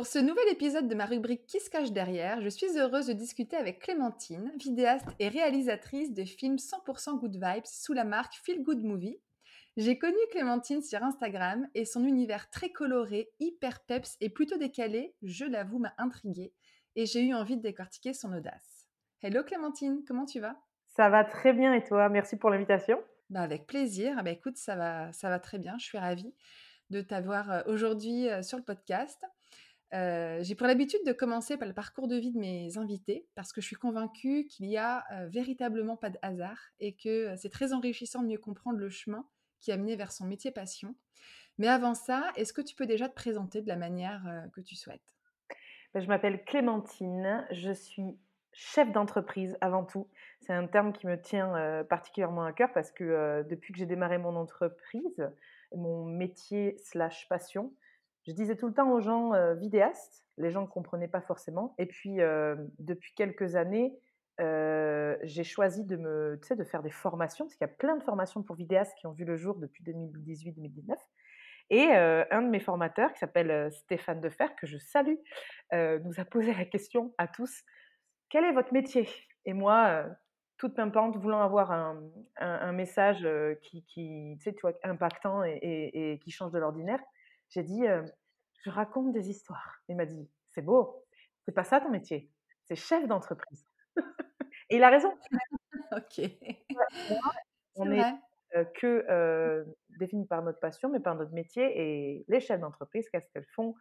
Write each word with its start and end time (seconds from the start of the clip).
Pour 0.00 0.06
ce 0.06 0.18
nouvel 0.18 0.48
épisode 0.48 0.88
de 0.88 0.94
ma 0.94 1.04
rubrique 1.04 1.44
Qui 1.44 1.60
se 1.60 1.68
cache 1.68 1.92
derrière, 1.92 2.40
je 2.40 2.48
suis 2.48 2.78
heureuse 2.78 3.08
de 3.08 3.12
discuter 3.12 3.54
avec 3.54 3.80
Clémentine, 3.80 4.50
vidéaste 4.56 5.04
et 5.18 5.28
réalisatrice 5.28 6.14
de 6.14 6.24
films 6.24 6.56
100% 6.56 7.18
Good 7.18 7.34
Vibes 7.34 7.66
sous 7.66 7.92
la 7.92 8.04
marque 8.04 8.32
Feel 8.42 8.62
Good 8.62 8.82
Movie. 8.82 9.20
J'ai 9.76 9.98
connu 9.98 10.16
Clémentine 10.30 10.80
sur 10.80 11.02
Instagram 11.02 11.68
et 11.74 11.84
son 11.84 12.06
univers 12.06 12.48
très 12.48 12.70
coloré, 12.70 13.28
hyper 13.40 13.80
peps 13.80 14.16
et 14.22 14.30
plutôt 14.30 14.56
décalé, 14.56 15.14
je 15.20 15.44
l'avoue, 15.44 15.78
m'a 15.78 15.92
intriguée 15.98 16.54
et 16.96 17.04
j'ai 17.04 17.20
eu 17.20 17.34
envie 17.34 17.58
de 17.58 17.62
décortiquer 17.62 18.14
son 18.14 18.32
audace. 18.32 18.88
Hello 19.20 19.44
Clémentine, 19.44 20.02
comment 20.08 20.24
tu 20.24 20.40
vas? 20.40 20.56
Ça 20.96 21.10
va 21.10 21.24
très 21.24 21.52
bien 21.52 21.74
et 21.74 21.84
toi? 21.84 22.08
Merci 22.08 22.36
pour 22.36 22.48
l'invitation. 22.48 22.98
Bah 23.28 23.42
avec 23.42 23.66
plaisir. 23.66 24.24
Bah 24.24 24.30
écoute, 24.30 24.56
ça 24.56 24.76
va, 24.76 25.12
ça 25.12 25.28
va 25.28 25.38
très 25.38 25.58
bien. 25.58 25.76
Je 25.76 25.84
suis 25.84 25.98
ravie 25.98 26.32
de 26.88 27.02
t'avoir 27.02 27.50
euh, 27.50 27.60
aujourd'hui 27.66 28.30
euh, 28.30 28.42
sur 28.42 28.56
le 28.56 28.64
podcast. 28.64 29.22
J'ai 29.92 30.54
pour 30.54 30.66
l'habitude 30.66 31.00
de 31.04 31.12
commencer 31.12 31.56
par 31.56 31.66
le 31.66 31.74
parcours 31.74 32.06
de 32.06 32.16
vie 32.16 32.30
de 32.30 32.38
mes 32.38 32.78
invités 32.78 33.26
parce 33.34 33.52
que 33.52 33.60
je 33.60 33.66
suis 33.66 33.76
convaincue 33.76 34.46
qu'il 34.46 34.66
n'y 34.66 34.76
a 34.76 35.04
véritablement 35.26 35.96
pas 35.96 36.10
de 36.10 36.18
hasard 36.22 36.58
et 36.78 36.94
que 36.94 37.34
c'est 37.36 37.50
très 37.50 37.72
enrichissant 37.72 38.22
de 38.22 38.28
mieux 38.28 38.38
comprendre 38.38 38.78
le 38.78 38.88
chemin 38.88 39.26
qui 39.60 39.72
a 39.72 39.76
mené 39.76 39.96
vers 39.96 40.12
son 40.12 40.26
métier 40.26 40.52
passion. 40.52 40.94
Mais 41.58 41.68
avant 41.68 41.94
ça, 41.94 42.30
est-ce 42.36 42.52
que 42.52 42.62
tu 42.62 42.74
peux 42.74 42.86
déjà 42.86 43.08
te 43.08 43.14
présenter 43.14 43.62
de 43.62 43.68
la 43.68 43.76
manière 43.76 44.22
que 44.54 44.60
tu 44.60 44.76
souhaites? 44.76 45.02
Ben, 45.92 46.00
Je 46.00 46.06
m'appelle 46.06 46.44
Clémentine, 46.44 47.44
je 47.50 47.72
suis 47.72 48.16
chef 48.52 48.90
d'entreprise 48.92 49.56
avant 49.60 49.84
tout. 49.84 50.08
C'est 50.40 50.52
un 50.52 50.66
terme 50.66 50.92
qui 50.92 51.06
me 51.06 51.20
tient 51.20 51.84
particulièrement 51.88 52.44
à 52.44 52.52
cœur 52.52 52.72
parce 52.72 52.92
que 52.92 53.44
depuis 53.48 53.72
que 53.72 53.78
j'ai 53.78 53.86
démarré 53.86 54.18
mon 54.18 54.36
entreprise, 54.36 55.28
mon 55.74 56.04
métier 56.04 56.76
slash 56.78 57.28
passion, 57.28 57.72
je 58.30 58.34
disais 58.36 58.54
tout 58.54 58.68
le 58.68 58.72
temps 58.72 58.90
aux 58.92 59.00
gens 59.00 59.34
euh, 59.34 59.54
vidéastes, 59.54 60.24
les 60.38 60.52
gens 60.52 60.62
ne 60.62 60.66
comprenaient 60.66 61.08
pas 61.08 61.20
forcément. 61.20 61.74
Et 61.78 61.86
puis, 61.86 62.20
euh, 62.20 62.54
depuis 62.78 63.12
quelques 63.14 63.56
années, 63.56 63.98
euh, 64.40 65.16
j'ai 65.24 65.42
choisi 65.42 65.84
de, 65.84 65.96
me, 65.96 66.40
faire 66.64 66.82
des 66.82 66.90
formations, 66.90 67.44
parce 67.44 67.56
qu'il 67.56 67.66
y 67.66 67.70
a 67.70 67.74
plein 67.74 67.96
de 67.96 68.02
formations 68.04 68.42
pour 68.44 68.54
vidéastes 68.54 68.94
qui 68.98 69.08
ont 69.08 69.12
vu 69.12 69.24
le 69.24 69.36
jour 69.36 69.56
depuis 69.58 69.82
2018-2019. 69.82 70.94
Et 71.72 71.86
un 71.92 72.42
de 72.42 72.48
mes 72.48 72.58
formateurs, 72.58 73.12
qui 73.12 73.20
s'appelle 73.20 73.70
Stéphane 73.70 74.20
Defer, 74.20 74.46
que 74.60 74.66
je 74.66 74.76
salue, 74.76 75.18
nous 75.72 76.18
a 76.18 76.24
posé 76.24 76.52
la 76.52 76.64
question 76.64 77.14
à 77.16 77.28
tous, 77.28 77.62
quel 78.28 78.42
est 78.42 78.52
votre 78.52 78.72
métier? 78.72 79.08
Et 79.44 79.52
moi, 79.52 80.04
toute 80.56 80.74
pimpante, 80.74 81.16
voulant 81.16 81.42
avoir 81.42 81.70
un, 81.70 82.72
message 82.72 83.24
qui, 83.62 83.84
qui 83.84 84.36
tu 84.42 84.52
vois, 84.62 84.72
impactant 84.82 85.44
et 85.44 86.18
qui 86.24 86.32
change 86.32 86.50
de 86.50 86.58
l'ordinaire, 86.58 86.98
j'ai 87.50 87.62
dit, 87.62 87.84
je 88.62 88.70
raconte 88.70 89.12
des 89.12 89.30
histoires. 89.30 89.80
Il 89.88 89.96
m'a 89.96 90.06
dit, 90.06 90.28
c'est 90.50 90.62
beau, 90.62 91.04
c'est 91.44 91.52
pas 91.52 91.64
ça 91.64 91.80
ton 91.80 91.90
métier, 91.90 92.30
c'est 92.64 92.76
chef 92.76 93.06
d'entreprise. 93.06 93.66
Et 94.70 94.76
il 94.76 94.82
a 94.82 94.90
raison. 94.90 95.12
ok. 95.92 96.20
on 97.76 97.86
n'est 97.86 98.14
que 98.74 99.64
défini 99.98 100.26
par 100.26 100.42
notre 100.42 100.60
passion, 100.60 100.88
mais 100.88 101.00
par 101.00 101.14
notre 101.16 101.32
métier. 101.32 101.72
Et 101.76 102.24
les 102.28 102.40
chefs 102.40 102.60
d'entreprise, 102.60 103.08
qu'est-ce 103.10 103.28
qu'elles 103.32 103.48
font? 103.54 103.74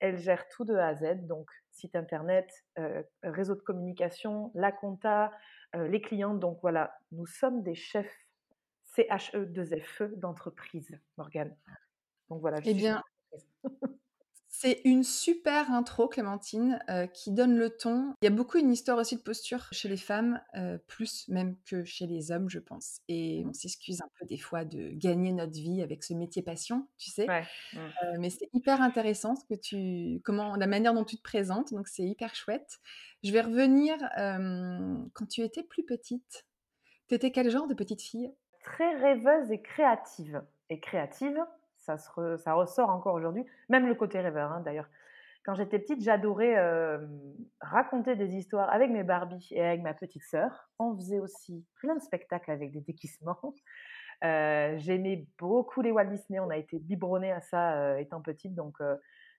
Elles 0.00 0.18
gèrent 0.18 0.48
tout 0.48 0.64
de 0.64 0.74
A 0.74 0.88
à 0.88 0.94
Z, 0.96 1.26
donc 1.26 1.48
site 1.70 1.94
internet, 1.94 2.50
réseau 3.22 3.54
de 3.54 3.60
communication, 3.60 4.50
la 4.54 4.72
compta, 4.72 5.32
les 5.74 6.00
clients. 6.00 6.34
Donc 6.34 6.58
voilà, 6.60 6.96
nous 7.12 7.26
sommes 7.26 7.62
des 7.62 7.76
chefs 7.76 8.12
CHE2FE 8.96 10.18
d'entreprise, 10.18 10.98
Morgane. 11.16 11.56
Donc 12.28 12.40
voilà. 12.40 12.60
Je 12.60 12.70
eh 12.70 12.74
bien, 12.74 13.02
c'est 14.62 14.80
une 14.84 15.02
super 15.02 15.72
intro, 15.72 16.06
Clémentine, 16.06 16.78
euh, 16.88 17.08
qui 17.08 17.32
donne 17.32 17.56
le 17.56 17.68
ton. 17.68 18.14
Il 18.22 18.26
y 18.26 18.28
a 18.28 18.30
beaucoup 18.30 18.58
une 18.58 18.70
histoire 18.70 18.96
aussi 18.96 19.16
de 19.16 19.20
posture 19.20 19.66
chez 19.72 19.88
les 19.88 19.96
femmes, 19.96 20.40
euh, 20.54 20.78
plus 20.86 21.26
même 21.28 21.56
que 21.66 21.82
chez 21.82 22.06
les 22.06 22.30
hommes, 22.30 22.48
je 22.48 22.60
pense. 22.60 23.00
Et 23.08 23.42
on 23.44 23.52
s'excuse 23.52 24.00
un 24.02 24.08
peu 24.20 24.24
des 24.24 24.38
fois 24.38 24.64
de 24.64 24.90
gagner 24.92 25.32
notre 25.32 25.54
vie 25.54 25.82
avec 25.82 26.04
ce 26.04 26.14
métier 26.14 26.42
passion, 26.42 26.86
tu 26.96 27.10
sais. 27.10 27.26
Euh, 27.28 28.16
mais 28.20 28.30
c'est 28.30 28.48
hyper 28.52 28.80
intéressant 28.82 29.34
ce 29.34 29.44
que 29.52 29.58
tu, 29.58 30.20
comment, 30.22 30.54
la 30.54 30.68
manière 30.68 30.94
dont 30.94 31.04
tu 31.04 31.16
te 31.16 31.22
présentes. 31.22 31.72
Donc 31.72 31.88
c'est 31.88 32.04
hyper 32.04 32.36
chouette. 32.36 32.78
Je 33.24 33.32
vais 33.32 33.40
revenir 33.40 33.96
quand 35.12 35.26
tu 35.26 35.40
étais 35.40 35.64
plus 35.64 35.84
petite. 35.84 36.46
Tu 37.08 37.16
étais 37.16 37.32
quel 37.32 37.50
genre 37.50 37.66
de 37.66 37.74
petite 37.74 38.00
fille? 38.00 38.32
Très 38.62 38.94
rêveuse 38.94 39.50
et 39.50 39.60
créative. 39.60 40.40
Et 40.70 40.78
créative, 40.78 41.36
ça, 41.82 41.96
ressort 42.54 42.90
encore 42.90 43.14
aujourd'hui, 43.14 43.44
même 43.68 43.86
le 43.86 43.94
côté 43.94 44.20
rêveur 44.20 44.52
hein, 44.52 44.60
d'ailleurs. 44.60 44.88
Quand 45.44 45.54
j'étais 45.54 45.80
petite, 45.80 46.00
j'adorais 46.02 46.56
raconter 47.60 48.14
des 48.14 48.36
histoires 48.36 48.70
avec 48.70 48.90
mes 48.90 49.02
Barbies 49.02 49.48
et 49.50 49.60
avec 49.60 49.82
ma 49.82 49.92
petite 49.92 50.22
sœur. 50.22 50.70
On 50.78 50.94
faisait 50.94 51.18
aussi 51.18 51.66
plein 51.74 51.96
de 51.96 52.00
spectacles 52.00 52.52
avec 52.52 52.70
des 52.70 52.80
déguisements. 52.80 53.40
J'aimais 54.22 55.26
beaucoup 55.38 55.82
les 55.82 55.90
Walt 55.90 56.04
Disney. 56.04 56.38
On 56.38 56.48
a 56.48 56.56
été 56.56 56.78
biberonnés 56.78 57.32
à 57.32 57.40
ça 57.40 58.00
étant 58.00 58.22
petite. 58.22 58.54
Donc, 58.54 58.76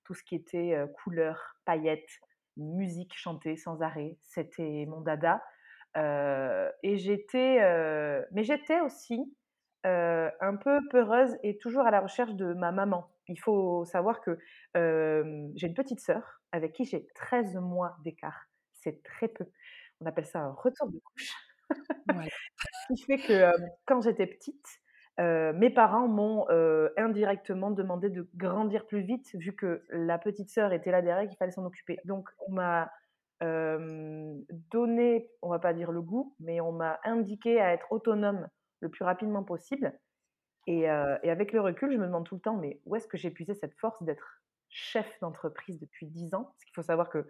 tout 0.04 0.14
ce 0.14 0.24
qui 0.24 0.36
était 0.36 0.78
couleurs, 1.02 1.56
paillettes, 1.64 2.20
musique 2.58 3.14
chantée 3.16 3.56
sans 3.56 3.82
arrêt, 3.82 4.18
c'était 4.22 4.86
mon 4.90 5.00
dada. 5.00 5.42
et 5.96 6.98
j'étais, 6.98 8.26
mais 8.32 8.44
j'étais 8.44 8.82
aussi 8.82 9.34
un 9.84 10.56
peu 10.56 10.80
peureuse 10.90 11.36
et 11.44 11.58
toujours 11.58 11.86
à 11.86 11.92
la 11.92 12.02
recherche 12.02 12.34
de 12.36 12.54
ma 12.54 12.72
maman. 12.72 13.10
Il 13.28 13.40
faut 13.40 13.86
savoir 13.86 14.22
que 14.22 14.38
j'ai 14.76 15.68
une 15.68 15.74
petite 15.74 16.00
sœur 16.00 16.42
avec 16.52 16.74
qui 16.74 16.86
j'ai 16.86 17.08
13 17.16 17.56
mois 17.58 17.98
d'écart. 18.04 18.48
C'est 18.74 19.02
très 19.04 19.28
peu. 19.28 19.46
On 20.02 20.06
appelle 20.06 20.26
ça 20.26 20.40
un 20.40 20.52
retour 20.52 20.90
de 20.90 21.00
couche. 21.00 21.32
Ce 22.90 22.94
qui 22.94 23.04
fait 23.04 23.18
que 23.18 23.52
quand 23.86 24.02
j'étais 24.02 24.28
petite, 24.28 24.68
mes 25.18 25.70
parents 25.70 26.08
m'ont 26.08 26.48
indirectement 26.98 27.72
demandé 27.72 28.10
de 28.10 28.30
grandir 28.36 28.86
plus 28.86 29.02
vite, 29.02 29.30
vu 29.36 29.56
que 29.56 29.84
la 29.90 30.18
petite 30.18 30.50
sœur 30.50 30.74
était 30.74 30.92
là 30.92 31.02
derrière, 31.02 31.28
qu'il 31.28 31.38
fallait 31.38 31.52
s'en 31.52 31.66
occuper. 31.66 32.00
Donc, 32.06 32.30
on 32.48 32.54
m'a 32.54 32.92
donné, 34.72 35.30
on 35.42 35.50
va 35.50 35.60
pas 35.60 35.74
dire 35.74 35.92
le 35.92 36.02
goût, 36.02 36.36
mais 36.40 36.62
on 36.62 36.72
m'a 36.72 37.00
indiqué 37.04 37.60
à 37.60 37.74
être 37.74 37.92
autonome 37.92 38.48
le 38.84 38.90
plus 38.90 39.04
rapidement 39.04 39.44
possible. 39.44 39.98
Et, 40.68 40.88
avec 40.88 41.52
le 41.52 41.62
recul, 41.62 41.92
je 41.92 41.98
me 41.98 42.06
demande 42.06 42.26
tout 42.26 42.36
le 42.36 42.42
temps, 42.42 42.56
mais 42.56 42.80
où 42.86 42.96
est-ce 42.96 43.08
que 43.08 43.18
j'ai 43.18 43.32
puisé 43.32 43.56
cette 43.56 43.74
force 43.80 44.02
d'être 44.04 44.44
chef 44.70 45.20
d'entreprise 45.20 45.80
depuis 45.80 46.08
10 46.08 46.36
ans? 46.36 46.44
Parce 46.44 46.64
qu'il 46.66 46.76
faut 46.76 46.84
savoir 46.84 47.10
que, 47.10 47.28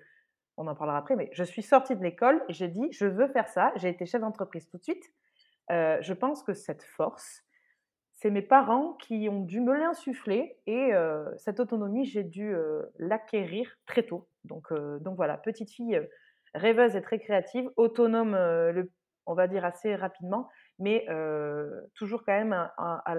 on 0.58 0.68
en 0.68 0.76
parlera 0.76 1.00
après, 1.00 1.16
mais 1.16 1.30
je 1.34 1.44
suis 1.44 1.64
sortie 1.64 1.96
de 1.96 2.04
l'école 2.04 2.44
et 2.48 2.54
j'ai 2.54 2.68
dit, 2.68 2.88
je 2.92 3.06
veux 3.06 3.28
faire 3.28 3.48
ça. 3.48 3.72
J'ai 3.76 3.90
été 3.90 4.06
chef 4.06 4.22
d'entreprise 4.22 4.68
tout 4.70 4.78
de 4.78 4.84
suite. 4.84 5.04
je 5.70 6.14
pense 6.14 6.44
que 6.44 6.54
cette 6.54 6.84
force, 6.84 7.42
c'est 8.12 8.30
mes 8.30 8.44
parents 8.44 8.94
qui 8.94 9.28
ont 9.30 9.42
dû 9.42 9.62
me 9.62 9.74
l'insuffler 9.74 10.60
et 10.68 10.92
cette 11.38 11.60
autonomie, 11.60 12.06
j'ai 12.06 12.24
dû 12.24 12.56
l'acquérir 13.00 13.76
très 13.88 14.04
tôt. 14.04 14.28
Donc, 14.44 14.72
donc 15.02 15.16
voilà, 15.16 15.38
petite 15.38 15.72
fille 15.72 16.00
rêveuse 16.54 16.96
et 16.96 17.02
très 17.02 17.18
créative, 17.18 17.70
autonome, 17.78 18.38
on 19.26 19.34
va 19.34 19.48
dire 19.48 19.66
assez 19.66 19.96
rapidement, 19.96 20.50
mais 20.80 21.06
toujours 21.96 22.24
quand 22.26 22.34
même 22.34 22.54
à, 22.54 23.16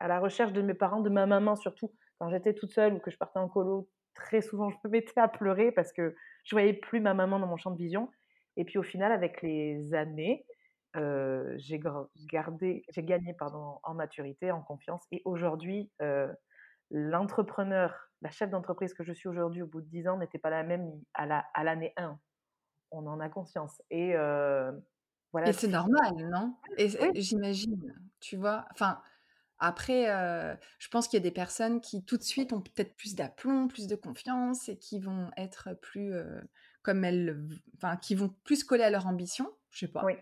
la 0.00 0.20
recherche 0.20 0.52
de 0.52 0.62
mes 0.62 0.74
parents, 0.74 1.00
de 1.00 1.10
ma 1.10 1.26
maman 1.26 1.56
surtout. 1.56 1.92
Quand 2.18 2.28
j'étais 2.28 2.54
toute 2.54 2.72
seule 2.72 2.94
ou 2.94 2.98
que 2.98 3.10
je 3.10 3.16
partais 3.16 3.38
en 3.38 3.48
colo, 3.48 3.88
très 4.14 4.42
souvent 4.42 4.70
je 4.70 4.76
me 4.84 4.90
mettais 4.90 5.18
à 5.20 5.28
pleurer 5.28 5.72
parce 5.72 5.92
que 5.92 6.14
je 6.44 6.54
voyais 6.54 6.74
plus 6.74 7.00
ma 7.00 7.14
maman 7.14 7.38
dans 7.38 7.46
mon 7.46 7.56
champ 7.56 7.70
de 7.70 7.78
vision. 7.78 8.10
Et 8.56 8.64
puis 8.64 8.78
au 8.78 8.82
final, 8.82 9.12
avec 9.12 9.42
les 9.42 9.94
années, 9.94 10.44
j'ai 10.94 11.80
gardé, 12.26 12.84
j'ai 12.88 13.02
gagné 13.02 13.34
pardon 13.34 13.78
en 13.82 13.94
maturité, 13.94 14.50
en 14.50 14.62
confiance. 14.62 15.06
Et 15.12 15.22
aujourd'hui, 15.24 15.90
l'entrepreneur, 16.90 17.94
la 18.22 18.30
chef 18.30 18.50
d'entreprise 18.50 18.94
que 18.94 19.04
je 19.04 19.12
suis 19.12 19.28
aujourd'hui 19.28 19.62
au 19.62 19.66
bout 19.66 19.80
de 19.80 19.88
10 19.88 20.08
ans 20.08 20.18
n'était 20.18 20.38
pas 20.38 20.50
la 20.50 20.62
même 20.62 20.90
à 21.14 21.26
l'année 21.64 21.92
la, 21.96 22.04
à 22.04 22.08
1. 22.08 22.18
On 22.92 23.06
en 23.06 23.20
a 23.20 23.28
conscience. 23.28 23.80
Et 23.90 24.14
et 25.44 25.52
c'est 25.52 25.68
normal, 25.68 26.12
non? 26.30 26.54
Et 26.76 26.88
j'imagine, 27.20 27.94
tu 28.20 28.36
vois, 28.36 28.66
enfin, 28.72 29.00
Après, 29.58 30.06
je 30.78 30.88
pense 30.88 31.08
qu'il 31.08 31.18
y 31.18 31.22
a 31.22 31.24
des 31.24 31.30
personnes 31.30 31.80
qui, 31.80 32.04
tout 32.04 32.16
de 32.16 32.22
suite, 32.22 32.52
ont 32.52 32.62
peut-être 32.62 32.96
plus 32.96 33.14
d'aplomb, 33.14 33.68
plus 33.68 33.86
de 33.86 33.96
confiance 33.96 34.68
et 34.68 34.78
qui 34.78 35.00
vont 35.00 35.30
être 35.36 35.74
plus, 35.82 36.14
comme 36.82 37.04
elles 37.04 37.38
enfin, 37.76 37.96
qui 37.96 38.14
vont 38.14 38.34
plus 38.44 38.64
coller 38.64 38.84
à 38.84 38.90
leur 38.90 39.06
ambition, 39.06 39.50
je 39.70 39.80
sais 39.80 39.92
pas. 39.92 40.04
Oui. 40.04 40.14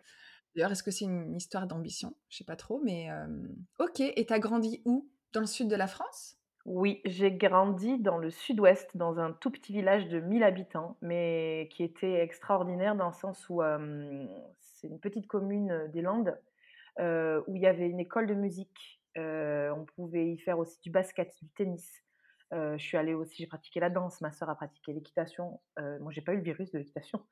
D'ailleurs, 0.54 0.72
est-ce 0.72 0.82
que 0.82 0.90
c'est 0.90 1.04
une 1.04 1.36
histoire 1.36 1.66
d'ambition? 1.68 2.16
Je 2.28 2.38
sais 2.38 2.44
pas 2.44 2.56
trop, 2.56 2.80
mais 2.84 3.04
hem, 3.04 3.54
OK 3.78 4.00
et 4.00 4.26
tu 4.26 4.32
as 4.32 4.38
grandi 4.40 4.82
où? 4.84 5.08
Dans 5.32 5.40
le 5.40 5.46
sud 5.46 5.68
de 5.68 5.76
la 5.76 5.86
France? 5.86 6.38
Oui, 6.64 7.00
j'ai 7.04 7.32
grandi 7.32 7.98
dans 7.98 8.18
le 8.18 8.30
sud-ouest, 8.30 8.96
dans 8.96 9.18
un 9.18 9.32
tout 9.32 9.50
petit 9.50 9.72
village 9.72 10.08
de 10.08 10.20
1000 10.20 10.42
habitants, 10.42 10.98
mais 11.00 11.68
qui 11.72 11.82
était 11.82 12.20
extraordinaire 12.20 12.94
dans 12.96 13.06
le 13.06 13.14
sens 13.14 13.48
où, 13.48 13.62
c'est 14.80 14.88
une 14.88 15.00
petite 15.00 15.26
commune, 15.26 15.88
des 15.92 16.02
Landes, 16.02 16.38
où 16.98 17.56
il 17.56 17.62
y 17.62 17.66
avait 17.66 17.88
une 17.88 18.00
école 18.00 18.26
de 18.26 18.34
musique. 18.34 19.00
On 19.16 19.84
pouvait 19.96 20.30
y 20.30 20.38
faire 20.38 20.58
aussi 20.58 20.80
du 20.80 20.90
basket, 20.90 21.34
du 21.42 21.50
tennis. 21.50 22.02
Je 22.52 22.78
suis 22.78 22.96
allée 22.96 23.14
aussi 23.14 23.42
j'ai 23.42 23.46
pratiqué 23.46 23.80
la 23.80 23.90
danse, 23.90 24.20
ma 24.20 24.32
sœur 24.32 24.50
a 24.50 24.54
pratiqué 24.54 24.92
l'équitation. 24.92 25.60
Moi, 25.78 26.12
j'ai 26.12 26.22
pas 26.22 26.32
eu 26.32 26.36
le 26.36 26.42
virus 26.42 26.70
de 26.70 26.78
l'équitation. 26.78 27.24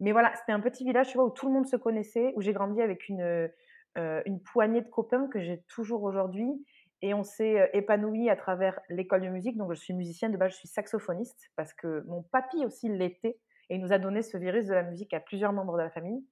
Mais 0.00 0.12
voilà, 0.12 0.34
c'était 0.36 0.52
un 0.52 0.60
petit 0.60 0.84
village, 0.84 1.08
tu 1.08 1.16
vois, 1.16 1.26
où 1.26 1.30
tout 1.30 1.46
le 1.46 1.52
monde 1.52 1.66
se 1.66 1.76
connaissait, 1.76 2.32
où 2.36 2.40
j'ai 2.42 2.52
grandi 2.52 2.80
avec 2.80 3.08
une, 3.08 3.50
une 3.96 4.42
poignée 4.42 4.80
de 4.80 4.88
copains 4.88 5.28
que 5.28 5.40
j'ai 5.40 5.62
toujours 5.68 6.02
aujourd'hui 6.02 6.64
et 7.02 7.14
on 7.14 7.22
s'est, 7.22 7.60
heu, 7.60 7.76
épanouis 7.76 8.28
à 8.28 8.36
travers 8.36 8.80
l'école 8.88 9.22
de 9.22 9.28
musique. 9.28 9.56
Donc 9.56 9.72
je 9.72 9.80
suis 9.80 9.94
musicienne, 9.94 10.32
de 10.32 10.36
base, 10.36 10.52
je 10.52 10.56
suis 10.56 10.68
saxophoniste 10.68 11.50
parce 11.56 11.72
que 11.72 12.04
mon 12.06 12.22
papy 12.22 12.64
aussi 12.64 12.88
l'était 12.88 13.38
et 13.70 13.76
il 13.76 13.80
nous 13.80 13.92
a 13.92 13.98
donné 13.98 14.22
ce 14.22 14.36
virus 14.36 14.66
de 14.66 14.74
la 14.74 14.82
musique 14.82 15.12
à 15.14 15.20
plusieurs 15.20 15.52
membres 15.52 15.76
de 15.76 15.82
la 15.82 15.90
famille. 15.90 16.24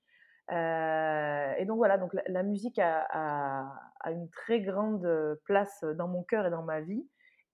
Heu 0.50 1.54
et 1.58 1.64
donc 1.66 1.76
voilà, 1.78 1.98
donc 1.98 2.12
la 2.26 2.42
musique 2.42 2.78
a 2.78 3.72
une 4.06 4.28
très 4.30 4.60
grande, 4.60 5.04
heu, 5.04 5.40
place 5.44 5.84
dans 5.96 6.08
mon 6.08 6.22
cœur 6.24 6.46
et 6.46 6.50
dans 6.50 6.62
ma 6.62 6.80
vie 6.80 7.08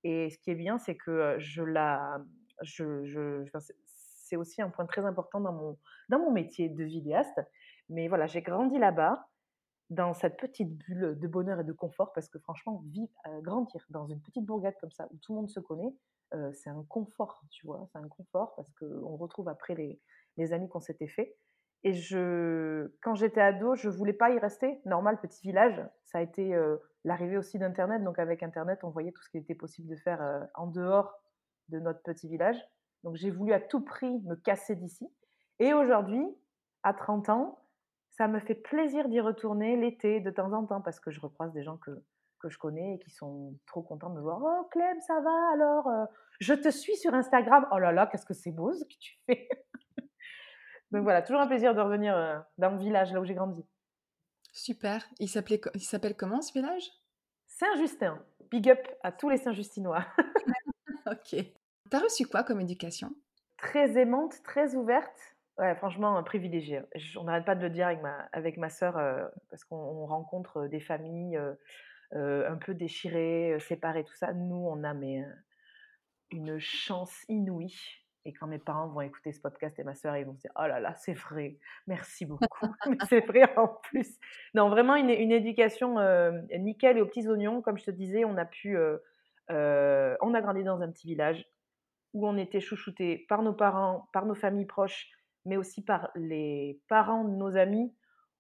et 0.05 0.31
ce 0.31 0.39
qui 0.39 0.51
est 0.51 0.55
bien, 0.57 0.79
c'est 0.79 0.97
que, 0.97 1.37
je 1.39 1.63
la 1.63 2.21
je 2.63 3.45
c'est 3.87 4.37
aussi 4.37 4.63
un 4.63 4.71
point 4.71 4.87
très 4.87 5.05
important 5.05 5.41
dans 5.41 5.53
mon 5.53 5.79
dans 6.11 6.19
mon 6.19 6.33
métier 6.33 6.69
de 6.69 6.85
vidéaste. 6.85 7.41
Mais 7.89 8.09
voilà, 8.09 8.27
j'ai 8.27 8.43
grandi 8.43 8.79
là-bas, 8.79 9.29
dans 9.91 10.15
cette 10.15 10.39
petite 10.39 10.77
bulle 10.79 11.19
de 11.21 11.29
bonheur 11.29 11.61
et 11.61 11.65
de 11.65 11.73
confort 11.73 12.13
parce 12.15 12.29
que 12.31 12.39
franchement, 12.41 12.83
vivre 12.87 13.13
grandir 13.43 13.85
dans 13.91 14.07
une 14.09 14.21
petite 14.23 14.45
bourgade 14.47 14.75
comme 14.81 14.93
ça, 14.93 15.09
où 15.13 15.19
tout 15.19 15.33
le 15.35 15.39
monde 15.41 15.51
se 15.51 15.61
connaît, 15.61 15.95
c'est 16.55 16.71
un 16.71 16.85
confort, 16.89 17.43
tu 17.51 17.67
vois? 17.67 17.87
C'est 17.93 17.99
un 17.99 18.09
confort 18.09 18.55
parce 18.57 18.73
qu'on 18.75 19.17
retrouve 19.17 19.49
après 19.49 19.75
les 19.77 20.01
les 20.39 20.53
amis 20.55 20.69
qu'on 20.71 20.81
s'était 20.81 21.09
fait 21.09 21.37
et 21.85 21.93
je 21.95 22.91
quand 23.03 23.15
j'étais 23.15 23.41
ado, 23.41 23.75
je 23.75 23.89
voulais 23.89 24.13
pas 24.13 24.31
y 24.31 24.39
rester. 24.39 24.81
Normal, 24.87 25.19
petit 25.21 25.43
village, 25.43 25.81
ça 26.05 26.19
a 26.19 26.23
été, 26.23 26.55
heu, 26.55 26.81
l'arrivée 27.05 27.37
aussi 27.39 27.59
d'internet. 27.59 28.03
Donc 28.05 28.19
avec 28.19 28.43
internet, 28.43 28.81
on 28.85 28.91
voyait 28.91 29.13
tout 29.13 29.23
ce 29.23 29.31
qui 29.31 29.39
était 29.39 29.55
possible 29.55 29.89
de 29.89 29.97
faire, 29.97 30.23
heu, 30.23 30.43
en 30.55 30.67
dehors 30.67 31.21
de 31.69 31.79
notre 31.81 32.03
petit 32.03 32.29
village. 32.29 32.57
Donc 33.05 33.17
j'ai 33.17 33.31
voulu 33.31 33.53
à 33.53 33.61
tout 33.61 33.81
prix 33.85 34.21
me 34.23 34.37
casser 34.37 34.77
d'ici 34.77 35.09
et 35.59 35.75
aujourd'hui, 35.75 36.25
à 36.85 36.95
30 36.95 37.29
ans, 37.29 37.59
ça 38.11 38.29
me 38.29 38.39
fait 38.41 38.55
plaisir 38.55 39.09
d'y 39.09 39.21
retourner 39.21 39.77
l'été 39.77 40.21
de 40.21 40.31
temps 40.31 40.53
en 40.53 40.67
temps 40.67 40.81
parce 40.83 41.01
que 41.01 41.11
je 41.11 41.21
recroise 41.21 41.53
des 41.53 41.63
gens 41.63 41.77
que 41.79 41.91
que 42.41 42.49
je 42.49 42.59
connais 42.59 42.97
et 42.97 42.99
qui 42.99 43.11
sont 43.11 43.55
trop 43.67 43.83
contents 43.83 44.11
de 44.11 44.17
me 44.17 44.21
voir: 44.21 44.41
«Oh 44.43 44.65
Clem, 44.73 45.01
ça 45.01 45.21
va 45.21 45.31
alors, 45.55 45.89
heu? 45.89 46.07
Je 46.41 46.55
te 46.55 46.71
suis 46.71 46.97
sur 46.97 47.15
Instagram. 47.15 47.67
Oh 47.73 47.79
là 47.79 47.93
là, 47.93 48.07
qu'est-ce 48.09 48.27
que 48.27 48.35
c'est 48.35 48.51
beau 48.53 48.73
ce 48.75 48.85
que 48.85 48.95
tu 48.99 49.13
fais!» 49.27 49.49
Donc 50.93 51.03
voilà, 51.05 51.23
toujours 51.23 51.41
un 51.41 51.47
plaisir 51.49 51.75
de 51.75 51.81
revenir, 51.81 52.17
heu, 52.17 52.39
dans 52.59 52.71
le 52.71 52.79
village, 52.79 53.13
là 53.13 53.21
où 53.21 53.25
j'ai 53.25 53.35
grandi. 53.35 53.65
Super. 54.53 55.07
Il 55.19 55.29
s'appelait 55.29 55.61
co 55.61 55.71
il 55.75 55.81
s'appelle 55.83 56.17
comment 56.17 56.43
ce 56.43 56.53
village? 56.53 56.91
Saint-Justin, 57.49 58.25
big 58.51 58.69
up 58.71 58.79
à 59.03 59.13
tous 59.13 59.29
les 59.29 59.37
Saint-Justinois. 59.37 60.05
OK. 61.07 61.31
Tu 61.91 61.97
as 61.97 61.99
reçu 61.99 62.27
quoi 62.27 62.45
comme 62.45 62.61
éducation? 62.61 63.15
Très 63.59 63.99
aimante, 63.99 64.43
très 64.43 64.75
ouverte. 64.75 65.37
Ouais, 65.59 65.75
franchement, 65.77 66.19
heu, 66.19 66.25
privilégiée, 66.25 66.81
on 67.17 67.25
n'arrête 67.25 67.45
pas 67.45 67.55
de 67.55 67.61
le 67.63 67.71
dire 67.71 67.87
avec 67.87 68.01
ma 68.01 68.29
avec 68.33 68.57
ma 68.57 68.71
sœur, 68.71 68.97
heu, 68.99 69.31
parce 69.51 69.65
qu'on 69.65 69.77
on 69.77 70.07
rencontre, 70.07 70.67
des 70.67 70.81
familles, 70.81 71.39
un 72.13 72.57
peu 72.57 72.75
déchirées, 72.75 73.59
séparées, 73.61 74.05
tout 74.05 74.15
ça. 74.15 74.33
Nous, 74.33 74.57
on 74.57 74.85
a 74.85 74.95
mais, 74.95 75.23
une 76.31 76.59
chance 76.59 77.25
inouïe 77.29 78.02
et 78.25 78.33
quand 78.33 78.47
mes 78.47 78.59
parents 78.59 78.89
vont 78.89 79.01
écouter 79.01 79.33
ce 79.33 79.41
podcast 79.41 79.79
et 79.79 79.85
ma 79.85 79.95
sœur, 79.95 80.17
ils 80.17 80.25
vont 80.27 80.35
se 80.35 80.41
dire: 80.43 80.53
«Oh 80.57 80.67
là 80.67 80.81
là, 80.81 80.95
c'est 80.95 81.13
vrai, 81.15 81.59
merci 81.87 82.27
beaucoup, 82.27 82.75
c'est 83.09 83.21
vrai 83.27 83.57
en 83.57 83.69
plus». 83.69 84.19
Non, 84.55 84.69
vraiment 84.71 84.97
une 84.97 85.11
une 85.11 85.33
éducation, 85.33 85.99
heu, 86.01 86.43
nickel 86.59 86.99
et 86.99 87.03
aux 87.03 87.07
petits 87.07 87.29
oignons. 87.29 87.63
Comme 87.63 87.79
je 87.79 87.85
te 87.85 87.91
disais, 87.91 88.25
on 88.25 88.37
a 88.37 88.45
pu, 88.45 88.77
heu 88.77 89.03
heu, 89.51 90.17
on 90.21 90.35
a 90.35 90.41
grandi 90.41 90.65
dans 90.65 90.81
un 90.83 90.91
petit 90.91 91.07
village 91.09 91.47
où 92.13 92.27
on 92.29 92.37
était 92.37 92.61
chouchoutés 92.61 93.25
par 93.29 93.43
nos 93.43 93.55
parents, 93.55 94.09
par 94.13 94.27
nos 94.27 94.35
familles 94.35 94.67
proches, 94.67 95.09
mais 95.45 95.57
aussi 95.57 95.83
par 95.85 96.11
les 96.15 96.81
parents 96.89 97.25
de 97.25 97.35
nos 97.37 97.57
amis. 97.57 97.95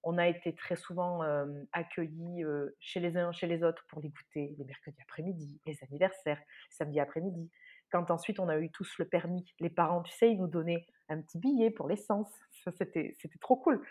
On 0.04 0.18
a 0.18 0.26
été 0.28 0.54
très 0.54 0.74
souvent, 0.76 1.22
hem, 1.24 1.66
accueillis, 1.72 2.42
chez 2.80 2.98
les 3.00 3.16
uns, 3.16 3.30
chez 3.32 3.46
les 3.46 3.62
autres 3.62 3.84
pour 3.88 4.00
les 4.02 4.08
goûters, 4.10 4.50
les 4.58 4.64
mercredis 4.64 5.00
après-midi, 5.02 5.60
les 5.66 5.78
anniversaires, 5.84 6.40
samedi 6.70 6.98
après-midi. 7.00 7.50
Quand 7.92 8.10
ensuite 8.10 8.40
on 8.40 8.48
a 8.48 8.58
eu 8.58 8.70
tous 8.70 8.98
le 8.98 9.04
permis, 9.06 9.44
les 9.60 9.70
parents, 9.70 10.02
tu 10.02 10.12
sais, 10.12 10.30
ils 10.32 10.38
nous 10.38 10.48
donnaient 10.48 10.86
un 11.10 11.20
petit 11.20 11.38
billet 11.38 11.70
pour 11.70 11.88
l'essence. 11.88 12.28
C'était 12.78 13.14
trop 13.40 13.56
cool. 13.56 13.82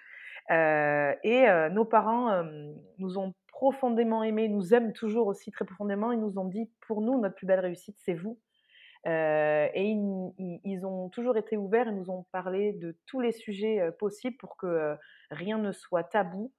Heu 0.51 1.15
et 1.23 1.47
heu, 1.49 1.69
nos 1.69 1.85
parents, 1.85 2.33
hem, 2.33 2.75
nous 2.99 3.17
ont 3.19 3.33
profondément 3.49 4.23
aimés, 4.23 4.49
nous 4.49 4.73
aiment 4.73 4.93
toujours 4.93 5.27
aussi 5.27 5.51
très 5.51 5.65
profondément. 5.65 6.11
Ils 6.11 6.19
nous 6.19 6.39
ont 6.39 6.45
dit: 6.45 6.71
«Pour 6.87 7.01
nous, 7.01 7.19
notre 7.21 7.35
plus 7.35 7.47
belle 7.47 7.59
réussite, 7.61 7.97
c'est 7.99 8.15
vous». 8.15 8.39
Et 9.05 9.83
ils 10.65 10.85
ont 10.85 11.09
toujours 11.09 11.37
été 11.37 11.57
ouverts. 11.57 11.87
Ils 11.87 11.95
nous 11.95 12.11
ont 12.11 12.25
parlé 12.31 12.73
de 12.73 12.97
tous 13.07 13.19
les 13.21 13.31
sujets, 13.33 13.91
possibles 13.99 14.37
pour 14.37 14.57
que, 14.57 14.95
rien 15.31 15.57
ne 15.59 15.71
soit 15.71 16.03
tabou. 16.05 16.51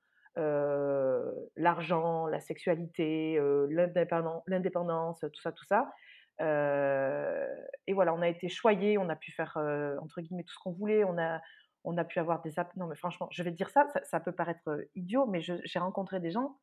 L'argent, 1.56 2.27
la 2.27 2.41
sexualité, 2.41 3.39
l'indépendance, 3.71 5.21
tout 5.21 5.41
ça, 5.43 5.53
tout 5.53 5.65
ça. 5.67 5.91
Et 6.40 7.93
voilà, 7.94 8.14
on 8.14 8.23
a 8.23 8.29
été 8.29 8.49
choyés, 8.49 8.99
on 8.99 9.08
a 9.08 9.17
pu 9.17 9.32
faire, 9.32 9.56
entre 10.00 10.20
guillemets 10.20 10.44
«tout 10.44 10.55
ce 10.55 10.58
qu'on 10.62 10.73
voulait». 10.73 11.05
On 11.05 11.19
a 11.19 11.40
on 11.84 11.96
a 11.96 12.05
pu 12.05 12.19
avoir 12.19 12.43
des 12.43 12.58
app 12.58 12.75
non 12.76 12.87
mais 12.87 12.96
franchement, 12.96 13.29
je 13.31 13.43
vais 13.43 13.50
te 13.50 13.56
dire 13.56 13.70
ça, 13.70 13.87
ça 14.05 14.20
peut 14.20 14.32
paraître, 14.32 14.87
idiot, 14.94 15.26
mais 15.26 15.41
j'ai 15.41 15.79
rencontré 15.79 16.20
des 16.20 16.31
gens 16.31 16.58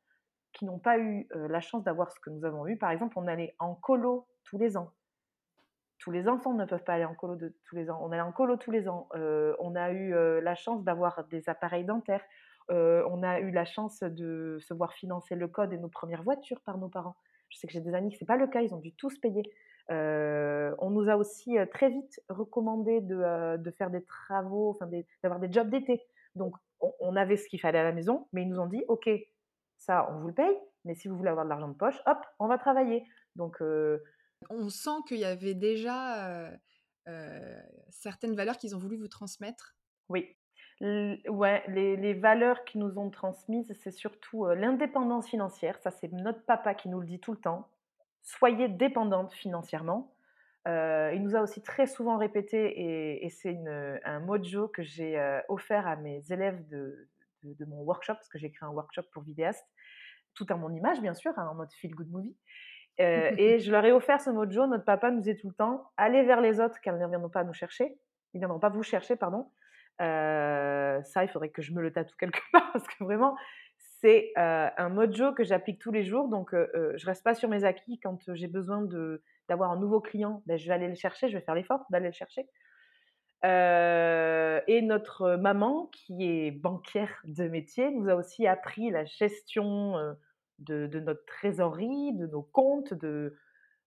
qui 0.53 0.65
n'ont 0.65 0.79
pas 0.79 0.97
eu, 0.97 1.27
la 1.33 1.61
chance 1.61 1.83
d'avoir 1.83 2.11
ce 2.11 2.19
que 2.19 2.29
nous 2.29 2.43
avons 2.45 2.65
eu. 2.67 2.77
Par 2.77 2.91
exemple, 2.91 3.17
on 3.19 3.27
allait 3.27 3.55
en 3.59 3.75
colo 3.75 4.27
tous 4.43 4.57
les 4.57 4.77
ans. 4.77 4.93
Tous 5.99 6.11
les 6.11 6.27
enfants 6.27 6.53
ne 6.53 6.65
peuvent 6.65 6.83
pas 6.83 6.93
aller 6.93 7.05
en 7.05 7.13
colo 7.13 7.38
tous 7.65 7.75
les 7.75 7.89
ans. 7.91 7.99
On 8.01 8.11
allait 8.11 8.21
en 8.21 8.31
colo 8.31 8.55
tous 8.57 8.71
les 8.71 8.88
ans. 8.88 9.09
On 9.13 9.75
a 9.75 9.91
eu, 9.91 10.11
la 10.41 10.55
chance 10.55 10.83
d'avoir 10.83 11.25
des 11.25 11.49
appareils 11.49 11.85
dentaires. 11.85 12.23
On 12.69 13.21
a 13.21 13.39
eu 13.39 13.51
la 13.51 13.65
chance 13.65 13.99
de 13.99 14.57
se 14.59 14.73
voir 14.73 14.93
financer 14.93 15.35
le 15.35 15.47
code 15.47 15.73
et 15.73 15.77
nos 15.77 15.89
premières 15.89 16.23
voitures 16.23 16.61
par 16.61 16.77
nos 16.77 16.89
parents. 16.89 17.15
Je 17.49 17.57
sais 17.57 17.67
que 17.67 17.73
j'ai 17.73 17.81
des 17.81 17.93
amis 17.93 18.11
que 18.11 18.17
c'est 18.17 18.25
pas 18.25 18.37
le 18.37 18.47
cas, 18.47 18.61
ils 18.61 18.73
ont 18.73 18.79
dû 18.79 18.93
tous 18.93 19.17
payer. 19.19 19.43
Heu, 19.91 20.75
on 20.79 20.89
nous 20.91 21.09
a 21.09 21.15
aussi, 21.17 21.57
heu, 21.57 21.67
très 21.67 21.89
vite 21.89 22.21
recommandé 22.29 23.01
de, 23.01 23.15
heu, 23.15 23.57
de 23.57 23.71
faire 23.71 23.89
des 23.89 24.03
travaux, 24.03 24.69
enfin 24.71 24.89
d'avoir 25.23 25.39
des 25.39 25.51
jobs 25.51 25.69
d'été. 25.69 26.01
Donc 26.35 26.55
on 26.81 26.93
on 26.99 27.15
avait 27.15 27.37
ce 27.37 27.47
qu'il 27.49 27.59
fallait 27.59 27.79
à 27.79 27.83
la 27.83 27.91
maison, 27.91 28.27
mais 28.33 28.43
ils 28.43 28.49
nous 28.49 28.59
ont 28.59 28.67
dit: 28.67 28.83
«OK, 28.87 29.09
ça, 29.77 30.07
on 30.11 30.19
vous 30.19 30.27
le 30.29 30.33
paye, 30.33 30.57
mais 30.85 30.95
si 30.95 31.07
vous 31.07 31.17
voulez 31.17 31.29
avoir 31.29 31.45
de 31.45 31.49
l'argent 31.49 31.67
de 31.69 31.73
poche, 31.77 31.99
hop, 32.05 32.19
on 32.39 32.47
va 32.47 32.57
travailler». 32.57 33.03
Donc 33.35 33.61
On 34.49 34.69
sent 34.69 35.01
qu'il 35.07 35.17
y 35.19 35.25
avait 35.25 35.55
déjà, 35.55 36.51
certaines 37.89 38.35
valeurs 38.35 38.57
qu'ils 38.57 38.75
ont 38.75 38.79
voulu 38.79 38.97
vous 38.97 39.07
transmettre? 39.07 39.75
Oui. 40.09 40.38
Ouais, 40.81 41.63
les 41.67 41.98
les 41.98 42.13
valeurs 42.13 42.63
qu'ils 42.63 42.79
nous 42.79 42.98
ont 43.00 43.09
transmises, 43.09 43.74
c'est 43.81 43.91
surtout, 43.91 44.45
heu, 44.48 44.53
l'indépendance 44.55 45.27
financière. 45.27 45.77
Ça, 45.79 45.91
c'est 45.91 46.12
notre 46.13 46.45
papa 46.45 46.74
qui 46.74 46.88
nous 46.88 47.01
le 47.01 47.05
dit 47.05 47.19
tout 47.19 47.33
le 47.33 47.38
temps: 47.39 47.67
«Soyez 48.21 48.69
dépendantes 48.69 49.33
financièrement». 49.33 50.15
Heu, 50.67 51.12
il 51.15 51.21
nous 51.24 51.36
a 51.36 51.41
aussi 51.41 51.62
très 51.63 51.86
souvent 51.88 52.17
répété 52.17 52.65
et 52.81 53.25
et 53.25 53.29
c'est 53.29 53.57
un 54.05 54.19
mojo 54.21 54.67
que 54.69 54.83
j'ai, 54.83 55.17
heu, 55.19 55.41
offert 55.50 55.86
à 55.88 55.95
mes 55.98 56.21
élèves 56.31 56.65
de 56.67 57.09
de 57.43 57.53
de 57.53 57.65
mon 57.65 57.81
workshop, 57.81 58.13
parce 58.15 58.29
que 58.29 58.38
j'ai 58.39 58.51
créé 58.51 58.67
un 58.67 58.71
workshop 58.71 59.03
pour 59.12 59.24
vidéastes, 59.24 59.67
tout 60.36 60.45
à 60.50 60.55
mon 60.55 60.74
image 60.74 61.01
bien 61.01 61.13
sûr, 61.15 61.33
hein, 61.38 61.48
en 61.51 61.55
mode 61.55 61.71
feel 61.74 61.95
good 61.95 62.09
movie. 62.12 62.38
Et 63.00 63.59
je 63.59 63.71
leur 63.71 63.86
ai 63.86 63.91
offert 63.93 64.21
ce 64.21 64.29
mojo. 64.31 64.67
Notre 64.67 64.86
papa 64.86 65.12
nous 65.12 65.21
disait 65.21 65.38
tout 65.38 65.50
le 65.50 65.55
temps: 65.55 65.91
«Allez 65.98 66.24
vers 66.24 66.41
les 66.41 66.59
autres 66.62 66.79
car 66.81 66.95
ils 66.95 67.01
ne 67.01 67.07
viendront 67.09 67.29
pas 67.29 67.43
nous 67.45 67.53
chercher. 67.53 68.00
Ils 68.33 68.39
viendront 68.39 68.59
pas 68.59 68.69
vous 68.69 68.83
chercher, 68.83 69.15
pardon». 69.15 69.51
Heu, 70.01 71.01
ça, 71.03 71.23
il 71.23 71.29
faudrait 71.29 71.49
que 71.49 71.61
je 71.61 71.73
me 71.73 71.81
le 71.81 71.91
tatoue 71.91 72.15
quelque 72.17 72.39
part 72.53 72.71
parce 72.73 72.87
que 72.87 73.03
vraiment, 73.03 73.35
c'est, 74.01 74.31
heu, 74.37 74.67
un 74.77 74.89
mojo 74.89 75.33
que 75.33 75.43
j'applique 75.43 75.79
tous 75.81 75.91
les 75.91 76.03
jours. 76.05 76.29
Donc 76.29 76.53
heu 76.53 76.69
heu, 76.75 76.93
je 76.97 77.05
reste 77.05 77.23
pas 77.23 77.35
sur 77.35 77.49
mes 77.49 77.63
acquis. 77.65 77.99
Quand, 77.99 78.19
j'ai 78.35 78.47
besoin 78.47 78.85
d'avoir 79.49 79.71
un 79.71 79.77
nouveau 79.79 80.01
client, 80.01 80.43
beh, 80.47 80.57
je 80.57 80.67
vais 80.67 80.73
aller 80.75 80.87
le 80.87 80.95
chercher, 80.95 81.29
je 81.29 81.37
vais 81.37 81.43
faire 81.43 81.55
l'effort 81.55 81.85
d'aller 81.91 82.07
le 82.07 82.13
chercher. 82.13 82.47
Et 83.43 84.81
notre 84.81 85.35
maman, 85.37 85.87
qui 85.93 86.25
est 86.29 86.51
banquière 86.51 87.21
de 87.25 87.47
métier, 87.47 87.91
nous 87.91 88.09
a 88.09 88.15
aussi 88.15 88.47
appris 88.47 88.89
la 88.91 89.05
gestion, 89.05 89.95
de 90.59 90.99
notre 90.99 91.25
trésorerie, 91.25 92.13
de 92.15 92.27
nos 92.27 92.43
comptes, 92.43 92.93
de, 92.93 93.35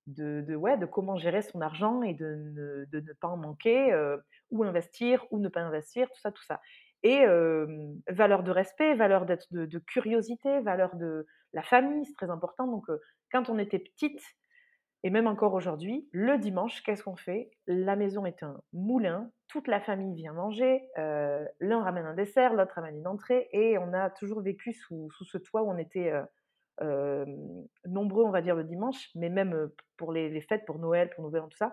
de, 0.06 0.42
de, 0.46 0.54
ouais, 0.54 0.76
de 0.76 0.86
comment 0.86 1.16
gérer 1.16 1.42
son 1.42 1.60
argent 1.60 2.02
et 2.02 2.14
de 2.14 2.26
ne, 2.26 2.84
de 2.86 3.00
ne 3.00 3.12
pas 3.14 3.28
en 3.28 3.36
manquer, 3.36 3.94
ou 4.50 4.64
investir, 4.64 5.24
ou 5.30 5.38
ne 5.38 5.48
pas 5.48 5.60
investir, 5.60 6.08
tout 6.10 6.20
ça, 6.20 6.32
tout 6.32 6.44
ça. 6.44 6.60
Et 7.02 7.24
valeur 8.08 8.42
de 8.42 8.50
respect, 8.50 8.94
valeur 8.94 9.26
d'être 9.26 9.46
de, 9.50 9.78
curiosité, 9.78 10.60
valeur 10.60 10.94
de 10.96 11.26
la 11.52 11.62
famille, 11.62 12.04
c'est 12.04 12.14
très 12.14 12.30
important. 12.30 12.66
Donc, 12.66 12.86
quand 13.30 13.48
on 13.48 13.58
était 13.58 13.78
petite, 13.78 14.22
et 15.04 15.10
même 15.10 15.26
encore 15.26 15.54
aujourd'hui, 15.54 16.08
le 16.12 16.38
dimanche, 16.38 16.82
qu'est-ce 16.82 17.02
qu'on 17.02 17.16
fait? 17.16 17.50
La 17.66 17.96
maison 17.96 18.24
est 18.24 18.42
un 18.44 18.60
moulin, 18.72 19.30
toute 19.48 19.66
la 19.66 19.80
famille 19.80 20.14
vient 20.14 20.32
manger, 20.32 20.88
l'un 20.96 21.82
ramène 21.82 22.06
un 22.06 22.14
dessert, 22.14 22.54
l'autre 22.54 22.74
ramène 22.76 22.96
une 22.96 23.08
entrée, 23.08 23.48
et 23.52 23.78
on 23.78 23.92
a 23.92 24.10
toujours 24.10 24.40
vécu 24.40 24.72
sous, 24.72 25.10
sous 25.10 25.24
ce 25.24 25.38
toit 25.38 25.62
où 25.62 25.70
on 25.70 25.78
était 25.78 26.12
euh, 26.82 27.24
euh, 27.26 27.26
nombreux, 27.86 28.24
on 28.24 28.30
va 28.30 28.42
dire, 28.42 28.54
le 28.54 28.64
dimanche, 28.64 29.10
mais 29.14 29.28
même 29.28 29.70
pour 29.96 30.12
les, 30.12 30.40
fêtes, 30.42 30.64
pour 30.66 30.78
Noël, 30.78 31.10
pour 31.10 31.24
Nouvel 31.24 31.42
An, 31.42 31.48
tout 31.48 31.56
ça. 31.56 31.72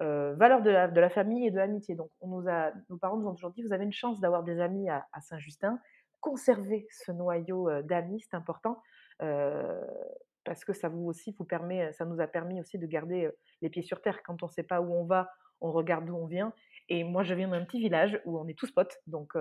valeur 0.00 0.62
de 0.62 0.70
la, 0.70 1.10
famille 1.10 1.46
et 1.46 1.50
de 1.50 1.56
l'amitié. 1.56 1.94
Donc, 1.94 2.10
on 2.20 2.28
nous 2.28 2.48
a, 2.48 2.72
nos 2.88 2.96
parents 2.96 3.16
nous 3.16 3.28
ont 3.28 3.34
toujours 3.34 3.52
dit, 3.52 3.62
vous 3.62 3.72
avez 3.72 3.84
une 3.84 3.92
chance 3.92 4.20
d'avoir 4.20 4.42
des 4.42 4.60
amis 4.60 4.88
à, 4.88 5.04
Saint-Justin, 5.20 5.80
conservez 6.20 6.86
ce 6.90 7.12
noyau 7.12 7.70
d'amis, 7.82 8.20
c'est 8.20 8.36
important 8.36 8.78
parce 9.18 10.62
que 10.64 10.74
ça 10.74 10.88
vous 10.88 11.06
aussi 11.06 11.34
vous 11.38 11.44
permet, 11.44 11.92
ça 11.92 12.04
nous 12.04 12.20
a 12.20 12.26
permis 12.26 12.60
aussi 12.60 12.78
de 12.78 12.86
garder 12.86 13.30
les 13.62 13.70
pieds 13.70 13.82
sur 13.82 14.02
terre. 14.02 14.22
Quand 14.22 14.42
on 14.42 14.46
ne 14.46 14.50
sait 14.50 14.62
pas 14.62 14.80
où 14.80 14.92
on 14.94 15.04
va, 15.04 15.30
on 15.60 15.72
regarde 15.72 16.04
d'où 16.04 16.14
on 16.14 16.26
vient. 16.26 16.52
Et 16.90 17.02
moi, 17.02 17.22
je 17.22 17.32
viens 17.34 17.48
d'un 17.48 17.64
petit 17.64 17.78
village 17.78 18.20
où 18.26 18.38
on 18.38 18.46
est 18.46 18.58
tous 18.58 18.70
potes, 18.70 19.00
donc 19.06 19.32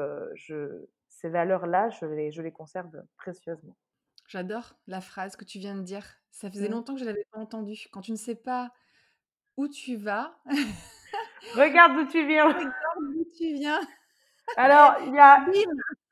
ces 1.10 1.30
valeurs-là, 1.30 1.90
je 1.90 2.06
les, 2.06 2.32
je 2.32 2.42
les 2.42 2.52
conserve 2.52 3.04
précieusement. 3.18 3.76
J'adore 4.28 4.76
la 4.88 5.02
phrase 5.02 5.36
que 5.36 5.46
tu 5.46 5.60
viens 5.60 5.76
de 5.76 5.82
dire. 5.82 6.06
Ça 6.32 6.50
faisait 6.50 6.68
mmh. 6.68 6.72
longtemps 6.72 6.94
que 6.96 7.00
je 7.00 7.06
l'avais 7.06 7.26
pas 7.32 7.40
entendue. 7.40 7.88
Quand 7.92 8.02
tu 8.02 8.12
ne 8.12 8.18
sais 8.18 8.36
pas 8.36 8.72
où 9.58 9.68
tu 9.68 9.96
vas, 9.96 10.38
regarde 11.56 11.94
d'où 11.96 12.06
tu 12.06 12.26
viens. 12.26 12.48
regarde 12.48 13.14
d'où 13.14 13.26
tu 13.38 13.54
viens. 13.54 13.82
Alors, 14.58 14.96
il 15.06 15.14
y 15.14 15.20
a 15.20 15.46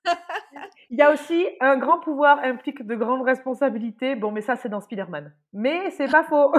il 0.90 0.98
y 0.98 1.02
a 1.02 1.12
aussi 1.12 1.48
un 1.60 1.78
grand 1.78 2.00
pouvoir 2.00 2.40
implique 2.44 2.86
de 2.86 2.96
grandes 2.96 3.24
responsabilités. 3.24 4.16
Bon, 4.16 4.32
mais 4.32 4.42
ça, 4.42 4.56
c'est 4.56 4.70
dans 4.70 4.82
Spider-Man. 4.82 5.34
Mais 5.54 5.90
c'est 5.92 6.12
pas 6.12 6.24
faux. 6.24 6.54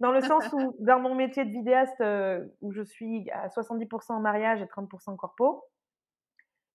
dans 0.00 0.12
le 0.12 0.20
sens 0.20 0.50
où, 0.52 0.74
dans 0.78 1.00
mon 1.00 1.14
métier 1.14 1.44
de 1.44 1.50
vidéaste, 1.50 2.00
euh, 2.00 2.44
où 2.60 2.72
je 2.72 2.82
suis 2.82 3.30
à 3.30 3.48
70% 3.48 4.12
en 4.12 4.20
mariage 4.20 4.62
et 4.62 4.66
30% 4.66 5.16
corpo, 5.16 5.64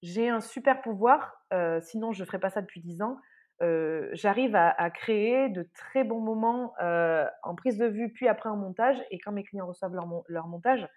j'ai 0.02 0.30
un 0.30 0.42
super 0.42 0.82
pouvoir. 0.82 1.42
Euh, 1.54 1.80
sinon, 1.82 2.12
je 2.12 2.22
ne 2.22 2.26
ferais 2.26 2.40
pas 2.40 2.50
ça 2.50 2.62
depuis 2.62 2.82
10 2.82 3.02
ans. 3.02 3.18
J'arrive 3.62 4.56
à, 4.56 4.90
créer 4.90 5.50
de 5.50 5.68
très 5.74 6.04
bons 6.04 6.20
moments 6.20 6.74
en 6.80 7.56
prise 7.56 7.78
de 7.78 7.86
vue, 7.86 8.12
puis 8.12 8.28
après 8.28 8.50
en 8.50 8.58
montage. 8.58 8.98
Et 9.12 9.20
quand 9.20 9.32
mes 9.32 9.44
clients 9.44 9.68
reçoivent 9.68 9.96
leur, 10.28 10.48
montage, 10.48 10.88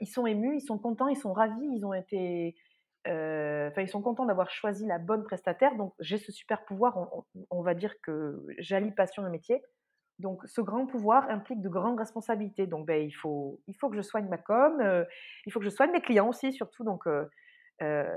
ils 0.00 0.06
sont 0.06 0.26
émus, 0.26 0.56
ils 0.56 0.66
sont 0.66 0.78
contents, 0.78 1.08
ils 1.08 1.16
sont 1.16 1.32
ravis, 1.32 1.68
ils 1.74 1.84
ont 1.84 1.94
été 1.94 2.54
Enfin, 3.06 3.80
ils 3.80 3.88
sont 3.88 4.02
contents 4.02 4.26
d'avoir 4.26 4.50
choisi 4.50 4.86
la 4.86 4.98
bonne 4.98 5.24
prestataire. 5.24 5.74
Donc, 5.76 5.94
j'ai 6.00 6.18
ce 6.18 6.32
super 6.32 6.64
pouvoir. 6.64 7.24
On, 7.50 7.62
va 7.62 7.74
dire 7.74 7.94
que 8.02 8.44
j'allie 8.58 8.92
passion 8.92 9.26
et 9.26 9.30
métier. 9.30 9.62
Donc, 10.18 10.42
ce 10.44 10.60
grand 10.60 10.86
pouvoir 10.86 11.28
implique 11.30 11.62
de 11.62 11.68
grandes 11.70 11.98
responsabilités. 11.98 12.66
Donc, 12.66 12.86
ben, 12.86 13.02
il, 13.02 13.12
faut, 13.12 13.60
il 13.68 13.74
faut 13.74 13.88
que 13.88 13.96
je 13.96 14.02
soigne 14.02 14.28
ma 14.28 14.36
com, 14.36 15.06
il 15.46 15.52
faut 15.52 15.60
que 15.60 15.64
je 15.64 15.70
soigne 15.70 15.92
mes 15.92 16.02
clients 16.02 16.28
aussi, 16.28 16.52
surtout. 16.52 16.84
Donc, 16.84 17.06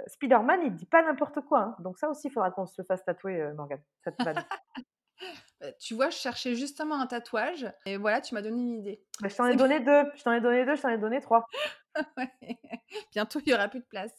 Spider-Man, 0.08 0.62
il 0.66 0.76
dit 0.76 0.86
pas 0.86 1.04
n'importe 1.04 1.42
quoi. 1.42 1.60
Hein. 1.60 1.76
Donc, 1.80 1.98
ça 1.98 2.10
aussi, 2.10 2.28
il 2.28 2.32
faudra 2.32 2.52
qu'on 2.52 2.66
se 2.66 2.82
le 2.82 2.86
fasse 2.86 3.04
tatouer, 3.04 3.52
Morgane. 3.56 3.82
Bah, 5.62 5.72
tu 5.80 5.94
vois, 5.94 6.10
je 6.10 6.18
cherchais 6.18 6.56
justement 6.56 7.00
un 7.00 7.08
tatouage 7.08 7.72
et 7.86 7.98
voilà, 7.98 8.20
tu 8.20 8.34
m'as 8.34 8.42
donné 8.42 8.62
une 8.62 8.80
idée. 8.80 9.02
Bah, 9.22 9.30
je 9.30 9.36
t'en 9.36 9.46
ai 9.46 9.56
donné 9.56 9.80
deux. 9.80 10.04
Je 10.16 10.24
t'en 10.24 10.34
ai 10.34 10.42
donné 10.42 10.66
deux, 10.66 10.76
je 10.76 10.82
t'en 10.82 10.90
ai 10.90 10.98
donné 10.98 11.22
trois. 11.22 11.48
Bientôt, 13.12 13.40
il 13.40 13.46
n'y 13.46 13.54
aura 13.54 13.70
plus 13.70 13.80
de 13.80 13.86
place. 13.86 14.12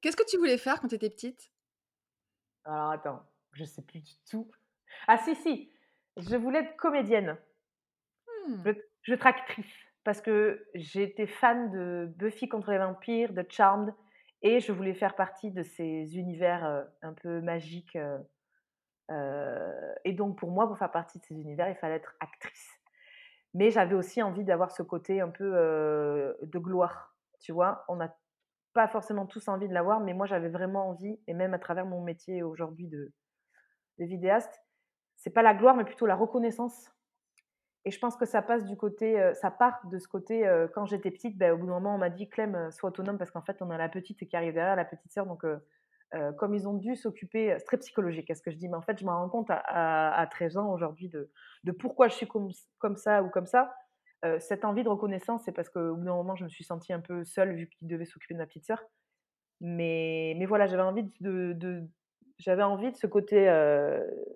Qu'est-ce 0.00 0.16
que 0.16 0.28
tu 0.28 0.36
voulais 0.36 0.58
faire 0.58 0.80
quand 0.80 0.88
tu 0.88 0.96
étais 0.96 1.10
petite? 1.10 1.50
Alors 2.64 2.90
attends, 2.90 3.22
je 3.52 3.64
sais 3.64 3.82
plus 3.82 4.00
du 4.00 4.12
tout. 4.28 4.50
Ah 5.08 5.18
si, 5.18 5.34
si, 5.36 5.72
je 6.16 6.36
voulais 6.36 6.60
être 6.60 6.76
comédienne. 6.76 7.38
Hmm. 8.46 8.62
Je, 8.64 8.72
je 9.02 9.14
parce 10.04 10.20
que 10.20 10.68
j'étais 10.74 11.26
fan 11.26 11.70
de 11.70 12.12
Buffy 12.16 12.48
contre 12.48 12.70
les 12.70 12.78
vampires, 12.78 13.32
de 13.32 13.44
Charmed, 13.48 13.92
et 14.46 14.60
je 14.60 14.70
voulais 14.70 14.94
faire 14.94 15.16
partie 15.16 15.50
de 15.50 15.64
ces 15.64 16.16
univers 16.16 16.64
euh, 16.64 16.84
un 17.02 17.12
peu 17.12 17.40
magiques. 17.40 17.96
Euh, 17.96 18.18
euh, 19.10 19.94
et 20.04 20.12
donc 20.12 20.38
pour 20.38 20.52
moi, 20.52 20.68
pour 20.68 20.78
faire 20.78 20.92
partie 20.92 21.18
de 21.18 21.24
ces 21.24 21.34
univers, 21.34 21.68
il 21.68 21.74
fallait 21.74 21.96
être 21.96 22.14
actrice. 22.20 22.70
Mais 23.54 23.70
j'avais 23.70 23.96
aussi 23.96 24.22
envie 24.22 24.44
d'avoir 24.44 24.70
ce 24.70 24.84
côté 24.84 25.20
un 25.20 25.30
peu 25.30 25.50
de 26.42 26.58
gloire. 26.58 27.16
Tu 27.40 27.52
vois, 27.52 27.84
on 27.88 28.00
a 28.00 28.14
pas 28.74 28.86
forcément 28.86 29.26
tous 29.26 29.48
envie 29.48 29.68
de 29.68 29.72
l'avoir, 29.72 30.00
mais 30.00 30.12
moi 30.12 30.26
j'avais 30.26 30.50
vraiment 30.50 30.90
envie, 30.90 31.18
et 31.26 31.32
même 31.32 31.54
à 31.54 31.58
travers 31.58 31.86
mon 31.86 32.02
métier 32.02 32.42
aujourd'hui 32.42 32.86
de, 32.86 33.12
de 33.98 34.04
vidéaste, 34.04 34.62
c'est 35.16 35.30
pas 35.30 35.42
la 35.42 35.54
gloire, 35.54 35.74
mais 35.74 35.84
plutôt 35.84 36.04
la 36.04 36.16
reconnaissance. 36.16 36.95
Et 37.86 37.92
je 37.92 38.00
pense 38.00 38.16
que 38.16 38.26
ça 38.26 38.42
passe 38.42 38.64
du 38.64 38.76
côté, 38.76 39.18
euh, 39.20 39.32
ça 39.34 39.48
part 39.52 39.78
de 39.88 39.98
ce 40.00 40.08
côté, 40.08 40.44
euh, 40.44 40.66
quand 40.66 40.86
j'étais 40.86 41.12
petite, 41.12 41.38
ben, 41.38 41.52
au 41.52 41.56
bout 41.56 41.66
d'un 41.66 41.74
moment 41.74 41.94
on 41.94 41.98
m'a 41.98 42.10
dit 42.10 42.28
Clem, 42.28 42.56
euh, 42.56 42.70
sois 42.72 42.88
autonome, 42.88 43.16
parce 43.16 43.30
qu'en 43.30 43.42
fait 43.42 43.62
on 43.62 43.70
a 43.70 43.78
la 43.78 43.88
petite 43.88 44.26
qui 44.26 44.36
arrive 44.36 44.54
derrière, 44.54 44.74
la 44.74 44.84
petite 44.84 45.12
sœur, 45.12 45.24
donc 45.24 45.46
comme 46.38 46.54
ils 46.54 46.66
ont 46.66 46.74
dû 46.74 46.96
s'occuper, 46.96 47.54
c'est 47.58 47.64
très 47.64 47.76
psychologique, 47.76 48.26
qu'est-ce 48.26 48.42
que 48.42 48.50
je 48.50 48.56
dis, 48.56 48.68
mais 48.68 48.76
en 48.76 48.82
fait 48.82 48.98
je 48.98 49.04
me 49.04 49.10
rends 49.10 49.28
compte 49.28 49.50
à, 49.50 50.12
à, 50.12 50.26
13 50.26 50.56
ans 50.56 50.72
aujourd'hui 50.72 51.10
de, 51.10 51.30
pourquoi 51.72 52.08
je 52.08 52.14
suis 52.14 52.26
comme, 52.26 52.96
ça 52.96 53.22
ou 53.22 53.28
comme 53.28 53.46
ça 53.46 53.72
cette 54.40 54.64
envie 54.64 54.82
de 54.82 54.88
reconnaissance, 54.88 55.42
c'est 55.44 55.52
parce 55.52 55.68
qu'au 55.68 55.94
bout 55.94 56.04
d'un 56.04 56.14
moment, 56.14 56.34
je 56.34 56.44
me 56.44 56.48
suis 56.48 56.64
sentie 56.64 56.92
un 56.92 57.00
peu 57.00 57.22
seule 57.24 57.54
vu 57.54 57.68
qu'il 57.68 57.86
devait 57.86 58.06
s'occuper 58.06 58.34
de 58.34 58.38
ma 58.38 58.46
petite 58.46 58.64
sœur. 58.64 58.82
Mais, 59.60 60.34
mais 60.38 60.46
voilà, 60.46 60.66
j'avais 60.66 60.82
envie 60.82 61.04
de 61.20 61.86
j'avais 62.38 62.62
envie 62.64 62.90
de 62.90 62.96
ce 62.96 63.06
côté, 63.06 63.44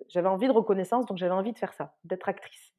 j'avais 0.07 0.27
envie 0.27 0.47
de 0.47 0.53
reconnaissance, 0.53 1.05
donc 1.07 1.17
j'avais 1.17 1.33
envie 1.33 1.51
de 1.51 1.57
faire 1.57 1.73
ça, 1.73 1.95
d'être 2.05 2.29
actrice. 2.29 2.70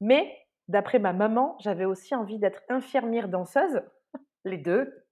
Mais 0.00 0.36
d'après 0.68 0.98
ma 0.98 1.12
maman, 1.12 1.56
j'avais 1.60 1.84
aussi 1.84 2.14
envie 2.14 2.38
d'être 2.38 2.62
infirmière 2.68 3.28
danseuse, 3.28 3.80
les 4.44 4.58
deux. 4.58 5.04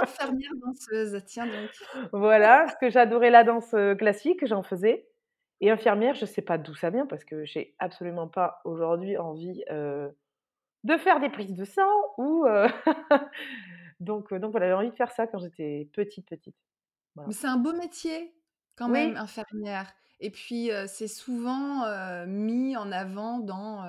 Infirmière 0.00 0.52
danseuse, 0.62 1.22
tiens 1.24 1.46
donc. 1.46 2.10
voilà, 2.12 2.64
parce 2.66 2.76
que 2.76 2.90
j'adorais 2.90 3.30
la 3.30 3.44
danse 3.44 3.74
classique, 3.98 4.44
j'en 4.46 4.62
faisais. 4.62 5.08
Et 5.60 5.70
infirmière, 5.70 6.14
je 6.14 6.22
ne 6.22 6.26
sais 6.26 6.42
pas 6.42 6.58
d'où 6.58 6.74
ça 6.74 6.90
vient, 6.90 7.06
parce 7.06 7.24
que 7.24 7.44
j'ai 7.44 7.74
absolument 7.78 8.28
pas 8.28 8.60
aujourd'hui 8.64 9.16
envie 9.16 9.64
de 9.70 10.96
faire 10.98 11.20
des 11.20 11.30
prises 11.30 11.54
de 11.54 11.64
sang 11.64 11.88
ou 12.18 12.44
donc 14.00 14.34
donc 14.34 14.50
voilà 14.50 14.66
j'avais 14.66 14.78
envie 14.78 14.90
de 14.90 14.96
faire 14.96 15.12
ça 15.12 15.26
quand 15.26 15.38
j'étais 15.38 15.88
petite 15.92 16.28
petite. 16.28 16.56
Mais 17.16 17.32
c'est 17.32 17.46
un 17.46 17.56
beau 17.56 17.72
métier 17.72 18.34
quand 18.76 18.88
même 18.88 19.16
infirmière 19.16 19.94
et 20.20 20.30
puis 20.30 20.70
c'est 20.86 21.08
souvent 21.08 21.86
mis 22.26 22.76
en 22.76 22.92
avant 22.92 23.38
dans 23.38 23.82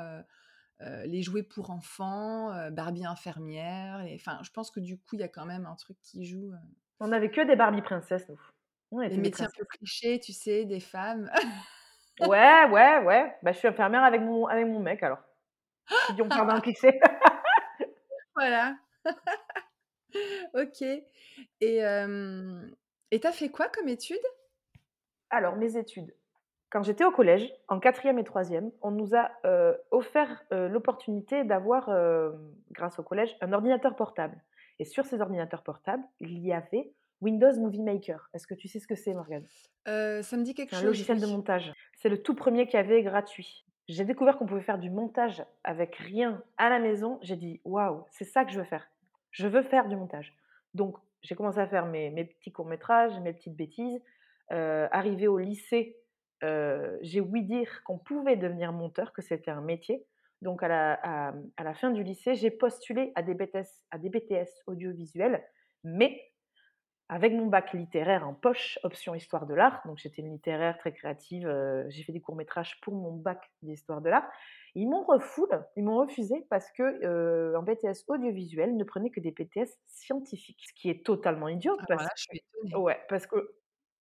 les 0.79 1.21
jouets 1.21 1.43
pour 1.43 1.69
enfants, 1.69 2.69
Barbie 2.71 3.05
infirmière 3.05 4.01
et 4.01 4.15
enfin 4.15 4.39
je 4.43 4.51
pense 4.51 4.71
que 4.71 4.79
du 4.79 4.97
coup 4.97 5.15
il 5.15 5.19
y 5.19 5.23
a 5.23 5.27
quand 5.27 5.45
même 5.45 5.65
un 5.65 5.75
truc 5.75 5.97
qui 6.01 6.25
joue. 6.25 6.53
On 6.99 7.07
n'avait 7.07 7.31
que 7.31 7.41
des 7.41 7.55
Barbie 7.55 7.81
princesses 7.81 8.27
nous. 8.29 9.01
les 9.01 9.17
métiers 9.17 9.45
un 9.45 9.49
peu 9.57 9.65
clichés, 9.65 10.19
tu 10.19 10.33
sais, 10.33 10.65
des 10.65 10.79
femmes. 10.79 11.29
ouais, 12.21 12.65
ouais, 12.69 12.99
ouais. 12.99 13.35
Bah, 13.43 13.51
je 13.51 13.57
suis 13.57 13.67
infirmière 13.67 14.03
avec 14.03 14.21
mon, 14.21 14.45
avec 14.45 14.67
mon 14.67 14.79
mec 14.79 15.03
alors. 15.03 15.19
Qui 16.15 16.21
ont 16.21 16.29
peur 16.29 16.45
d'un 16.45 16.61
cliché. 16.61 16.99
voilà. 18.35 18.77
ok. 20.53 20.81
Et 20.81 21.85
euh, 21.85 22.67
t'as 23.21 23.31
fait 23.31 23.49
quoi 23.49 23.67
comme 23.69 23.87
études 23.87 24.17
Alors, 25.29 25.55
mes 25.55 25.77
études. 25.77 26.13
Quand 26.75 26.83
j'étais 26.83 27.05
au 27.05 27.11
collège, 27.11 27.53
en 27.69 27.79
quatrième 27.79 28.19
et 28.19 28.25
troisième, 28.25 28.69
on 28.81 28.91
nous 28.91 29.15
a 29.15 29.31
euh, 29.45 29.73
offert 29.91 30.43
euh, 30.51 30.67
l'opportunité 30.67 31.45
d'avoir, 31.45 31.87
euh, 31.87 32.33
grâce 32.73 32.99
au 32.99 33.03
collège, 33.03 33.33
un 33.39 33.53
ordinateur 33.53 33.95
portable. 33.95 34.43
Et 34.79 34.83
sur 34.83 35.05
ces 35.05 35.21
ordinateurs 35.21 35.63
portables, 35.63 36.03
il 36.19 36.37
y 36.39 36.51
avait 36.51 36.91
Windows 37.21 37.57
Movie 37.61 37.81
Maker. 37.81 38.29
Est-ce 38.33 38.45
que 38.45 38.55
tu 38.55 38.67
sais 38.67 38.81
ce 38.81 38.87
que 38.87 38.95
c'est, 38.95 39.13
Morgane? 39.13 39.45
Ça 39.85 40.35
me 40.35 40.43
dit 40.43 40.53
quelque 40.53 40.71
chose. 40.71 40.83
Un 40.83 40.87
logiciel 40.87 41.21
de 41.21 41.27
montage. 41.27 41.71
C'est 41.93 42.09
le 42.09 42.21
tout 42.21 42.35
premier 42.35 42.67
qui 42.67 42.75
avait 42.75 43.01
gratuit 43.03 43.65
j'ai 43.87 44.03
découvert 44.03 44.37
qu'on 44.37 44.47
pouvait 44.47 44.61
faire 44.61 44.79
du 44.79 44.89
montage 44.89 45.45
avec 45.63 45.95
rien 45.95 46.41
à 46.57 46.69
la 46.69 46.79
maison. 46.79 47.19
J'ai 47.21 47.35
dit, 47.35 47.61
waouh, 47.63 48.03
c'est 48.09 48.25
ça 48.25 48.43
que 48.43 48.51
je 48.51 48.57
veux 48.57 48.65
faire. 48.65 48.89
Je 49.29 49.47
veux 49.47 49.61
faire 49.61 49.87
du 49.87 49.95
montage. 49.95 50.33
Donc, 50.73 50.97
j'ai 51.21 51.35
commencé 51.35 51.59
à 51.59 51.67
faire 51.67 51.85
mes, 51.85 52.09
mes 52.09 52.25
petits 52.25 52.51
courts-métrages, 52.51 53.17
mes 53.19 53.31
petites 53.31 53.55
bêtises. 53.55 54.01
Euh, 54.51 54.87
arrivé 54.91 55.27
au 55.27 55.37
lycée, 55.37 55.97
euh, 56.45 56.97
j'ai 57.01 57.21
ouï 57.21 57.43
dire 57.43 57.83
qu'on 57.83 57.97
pouvait 57.97 58.35
devenir 58.35 58.71
monteur, 58.71 59.13
que 59.13 59.21
c'était 59.21 59.51
un 59.51 59.61
métier. 59.61 60.05
Donc, 60.41 60.63
à 60.63 60.67
la, 60.67 60.99
à, 61.01 61.33
à 61.57 61.63
la 61.63 61.73
fin 61.73 61.91
du 61.91 62.03
lycée, 62.03 62.35
j'ai 62.35 62.51
postulé 62.51 63.11
à 63.15 63.23
des, 63.23 63.33
BTS, 63.33 63.85
à 63.91 63.97
des 63.97 64.09
BTS 64.09 64.49
audiovisuels, 64.67 65.43
mais 65.83 66.21
avec 67.07 67.33
mon 67.33 67.45
bac 67.47 67.73
littéraire 67.73 68.27
en 68.27 68.33
poche, 68.33 68.79
option 68.83 69.13
histoire 69.13 69.45
de 69.45 69.53
l'art. 69.53 69.81
Donc 69.85 69.99
j'étais 69.99 70.23
une 70.23 70.31
littéraire 70.31 70.77
très 70.79 70.91
créative. 70.91 71.47
j'ai 71.89 72.03
fait 72.03 72.11
des 72.11 72.19
courts-métrages 72.19 72.81
pour 72.81 72.95
mon 72.95 73.13
bac 73.13 73.39
d'histoire 73.61 74.01
de 74.01 74.09
l'art. 74.09 74.27
Ils 74.73 74.89
m'ont 74.89 75.03
refoulé, 75.03 75.55
ils 75.75 75.83
m'ont 75.83 75.97
refusé 75.97 76.45
parce 76.49 76.71
que 76.71 77.55
en 77.55 77.61
BTS 77.61 78.05
audiovisuel 78.07 78.75
ne 78.75 78.83
prenait 78.83 79.11
que 79.11 79.19
des 79.19 79.29
BTS 79.31 79.69
scientifiques, 79.85 80.65
ce 80.67 80.73
qui 80.73 80.89
est 80.89 81.05
totalement 81.05 81.47
idiot. 81.47 81.77
Ah, 81.79 81.85
parce, 81.87 82.01
voilà, 82.01 82.13
je 82.15 82.23
suis. 82.23 82.75
Ouais, 82.75 82.99
parce 83.07 83.27
que 83.27 83.55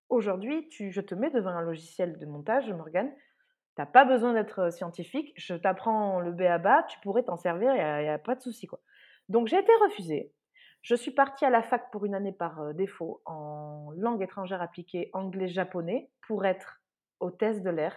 aujourd'hui, 0.09 0.69
tu, 0.69 0.91
je 0.91 1.01
te 1.01 1.15
mets 1.15 1.31
devant 1.31 1.51
un 1.51 1.63
logiciel 1.63 2.19
de 2.19 2.27
montage, 2.27 2.71
Morgane. 2.71 3.13
Tu 3.77 3.81
n'as 3.81 3.87
pas 3.87 4.05
besoin 4.05 4.35
d'être 4.35 4.71
scientifique. 4.71 5.33
Je 5.37 5.55
t'apprends 5.55 6.21
le 6.21 6.33
B 6.33 6.43
à 6.43 6.59
bas, 6.59 6.85
tu 6.89 6.99
pourrais 7.01 7.25
t'en 7.25 7.37
servir, 7.37 7.71
il 7.73 7.77
n'y 7.77 8.09
a, 8.09 8.15
a, 8.15 8.19
pas 8.19 8.35
de 8.35 8.41
souci. 8.41 8.67
Quoi. 8.67 8.81
Donc 9.29 9.49
j'ai 9.49 9.59
été 9.59 9.73
refusée. 9.83 10.33
Je 10.83 10.95
suis 10.95 11.11
partie 11.11 11.45
à 11.45 11.51
la 11.51 11.63
fac 11.63 11.91
pour 11.91 12.05
une 12.05 12.15
année 12.15 12.33
par 12.33 12.75
défaut 12.75 13.23
en 13.25 13.91
langue 13.97 14.23
étrangère 14.23 14.61
appliquée 14.61 15.11
anglais-japonais 15.15 16.11
pour 16.27 16.45
être 16.45 16.83
hôtesse 17.21 17.63
de 17.63 17.71
l'air. 17.71 17.97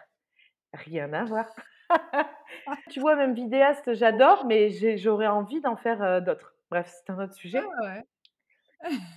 Rien 0.73 1.11
à 1.13 1.25
voir. 1.25 1.45
tu 2.89 2.99
vois, 2.99 3.15
même 3.15 3.33
vidéaste, 3.33 3.93
j'adore, 3.93 4.45
mais 4.45 4.69
j'aurais 4.97 5.27
envie 5.27 5.59
d'en 5.61 5.75
faire 5.75 6.21
d'autres. 6.21 6.55
Bref, 6.69 6.89
c'est 6.89 7.11
un 7.11 7.19
autre 7.23 7.33
sujet. 7.33 7.61
Ah 7.83 7.99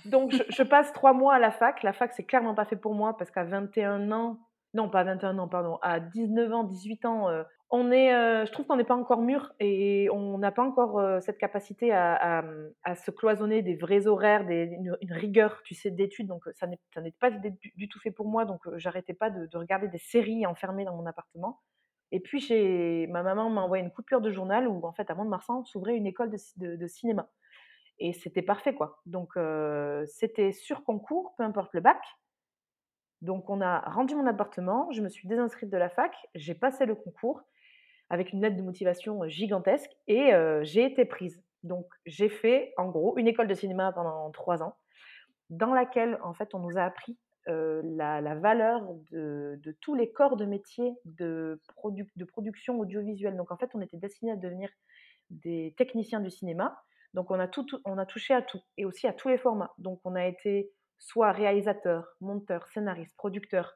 Donc, 0.05 0.33
je, 0.49 0.63
passe 0.63 0.91
trois 0.93 1.13
mois 1.13 1.35
à 1.35 1.39
la 1.39 1.51
fac. 1.51 1.83
La 1.83 1.93
fac, 1.93 2.13
c'est 2.13 2.23
clairement 2.25 2.55
pas 2.55 2.65
fait 2.65 2.75
pour 2.75 2.93
moi 2.93 3.17
parce 3.17 3.31
qu'à 3.31 3.43
21 3.43 4.11
ans, 4.11 4.39
non, 4.73 4.89
pas 4.89 5.03
21 5.03 5.37
ans, 5.37 5.47
pardon, 5.47 5.77
à 5.81 5.99
19 5.99 6.53
ans, 6.53 6.63
18 6.63 7.05
ans, 7.05 7.27
on 7.69 7.91
est, 7.91 8.09
je 8.45 8.51
trouve 8.51 8.65
qu'on 8.65 8.77
n'est 8.77 8.83
pas 8.83 8.95
encore 8.95 9.21
mûr 9.21 9.53
et 9.59 10.09
on 10.11 10.37
n'a 10.37 10.51
pas 10.51 10.63
encore 10.63 11.21
cette 11.21 11.37
capacité 11.37 11.91
à, 11.93 12.43
se 12.95 13.11
cloisonner 13.11 13.61
des 13.61 13.75
vrais 13.75 14.07
horaires, 14.07 14.45
une, 14.49 14.97
rigueur, 15.11 15.61
tu 15.63 15.75
sais, 15.75 15.91
d'études. 15.91 16.27
Donc, 16.27 16.43
ça 16.55 16.67
n'est 16.67 17.11
pas 17.19 17.31
du, 17.31 17.87
tout 17.89 17.99
fait 17.99 18.11
pour 18.11 18.27
moi. 18.27 18.45
Donc, 18.45 18.61
j'arrêtais 18.77 19.13
pas 19.13 19.29
de, 19.29 19.45
de, 19.45 19.57
regarder 19.57 19.87
des 19.89 19.99
séries 19.99 20.45
enfermées 20.45 20.85
dans 20.85 20.95
mon 20.95 21.05
appartement. 21.05 21.59
Et 22.11 22.19
puis, 22.19 22.45
ma 23.07 23.23
maman 23.23 23.49
m'a 23.49 23.61
envoyé 23.61 23.83
une 23.83 23.91
coupure 23.91 24.21
de 24.21 24.31
journal 24.31 24.67
où, 24.67 24.85
en 24.85 24.91
fait, 24.91 25.09
à 25.09 25.15
Mont-de-Marsan 25.15 25.63
s'ouvrait 25.63 25.95
une 25.95 26.07
école 26.07 26.29
de, 26.57 26.87
cinéma. 26.87 27.29
Et 28.03 28.13
c'était 28.13 28.41
parfait, 28.41 28.73
quoi. 28.73 28.99
Donc, 29.05 29.33
c'était 30.07 30.51
sur 30.51 30.83
concours, 30.83 31.35
peu 31.37 31.43
importe 31.43 31.73
le 31.73 31.81
bac. 31.81 32.01
Donc, 33.21 33.49
on 33.51 33.61
a 33.61 33.81
rendu 33.81 34.15
mon 34.15 34.25
appartement, 34.25 34.91
je 34.91 35.01
me 35.01 35.07
suis 35.07 35.27
désinscrite 35.27 35.69
de 35.69 35.77
la 35.77 35.89
fac, 35.89 36.11
j'ai 36.33 36.55
passé 36.55 36.87
le 36.87 36.95
concours 36.95 37.43
avec 38.09 38.33
une 38.33 38.41
lettre 38.41 38.57
de 38.57 38.63
motivation 38.63 39.27
gigantesque 39.27 39.91
et 40.07 40.31
j'ai 40.63 40.83
été 40.83 41.05
prise. 41.05 41.43
Donc, 41.63 41.85
j'ai 42.07 42.29
fait, 42.29 42.73
en 42.77 42.89
gros, 42.89 43.15
une 43.19 43.27
école 43.27 43.47
de 43.47 43.53
cinéma 43.53 43.91
pendant 43.91 44.31
trois 44.31 44.63
ans, 44.63 44.75
dans 45.51 45.73
laquelle, 45.73 46.17
en 46.23 46.33
fait, 46.33 46.55
on 46.55 46.59
nous 46.59 46.79
a 46.79 46.81
appris 46.81 47.15
la, 47.47 48.35
valeur 48.35 48.81
de, 49.11 49.77
tous 49.81 49.95
les 49.95 50.11
corps 50.11 50.37
de 50.37 50.45
métier 50.45 50.93
de, 51.05 51.59
de 52.15 52.23
production 52.25 52.79
audiovisuelle. 52.79 53.37
Donc 53.37 53.51
en 53.51 53.57
fait, 53.57 53.69
on 53.73 53.81
était 53.81 53.97
destinés 53.97 54.31
à 54.31 54.35
devenir 54.35 54.69
des 55.29 55.73
techniciens 55.77 56.19
du 56.19 56.29
cinéma. 56.29 56.81
Donc 57.13 57.31
on 57.31 57.39
a, 57.39 57.47
touché 58.05 58.33
à 58.33 58.41
tout 58.41 58.61
et 58.77 58.85
aussi 58.85 59.07
à 59.07 59.13
tous 59.13 59.29
les 59.29 59.37
formats. 59.37 59.73
Donc 59.77 59.99
on 60.05 60.15
a 60.15 60.25
été 60.25 60.71
soit 60.97 61.31
réalisateur, 61.31 62.15
monteur, 62.21 62.67
scénariste, 62.69 63.15
producteur 63.17 63.75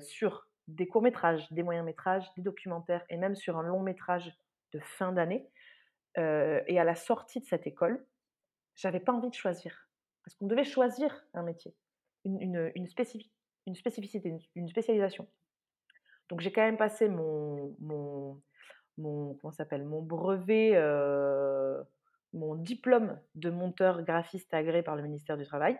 sur 0.00 0.46
des 0.68 0.86
courts-métrages, 0.86 1.50
des 1.50 1.62
moyens-métrages, 1.62 2.26
des 2.36 2.42
documentaires 2.42 3.04
et 3.08 3.16
même 3.16 3.34
sur 3.34 3.58
un 3.58 3.62
long-métrage 3.62 4.32
de 4.72 4.78
fin 4.80 5.12
d'année. 5.12 5.48
et 6.16 6.78
à 6.78 6.84
la 6.84 6.94
sortie 6.94 7.40
de 7.40 7.46
cette 7.46 7.66
école, 7.66 8.06
j'avais 8.76 9.00
pas 9.00 9.12
envie 9.12 9.30
de 9.30 9.34
choisir. 9.34 9.88
Parce 10.22 10.36
qu'on 10.36 10.46
devait 10.46 10.64
choisir 10.64 11.24
un 11.34 11.42
métier 11.42 11.74
une, 12.24 12.86
spécificité, 12.86 14.38
une, 14.54 14.68
spécialisation. 14.68 15.26
Donc 16.28 16.40
j'ai 16.40 16.52
quand 16.52 16.62
même 16.62 16.76
passé 16.76 17.08
mon, 17.08 17.74
mon, 17.80 18.40
mon 18.98 20.02
brevet, 20.02 20.72
euh, 20.74 21.82
mon 22.32 22.54
diplôme 22.54 23.18
de 23.34 23.50
monteur 23.50 24.02
graphiste 24.02 24.52
agréé 24.54 24.82
par 24.82 24.96
le 24.96 25.02
ministère 25.02 25.36
du 25.36 25.44
Travail. 25.44 25.78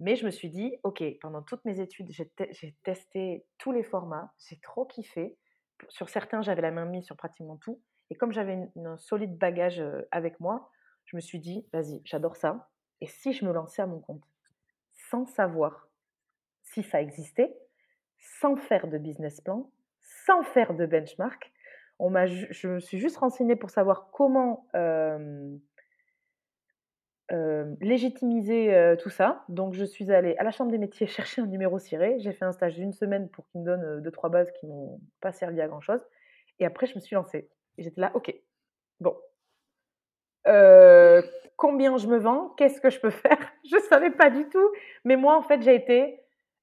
Mais 0.00 0.16
je 0.16 0.24
me 0.24 0.30
suis 0.30 0.50
dit, 0.50 0.76
OK, 0.82 1.02
pendant 1.20 1.42
toutes 1.42 1.64
mes 1.64 1.80
études, 1.80 2.10
j'ai, 2.10 2.76
testé 2.82 3.46
tous 3.58 3.72
les 3.72 3.84
formats, 3.84 4.32
j'ai 4.48 4.58
trop 4.60 4.84
kiffé. 4.86 5.36
Sur 5.88 6.08
certains, 6.08 6.42
j'avais 6.42 6.62
la 6.62 6.72
main 6.72 6.84
mise 6.84 7.04
sur 7.04 7.16
pratiquement 7.16 7.56
tout. 7.56 7.80
Et 8.10 8.16
comme 8.16 8.32
j'avais 8.32 8.68
un 8.76 8.96
solide 8.96 9.36
bagage 9.38 9.80
euh, 9.80 10.02
avec 10.10 10.40
moi, 10.40 10.70
je 11.04 11.16
me 11.16 11.20
suis 11.20 11.38
dit, 11.38 11.66
vas-y, 11.72 12.00
j'adore 12.04 12.36
ça. 12.36 12.68
Et 13.00 13.06
si 13.06 13.32
je 13.32 13.44
me 13.44 13.52
lançais 13.52 13.82
à 13.82 13.86
mon 13.86 14.00
compte 14.00 14.24
sans 15.10 15.26
savoir 15.26 15.88
si 16.62 16.82
ça 16.82 17.00
existait, 17.00 17.56
sans 18.40 18.56
faire 18.56 18.88
de 18.88 18.98
business 18.98 19.40
plan, 19.40 19.70
sans 20.26 20.42
faire 20.42 20.74
de 20.74 20.86
benchmark. 20.86 21.52
On 21.98 22.12
je 22.26 22.68
me 22.68 22.80
suis 22.80 22.98
juste 22.98 23.18
renseignée 23.18 23.56
pour 23.56 23.70
savoir 23.70 24.10
comment 24.10 24.66
euh, 24.74 25.56
euh, 27.32 27.74
légitimiser 27.80 28.74
euh, 28.74 28.96
tout 28.96 29.10
ça. 29.10 29.44
Donc, 29.48 29.74
je 29.74 29.84
suis 29.84 30.12
allée 30.12 30.36
à 30.36 30.44
la 30.44 30.50
Chambre 30.50 30.70
des 30.70 30.78
métiers 30.78 31.06
chercher 31.06 31.42
un 31.42 31.46
numéro 31.46 31.78
ciré. 31.78 32.16
J'ai 32.18 32.32
fait 32.32 32.44
un 32.44 32.52
stage 32.52 32.74
d'une 32.74 32.92
semaine 32.92 33.28
pour 33.28 33.46
qu'ils 33.48 33.60
me 33.60 33.66
donnent 33.66 34.02
deux, 34.02 34.10
trois 34.10 34.30
bases 34.30 34.50
qui 34.52 34.66
m'ont 34.66 35.00
pas 35.20 35.32
servi 35.32 35.60
à 35.60 35.68
grand-chose. 35.68 36.00
Et 36.58 36.66
après, 36.66 36.86
je 36.86 36.94
me 36.94 37.00
suis 37.00 37.14
lancée. 37.14 37.48
Et 37.78 37.82
j'étais 37.82 38.00
là, 38.00 38.12
OK, 38.14 38.34
bon, 39.00 39.16
combien 41.56 41.96
je 41.96 42.06
me 42.06 42.18
vends, 42.18 42.50
qu'est-ce 42.56 42.80
que 42.80 42.90
je 42.90 43.00
peux 43.00 43.10
faire? 43.24 43.38
Je 43.64 43.76
ne 43.76 43.82
savais 43.82 44.10
pas 44.10 44.30
du 44.30 44.48
tout. 44.48 44.70
Mais 45.04 45.16
moi, 45.16 45.36
en 45.36 45.42
fait, 45.42 45.62
j'ai 45.62 45.74
été 45.74 46.20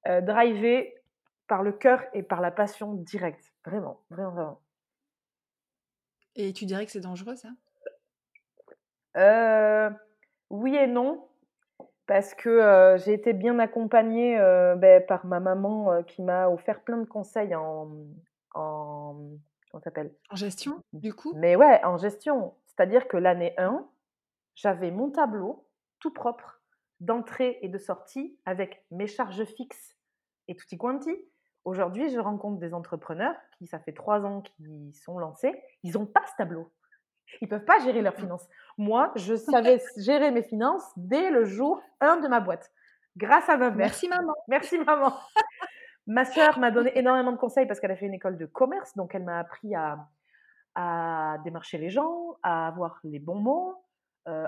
euh, 0.07 0.21
drivée 0.21 0.95
par 1.47 1.63
le 1.63 1.71
cœur 1.71 2.03
et 2.13 2.23
par 2.23 2.41
la 2.41 2.51
passion 2.51 2.93
directe. 2.93 3.51
Vraiment, 3.65 4.01
vraiment, 4.09 4.31
vraiment. 4.31 4.61
Et 6.35 6.53
tu 6.53 6.65
dirais 6.65 6.85
que 6.85 6.91
c'est 6.91 7.01
dangereux, 7.01 7.35
ça? 7.35 7.49
Euh, 9.17 9.89
Oui 10.51 10.75
et 10.75 10.87
non. 10.87 11.27
Parce 12.05 12.33
que 12.33 12.49
euh, 12.49 12.97
j'ai 12.97 13.13
été 13.13 13.33
bien 13.33 13.57
accompagnée 13.59 14.37
ben, 14.77 15.03
par 15.07 15.25
ma 15.25 15.39
maman 15.39 16.03
qui 16.03 16.21
m'a 16.21 16.49
offert 16.49 16.81
plein 16.81 16.97
de 16.97 17.05
conseils 17.05 17.55
en, 17.55 17.89
en 18.53 19.15
comment 19.71 19.81
s'appelle? 19.81 20.13
En 20.29 20.35
gestion, 20.35 20.83
du 20.93 21.13
coup? 21.13 21.33
Mais 21.35 21.55
ouais, 21.55 21.83
en 21.83 21.97
gestion. 21.97 22.53
C'est-à-dire 22.65 23.07
que 23.07 23.17
l'année 23.17 23.53
1, 23.57 23.87
j'avais 24.55 24.91
mon 24.91 25.09
tableau 25.09 25.65
tout 25.99 26.13
propre 26.13 26.61
d'entrée 26.99 27.59
et 27.61 27.69
de 27.69 27.77
sortie 27.77 28.37
avec 28.45 28.85
mes 28.91 29.07
charges 29.07 29.45
fixes 29.45 29.95
et 30.47 30.55
tutti 30.55 30.77
quanti. 30.77 31.11
Aujourd'hui, 31.63 32.09
je 32.09 32.19
rencontre 32.19 32.59
des 32.59 32.73
entrepreneurs 32.73 33.35
qui, 33.57 33.67
ça 33.67 33.79
fait 33.79 33.93
trois 33.93 34.25
ans 34.25 34.41
qu'ils 34.41 34.93
sont 34.93 35.19
lancés, 35.19 35.53
ils 35.83 35.93
n'ont 35.93 36.05
pas 36.05 36.25
ce 36.27 36.35
tableau. 36.37 36.71
Ils 37.39 37.45
ne 37.45 37.49
peuvent 37.49 37.65
pas 37.65 37.79
gérer 37.79 38.01
leurs 38.01 38.15
finances. 38.15 38.47
Moi, 38.77 39.11
je 39.15 39.35
savais 39.35 39.79
gérer 39.97 40.31
mes 40.31 40.43
finances 40.43 40.91
dès 40.97 41.31
le 41.31 41.45
jour 41.45 41.81
1 42.01 42.17
de 42.17 42.27
ma 42.27 42.39
boîte, 42.39 42.71
grâce 43.15 43.47
à 43.49 43.57
ma 43.57 43.69
mère. 43.69 43.77
Merci 43.77 44.09
maman. 44.09 44.33
Merci 44.47 44.79
maman. 44.79 45.13
ma 46.07 46.25
sœur 46.25 46.59
m'a 46.59 46.71
donné 46.71 46.97
énormément 46.97 47.31
de 47.31 47.37
conseils 47.37 47.67
parce 47.67 47.79
qu'elle 47.79 47.91
a 47.91 47.95
fait 47.95 48.07
une 48.07 48.13
école 48.13 48.37
de 48.37 48.45
commerce, 48.45 48.95
donc 48.95 49.15
elle 49.15 49.23
m'a 49.23 49.39
appris 49.39 49.75
à, 49.75 50.09
à 50.75 51.37
démarcher 51.43 51.77
les 51.77 51.89
gens, 51.89 52.37
à 52.43 52.67
avoir 52.67 52.99
les 53.03 53.19
bons 53.19 53.39
mots, 53.39 53.81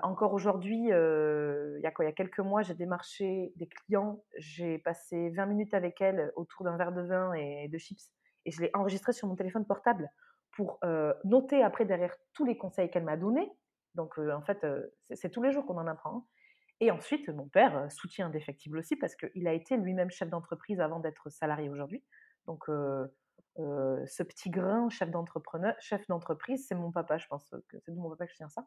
encore 0.03 0.33
aujourd'hui, 0.33 0.77
il 0.77 1.79
y 1.81 1.85
a 1.85 1.91
quoi? 1.91 2.05
Il 2.05 2.07
y 2.07 2.11
a 2.11 2.13
quelques 2.13 2.39
mois, 2.39 2.61
j'ai 2.61 2.75
démarché 2.75 3.51
des 3.55 3.67
clients. 3.67 4.23
J'ai 4.37 4.77
passé 4.77 5.29
20 5.31 5.45
minutes 5.47 5.73
avec 5.73 5.99
elles 6.01 6.31
autour 6.35 6.63
d'un 6.63 6.77
verre 6.77 6.91
de 6.91 7.01
vin 7.01 7.33
et 7.33 7.67
de 7.67 7.77
chips. 7.77 8.11
Et 8.45 8.51
je 8.51 8.61
l'ai 8.61 8.69
enregistré 8.73 9.13
sur 9.13 9.27
mon 9.27 9.35
téléphone 9.35 9.65
portable 9.65 10.09
pour 10.55 10.79
noter 11.23 11.63
après 11.63 11.85
derrière 11.85 12.15
tous 12.33 12.45
les 12.45 12.57
conseils 12.57 12.89
qu'elle 12.89 13.03
m'a 13.03 13.17
donnés. 13.17 13.51
Donc, 13.95 14.17
en 14.17 14.41
fait, 14.41 14.65
c'est 15.11 15.29
tous 15.29 15.43
les 15.43 15.51
jours 15.51 15.65
qu'on 15.65 15.77
en 15.77 15.87
apprend. 15.87 16.17
Hein. 16.17 16.25
Et 16.79 16.91
ensuite, 16.91 17.29
mon 17.29 17.47
père, 17.47 17.91
soutien 17.91 18.27
indéfectible 18.27 18.77
aussi, 18.77 18.95
parce 18.95 19.15
qu'il 19.15 19.47
a 19.47 19.53
été 19.53 19.77
lui-même 19.77 20.09
chef 20.09 20.29
d'entreprise 20.29 20.79
avant 20.79 20.99
d'être 20.99 21.29
salarié 21.29 21.69
aujourd'hui. 21.69 22.03
Donc, 22.45 22.65
ce 23.57 24.23
petit 24.23 24.49
grain 24.49 24.89
chef 24.89 25.09
d'entrepreneur, 25.11 25.75
chef 25.79 26.05
d'entreprise, 26.07 26.65
c'est 26.67 26.75
mon 26.75 26.91
papa, 26.91 27.17
je 27.17 27.27
pense 27.27 27.55
que 27.69 27.77
c'est 27.79 27.91
de 27.91 27.97
mon 27.97 28.09
papa 28.09 28.25
que 28.25 28.31
je 28.31 28.37
tiens 28.37 28.49
ça. 28.49 28.65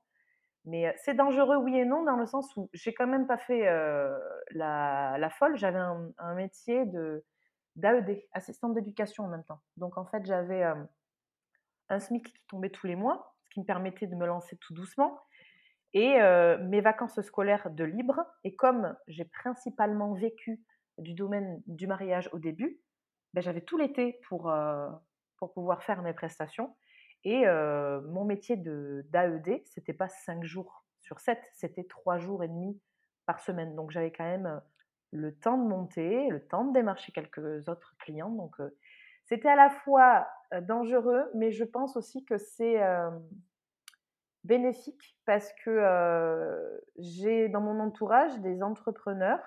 Mais 0.64 0.92
c'est 0.98 1.14
dangereux, 1.14 1.56
oui 1.56 1.78
et 1.78 1.84
non, 1.84 2.02
dans 2.02 2.16
le 2.16 2.26
sens 2.26 2.54
où 2.56 2.68
j'ai 2.72 2.92
quand 2.92 3.06
même 3.06 3.26
pas 3.26 3.38
fait 3.38 3.64
la, 4.50 5.30
folle. 5.38 5.56
J'avais 5.56 5.78
un, 5.78 6.34
métier 6.34 6.84
de 6.86 7.24
d'AED, 7.76 8.22
assistante 8.32 8.74
d'éducation 8.74 9.24
en 9.24 9.28
même 9.28 9.44
temps. 9.44 9.60
Donc 9.76 9.98
en 9.98 10.06
fait, 10.06 10.24
j'avais 10.24 10.64
un 11.88 12.00
SMIC 12.00 12.32
qui 12.32 12.46
tombait 12.48 12.70
tous 12.70 12.86
les 12.86 12.96
mois, 12.96 13.34
ce 13.44 13.50
qui 13.50 13.60
me 13.60 13.64
permettait 13.64 14.06
de 14.06 14.14
me 14.14 14.26
lancer 14.26 14.56
tout 14.58 14.74
doucement. 14.74 15.20
Et 15.94 16.18
mes 16.60 16.82
vacances 16.82 17.18
scolaires 17.22 17.70
de 17.70 17.84
libre. 17.84 18.20
Et 18.44 18.54
comme 18.54 18.94
j'ai 19.06 19.24
principalement 19.24 20.12
vécu 20.12 20.60
du 20.98 21.14
domaine 21.14 21.62
du 21.66 21.86
mariage 21.86 22.28
au 22.32 22.38
début, 22.38 22.80
ben, 23.32 23.40
j'avais 23.40 23.62
tout 23.62 23.78
l'été 23.78 24.20
pour, 24.28 24.52
pour 25.38 25.54
pouvoir 25.54 25.82
faire 25.82 26.02
mes 26.02 26.12
prestations. 26.12 26.76
Et 27.24 27.46
mon 27.46 28.24
métier 28.24 28.56
d'AED, 28.56 29.62
c'était 29.64 29.94
pas 29.94 30.08
cinq 30.08 30.44
jours 30.44 30.84
sur 31.00 31.20
7, 31.20 31.38
c'était 31.52 31.84
trois 31.84 32.18
jours 32.18 32.42
et 32.44 32.48
demi 32.48 32.80
par 33.26 33.40
semaine. 33.40 33.74
Donc 33.74 33.90
j'avais 33.90 34.12
quand 34.12 34.24
même, 34.24 34.60
le 35.12 35.34
temps 35.34 35.56
de 35.56 35.66
monter, 35.66 36.28
le 36.28 36.46
temps 36.46 36.64
de 36.64 36.72
démarcher 36.72 37.12
quelques 37.12 37.68
autres 37.68 37.94
clients. 38.00 38.30
Donc 38.30 38.56
c'était 39.24 39.48
à 39.48 39.56
la 39.56 39.70
fois, 39.70 40.26
dangereux, 40.62 41.30
mais 41.34 41.50
je 41.52 41.64
pense 41.64 41.96
aussi 41.96 42.24
que 42.24 42.38
c'est, 42.38 42.80
bénéfique 44.44 45.18
parce 45.26 45.52
que, 45.64 46.80
j'ai 46.98 47.48
dans 47.48 47.60
mon 47.60 47.80
entourage 47.80 48.38
des 48.40 48.62
entrepreneurs 48.62 49.40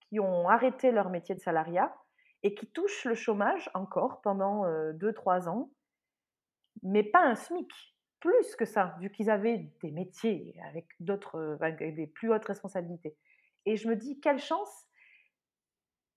qui 0.00 0.18
ont 0.18 0.48
arrêté 0.48 0.90
leur 0.90 1.10
métier 1.10 1.34
de 1.34 1.40
salariat 1.40 1.94
et 2.42 2.54
qui 2.54 2.66
touchent 2.66 3.04
le 3.04 3.14
chômage 3.14 3.70
encore 3.74 4.22
pendant, 4.22 4.64
2-3 4.92 5.48
ans, 5.48 5.70
mais 6.82 7.02
pas 7.02 7.22
un 7.22 7.34
SMIC, 7.34 7.70
plus 8.20 8.56
que 8.56 8.64
ça, 8.64 8.96
vu 9.00 9.10
qu'ils 9.10 9.30
avaient 9.30 9.70
des 9.82 9.90
métiers 9.90 10.58
avec 10.68 10.88
avec 11.60 11.94
des 11.94 12.06
plus 12.06 12.32
hautes 12.32 12.44
responsabilités. 12.44 13.16
Et 13.66 13.76
je 13.76 13.88
me 13.88 13.96
dis: 13.96 14.20
«Quelle 14.20 14.38
chance 14.38 14.86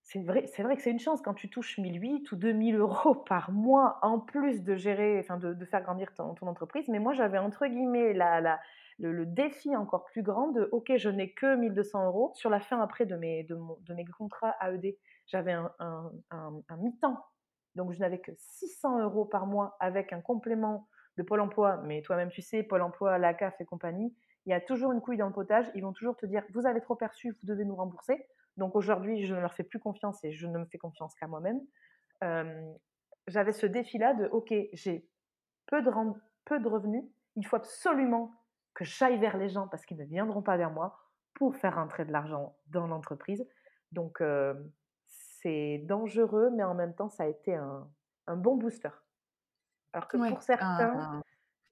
c'est 0.06 0.22
vrai, 0.22 0.46
c'est 0.46 0.62
vrai 0.62 0.76
que 0.76 0.82
c'est 0.82 0.90
une 0.90 0.98
chance 0.98 1.22
quand 1.22 1.32
tu 1.34 1.48
touches 1.48 1.78
1 1.78 1.82
008 1.82 2.30
ou 2.30 2.36
2 2.36 2.52
000 2.52 2.78
€ 2.78 3.24
par 3.24 3.50
mois, 3.50 3.98
en 4.02 4.20
plus 4.20 4.62
de 4.62 4.76
gérer, 4.76 5.18
enfin 5.18 5.38
de 5.38 5.64
faire 5.64 5.82
grandir 5.82 6.12
ton 6.14 6.34
entreprise. 6.46 6.86
Mais 6.88 6.98
moi, 6.98 7.14
j'avais 7.14 7.38
entre 7.38 7.66
guillemets 7.66 8.12
la 8.12 8.60
le 9.00 9.26
défi 9.26 9.74
encore 9.74 10.04
plus 10.04 10.22
grand 10.22 10.48
de: 10.48 10.68
«OK, 10.72 10.92
je 10.96 11.08
n'ai 11.08 11.32
que 11.32 11.56
1 11.56 11.70
200 11.70 12.08
€ 12.10 12.34
sur 12.34 12.50
la 12.50 12.60
fin 12.60 12.80
après 12.80 13.06
de 13.06 13.16
mes 13.16 13.44
de 13.44 13.94
mes 13.94 14.04
contrats 14.04 14.54
AED». 14.60 14.98
J'avais 15.26 15.52
un 15.52 15.72
un 15.80 16.10
un 16.68 16.76
mi-temps, 16.76 17.18
donc 17.74 17.92
je 17.92 17.98
n'avais 18.00 18.20
que 18.20 18.32
600 18.36 19.00
€ 19.00 19.28
par 19.28 19.46
mois 19.46 19.76
avec 19.80 20.12
un 20.12 20.20
complément 20.20 20.86
de 21.16 21.22
Pôle 21.22 21.40
emploi. 21.40 21.78
Mais 21.84 22.02
toi-même, 22.02 22.28
tu 22.30 22.42
sais, 22.42 22.62
Pôle 22.62 22.82
emploi, 22.82 23.16
la 23.18 23.32
CAF 23.34 23.58
et 23.60 23.64
compagnie, 23.64 24.14
il 24.46 24.50
y 24.50 24.52
a 24.52 24.60
toujours 24.60 24.92
une 24.92 25.00
couille 25.00 25.16
dans 25.16 25.26
le 25.28 25.32
potage. 25.32 25.66
Ils 25.74 25.82
vont 25.82 25.92
toujours 25.94 26.16
te 26.16 26.26
dire: 26.26 26.44
«Vous 26.52 26.66
avez 26.66 26.80
trop 26.82 26.94
perçu, 26.94 27.30
vous 27.30 27.46
devez 27.46 27.64
nous 27.64 27.74
rembourser». 27.76 28.26
Donc 28.56 28.76
aujourd'hui, 28.76 29.26
je 29.26 29.34
ne 29.34 29.40
leur 29.40 29.54
fais 29.54 29.64
plus 29.64 29.80
confiance 29.80 30.22
et 30.24 30.32
je 30.32 30.46
ne 30.46 30.58
me 30.58 30.64
fais 30.66 30.78
confiance 30.78 31.14
qu'à 31.14 31.26
moi-même. 31.26 31.60
j'avais 33.26 33.52
ce 33.52 33.66
défi-là 33.66 34.14
de 34.14 34.26
OK, 34.26 34.54
j'ai 34.72 35.08
peu 35.66 35.82
de, 35.82 35.90
peu 36.44 36.60
de 36.60 36.68
revenus, 36.68 37.04
il 37.36 37.46
faut 37.46 37.56
absolument 37.56 38.32
que 38.74 38.84
j'aille 38.84 39.18
vers 39.18 39.36
les 39.36 39.48
gens 39.48 39.68
parce 39.68 39.84
qu'ils 39.86 39.96
ne 39.96 40.04
viendront 40.04 40.42
pas 40.42 40.56
vers 40.56 40.70
moi 40.70 40.98
pour 41.34 41.56
faire 41.56 41.74
rentrer 41.76 42.04
de 42.04 42.12
l'argent 42.12 42.56
dans 42.66 42.86
l'entreprise. 42.86 43.46
Donc 43.92 44.22
c'est 45.04 45.78
dangereux, 45.84 46.50
mais 46.50 46.64
en 46.64 46.74
même 46.74 46.94
temps, 46.94 47.08
ça 47.08 47.24
a 47.24 47.26
été 47.26 47.54
un, 47.54 47.88
un 48.26 48.36
bon 48.36 48.56
booster. 48.56 48.90
Alors 49.92 50.08
que 50.08 50.16
pour 50.16 50.42
certains, 50.42 51.22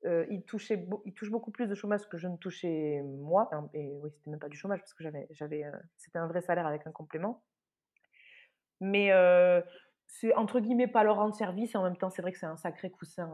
euh, 0.04 0.26
il, 0.30 0.42
touchait 0.42 0.84
il 1.04 1.14
touche 1.14 1.30
beaucoup 1.30 1.52
plus 1.52 1.68
de 1.68 1.74
chômage 1.74 2.08
que 2.08 2.18
je 2.18 2.26
ne 2.26 2.36
touchais 2.36 3.02
moi. 3.02 3.48
Et 3.74 3.92
oui, 4.02 4.10
c'était 4.10 4.30
même 4.30 4.40
pas 4.40 4.48
du 4.48 4.56
chômage 4.56 4.80
parce 4.80 4.94
que 4.94 5.04
j'avais, 5.04 5.28
j'avais, 5.30 5.64
euh, 5.64 5.70
c'était 5.96 6.18
un 6.18 6.26
vrai 6.26 6.40
salaire 6.40 6.66
avec 6.66 6.86
un 6.86 6.92
complément. 6.92 7.42
Mais 8.80 9.12
euh, 9.12 9.60
c'est 10.06 10.34
entre 10.34 10.58
guillemets 10.58 10.88
pas 10.88 11.04
leur 11.04 11.16
rendre 11.16 11.34
service 11.34 11.74
et 11.74 11.78
en 11.78 11.84
même 11.84 11.96
temps, 11.96 12.10
c'est 12.10 12.22
vrai 12.22 12.32
que 12.32 12.38
c'est 12.38 12.46
un 12.46 12.56
sacré 12.56 12.90
coussin 12.90 13.30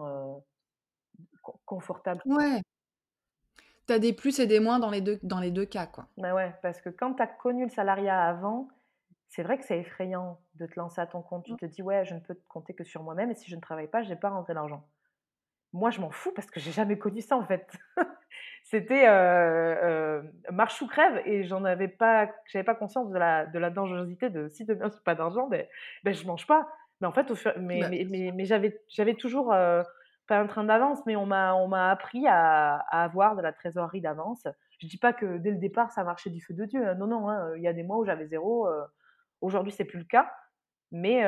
confortable. 1.64 2.20
Ouais. 2.26 2.61
Tu 3.87 3.94
as 3.94 3.98
des 3.98 4.12
plus 4.12 4.38
et 4.38 4.46
des 4.46 4.61
moins 4.61 4.78
dans 4.78 4.90
les 4.90 5.00
deux, 5.00 5.18
dans 5.22 5.40
les 5.40 5.50
deux 5.50 5.64
cas, 5.64 5.87
quoi. 5.87 6.07
Bah 6.18 6.35
ouais, 6.35 6.54
parce 6.61 6.83
que 6.83 6.90
quand 6.90 7.14
tu 7.14 7.22
as 7.22 7.26
connu 7.26 7.64
le 7.64 7.70
salariat 7.70 8.20
avant, 8.20 8.68
c'est 9.28 9.42
vrai 9.42 9.59
que 9.59 9.64
c'est 9.64 9.78
effrayant 9.78 10.38
de 10.57 10.66
te 10.66 10.78
lancer 10.78 11.00
à 11.00 11.07
ton 11.07 11.22
compte. 11.22 11.44
Tu 11.44 11.54
mmh. 11.54 11.57
te 11.57 11.64
dis, 11.64 11.81
ouais, 11.81 12.04
je 12.04 12.14
ne 12.14 12.20
peux 12.20 12.38
compter 12.48 12.74
que 12.74 12.85
sur 12.85 13.02
moi-même 13.02 13.31
et 13.31 13.35
si 13.35 13.50
je 13.50 13.57
ne 13.57 13.61
travaille 13.62 13.88
pas, 13.88 14.02
je 14.02 14.11
n'ai 14.11 14.16
pas 14.16 14.28
rentré 14.28 14.52
d'argent. 14.52 14.87
Moi, 15.72 15.90
je 15.90 16.00
m'en 16.00 16.11
fous 16.11 16.33
parce 16.35 16.50
que 16.50 16.61
j'ai 16.61 16.72
jamais 16.72 16.98
connu 16.98 17.20
ça 17.20 17.37
en 17.37 17.44
fait. 17.44 17.70
C'était 18.64 19.07
euh, 19.09 20.22
marche 20.50 20.81
ou 20.83 20.87
crève 20.87 21.22
et 21.24 21.44
j'en 21.44 21.64
avais 21.64 21.88
pas, 21.88 22.31
j'avais 22.46 22.64
pas 22.64 22.74
conscience 22.74 23.11
de 23.11 23.18
la, 23.18 23.46
de 23.46 23.59
la 23.59 23.70
dangerosité 23.70 24.28
de 24.28 24.48
si 24.48 24.64
demain 24.64 24.88
j'ai 24.90 25.00
pas 25.04 25.14
d'argent, 25.14 25.46
ben, 25.48 25.66
ben 26.04 26.12
je 26.12 26.26
mange 26.26 26.46
pas. 26.46 26.68
Mais 27.00 27.07
en 27.07 27.12
fait, 27.12 27.31
au 27.31 27.35
mais, 27.59 27.81
bah 27.81 27.88
mais, 27.90 28.07
mais, 28.11 28.33
mais 28.35 28.44
j'avais, 28.44 28.78
j'avais 28.88 29.14
toujours 29.14 29.54
pas 30.26 30.38
un 30.38 30.46
train 30.46 30.64
d'avance, 30.64 30.98
mais 31.07 31.16
on 31.16 31.26
m'a, 31.26 31.54
on 31.54 31.68
m'a 31.68 31.90
appris 31.90 32.26
à, 32.26 32.76
à, 32.76 33.04
avoir 33.04 33.37
de 33.37 33.42
la 33.42 33.52
trésorerie 33.52 34.00
d'avance. 34.00 34.46
Je 34.81 34.87
dis 34.87 34.98
pas 34.98 35.12
que 35.12 35.38
dès 35.38 35.50
le 35.50 35.59
départ 35.59 35.90
ça 35.90 36.04
marchait 36.04 36.31
du 36.31 36.40
feu 36.40 36.54
de 36.54 36.64
Dieu. 36.64 36.87
Hein. 36.87 36.94
Non, 36.94 37.07
non, 37.07 37.28
hein, 37.31 37.54
il 37.57 37.62
y 37.62 37.68
a 37.68 37.72
des 37.72 37.83
mois 37.83 37.98
où 37.98 38.04
j'avais 38.04 38.26
zéro. 38.26 38.68
Aujourd'hui, 39.40 39.72
c'est 39.72 39.85
plus 39.85 39.98
le 39.98 40.04
cas. 40.04 40.31
Mais 40.90 41.22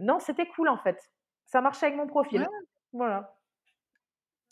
non, 0.00 0.18
c'était 0.18 0.46
cool 0.46 0.68
en 0.68 0.78
fait. 0.78 0.98
Ça 1.46 1.60
marchait 1.60 1.86
avec 1.86 1.98
mon 1.98 2.06
profil. 2.06 2.46
Voilà. 2.92 3.33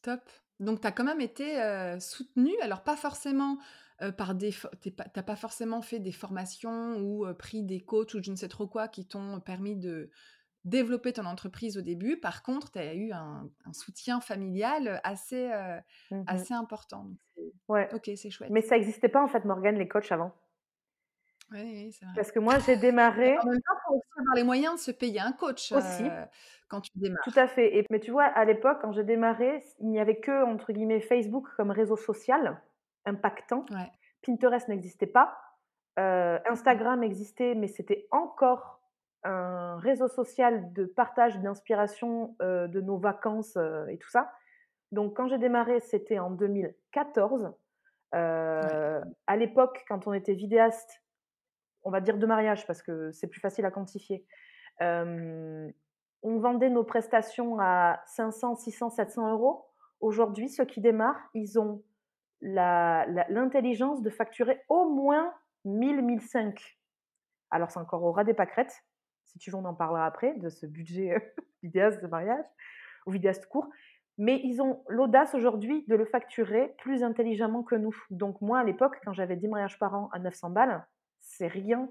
Top. 0.03 0.21
Donc 0.61 0.81
tu 0.81 0.87
as 0.87 0.93
quand 0.93 1.05
même 1.05 1.21
été, 1.21 1.57
soutenue, 2.01 2.55
alors 2.63 2.83
pas 2.83 2.97
forcément, 2.97 3.59
par 4.17 4.35
des 4.35 4.55
tu 4.81 4.91
pas 4.91 5.05
pas 5.05 5.37
forcément 5.37 5.83
fait 5.83 5.99
des 5.99 6.13
formations 6.13 6.99
ou, 6.99 7.27
pris 7.35 7.63
des 7.63 7.81
coachs 7.81 8.15
ou 8.15 8.23
je 8.23 8.31
ne 8.31 8.37
sais 8.37 8.49
trop 8.49 8.67
quoi 8.67 8.89
qui 8.89 9.07
t'ont 9.07 9.41
permis 9.41 9.77
de 9.77 10.11
développer 10.65 11.13
ton 11.13 11.25
entreprise 11.27 11.77
au 11.77 11.81
début. 11.81 12.17
Par 12.19 12.43
contre, 12.45 12.71
tu 12.71 12.79
as 12.79 12.95
eu 12.95 13.11
un 13.13 13.51
soutien 13.73 14.21
familial, 14.21 15.01
assez, 15.03 15.51
mmh 16.11 16.23
assez 16.27 16.55
important. 16.55 17.07
Ouais. 17.69 17.89
OK, 17.93 18.11
c'est 18.17 18.31
chouette. 18.31 18.51
Mais 18.51 18.63
ça 18.63 18.77
n'existait 18.77 19.09
pas 19.09 19.23
en 19.23 19.29
fait 19.29 19.45
Morgane, 19.45 19.77
les 19.77 19.89
coachs 19.89 20.13
avant? 20.13 20.33
Oui, 21.53 21.93
c'est 21.93 22.05
vrai. 22.05 22.15
Parce 22.15 22.33
que 22.33 22.39
moi 22.39 22.59
j'ai 22.59 22.77
démarré 22.77 23.39
en 23.39 23.45
même 23.45 23.61
temps, 23.61 23.75
il 23.75 23.87
faut 23.87 23.95
aussi 23.95 24.21
avoir 24.21 24.35
les 24.35 24.45
moyens 24.45 24.75
de 24.75 24.81
se 24.81 24.91
payer 24.91 25.21
un 25.21 25.33
coach, 25.33 25.73
Aussi. 25.73 26.05
quand 26.69 26.81
tu 26.81 26.91
démarres. 26.97 27.23
Tout 27.25 27.39
à 27.39 27.47
fait 27.47 27.77
et 27.77 27.87
mais 27.91 28.01
tu 28.01 28.11
vois, 28.11 28.25
à 28.25 28.45
l'époque, 28.45 28.79
quand 28.81 28.93
j'ai 28.93 29.05
démarré, 29.05 29.63
il 29.81 29.89
n'y 29.89 30.01
avait 30.01 30.21
que, 30.21 30.45
entre 30.45 30.73
guillemets, 30.73 31.01
«Facebook» 31.01 31.49
comme 31.57 31.71
réseau 31.71 31.97
social 31.97 32.61
impactant. 33.05 33.67
Ouais. 33.71 33.91
Pinterest 34.23 34.69
n'existait 34.69 35.07
pas. 35.07 35.37
Heu, 35.99 36.39
Instagram 36.47 37.03
existait, 37.03 37.55
mais 37.55 37.69
c'était 37.69 38.07
encore 38.11 38.81
un 39.25 39.79
réseau 39.79 40.09
social 40.09 40.73
de 40.73 40.85
partage 40.85 41.39
d'inspiration, 41.41 42.35
euh, 42.43 42.67
de 42.67 42.81
nos 42.81 42.97
vacances, 42.99 43.57
euh, 43.57 43.87
et 43.87 43.99
tout 43.99 44.11
ça. 44.11 44.33
Donc 44.91 45.17
quand 45.17 45.29
j'ai 45.29 45.39
démarré, 45.39 45.81
c'était 45.81 46.19
en 46.19 46.31
2014. 46.31 47.53
Euh, 48.15 49.01
à 49.27 49.37
l'époque, 49.37 49.85
quand 49.89 50.07
on 50.07 50.13
était 50.13 50.35
vidéaste, 50.35 51.03
on 51.85 51.91
va 51.91 52.01
dire 52.01 52.19
de 52.19 52.27
mariage 52.27 52.67
parce 52.67 52.83
que 52.83 53.11
c'est 53.13 53.27
plus 53.27 53.41
facile 53.41 53.65
à 53.65 53.71
quantifier, 53.71 54.25
on 56.23 56.39
vendait 56.39 56.71
nos 56.71 56.85
prestations 56.85 57.59
à 57.61 58.01
500, 58.07 58.57
600, 58.57 58.91
700 58.91 59.33
euros. 59.33 59.67
Aujourd'hui, 60.01 60.49
ceux 60.49 60.65
qui 60.65 60.81
démarrent, 60.81 61.29
ils 61.35 61.59
ont 61.59 61.83
l'intelligence 62.41 64.03
de 64.03 64.11
facturer 64.11 64.61
au 64.69 64.89
moins 64.89 65.33
1000, 65.65 66.03
1005. 66.03 66.79
Alors, 67.51 67.71
c'est 67.71 67.79
encore 67.79 68.03
au 68.03 68.13
ras 68.13 68.25
des 68.25 68.35
pâquerettes. 68.35 68.85
Si 69.27 69.39
tu 69.39 69.51
veux, 69.51 69.57
on 69.57 69.65
en 69.65 69.75
parlera 69.75 70.07
après 70.07 70.35
de 70.35 70.49
ce 70.49 70.67
budget 70.67 71.35
vidéaste 71.63 72.03
de 72.03 72.07
mariage 72.07 72.45
ou 73.07 73.11
vidéaste 73.11 73.47
court. 73.47 73.69
Mais 74.19 74.41
ils 74.45 74.61
ont 74.61 74.83
l'audace 74.89 75.35
aujourd'hui 75.35 75.85
de 75.89 75.97
le 75.97 76.05
facturer 76.05 76.75
plus 76.79 77.03
intelligemment 77.03 77.63
que 77.63 77.75
nous. 77.75 77.97
Donc, 78.11 78.41
moi, 78.41 78.61
à 78.61 78.65
l'époque, 78.65 78.99
quand 79.05 79.13
j'avais 79.13 79.37
10 79.37 79.49
mariages 79.49 79.79
par 79.79 79.95
an 79.95 80.09
à 80.13 80.19
900 80.19 80.51
balles, 80.51 80.87
c'est 81.23 81.47
rien 81.47 81.89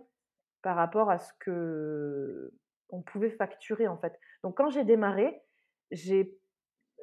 par 0.61 0.75
rapport 0.75 1.09
à 1.09 1.17
ce 1.17 1.31
que 1.39 2.53
on 2.89 3.01
pouvait 3.01 3.31
facturer 3.31 3.87
en 3.87 3.97
fait. 3.97 4.19
Donc 4.43 4.57
quand 4.57 4.69
j'ai 4.69 4.83
démarré, 4.83 5.41
j'ai, 5.91 6.37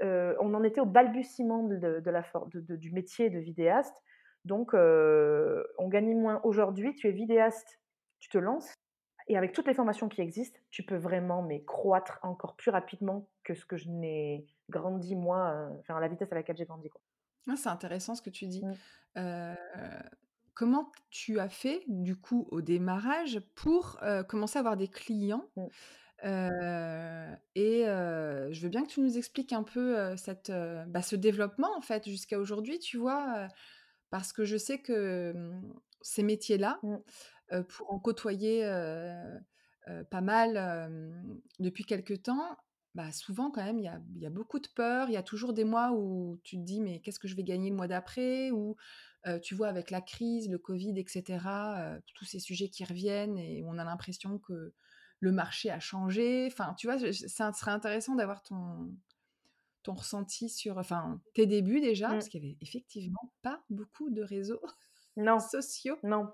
euh, 0.03 0.37
on 0.41 0.55
en 0.55 0.63
était 0.63 0.81
au 0.81 0.87
balbutiement 0.87 1.65
de, 1.65 1.77
la 1.77 2.23
de, 2.53 2.77
du 2.77 2.93
métier 2.93 3.31
de 3.31 3.39
vidéaste. 3.39 3.97
Donc 4.45 4.75
euh, 4.75 5.65
on 5.79 5.89
gagne 5.89 6.15
moins 6.17 6.41
aujourd'hui. 6.45 6.95
Tu 6.95 7.09
es 7.09 7.13
vidéaste, 7.13 7.81
tu 8.21 8.29
te 8.29 8.39
lances 8.39 8.73
et 9.31 9.37
avec 9.37 9.53
toutes 9.53 9.67
les 9.67 9.75
formations 9.75 10.09
qui 10.09 10.23
existent, 10.23 10.59
tu 10.71 10.85
peux 10.85 10.97
vraiment 10.97 11.43
mais 11.43 11.63
croître 11.65 12.19
encore 12.23 12.57
plus 12.57 12.71
rapidement 12.71 13.29
que 13.45 13.55
ce 13.55 13.67
que 13.67 13.77
je 13.77 13.91
n'ai 13.91 14.47
grandi 14.71 15.17
moi, 15.17 15.51
euh, 15.51 15.69
enfin 15.81 15.97
à 15.97 16.01
la 16.01 16.09
vitesse 16.09 16.33
à 16.33 16.35
laquelle 16.35 16.57
j'ai 16.57 16.65
grandi 16.65 16.89
quoi. 16.89 17.01
Ah, 17.51 17.57
c'est 17.57 17.69
intéressant 17.71 18.15
ce 18.15 18.21
que 18.21 18.31
tu 18.31 18.47
dis. 18.47 18.63
Mmh. 18.63 18.75
Comment 20.59 20.91
tu 21.11 21.39
as 21.39 21.49
fait, 21.49 21.85
du 21.87 22.17
coup, 22.17 22.49
au 22.51 22.63
démarrage 22.63 23.39
pour, 23.55 24.01
commencer 24.27 24.57
à 24.57 24.61
avoir 24.61 24.77
des 24.77 24.89
clients? 24.89 25.49
Mmh. 25.55 25.67
et 27.55 27.85
je 27.85 28.61
veux 28.61 28.69
bien 28.69 28.83
que 28.83 28.89
tu 28.89 29.01
nous 29.01 29.17
expliques 29.17 29.53
un 29.53 29.63
peu, 29.63 30.17
cette, 30.17 30.51
bah, 30.89 31.01
ce 31.03 31.15
développement, 31.15 31.71
en 31.77 31.81
fait, 31.81 32.09
jusqu'à 32.09 32.41
aujourd'hui, 32.41 32.81
tu 32.81 32.97
vois? 32.97 33.47
parce 34.11 34.33
que 34.33 34.45
je 34.45 34.57
sais 34.57 34.81
que, 34.81 35.33
mmh, 35.33 35.75
ces 36.01 36.25
métiers-là, 36.25 36.81
mmh. 36.83 37.63
pour 37.69 37.93
en 37.93 38.01
côtoyer, 38.01 38.65
pas 40.11 40.21
mal, 40.21 40.91
depuis 41.61 41.85
quelque 41.85 42.15
temps, 42.15 42.57
bah, 42.97 43.13
souvent 43.13 43.53
quand 43.53 43.63
même, 43.63 43.79
il 43.79 43.85
y 43.85 43.89
a 43.89 44.01
y 44.17 44.27
a 44.27 44.31
beaucoup 44.31 44.59
de 44.59 44.67
peur. 44.75 45.09
Il 45.09 45.13
y 45.13 45.17
a 45.17 45.23
toujours 45.23 45.53
des 45.53 45.63
mois 45.63 45.93
où 45.93 46.41
tu 46.43 46.57
te 46.57 46.63
dis: 46.63 46.81
«Mais 46.81 46.99
qu'est-ce 46.99 47.21
que 47.21 47.29
je 47.29 47.37
vais 47.37 47.45
gagner 47.45 47.71
le 47.71 47.77
mois 47.77 47.87
d'après?» 47.87 48.51
ou 48.51 48.75
tu 49.43 49.55
vois, 49.55 49.69
avec 49.69 49.91
la 49.91 50.01
crise, 50.01 50.49
le 50.49 50.59
covid 50.59 50.99
et 50.99 51.05
cetera, 51.09 51.99
tous 52.15 52.25
ces 52.25 52.39
sujets 52.39 52.69
qui 52.69 52.85
reviennent 52.85 53.39
et 53.39 53.63
on 53.67 53.79
a 53.79 53.85
l'impression 53.85 54.39
que 54.39 54.73
le 55.21 55.33
marché 55.33 55.71
a 55.71 55.81
changé. 55.81 56.47
Enfin, 56.51 56.75
tu 56.79 56.87
vois, 56.87 56.99
ça 57.13 57.53
serait 57.53 57.73
intéressant 57.73 58.15
d'avoir 58.15 58.43
ton 58.43 58.95
ton 59.83 59.95
ressenti 59.95 60.49
sur 60.49 60.77
enfin, 60.79 61.21
tes 61.35 61.47
débuts 61.47 61.81
déjà, 61.81 62.09
mmh. 62.09 62.13
parce 62.13 62.29
qu'il 62.29 62.43
y 62.43 62.47
avait 62.47 62.57
effectivement 62.61 63.33
pas 63.43 63.63
beaucoup 63.71 64.11
de 64.11 64.23
réseaux 64.23 64.61
non. 65.17 65.39
sociaux. 65.39 65.97
Non. 66.03 66.31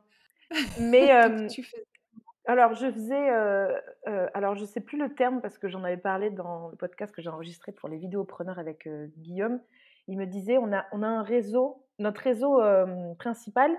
Mais 0.80 1.28
Donc 1.28 1.50
tu 1.50 1.62
fais 1.62 1.84
alors 2.46 2.74
je 2.74 2.92
faisais, 2.92 3.30
alors 4.34 4.54
je 4.54 4.66
sais 4.66 4.80
plus 4.80 4.98
le 4.98 5.14
terme 5.14 5.40
parce 5.40 5.56
que 5.56 5.68
j'en 5.68 5.82
avais 5.82 5.96
parlé 5.96 6.30
dans 6.30 6.68
le 6.68 6.76
podcast 6.76 7.14
que 7.14 7.22
j'ai 7.22 7.30
enregistré 7.30 7.72
pour 7.72 7.88
les 7.88 7.96
vidéopreneurs 7.96 8.58
avec, 8.58 8.86
Guillaume. 9.16 9.60
Il 10.08 10.18
me 10.18 10.26
disait: 10.26 10.58
«On 10.58 10.70
a 10.70 10.84
on 10.92 11.02
a 11.02 11.06
un 11.06 11.22
réseau, 11.22 11.83
notre 11.98 12.20
réseau, 12.22 12.60
principal, 13.18 13.70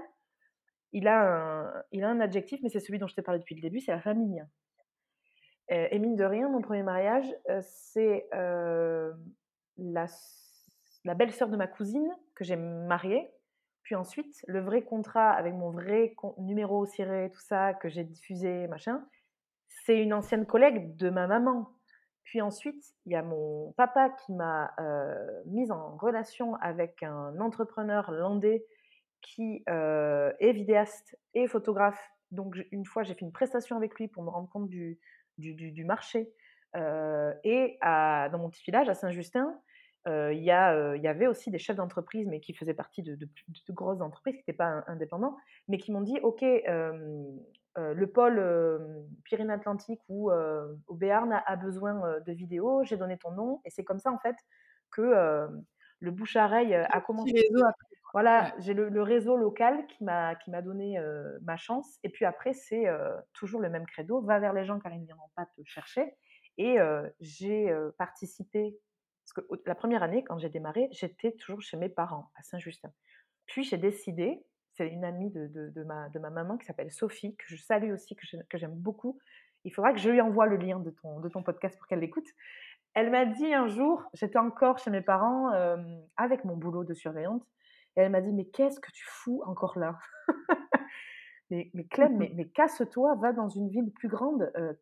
il 0.93 1.08
a 1.08 1.21
un 1.21 1.84
il 1.91 2.04
a 2.04 2.10
un 2.10 2.19
adjectif, 2.19 2.60
mais 2.63 2.69
c'est 2.69 2.80
celui 2.80 2.99
dont 2.99 3.08
je 3.08 3.15
t'ai 3.15 3.21
parlé 3.21 3.39
depuis 3.39 3.56
le 3.56 3.62
début, 3.62 3.80
c'est 3.80 3.91
la 3.91 4.01
famille». 4.01 4.43
Et 5.67 5.97
mine 5.97 6.15
de 6.15 6.23
rien, 6.23 6.47
mon 6.47 6.62
premier 6.62 6.84
mariage, 6.84 7.25
c'est, 7.62 8.28
la 11.06 11.13
belle-sœur 11.15 11.49
de 11.49 11.58
ma 11.58 11.67
cousine 11.67 12.08
que 12.36 12.43
j'ai 12.43 12.56
mariée. 12.56 13.32
Puis 13.84 13.95
ensuite, 13.95 14.43
le 14.47 14.62
vrai 14.62 14.84
contrat 14.84 15.32
avec 15.32 15.54
mon 15.54 15.71
vrai 15.71 16.15
numéro 16.38 16.86
ciré, 16.86 17.30
tout 17.32 17.41
ça, 17.41 17.73
que 17.75 17.88
j'ai 17.89 18.04
diffusé, 18.04 18.67
machin, 18.67 19.08
c'est 19.86 20.01
une 20.01 20.13
ancienne 20.13 20.45
collègue 20.45 20.95
de 20.97 21.10
ma 21.10 21.28
maman. 21.28 21.74
Puis 22.25 22.41
ensuite, 22.41 22.83
il 23.05 23.13
y 23.13 23.15
a 23.15 23.23
mon 23.23 23.73
papa 23.77 24.09
qui 24.09 24.33
m'a, 24.33 24.73
heu, 24.79 25.43
mise 25.45 25.71
en 25.71 25.95
relation 25.97 26.55
avec 26.55 27.03
un 27.03 27.39
entrepreneur 27.39 28.11
landais 28.11 28.65
qui, 29.21 29.63
heu, 29.69 30.33
est 30.39 30.53
vidéaste 30.53 31.17
et 31.35 31.47
photographe. 31.47 32.11
Donc 32.31 32.57
une 32.71 32.85
fois, 32.85 33.03
j'ai 33.03 33.13
fait 33.15 33.21
une 33.25 33.31
prestation 33.31 33.77
avec 33.77 33.95
lui 33.95 34.07
pour 34.07 34.23
me 34.23 34.29
rendre 34.29 34.49
compte 34.49 34.69
du 34.69 34.99
marché, 35.85 36.33
heu 36.75 37.33
et 37.43 37.77
dans 37.83 38.38
mon 38.39 38.49
petit 38.49 38.63
village, 38.65 38.89
à 38.89 38.95
Saint-Justin, 38.95 39.59
il 40.07 40.43
y 40.43 40.51
avait 40.51 41.27
aussi 41.27 41.51
des 41.51 41.59
chefs 41.59 41.77
d'entreprise, 41.77 42.27
mais 42.27 42.39
qui 42.41 42.53
faisaient 42.53 42.73
partie 42.73 43.03
de 43.03 43.15
de 43.15 43.29
grosses 43.73 44.01
entreprises, 44.01 44.35
qui 44.35 44.41
étaient 44.41 44.53
pas 44.53 44.65
in 44.67 44.83
indépendants, 44.88 45.38
mais 45.67 45.77
qui 45.77 45.91
m'ont 45.91 46.01
dit: 46.01 46.19
«OK, 46.23 46.43
heu, 47.77 47.93
le 47.93 48.07
pôle, 48.11 48.39
hem, 48.39 49.07
Pyrénées-Atlantiques 49.25 50.01
ou 50.09 50.31
heu, 50.31 50.79
au 50.88 50.95
Béarn 50.95 51.31
a 51.33 51.39
a 51.39 51.55
besoin, 51.57 52.19
de 52.25 52.33
vidéos, 52.33 52.83
j'ai 52.85 52.97
donné 52.97 53.17
ton 53.17 53.31
nom» 53.31 53.61
et 53.65 53.69
c'est 53.71 53.83
comme 53.85 53.99
ça, 53.99 54.11
en 54.11 54.19
fait, 54.19 54.35
que, 54.91 55.47
le 55.99 56.11
bouche 56.11 56.35
à 56.38 56.45
oreille, 56.45 56.73
a 56.75 57.01
commencé. 57.01 57.33
réseau 57.33 57.63
après 57.65 57.95
quoi. 58.01 58.13
Voilà, 58.13 58.47
Ouais. 58.47 58.55
j'ai 58.59 58.73
le 58.75 58.89
le 58.89 59.01
réseau 59.03 59.38
local 59.38 59.88
qui 59.88 60.03
m'a 60.05 60.35
qui 60.35 60.51
m'a 60.51 60.61
donné, 60.63 60.99
ma 61.43 61.57
chance 61.57 61.99
et 62.03 62.09
puis 62.09 62.25
après 62.25 62.53
c'est, 62.53 62.85
toujours 63.33 63.61
le 63.61 63.69
même 63.69 63.85
credo: 63.88 64.21
«Va 64.23 64.39
vers 64.39 64.53
les 64.53 64.65
gens 64.65 64.79
car 64.79 64.93
ils 64.93 65.01
ne 65.01 65.05
viendront 65.07 65.29
pas 65.35 65.45
te 65.47 65.61
chercher» 65.65 66.15
et 66.59 66.77
j'ai, 67.21 67.73
participé 67.99 68.79
parce 69.25 69.47
que 69.47 69.53
la 69.67 69.75
première 69.75 70.03
année 70.03 70.23
quand 70.25 70.38
j'ai 70.39 70.49
démarré, 70.49 70.89
j'étais 70.91 71.33
toujours 71.33 71.61
chez 71.61 71.77
mes 71.77 71.89
parents 71.89 72.31
à 72.35 72.43
Saint-Justin. 72.43 72.91
Puis 73.47 73.63
j'ai 73.65 73.77
décidé, 73.79 74.45
c'est 74.77 74.88
une 74.89 75.05
amie 75.05 75.31
de 75.31 75.47
de 75.47 75.69
de 75.69 75.83
ma 75.83 76.09
de 76.09 76.19
ma 76.19 76.29
maman 76.29 76.57
qui 76.57 76.65
s'appelle 76.65 76.91
Sophie, 76.91 77.35
que 77.38 77.45
je 77.47 77.57
salue 77.57 77.91
aussi, 77.93 78.15
que 78.15 78.25
je 78.27 78.38
que 78.49 78.57
j'aime 78.57 78.75
beaucoup. 78.75 79.19
Il 79.65 79.73
faudra 79.73 79.93
que 79.93 79.99
je 79.99 80.09
lui 80.09 80.21
envoie 80.21 80.45
le 80.47 80.57
lien 80.57 80.79
de 80.79 80.91
ton 80.91 81.19
de 81.19 81.29
ton 81.29 81.43
podcast 81.43 81.77
pour 81.77 81.88
qu'elle 81.88 81.99
l'écoute. 81.99 82.27
Elle 82.95 83.11
m'a 83.11 83.25
dit 83.25 83.53
un 83.53 83.67
jour, 83.67 84.03
j'étais 84.13 84.39
encore 84.39 84.79
chez 84.79 84.91
mes 84.91 85.01
parents, 85.01 85.51
hem, 85.53 86.01
avec 86.17 86.45
mon 86.45 86.57
boulot 86.57 86.83
de 86.85 86.93
surveillante 86.93 87.45
et 87.97 88.01
elle 88.01 88.11
m'a 88.11 88.21
dit: 88.21 88.33
«Mais 88.33 88.45
qu'est-ce 88.45 88.79
que 88.79 88.91
tu 88.91 89.05
fous 89.07 89.41
encore 89.45 89.79
là? 89.79 89.99
Mais 91.51 91.71
mais 91.75 91.85
Clem, 91.85 92.17
mais 92.17 92.31
mais 92.35 92.49
casse-toi, 92.49 93.15
va 93.15 93.33
dans 93.33 93.49
une 93.49 93.69
ville 93.69 93.91
plus 93.93 94.09
grande, 94.09 94.51
heu, 94.57 94.79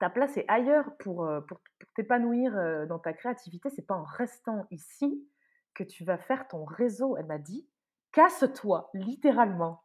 ta 0.00 0.10
place 0.10 0.36
est 0.38 0.46
ailleurs 0.48 0.96
pour, 0.98 1.24
heu, 1.26 1.44
pour 1.46 1.60
pour 1.80 1.90
t'épanouir, 1.96 2.52
dans 2.88 2.98
ta 3.00 3.12
créativité, 3.14 3.70
c'est 3.70 3.86
pas 3.86 3.96
en 3.96 4.04
restant 4.04 4.66
ici 4.70 5.26
que 5.74 5.84
tu 5.84 6.04
vas 6.04 6.18
faire 6.18 6.48
ton 6.48 6.64
réseau». 6.64 7.16
Elle 7.18 7.26
m'a 7.26 7.38
dit: 7.38 7.66
«Casse-toi», 8.14 8.90
littéralement. 8.94 9.82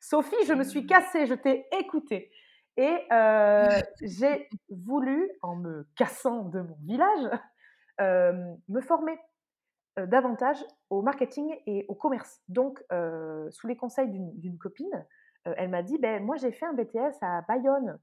Sophie, 0.00 0.44
je 0.46 0.52
me 0.54 0.64
suis 0.64 0.86
cassée, 0.86 1.26
je 1.26 1.34
t'ai 1.34 1.66
écoutée 1.78 2.30
et 2.76 2.96
heu, 3.12 3.68
j'ai 4.02 4.48
voulu, 4.70 5.30
en 5.42 5.56
me 5.56 5.86
cassant 5.96 6.44
de 6.44 6.60
mon 6.62 6.76
village, 6.82 7.30
hem, 7.98 8.58
me 8.68 8.80
former, 8.80 9.18
heu, 9.98 10.06
davantage 10.08 10.58
au 10.90 11.02
marketing 11.02 11.54
et 11.66 11.86
au 11.88 11.94
commerce. 11.94 12.40
Donc 12.48 12.84
sous 13.50 13.66
les 13.68 13.76
conseils 13.76 14.10
d'une 14.10 14.58
copine, 14.58 15.06
elle 15.44 15.70
m'a 15.70 15.82
dit: 15.82 15.98
«Beh, 15.98 16.20
moi 16.20 16.36
j'ai 16.36 16.52
fait 16.52 16.66
un 16.66 16.74
BTS 16.74 17.18
à 17.22 17.42
Bayonne, 17.42 17.98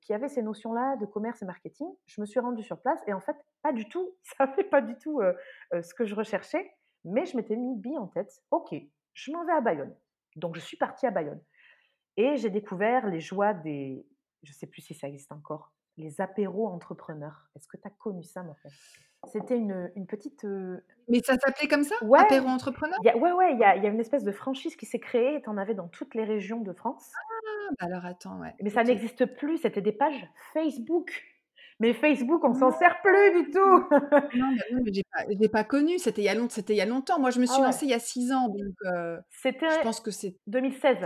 qui 0.00 0.12
avait 0.14 0.28
ces 0.28 0.42
notions-là 0.42 0.96
de 0.96 1.06
commerce 1.06 1.42
et 1.42 1.46
marketing». 1.46 1.88
Je 2.06 2.20
me 2.20 2.26
suis 2.26 2.40
rendue 2.40 2.62
sur 2.64 2.80
place 2.80 3.00
et 3.06 3.12
en 3.12 3.20
fait, 3.20 3.36
pas 3.62 3.72
du 3.72 3.88
tout, 3.88 4.16
ça 4.38 4.48
fait 4.48 4.64
pas 4.64 4.82
du 4.82 4.96
tout, 4.98 5.20
ce 5.72 5.94
que 5.94 6.04
je 6.06 6.14
recherchais, 6.14 6.72
mais 7.04 7.26
je 7.26 7.36
m'étais 7.36 7.56
mis 7.56 7.76
bille 7.76 7.98
en 7.98 8.08
tête: 8.08 8.42
«OK, 8.50 8.74
je 9.14 9.32
m'en 9.32 9.44
vais 9.46 9.52
à 9.52 9.60
Bayonne». 9.60 9.94
Donc 10.36 10.56
je 10.56 10.60
suis 10.60 10.76
partie 10.76 11.06
à 11.06 11.10
Bayonne 11.10 11.42
et 12.16 12.36
j'ai 12.36 12.50
découvert 12.50 13.08
les 13.08 13.20
joies 13.20 13.54
des 13.54 14.06
je 14.42 14.52
sais 14.52 14.66
plus 14.66 14.82
si 14.82 14.94
ça 14.94 15.08
existe 15.08 15.32
encore, 15.32 15.74
les 15.96 16.20
apéros 16.20 16.68
entrepreneurs. 16.68 17.50
Est-ce 17.56 17.68
que 17.68 17.78
tu 17.78 17.86
as 17.88 17.90
connu 17.90 18.22
ça, 18.24 18.42
ma? 18.42 18.54
C'était 19.24 19.58
une, 19.58 19.92
une 19.96 20.06
petite, 20.06 20.44
heu 20.44 20.84
Mais 21.08 21.20
ça 21.22 21.38
s'appelait 21.38 21.66
comme 21.66 21.82
ça? 21.84 21.94
ouais, 22.00 22.18
Apéro 22.18 22.46
entrepreneur? 22.48 23.00
a 23.08 23.16
ouais, 23.18 23.32
ouais, 23.32 23.54
il 23.54 23.58
y 23.60 23.64
a 23.64 23.76
y 23.76 23.86
a 23.86 23.90
une 23.90 24.00
espèce 24.00 24.24
de 24.24 24.32
franchise 24.32 24.76
qui 24.76 24.86
s'est 24.86 25.00
créée 25.00 25.36
et 25.36 25.42
tu 25.42 25.48
en 25.50 25.56
avais 25.58 25.74
dans 25.74 25.88
toutes 25.88 26.14
les 26.14 26.24
régions 26.24 26.60
de 26.60 26.72
France. 26.72 27.20
Ah 27.22 27.70
bah 27.78 27.86
alors 27.86 28.04
attends, 28.06 28.40
ouais, 28.40 28.54
Mais 28.60 28.70
ça 28.70 28.82
n'existe 28.82 29.26
plus, 29.36 29.58
c'était 29.58 29.80
des 29.80 29.92
pages 29.92 30.26
Facebook. 30.52 31.24
Mais 31.84 31.92
Facebook, 31.94 32.42
on 32.44 32.54
s'en 32.54 32.70
sert 32.72 33.00
plus 33.02 33.44
du 33.44 33.50
tout! 33.50 33.84
non, 34.32 34.50
non, 34.72 34.80
mais 34.84 34.92
j'ai 34.92 35.04
pas 35.04 35.24
j'ai 35.40 35.48
pas 35.48 35.64
connu, 35.64 35.98
c'était 35.98 36.22
il 36.22 36.24
y 36.24 36.28
a 36.28 36.34
long 36.34 36.48
c'était 36.50 36.74
il 36.74 36.76
y 36.76 36.80
a 36.80 36.86
longtemps. 36.86 37.20
Moi, 37.20 37.30
je 37.30 37.40
me 37.40 37.46
Ah 37.46 37.52
suis 37.52 37.62
ouais, 37.62 37.72
lancée 37.72 37.86
il 37.86 37.90
y 37.90 37.94
a 37.94 38.00
6 38.00 38.32
ans, 38.32 38.48
donc 38.48 38.74
je 38.84 39.20
c'était 39.30 39.80
pense 39.80 40.00
que 40.00 40.10
c'était 40.10 40.38
2016. 40.46 40.98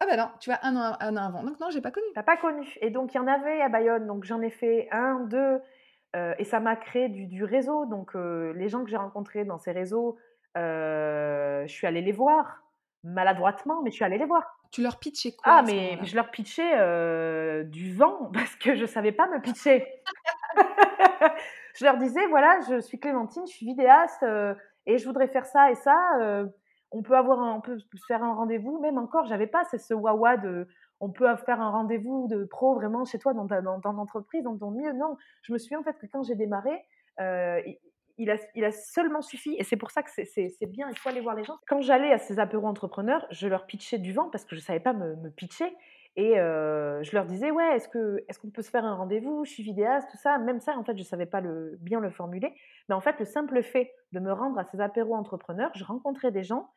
ah 0.00 0.06
bah 0.06 0.16
non, 0.16 0.30
tu 0.40 0.50
vois, 0.50 0.58
1 0.62 0.74
an 0.76 0.96
1 1.00 1.16
an 1.16 1.22
avant. 1.26 1.42
Donc 1.44 1.60
non, 1.60 1.70
j'ai 1.70 1.80
pas 1.82 1.90
connu. 1.90 2.06
Tu 2.14 2.18
as 2.20 2.22
pas 2.22 2.36
connu 2.36 2.66
et 2.80 2.90
donc 2.90 3.12
il 3.14 3.18
y 3.18 3.20
en 3.20 3.26
avait 3.26 3.60
à 3.60 3.68
Bayonne, 3.68 4.06
donc 4.06 4.24
j'en 4.24 4.40
ai 4.40 4.50
fait 4.50 4.88
1, 4.90 5.20
2, 5.20 5.60
heu 6.16 6.34
et 6.38 6.44
ça 6.44 6.60
m'a 6.60 6.76
créé 6.76 7.08
du 7.08 7.26
du 7.26 7.44
réseau 7.44 7.84
donc 7.86 8.14
heu, 8.16 8.52
les 8.56 8.68
gens 8.68 8.84
que 8.84 8.90
j'ai 8.90 8.96
rencontrés 8.96 9.44
dans 9.44 9.58
ces 9.58 9.72
réseaux, 9.72 10.16
je 10.54 11.64
suis 11.68 11.86
allée 11.86 12.00
les 12.02 12.12
voir, 12.12 12.62
maladroitement, 13.04 13.82
mais 13.82 13.90
je 13.90 13.96
suis 13.96 14.04
allée 14.04 14.18
les 14.18 14.24
voir. 14.26 14.55
Tu 14.70 14.82
leur 14.82 14.98
pitchais 14.98 15.32
quoi 15.32 15.58
Ah 15.58 15.62
mais 15.62 15.98
je 16.04 16.14
leur 16.14 16.30
pitchais, 16.30 16.78
heu, 16.78 17.64
du 17.64 17.94
vent 17.94 18.30
parce 18.32 18.54
que 18.56 18.74
je 18.74 18.84
savais 18.86 19.12
pas 19.12 19.28
me 19.28 19.40
pitcher. 19.40 19.86
Je 21.74 21.84
leur 21.84 21.98
disais: 21.98 22.26
«Voilà, 22.28 22.58
je 22.68 22.80
suis 22.80 22.98
Clémentine, 22.98 23.42
je 23.46 23.52
suis 23.52 23.66
vidéaste, 23.66 24.22
heu 24.22 24.56
et 24.86 24.96
je 24.96 25.04
voudrais 25.04 25.28
faire 25.28 25.44
ça 25.44 25.70
et 25.70 25.74
ça, 25.74 25.94
heu, 26.22 26.50
on 26.90 27.02
peut 27.02 27.14
avoir 27.16 27.38
un 27.40 27.56
on 27.56 27.60
peut 27.60 27.76
faire 28.08 28.22
un 28.22 28.32
rendez-vous». 28.34 28.78
Même 28.80 28.96
encore, 28.96 29.26
j'avais 29.26 29.46
pas 29.46 29.64
c'est 29.64 29.78
ce 29.78 29.92
wa-wa 29.92 30.38
de 30.38 30.68
on 31.00 31.10
peut 31.10 31.26
faire 31.36 31.60
un 31.60 31.70
rendez-vous 31.70 32.28
de 32.28 32.44
pro 32.44 32.74
vraiment 32.74 33.04
chez 33.04 33.18
toi 33.18 33.34
dans 33.34 33.46
ta 33.46 33.60
dans 33.60 33.78
ton 33.80 33.98
entreprise, 33.98 34.42
dans 34.44 34.56
ton 34.56 34.70
milieu. 34.70 34.94
Non, 34.94 35.16
je 35.42 35.52
me 35.52 35.58
souviens 35.58 35.80
en 35.80 35.82
fait 35.82 35.98
que 35.98 36.06
quand 36.06 36.22
j'ai 36.22 36.34
démarré, 36.34 36.82
il 38.18 38.30
a 38.64 38.72
seulement 38.72 39.22
suffi 39.22 39.54
et 39.58 39.64
c'est 39.64 39.76
pour 39.76 39.90
ça 39.90 40.02
que 40.02 40.10
c'est 40.10 40.66
bien, 40.66 40.88
il 40.90 40.98
faut 40.98 41.08
aller 41.08 41.20
voir 41.20 41.34
les 41.34 41.44
gens. 41.44 41.58
Quand 41.66 41.80
j'allais 41.82 42.12
à 42.12 42.18
ces 42.18 42.38
apéros 42.38 42.66
entrepreneurs, 42.66 43.26
je 43.30 43.48
leur 43.48 43.66
pitchais 43.66 43.98
du 43.98 44.12
vent 44.12 44.30
parce 44.30 44.44
que 44.44 44.54
je 44.56 44.60
savais 44.60 44.80
pas 44.80 44.92
me 44.92 45.30
pitcher 45.30 45.72
et 46.16 46.38
heu, 46.38 47.00
je 47.02 47.12
leur 47.14 47.26
disais: 47.26 47.50
«Ouais, 47.50 47.76
est-ce 47.76 47.88
qu'on 48.38 48.50
peut 48.50 48.62
se 48.62 48.70
faire 48.70 48.84
un 48.84 48.94
rendez-vous? 48.94 49.44
Je 49.44 49.50
suis 49.50 49.62
vidéaste», 49.62 50.08
tout 50.10 50.16
ça. 50.16 50.38
Même 50.38 50.60
ça, 50.60 50.76
en 50.78 50.82
fait, 50.84 50.96
je 50.96 51.02
savais 51.02 51.26
pas 51.26 51.42
bien 51.78 52.00
le 52.00 52.10
formuler. 52.10 52.54
Mais 52.88 52.94
en 52.94 53.00
fait, 53.02 53.18
le 53.18 53.26
simple 53.26 53.62
fait 53.62 53.92
de 54.12 54.20
me 54.20 54.32
rendre 54.32 54.58
à 54.58 54.64
ces 54.64 54.80
apéros 54.80 55.14
entrepreneurs, 55.14 55.70
je 55.74 55.84
rencontrais 55.84 56.32
des 56.32 56.42
gens 56.42 56.70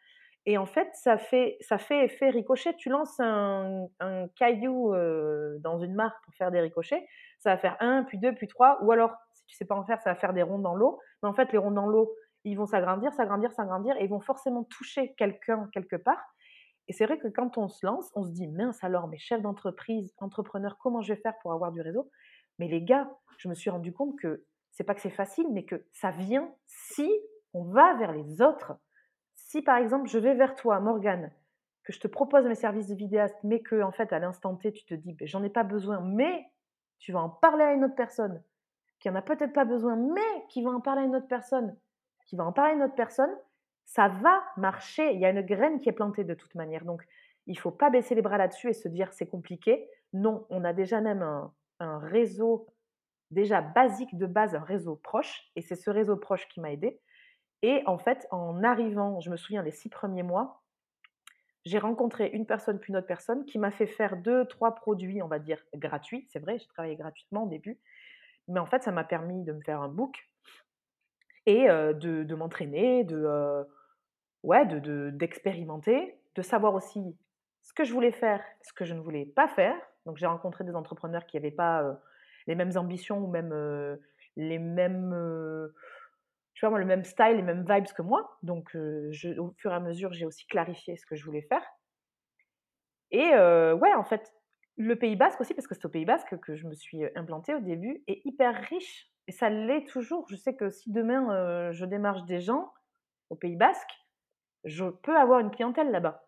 et 0.45 0.57
en 0.57 0.65
fait, 0.65 0.89
ça 0.93 1.17
fait 1.17 1.57
ça 1.61 1.77
fait 1.77 2.05
effet 2.05 2.29
ricochet. 2.29 2.73
Tu 2.75 2.89
lances 2.89 3.19
un 3.19 3.87
caillou, 4.35 4.93
heu, 4.93 5.57
dans 5.61 5.79
une 5.79 5.93
mare 5.93 6.15
pour 6.23 6.33
faire 6.33 6.51
des 6.51 6.59
ricochets, 6.61 7.05
ça 7.39 7.51
va 7.51 7.57
faire 7.57 7.77
un, 7.79 8.03
puis 8.03 8.17
2, 8.17 8.33
puis 8.33 8.47
3. 8.47 8.79
ou 8.83 8.91
alors, 8.91 9.11
tu 9.49 9.57
sais 9.57 9.65
pas 9.65 9.75
en 9.75 9.85
faire, 9.85 10.01
ça 10.01 10.11
va 10.11 10.15
faire 10.15 10.33
des 10.33 10.43
ronds 10.43 10.59
dans 10.59 10.75
l'eau. 10.75 10.99
Mais 11.21 11.29
en 11.29 11.33
fait, 11.33 11.51
les 11.51 11.57
ronds 11.57 11.71
dans 11.71 11.87
l'eau, 11.87 12.13
ils 12.45 12.55
vont 12.55 12.65
s'agrandir, 12.65 13.13
s'agrandir, 13.13 13.51
s'agrandir 13.51 13.97
et 13.97 14.05
ils 14.05 14.09
vont 14.09 14.21
forcément 14.21 14.63
toucher 14.63 15.13
quelqu'un 15.15 15.69
quelque 15.73 15.97
part 15.97 16.23
et 16.89 16.93
c'est 16.93 17.05
vrai 17.05 17.19
que 17.19 17.27
quand 17.27 17.57
on 17.59 17.67
se 17.67 17.85
lance, 17.85 18.09
on 18.15 18.25
se 18.25 18.31
dit: 18.31 18.47
«Mince 18.47 18.83
alors, 18.83 19.07
mes 19.07 19.19
chefs 19.19 19.43
d'entreprise, 19.43 20.11
entrepreneurs, 20.17 20.77
comment 20.79 21.01
je 21.01 21.13
vais 21.13 21.21
faire 21.21 21.37
pour 21.41 21.53
avoir 21.53 21.71
du 21.71 21.81
réseau?» 21.81 22.09
mais 22.57 22.67
les 22.67 22.83
gars, 22.83 23.09
je 23.37 23.47
me 23.47 23.53
suis 23.53 23.69
rendu 23.69 23.93
compte 23.93 24.19
que 24.19 24.45
c'est 24.71 24.83
pas 24.83 24.93
que 24.93 24.99
c'est 24.99 25.09
facile, 25.09 25.47
mais 25.51 25.63
que 25.63 25.85
ça 25.93 26.11
vient 26.11 26.53
si 26.67 27.09
on 27.53 27.63
va 27.63 27.93
vers 27.95 28.11
les 28.11 28.41
autres. 28.41 28.73
Si 29.35 29.61
par 29.61 29.77
exemple, 29.77 30.09
je 30.09 30.17
vais 30.19 30.35
vers 30.35 30.55
toi, 30.55 30.81
Morgane, 30.81 31.31
que 31.85 31.93
je 31.93 32.01
te 32.01 32.07
propose 32.07 32.45
mes 32.45 32.55
services 32.55 32.87
de 32.87 32.95
vidéaste, 32.95 33.37
mais 33.43 33.61
que 33.61 33.81
en 33.81 33.93
fait, 33.93 34.11
à 34.11 34.19
l'instant 34.19 34.55
T, 34.57 34.73
tu 34.73 34.83
te 34.85 34.93
dis: 34.93 35.13
«Beh, 35.13 35.27
j'en 35.27 35.43
ai 35.43 35.49
pas 35.49 35.63
besoin», 35.63 36.01
mais 36.01 36.51
tu 36.97 37.13
vas 37.13 37.21
en 37.21 37.29
parler 37.29 37.63
à 37.63 37.73
une 37.73 37.85
autre 37.85 37.95
personne, 37.95 38.43
qui 38.99 39.09
en 39.09 39.15
a 39.15 39.21
peut-être 39.21 39.53
pas 39.53 39.65
besoin, 39.65 39.95
mais 39.95 40.45
qui 40.49 40.61
va 40.61 40.71
en 40.71 40.81
parler 40.81 41.01
à 41.01 41.05
une 41.05 41.15
autre 41.15 41.27
personne, 41.27 41.75
qui 42.25 42.35
va 42.35 42.45
en 42.45 42.51
parler 42.51 42.73
à 42.73 42.75
une 42.75 42.83
autre 42.83 42.95
personne, 42.95 43.31
ça 43.85 44.07
va 44.07 44.43
marcher. 44.57 45.13
Il 45.13 45.19
y 45.19 45.25
a 45.25 45.29
une 45.29 45.41
graine 45.41 45.79
qui 45.79 45.89
est 45.89 45.93
plantée 45.93 46.23
de 46.23 46.33
toute 46.33 46.53
manière. 46.55 46.85
Donc, 46.85 47.03
il 47.47 47.53
ne 47.53 47.59
faut 47.59 47.71
pas 47.71 47.89
baisser 47.89 48.13
les 48.13 48.21
bras 48.21 48.37
là-dessus 48.37 48.69
et 48.69 48.73
se 48.73 48.87
dire 48.87 49.11
c'est 49.13 49.25
compliqué. 49.25 49.89
Non, 50.13 50.45
on 50.49 50.63
a 50.63 50.73
déjà 50.73 51.01
même 51.01 51.23
un, 51.23 51.99
réseau 51.99 52.67
déjà 53.31 53.61
basique 53.61 54.17
de 54.17 54.25
base, 54.25 54.53
un 54.53 54.63
réseau 54.63 54.95
proche, 54.95 55.49
et 55.55 55.61
c'est 55.61 55.75
ce 55.75 55.89
réseau 55.89 56.17
proche 56.17 56.47
qui 56.49 56.59
m'a 56.59 56.71
aidé. 56.71 56.99
Et 57.61 57.83
en 57.85 57.97
fait, 57.97 58.27
en 58.31 58.63
arrivant, 58.63 59.19
je 59.21 59.29
me 59.29 59.37
souviens 59.37 59.63
les 59.63 59.71
six 59.71 59.89
premiers 59.89 60.23
mois, 60.23 60.61
j'ai 61.65 61.79
rencontré 61.79 62.29
une 62.31 62.45
personne 62.45 62.79
puis 62.79 62.91
une 62.91 62.97
autre 62.97 63.07
personne 63.07 63.45
qui 63.45 63.59
m'a 63.59 63.71
fait 63.71 63.87
faire 63.87 64.17
deux, 64.17 64.45
trois 64.45 64.75
produits, 64.75 65.21
on 65.21 65.27
va 65.27 65.39
dire, 65.39 65.63
gratuits. 65.75 66.27
C'est 66.29 66.39
vrai, 66.39 66.57
j'ai 66.57 66.67
travaillé 66.67 66.95
gratuitement 66.95 67.43
au 67.43 67.47
début. 67.47 67.79
Mais 68.49 68.59
en 68.59 68.65
fait, 68.65 68.83
ça 68.83 68.91
m'a 68.91 69.03
permis 69.03 69.43
de 69.43 69.53
me 69.53 69.61
faire 69.61 69.81
un 69.81 69.87
book 69.87 70.27
et 71.45 71.67
de, 71.67 72.35
m'entraîner, 72.35 73.03
de, 73.03 73.65
ouais, 74.43 74.65
de, 74.65 75.09
d'expérimenter, 75.11 76.15
de, 76.35 76.41
savoir 76.41 76.73
aussi 76.75 77.17
ce 77.61 77.73
que 77.73 77.83
je 77.83 77.93
voulais 77.93 78.11
faire, 78.11 78.43
ce 78.61 78.73
que 78.73 78.85
je 78.85 78.93
ne 78.93 78.99
voulais 78.99 79.25
pas 79.25 79.47
faire. 79.47 79.75
Donc 80.05 80.17
j'ai 80.17 80.25
rencontré 80.25 80.63
des 80.63 80.75
entrepreneurs 80.75 81.25
qui 81.25 81.37
n'avaient 81.37 81.51
pas 81.51 81.83
les 82.47 82.55
mêmes 82.55 82.75
ambitions 82.75 83.19
ou 83.19 83.27
même 83.27 83.53
les 84.35 84.59
mêmes, 84.59 85.71
tu 86.53 86.65
vois, 86.65 86.77
le 86.77 86.85
même 86.85 87.03
style, 87.03 87.35
les 87.35 87.41
mêmes 87.41 87.65
vibes 87.67 87.93
que 87.95 88.01
moi. 88.01 88.37
Donc 88.43 88.69
je, 88.73 89.39
au 89.39 89.53
fur 89.57 89.71
et 89.71 89.75
à 89.75 89.79
mesure, 89.79 90.13
j'ai 90.13 90.25
aussi 90.25 90.45
clarifié 90.47 90.97
ce 90.97 91.05
que 91.05 91.15
je 91.15 91.25
voulais 91.25 91.43
faire. 91.43 91.65
Et 93.11 93.29
ouais, 93.29 93.93
en 93.93 94.03
fait, 94.03 94.33
le 94.79 94.95
Pays 94.95 95.17
Basque 95.17 95.41
aussi, 95.41 95.53
parce 95.53 95.67
que 95.67 95.75
c'est 95.75 95.85
au 95.85 95.89
Pays 95.89 96.05
Basque 96.05 96.39
que 96.39 96.55
je 96.55 96.65
me 96.65 96.73
suis 96.73 97.03
implantée 97.15 97.53
au 97.53 97.59
début, 97.59 98.01
est 98.07 98.21
hyper 98.25 98.55
riche. 98.55 99.11
Et 99.27 99.33
ça 99.33 99.49
l'est 99.49 99.85
toujours. 99.85 100.25
Je 100.29 100.37
sais 100.37 100.55
que 100.55 100.69
si 100.69 100.91
demain 100.91 101.71
je 101.73 101.85
démarche 101.85 102.23
des 102.23 102.39
gens 102.39 102.71
au 103.29 103.35
Pays 103.35 103.57
Basque, 103.57 103.91
je 104.63 104.85
peux 104.85 105.17
avoir 105.17 105.41
une 105.41 105.51
clientèle 105.51 105.91
là-bas. 105.91 106.23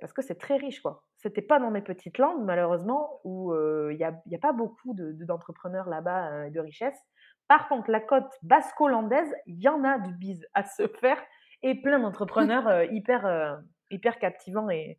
parce 0.00 0.12
que 0.12 0.20
c'est 0.20 0.34
très 0.34 0.56
riche, 0.56 0.82
quoi. 0.82 1.04
C'était 1.16 1.42
pas 1.42 1.60
dans 1.60 1.70
mes 1.70 1.80
petites 1.80 2.18
landes, 2.18 2.44
malheureusement, 2.44 3.20
où 3.22 3.54
il 3.54 3.96
n'y 3.96 4.04
a, 4.04 4.38
pas 4.40 4.52
beaucoup 4.52 4.92
d'entrepreneurs 4.94 5.86
de, 5.86 5.90
là-bas 5.90 6.48
et 6.48 6.50
de 6.50 6.60
richesse. 6.60 6.98
Par 7.46 7.68
contre, 7.68 7.88
la 7.88 8.00
côte 8.00 8.32
basco-hollandaise, 8.42 9.32
il 9.46 9.60
y 9.60 9.68
en 9.68 9.84
a 9.84 9.98
du 9.98 10.12
bise 10.12 10.44
à 10.54 10.64
se 10.64 10.88
faire 10.88 11.22
et 11.62 11.80
plein 11.80 12.00
d'entrepreneurs 12.00 12.82
hyper, 12.92 13.60
hyper 13.90 14.18
captivants 14.18 14.70
et, 14.70 14.98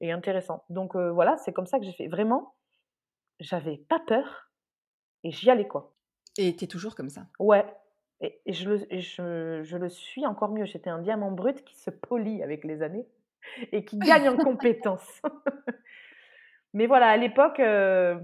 et 0.00 0.12
intéressants. 0.12 0.64
Donc 0.68 0.96
voilà, 0.96 1.36
c'est 1.38 1.52
comme 1.52 1.66
ça 1.66 1.78
que 1.78 1.84
j'ai 1.84 1.92
fait. 1.92 2.08
Vraiment, 2.08 2.54
j'avais 3.40 3.76
pas 3.76 4.00
peur 4.00 4.50
et 5.22 5.30
j'y 5.30 5.50
allais, 5.50 5.66
quoi. 5.66 5.94
Et 6.38 6.54
tu 6.56 6.64
es 6.64 6.68
toujours 6.68 6.94
comme 6.94 7.10
ça? 7.10 7.26
Ouais, 7.38 7.64
et, 8.20 8.52
je, 8.52 8.68
le, 8.68 8.78
je, 8.90 9.62
je, 9.62 9.76
le 9.76 9.88
suis 9.88 10.26
encore 10.26 10.50
mieux. 10.50 10.64
J'étais 10.64 10.90
un 10.90 11.00
diamant 11.00 11.30
brut 11.30 11.64
qui 11.64 11.76
se 11.76 11.90
polie 11.90 12.42
avec 12.42 12.64
les 12.64 12.82
années 12.82 13.06
et 13.72 13.84
qui 13.84 13.98
gagne 13.98 14.28
en 14.28 14.36
compétences. 14.36 15.22
Mais 16.72 16.86
voilà, 16.86 17.08
à 17.08 17.16
l'époque, 17.16 17.60
euh, 17.60 18.18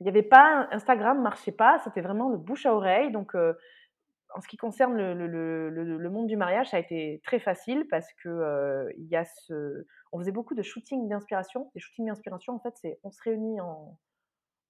il 0.00 0.04
n'y 0.04 0.10
avait 0.10 0.22
pas 0.22 0.68
Instagram, 0.70 1.20
marchait 1.22 1.52
pas. 1.52 1.80
C'était 1.84 2.00
vraiment 2.00 2.28
le 2.28 2.38
bouche 2.38 2.66
à 2.66 2.74
oreille. 2.74 3.10
Donc, 3.10 3.34
euh, 3.34 3.54
en 4.34 4.40
ce 4.40 4.48
qui 4.48 4.56
concerne 4.56 4.96
le, 4.96 6.10
monde 6.10 6.26
du 6.26 6.36
mariage, 6.36 6.70
ça 6.70 6.76
a 6.76 6.80
été 6.80 7.20
très 7.24 7.38
facile 7.38 7.86
parce 7.88 8.12
que 8.14 8.28
euh, 8.28 8.92
y 8.98 9.14
a 9.14 9.24
ce, 9.24 9.86
on 10.12 10.18
faisait 10.18 10.32
beaucoup 10.32 10.54
de 10.54 10.62
shooting 10.62 11.08
d'inspiration. 11.08 11.70
Les 11.74 11.80
shootings 11.80 12.06
d'inspiration, 12.06 12.54
en 12.54 12.58
fait, 12.58 12.74
c'est 12.76 12.98
on 13.04 13.10
se 13.10 13.22
réunit 13.22 13.60
en, 13.60 13.96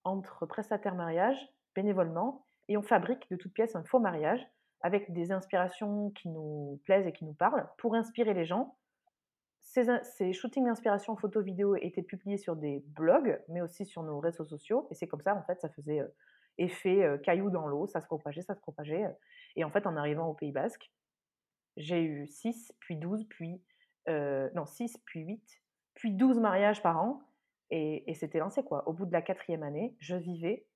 entre 0.05 0.45
prestataires 0.45 0.95
mariage 0.95 1.39
bénévolement 1.75 2.47
et 2.69 2.77
on 2.77 2.83
fabrique 2.83 3.29
de 3.31 3.37
toutes 3.37 3.55
pièces 3.55 3.75
un 3.75 3.85
faux 3.85 4.01
mariage 4.01 4.47
avec 4.83 5.11
des 5.15 5.33
inspirations 5.33 6.11
qui 6.11 6.29
nous 6.29 6.81
plaisent 6.85 7.07
et 7.07 7.13
qui 7.13 7.25
nous 7.25 7.33
parlent 7.33 7.67
pour 7.79 7.95
inspirer 7.95 8.35
les 8.35 8.45
gens. 8.45 8.77
Ces, 9.63 10.35
shootings 10.35 10.67
d'inspiration 10.67 11.17
photo 11.17 11.41
vidéo 11.41 11.75
étaient 11.77 12.03
publiés 12.03 12.37
sur 12.37 12.55
des 12.55 12.85
blogs, 12.89 13.43
mais 13.49 13.63
aussi 13.63 13.87
sur 13.87 14.03
nos 14.03 14.21
réseaux 14.21 14.45
sociaux. 14.45 14.87
Et 14.91 14.95
c'est 14.95 15.09
comme 15.09 15.23
ça, 15.23 15.35
en 15.35 15.43
fait, 15.43 15.59
ça 15.63 15.71
faisait 15.71 16.01
euh, 16.01 16.09
effet 16.59 17.19
caillou 17.23 17.51
dans 17.51 17.67
l'eau, 17.67 17.87
ça 17.87 18.01
se 18.01 18.07
propageait, 18.07 18.43
ça 18.43 18.55
se 18.55 18.61
propageait. 18.61 19.05
Et 19.57 19.65
en 19.65 19.71
fait, 19.71 19.87
en 19.87 19.97
arrivant 19.97 20.27
au 20.29 20.35
Pays 20.35 20.53
Basque, 20.53 20.91
j'ai 21.77 22.03
eu 22.03 22.27
6, 22.27 22.73
puis 22.81 22.97
12, 22.97 23.27
puis... 23.29 23.63
Euh, 24.09 24.51
non, 24.55 24.67
6, 24.67 24.99
puis 25.07 25.21
8, 25.21 25.63
puis 25.95 26.13
12 26.13 26.39
mariages 26.39 26.83
par 26.83 27.03
an. 27.03 27.23
Et, 27.71 28.09
et 28.11 28.15
c'était 28.15 28.39
lancé, 28.39 28.63
quoi. 28.63 28.87
Au 28.89 28.93
bout 28.93 29.07
de 29.07 29.13
la 29.13 29.23
quatrième 29.23 29.63
année, 29.63 29.97
je 29.99 30.15
vivais 30.15 30.67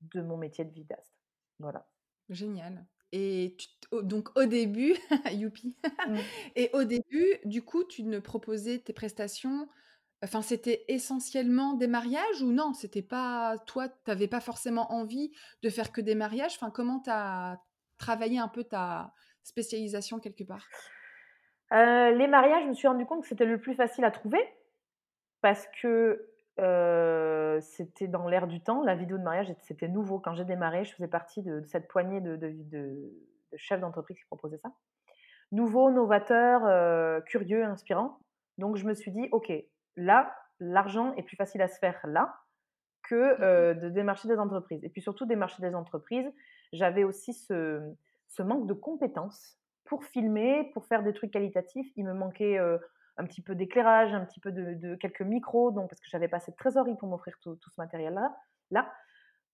de 0.00 0.22
mon 0.22 0.36
métier 0.36 0.64
de 0.64 0.72
vidéaste. 0.72 1.20
Voilà. 1.58 1.86
Génial. 2.28 2.86
Et 3.12 3.56
donc 3.92 4.36
au 4.36 4.46
début, 4.46 4.96
youpi. 5.32 5.76
Mmh. 6.08 6.16
Et 6.56 6.70
au 6.72 6.84
début, 6.84 7.38
du 7.44 7.62
coup, 7.62 7.84
tu 7.84 8.02
ne 8.02 8.18
proposais 8.18 8.78
tes 8.78 8.92
prestations. 8.92 9.68
Enfin, 10.22 10.40
c'était 10.40 10.84
essentiellement 10.88 11.74
des 11.74 11.86
mariages 11.86 12.42
ou 12.42 12.50
non? 12.50 12.72
C'était 12.72 13.02
pas 13.02 13.56
toi, 13.66 13.88
tu 13.88 13.94
n'avais 14.08 14.28
pas 14.28 14.40
forcément 14.40 14.92
envie 14.92 15.32
de 15.62 15.68
faire 15.68 15.92
que 15.92 16.00
des 16.00 16.14
mariages? 16.14 16.54
Enfin, 16.56 16.70
comment 16.70 17.00
tu 17.00 17.10
as 17.10 17.60
travaillé 17.98 18.38
un 18.38 18.48
peu 18.48 18.64
ta 18.64 19.12
spécialisation 19.42 20.18
quelque 20.18 20.44
part? 20.44 20.66
Les 21.70 22.28
mariages, 22.28 22.62
je 22.62 22.68
me 22.68 22.74
suis 22.74 22.88
rendu 22.88 23.04
compte 23.06 23.22
que 23.22 23.28
c'était 23.28 23.44
le 23.44 23.60
plus 23.60 23.74
facile 23.74 24.04
à 24.04 24.10
trouver 24.10 24.40
parce 25.42 25.66
que 25.76 26.30
c'était 27.60 28.08
dans 28.08 28.26
l'air 28.28 28.46
du 28.46 28.60
temps. 28.62 28.82
La 28.82 28.94
vidéo 28.94 29.18
de 29.18 29.22
mariage, 29.22 29.52
c'était 29.62 29.88
nouveau. 29.88 30.18
Quand 30.18 30.34
j'ai 30.34 30.44
démarré, 30.44 30.84
je 30.84 30.94
faisais 30.94 31.08
partie 31.08 31.42
de, 31.42 31.62
cette 31.64 31.88
poignée 31.88 32.20
de, 32.20 33.12
chefs 33.56 33.80
d'entreprise 33.80 34.16
qui 34.16 34.24
proposaient 34.24 34.58
ça. 34.58 34.72
Nouveau, 35.52 35.90
novateur, 35.90 37.22
curieux, 37.24 37.64
inspirant. 37.64 38.18
Donc, 38.58 38.76
je 38.76 38.86
me 38.86 38.94
suis 38.94 39.10
dit, 39.10 39.28
OK, 39.32 39.52
là, 39.96 40.34
l'argent 40.60 41.14
est 41.14 41.22
plus 41.22 41.36
facile 41.36 41.62
à 41.62 41.68
se 41.68 41.78
faire 41.78 42.00
là 42.04 42.34
que 43.02 43.34
mmh 43.34 43.80
de 43.80 43.88
démarcher 43.88 44.28
des 44.28 44.38
entreprises. 44.38 44.82
Et 44.84 44.88
puis 44.88 45.00
surtout, 45.00 45.26
démarcher 45.26 45.62
des 45.62 45.74
entreprises, 45.74 46.28
j'avais 46.72 47.04
aussi 47.04 47.34
ce, 47.34 47.80
ce, 48.28 48.42
manque 48.42 48.66
de 48.66 48.72
compétences 48.72 49.58
pour 49.84 50.04
filmer, 50.04 50.70
pour 50.74 50.86
faire 50.86 51.04
des 51.04 51.12
trucs 51.12 51.30
qualitatifs. 51.30 51.86
Il 51.94 52.04
me 52.04 52.14
manquait 52.14 52.58
un 52.58 53.24
petit 53.24 53.42
peu 53.42 53.54
d'éclairage, 53.54 54.12
un 54.12 54.24
petit 54.24 54.40
peu 54.40 54.50
de, 54.50 54.94
quelques 54.96 55.22
micros, 55.22 55.70
donc 55.70 55.88
parce 55.88 56.00
que 56.00 56.08
j'avais 56.10 56.28
pas 56.28 56.38
assez 56.38 56.50
de 56.50 56.56
trésorerie 56.56 56.96
pour 56.96 57.08
m'offrir 57.08 57.36
tout, 57.40 57.56
ce 57.60 57.70
matériel-là. 57.78 58.34
Là. 58.70 58.92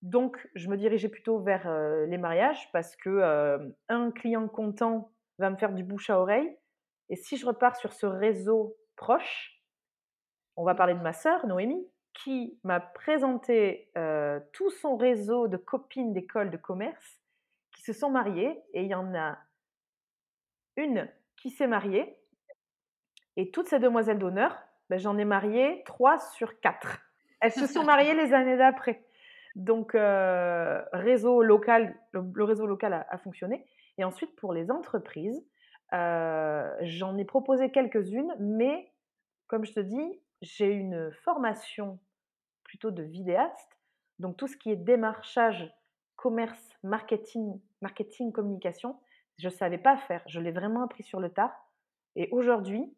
Donc, 0.01 0.49
je 0.55 0.69
me 0.69 0.77
dirigeais 0.77 1.09
plutôt 1.09 1.41
vers 1.41 1.69
euh, 1.69 2.07
les 2.07 2.19
mariages 2.19 2.71
parce 2.73 2.97
que 2.97 3.73
un 3.89 4.11
client 4.11 4.49
content 4.49 5.13
va 5.39 5.51
me 5.51 5.57
faire 5.57 5.73
du 5.73 5.85
bouche 5.85 6.11
à 6.11 6.19
oreille. 6.19 6.57
Et 7.09 7.17
si 7.17 7.37
je 7.37 7.47
repars 7.47 7.77
sur 7.77 7.93
ce 7.93 8.07
réseau 8.07 8.77
proche, 8.97 9.52
on 10.57 10.65
va 10.65 10.75
parler 10.75 10.95
de 10.95 11.01
ma 11.01 11.13
sœur, 11.13 11.47
Noémie, 11.47 11.87
qui 12.13 12.59
m'a 12.63 12.81
présenté 12.81 13.91
euh, 13.97 14.39
tout 14.53 14.71
son 14.71 14.97
réseau 14.97 15.49
de 15.49 15.57
copines 15.57 16.13
d'école 16.13 16.51
de 16.51 16.57
commerce 16.57 17.21
qui 17.75 17.83
se 17.83 17.93
sont 17.93 18.11
mariées. 18.11 18.63
Et 18.75 18.83
il 18.83 18.89
y 18.89 18.95
en 18.95 19.15
a 19.15 19.39
une 20.77 21.09
qui 21.37 21.51
s'est 21.51 21.67
mariée 21.67 22.19
et 23.37 23.51
toutes 23.51 23.69
ces 23.69 23.79
demoiselles 23.79 24.19
d'honneur, 24.19 24.59
ben, 24.91 24.99
j'en 24.99 25.17
ai 25.17 25.25
marié 25.25 25.83
trois 25.87 26.19
sur 26.19 26.61
quatre. 26.61 27.01
Elles 27.41 27.53
se 27.53 27.67
sont 27.67 27.85
mariées 27.85 28.15
les 28.15 28.33
années 28.33 28.57
d'après. 28.57 29.03
Donc, 29.57 29.95
euh, 29.95 30.83
réseau 30.93 31.43
local, 31.43 31.97
le, 32.13 32.45
réseau 32.45 32.67
local 32.67 33.07
a, 33.09 33.19
fonctionné. 33.19 33.67
Et 33.99 34.05
ensuite, 34.05 34.35
pour 34.37 34.53
les 34.53 34.71
entreprises, 34.71 35.45
euh, 35.93 36.71
j'en 36.83 37.17
ai 37.17 37.25
proposé 37.25 37.71
quelques-unes, 37.71 38.35
mais 38.39 38.93
comme 39.49 39.65
je 39.65 39.73
te 39.73 39.81
dis, 39.81 40.21
j'ai 40.43 40.73
une 40.73 41.11
formation 41.25 41.99
plutôt 42.65 42.91
de 42.91 43.03
vidéaste. 43.03 43.79
Donc, 44.19 44.37
tout 44.37 44.49
ce 44.49 44.57
qui 44.57 44.71
est 44.71 44.77
démarchage, 44.77 45.73
commerce, 46.17 46.77
marketing, 46.83 47.61
marketing, 47.81 48.33
communication, 48.33 48.99
je 49.39 49.49
ne 49.49 49.53
savais 49.53 49.79
pas 49.79 49.97
faire. 49.97 50.23
Je 50.27 50.41
l'ai 50.41 50.53
vraiment 50.53 50.83
appris 50.83 51.03
sur 51.03 51.21
le 51.21 51.31
tard. 51.31 51.53
Et 52.17 52.29
aujourd'hui, 52.31 52.95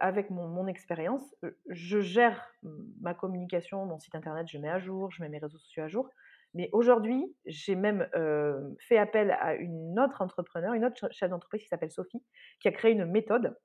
avec 0.00 0.30
mon, 0.30 0.66
expérience, 0.66 1.34
je 1.68 2.00
gère 2.00 2.52
ma 3.00 3.14
communication, 3.14 3.86
mon 3.86 3.98
site 3.98 4.14
internet, 4.14 4.48
je 4.48 4.58
mets 4.58 4.70
à 4.70 4.78
jour, 4.78 5.10
je 5.12 5.22
mets 5.22 5.28
mes 5.28 5.38
réseaux 5.38 5.58
sociaux 5.58 5.84
à 5.84 5.88
jour. 5.88 6.08
Mais 6.54 6.68
aujourd'hui, 6.72 7.34
j'ai 7.46 7.76
même 7.76 8.08
fait 8.80 8.98
appel 8.98 9.32
à 9.32 9.54
une 9.54 9.98
autre 10.00 10.22
entrepreneur, 10.22 10.74
une 10.74 10.84
autre 10.84 11.08
chef 11.12 11.30
d'entreprise 11.30 11.62
qui 11.62 11.68
s'appelle 11.68 11.92
Sophie, 11.92 12.24
qui 12.60 12.68
a 12.68 12.72
créé 12.72 12.92
une 12.92 13.04
méthode, 13.04 13.56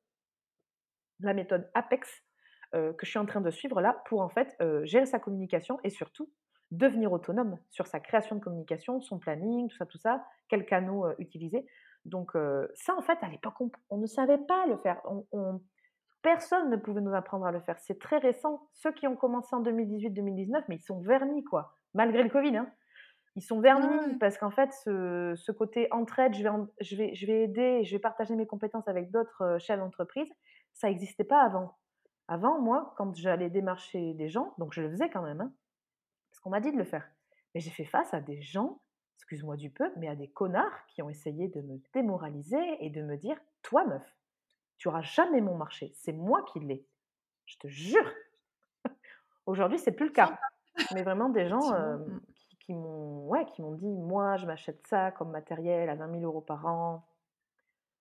la 1.19 1.33
méthode 1.33 1.69
Apex, 1.73 2.23
que 2.71 3.03
je 3.05 3.09
suis 3.09 3.19
en 3.19 3.25
train 3.25 3.41
de 3.41 3.49
suivre 3.49 3.81
là 3.81 4.01
pour 4.05 4.21
en 4.21 4.29
fait 4.29 4.55
gérer 4.83 5.05
sa 5.05 5.19
communication 5.19 5.79
et 5.83 5.89
surtout 5.89 6.29
devenir 6.71 7.11
autonome 7.11 7.57
sur 7.69 7.87
sa 7.87 7.99
création 7.99 8.35
de 8.35 8.41
communication, 8.41 9.01
son 9.01 9.17
planning, 9.17 9.67
tout 9.69 9.77
ça, 9.77 9.85
tout 9.85 9.97
ça, 9.97 10.23
quels 10.49 10.65
canaux 10.65 11.07
utiliser. 11.17 11.65
Donc 12.05 12.33
ça, 12.75 12.95
en 12.95 13.01
fait, 13.01 13.17
à 13.21 13.29
l'époque, 13.29 13.55
on, 13.89 13.97
ne 13.97 14.05
savait 14.05 14.37
pas 14.37 14.65
le 14.67 14.77
faire. 14.77 15.01
personne 16.21 16.69
ne 16.69 16.77
pouvait 16.77 17.01
nous 17.01 17.13
apprendre 17.13 17.45
à 17.45 17.51
le 17.51 17.59
faire. 17.59 17.79
C'est 17.79 17.99
très 17.99 18.17
récent. 18.17 18.69
Ceux 18.73 18.91
qui 18.91 19.07
ont 19.07 19.15
commencé 19.15 19.55
en 19.55 19.63
2018-2019, 19.63 20.63
mais 20.67 20.75
ils 20.75 20.81
sont 20.81 20.99
vernis, 21.01 21.43
quoi. 21.43 21.75
Malgré 21.93 22.23
le 22.23 22.29
Covid, 22.29 22.57
hein. 22.57 22.71
Ils 23.35 23.43
sont 23.43 23.61
vernis 23.61 24.17
parce 24.19 24.37
qu'en 24.37 24.49
fait, 24.49 24.71
ce, 24.73 25.51
côté 25.51 25.87
entraide, 25.91 26.33
je 26.33 26.43
vais, 26.43 26.49
je, 26.81 26.95
vais, 26.95 27.15
je 27.15 27.25
vais 27.25 27.43
aider, 27.43 27.83
je 27.85 27.95
vais 27.95 27.99
partager 27.99 28.35
mes 28.35 28.47
compétences 28.47 28.87
avec 28.87 29.11
d'autres 29.11 29.57
chefs 29.59 29.79
d'entreprise, 29.79 30.27
ça 30.73 30.89
n'existait 30.89 31.23
pas 31.23 31.41
avant. 31.41 31.77
Avant, 32.31 32.61
moi, 32.61 32.93
quand 32.95 33.15
j'allais 33.15 33.49
démarcher 33.49 34.13
des 34.13 34.29
gens, 34.29 34.53
donc 34.59 34.71
je 34.73 34.81
le 34.81 34.89
faisais 34.89 35.09
quand 35.09 35.23
même, 35.23 35.41
hein, 35.41 35.51
parce 36.29 36.39
qu'on 36.39 36.51
m'a 36.51 36.61
dit 36.61 36.71
de 36.71 36.77
le 36.77 36.83
faire, 36.83 37.09
mais 37.53 37.59
j'ai 37.59 37.71
fait 37.71 37.85
face 37.85 38.13
à 38.13 38.21
des 38.21 38.41
gens 38.41 38.79
excuse-moi 39.29 39.57
du 39.57 39.69
peu, 39.69 39.91
mais 39.97 40.07
à 40.07 40.15
des 40.15 40.27
connards 40.27 40.85
qui 40.87 41.03
ont 41.03 41.09
essayé 41.09 41.49
de 41.49 41.61
me 41.61 41.79
démoraliser 41.93 42.83
et 42.83 42.89
de 42.89 43.01
me 43.03 43.17
dire 43.17 43.37
Toi, 43.61 43.85
meuf, 43.85 44.17
Tu 44.77 44.87
auras 44.87 45.01
jamais 45.01 45.41
mon 45.41 45.55
marché. 45.55 45.91
C'est 45.95 46.13
moi 46.13 46.43
qui 46.51 46.59
l'ai. 46.59 46.87
Je 47.45 47.57
te 47.57 47.67
jure. 47.67 48.11
Aujourd'hui, 49.45 49.77
c'est 49.77 49.91
plus 49.91 50.07
le 50.07 50.13
cas. 50.13 50.39
Mais 50.93 51.03
vraiment 51.03 51.29
des 51.29 51.47
gens 51.47 51.73
mmh. 51.73 52.21
qui, 52.61 52.73
m'ont 52.73 53.27
ouais, 53.27 53.45
qui 53.45 53.61
m'ont 53.61 53.75
dit 53.75 53.97
moi, 53.97 54.37
je 54.37 54.45
m'achète 54.45 54.85
ça 54.87 55.11
comme 55.11 55.31
matériel 55.31 55.89
à 55.89 55.95
20 55.95 56.11
000 56.11 56.23
euros 56.23 56.41
par 56.41 56.65
an. 56.65 57.05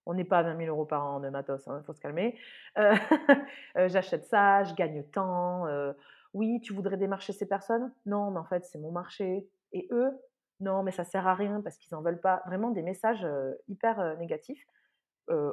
On 0.08 0.14
n'est 0.14 0.24
pas 0.24 0.38
à 0.38 0.42
20 0.42 0.56
000 0.56 0.68
euros 0.70 0.86
par 0.86 1.04
an 1.04 1.20
de 1.20 1.28
matos, 1.28 1.62
il 1.66 1.70
hein, 1.70 1.82
faut 1.84 1.92
se 1.92 2.00
calmer. 2.00 2.34
Euh, 2.78 2.94
euh, 3.76 3.88
j'achète 3.88 4.24
ça, 4.24 4.64
je 4.64 4.74
gagne 4.74 5.04
tant. 5.04 5.66
Euh, 5.66 5.92
oui, 6.32 6.62
tu 6.62 6.72
voudrais 6.72 6.96
démarcher 6.96 7.34
ces 7.34 7.46
personnes? 7.46 7.92
Non, 8.06 8.30
mais 8.30 8.38
en 8.38 8.46
fait, 8.46 8.64
c'est 8.64 8.78
mon 8.78 8.90
marché. 8.90 9.46
Et 9.72 9.86
eux? 9.90 10.18
Non, 10.60 10.82
mais 10.82 10.92
ça 10.92 11.04
sert 11.04 11.26
à 11.26 11.34
rien 11.34 11.60
parce 11.60 11.76
qu'ils 11.76 11.94
n'en 11.94 12.00
veulent 12.00 12.22
pas. 12.22 12.42
Vraiment 12.46 12.70
des 12.70 12.80
messages 12.80 13.26
hyper 13.68 14.16
négatifs. 14.16 14.66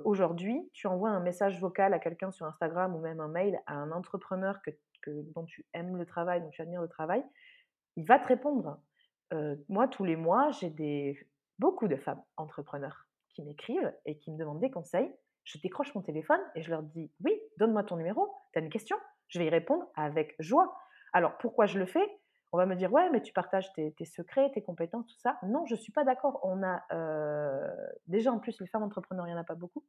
Aujourd'hui, 0.05 0.69
tu 0.73 0.87
envoies 0.87 1.09
un 1.09 1.19
message 1.19 1.59
vocal 1.59 1.93
à 1.93 1.99
quelqu'un 1.99 2.31
sur 2.31 2.45
Instagram 2.45 2.95
ou 2.95 2.99
même 3.01 3.19
un 3.19 3.27
mail 3.27 3.59
à 3.67 3.75
un 3.75 3.91
entrepreneur 3.91 4.61
que, 4.61 4.71
dont 5.35 5.43
tu 5.43 5.65
aimes 5.73 5.97
le 5.97 6.05
travail, 6.05 6.41
dont 6.41 6.49
tu 6.49 6.61
admires 6.61 6.81
le 6.81 6.87
travail, 6.87 7.23
il 7.97 8.05
va 8.05 8.19
te 8.19 8.27
répondre. 8.27 8.79
moi, 9.67 9.89
tous 9.89 10.05
les 10.05 10.15
mois, 10.15 10.49
j'ai 10.51 10.69
des, 10.69 11.19
beaucoup 11.59 11.89
de 11.89 11.97
femmes 11.97 12.23
entrepreneurs 12.37 13.04
qui 13.35 13.43
m'écrivent 13.43 13.93
et 14.05 14.17
qui 14.17 14.31
me 14.31 14.37
demandent 14.37 14.59
des 14.59 14.71
conseils. 14.71 15.13
Je 15.43 15.59
décroche 15.59 15.93
mon 15.93 16.01
téléphone 16.01 16.39
et 16.55 16.63
je 16.63 16.71
leur 16.71 16.81
dis 16.81 17.11
Oui, 17.23 17.39
donne-moi 17.57 17.83
ton 17.83 17.97
numéro, 17.97 18.33
tu 18.51 18.59
as 18.59 18.61
une 18.61 18.69
question? 18.69 18.97
Je 19.27 19.39
vais 19.39 19.45
y 19.45 19.49
répondre 19.49 19.85
avec 19.95 20.35
joie. 20.39 20.75
Alors 21.13 21.37
pourquoi 21.37 21.67
je 21.67 21.77
le 21.77 21.85
fais? 21.85 22.05
On 22.51 22.57
va 22.57 22.65
me 22.65 22.75
dire 22.75 22.91
Ouais, 22.91 23.09
mais 23.11 23.21
tu 23.21 23.33
partages 23.33 23.71
tes, 23.73 23.93
secrets, 24.05 24.51
tes 24.51 24.63
compétences, 24.63 25.05
tout 25.07 25.19
ça. 25.19 25.37
Non, 25.43 25.65
je 25.65 25.75
ne 25.75 25.79
suis 25.79 25.91
pas 25.91 26.03
d'accord. 26.03 26.39
On 26.43 26.63
a 26.63 26.81
euh, 26.93 27.67
déjà 28.07 28.31
en 28.31 28.39
plus 28.39 28.59
les 28.59 28.67
femmes 28.67 28.83
entrepreneurs, 28.83 29.27
il 29.27 29.31
n'y 29.31 29.35
en 29.35 29.41
a 29.41 29.43
pas 29.43 29.55
beaucoup. 29.55 29.83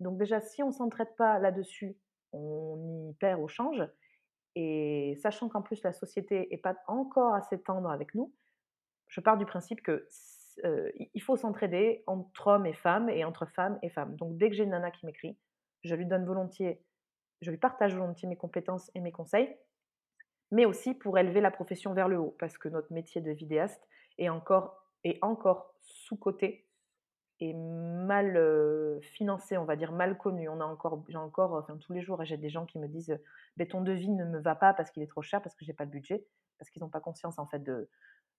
Donc 0.00 0.16
déjà, 0.18 0.40
si 0.40 0.62
on 0.62 0.68
ne 0.68 0.72
s'entraide 0.72 1.14
pas 1.16 1.38
là-dessus, 1.38 1.96
on 2.32 3.10
y 3.10 3.14
perd 3.14 3.40
au 3.40 3.48
change. 3.48 3.82
Et 4.54 5.18
sachant 5.20 5.48
qu'en 5.48 5.62
plus 5.62 5.82
la 5.82 5.92
société 5.92 6.48
n'est 6.50 6.56
pas 6.56 6.76
encore 6.86 7.34
assez 7.34 7.60
tendre 7.60 7.90
avec 7.90 8.14
nous, 8.14 8.32
je 9.08 9.20
pars 9.20 9.36
du 9.36 9.44
principe 9.44 9.82
que 9.82 10.06
il 10.64 11.22
faut 11.22 11.36
s'entraider 11.36 12.02
entre 12.06 12.46
hommes 12.48 12.66
et 12.66 12.72
femmes 12.72 13.08
et 13.08 13.24
entre 13.24 13.46
femmes 13.46 13.78
et 13.82 13.90
femmes. 13.90 14.16
Donc 14.16 14.36
dès 14.36 14.48
que 14.48 14.54
j'ai 14.54 14.64
une 14.64 14.70
nana 14.70 14.90
qui 14.90 15.06
m'écrit, 15.06 15.36
je 15.84 15.94
lui 15.94 16.06
donne 16.06 16.24
volontiers, 16.24 16.82
je 17.42 17.50
lui 17.50 17.58
partage 17.58 17.94
volontiers 17.94 18.28
mes 18.28 18.36
compétences 18.36 18.90
et 18.94 19.00
mes 19.00 19.12
conseils, 19.12 19.54
mais 20.50 20.64
aussi 20.64 20.94
pour 20.94 21.18
élever 21.18 21.40
la 21.40 21.50
profession 21.50 21.92
vers 21.92 22.08
le 22.08 22.18
haut, 22.18 22.36
parce 22.38 22.56
que 22.56 22.68
notre 22.68 22.92
métier 22.92 23.20
de 23.20 23.30
vidéaste 23.30 23.82
est 24.18 24.28
encore, 24.28 24.90
est 25.04 25.18
encore 25.22 25.74
sous-coté 25.80 26.66
et 27.40 27.52
mal 27.52 28.98
financé, 29.02 29.58
on 29.58 29.64
va 29.64 29.76
dire 29.76 29.92
mal 29.92 30.16
connu. 30.16 30.48
On 30.48 30.60
a 30.60 30.64
encore, 30.64 31.04
j'ai 31.08 31.18
encore, 31.18 31.66
tous 31.80 31.92
les 31.92 32.00
jours, 32.00 32.24
j'ai 32.24 32.38
des 32.38 32.48
gens 32.48 32.64
qui 32.64 32.78
me 32.78 32.88
disent, 32.88 33.18
ben, 33.56 33.66
ton 33.66 33.82
devis 33.82 34.08
ne 34.08 34.24
me 34.24 34.38
va 34.38 34.54
pas 34.54 34.72
parce 34.72 34.90
qu'il 34.90 35.02
est 35.02 35.08
trop 35.08 35.22
cher, 35.22 35.42
parce 35.42 35.54
que 35.54 35.64
j'ai 35.64 35.74
pas 35.74 35.84
de 35.84 35.90
budget, 35.90 36.24
parce 36.58 36.70
qu'ils 36.70 36.82
n'ont 36.82 36.88
pas 36.88 37.00
conscience 37.00 37.38
en 37.38 37.46
fait 37.46 37.58
de, 37.58 37.90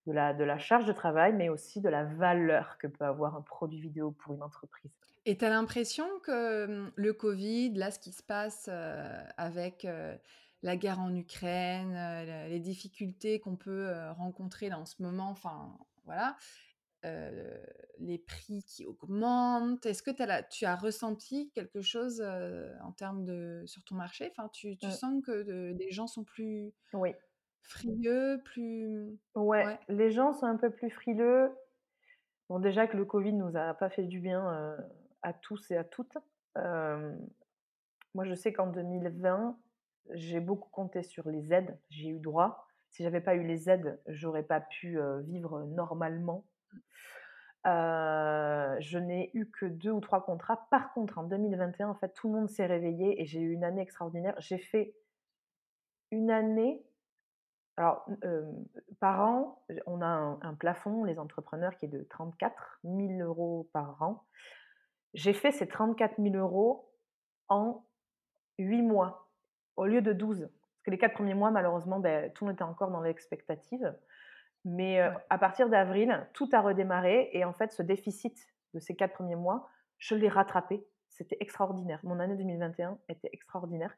de 0.05 0.13
la, 0.13 0.33
de 0.33 0.43
la 0.43 0.57
charge 0.57 0.85
de 0.85 0.93
travail, 0.93 1.33
mais 1.33 1.49
aussi 1.49 1.81
de 1.81 1.89
la 1.89 2.05
valeur 2.05 2.77
que 2.77 2.87
peut 2.87 3.05
avoir 3.05 3.35
un 3.35 3.41
produit 3.41 3.81
vidéo 3.81 4.11
pour 4.11 4.33
une 4.33 4.43
entreprise. 4.43 4.91
Et 5.27 5.37
tu 5.37 5.43
as 5.43 5.49
l'impression 5.49 6.07
que 6.23 6.65
hum, 6.65 6.91
le 6.95 7.11
Covid, 7.11 7.73
là, 7.73 7.91
ce 7.91 7.99
qui 7.99 8.13
se 8.13 8.23
passe 8.23 8.69
euh, 8.71 9.23
avec 9.35 9.83
euh, 9.83 10.15
la 10.63 10.77
guerre 10.77 11.01
en 11.01 11.13
Ukraine, 11.13 11.93
euh, 11.97 12.47
les 12.47 12.61
difficultés 12.61 13.41
qu'on 13.41 13.57
peut 13.57 13.91
rencontrer 14.15 14.69
là, 14.69 14.79
en 14.79 14.85
ce 14.85 15.03
moment, 15.03 15.29
enfin, 15.29 15.77
voilà, 16.05 16.37
les 17.99 18.17
prix 18.17 18.63
qui 18.63 18.85
augmentent, 18.85 19.85
est-ce 19.85 20.03
que 20.03 20.11
as 20.21 20.43
tu 20.43 20.65
as 20.65 20.75
ressenti 20.75 21.51
quelque 21.51 21.81
chose 21.81 22.21
en 22.21 22.91
termes 22.91 23.23
de 23.23 23.63
sur 23.65 23.81
ton 23.83 23.95
marché? 23.95 24.29
Enfin, 24.31 24.49
tu, 24.49 24.75
tu 24.77 24.91
sens 24.91 25.23
que 25.23 25.71
des 25.71 25.91
gens 25.91 26.07
sont 26.07 26.25
plus 26.25 26.73
oui. 26.93 27.13
Frileux, 27.67 28.41
plus 28.45 29.19
ouais, 29.35 29.77
les 29.89 30.09
gens 30.09 30.33
sont 30.33 30.45
un 30.45 30.55
peu 30.55 30.69
plus 30.69 30.89
frileux. 30.89 31.51
Bon, 32.47 32.59
déjà 32.59 32.87
que 32.87 32.95
le 32.95 33.03
Covid 33.03 33.33
nous 33.33 33.57
a 33.57 33.73
pas 33.73 33.89
fait 33.89 34.05
du 34.05 34.21
bien, 34.21 34.77
à 35.21 35.33
tous 35.33 35.69
et 35.71 35.75
à 35.75 35.83
toutes. 35.83 36.17
moi, 36.55 38.23
je 38.23 38.33
sais 38.33 38.53
qu'en 38.53 38.67
2020, 38.67 39.59
j'ai 40.13 40.39
beaucoup 40.39 40.69
compté 40.69 41.03
sur 41.03 41.29
les 41.29 41.53
aides. 41.53 41.77
J'ai 41.89 42.07
eu 42.07 42.19
droit. 42.19 42.67
Si 42.89 43.03
j'avais 43.03 43.19
pas 43.19 43.35
eu 43.35 43.45
les 43.45 43.69
aides, 43.69 43.99
j'aurais 44.07 44.43
pas 44.43 44.61
pu, 44.61 44.97
vivre 45.25 45.65
normalement. 45.65 46.45
je 47.65 48.97
n'ai 48.97 49.29
eu 49.33 49.51
que 49.51 49.65
deux 49.65 49.91
ou 49.91 49.99
trois 49.99 50.23
contrats. 50.23 50.67
Par 50.71 50.93
contre, 50.93 51.17
en 51.17 51.23
2021, 51.23 51.89
en 51.89 51.95
fait, 51.95 52.13
tout 52.13 52.29
le 52.29 52.35
monde 52.35 52.49
s'est 52.49 52.65
réveillé 52.65 53.21
et 53.21 53.25
j'ai 53.25 53.41
eu 53.41 53.51
une 53.51 53.65
année 53.65 53.81
extraordinaire. 53.81 54.35
J'ai 54.39 54.57
fait 54.57 54.95
une 56.11 56.31
année 56.31 56.86
alors, 57.77 58.07
par 58.99 59.21
an, 59.21 59.63
on 59.85 60.01
a 60.01 60.07
un, 60.41 60.53
plafond, 60.55 61.03
les 61.03 61.19
entrepreneurs, 61.19 61.77
qui 61.77 61.85
est 61.85 61.89
de 61.89 62.03
34 62.09 62.79
000 62.83 63.19
euros 63.21 63.69
par 63.71 64.01
an. 64.01 64.25
J'ai 65.13 65.33
fait 65.33 65.51
ces 65.51 65.67
34 65.67 66.15
000 66.19 66.35
euros 66.35 66.91
en 67.49 67.85
8 68.57 68.81
mois, 68.81 69.29
au 69.75 69.85
lieu 69.85 70.01
de 70.01 70.11
12. 70.11 70.39
Parce 70.39 70.83
que 70.85 70.91
les 70.91 70.97
4 70.97 71.13
premiers 71.13 71.35
mois, 71.35 71.51
malheureusement, 71.51 71.99
ben, 71.99 72.33
tout 72.33 72.49
était 72.49 72.63
encore 72.63 72.89
dans 72.89 73.01
l'expectative. 73.01 73.95
Mais 74.65 74.99
à 75.29 75.37
partir 75.37 75.69
d'avril, 75.69 76.27
tout 76.33 76.49
a 76.53 76.61
redémarré. 76.61 77.29
Et 77.33 77.45
en 77.45 77.53
fait, 77.53 77.71
ce 77.71 77.83
déficit 77.83 78.37
de 78.73 78.79
ces 78.79 78.95
4 78.95 79.13
premiers 79.13 79.35
mois, 79.35 79.69
je 79.99 80.15
l'ai 80.15 80.29
rattrapé. 80.29 80.83
C'était 81.09 81.37
extraordinaire. 81.39 81.99
Mon 82.03 82.19
année 82.19 82.35
2021 82.35 82.97
était 83.07 83.29
extraordinaire. 83.33 83.95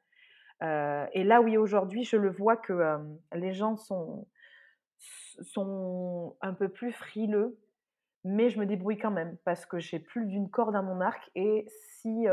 Euh, 0.62 1.06
et 1.14 1.24
là, 1.24 1.42
oui, 1.42 1.58
aujourd'hui, 1.58 2.04
je 2.04 2.18
le 2.18 2.30
vois 2.30 2.58
que 2.58 2.98
les 3.34 3.54
gens 3.54 3.78
sont, 3.78 4.28
sont 5.42 6.36
un 6.42 6.54
peu 6.54 6.70
plus 6.70 6.92
frileux, 6.92 7.58
mais 8.26 8.50
je 8.50 8.60
me 8.60 8.66
débrouille 8.66 8.98
quand 8.98 9.12
même 9.12 9.38
parce 9.46 9.66
que 9.66 9.80
j'ai 9.80 10.00
plus 10.00 10.26
d'une 10.26 10.50
corde 10.50 10.76
à 10.76 10.82
mon 10.82 11.02
arc. 11.02 11.30
Et 11.36 11.66
si 11.70 12.26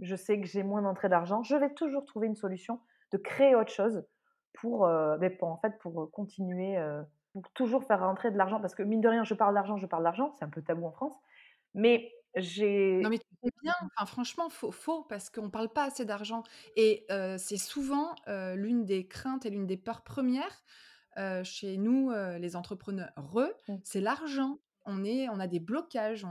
je 0.00 0.16
sais 0.16 0.40
que 0.40 0.46
j'ai 0.46 0.62
moins 0.62 0.82
d'entrée 0.82 1.08
d'argent, 1.08 1.42
je 1.42 1.56
vais 1.56 1.72
toujours 1.74 2.04
trouver 2.04 2.26
une 2.26 2.36
solution 2.36 2.80
de 3.12 3.18
créer 3.18 3.54
autre 3.54 3.72
chose 3.72 4.04
pour, 4.54 4.88
pour 5.38 5.48
en 5.48 5.56
fait, 5.58 5.78
pour 5.78 6.10
continuer, 6.10 6.76
pour 7.32 7.50
toujours 7.50 7.84
faire 7.84 8.00
rentrer 8.00 8.30
de 8.32 8.38
l'argent. 8.38 8.60
Parce 8.60 8.74
que 8.74 8.82
mine 8.82 9.00
de 9.00 9.08
rien, 9.08 9.22
je 9.24 9.34
parle 9.34 9.54
d'argent, 9.54 9.76
je 9.76 9.86
parle 9.86 10.02
d'argent, 10.02 10.32
c'est 10.32 10.44
un 10.44 10.50
peu 10.50 10.62
tabou 10.62 10.86
en 10.86 10.92
France. 10.92 11.16
Mais 11.74 12.12
non, 12.36 13.10
mais 13.10 13.18
tu 13.18 13.26
fais 13.42 13.50
bien. 13.62 13.74
Enfin, 13.82 14.06
franchement, 14.06 14.48
faux, 14.48 14.72
faux 14.72 15.04
parce 15.04 15.30
qu'on 15.30 15.50
parle 15.50 15.72
pas 15.72 15.84
assez 15.84 16.04
d'argent. 16.04 16.42
Et 16.76 17.06
c'est 17.38 17.56
souvent 17.56 18.14
l'une 18.26 18.84
des 18.84 19.06
craintes 19.06 19.46
et 19.46 19.50
l'une 19.50 19.66
des 19.66 19.76
peurs 19.76 20.02
premières 20.02 20.64
chez 21.44 21.76
nous, 21.76 22.10
les 22.38 22.56
entrepreneurs, 22.56 23.12
mmh. 23.16 23.74
c'est 23.82 24.00
l'argent. 24.00 24.58
On, 24.86 25.02
est, 25.02 25.28
on 25.30 25.40
a 25.40 25.46
des 25.46 25.60
blocages 25.60 26.26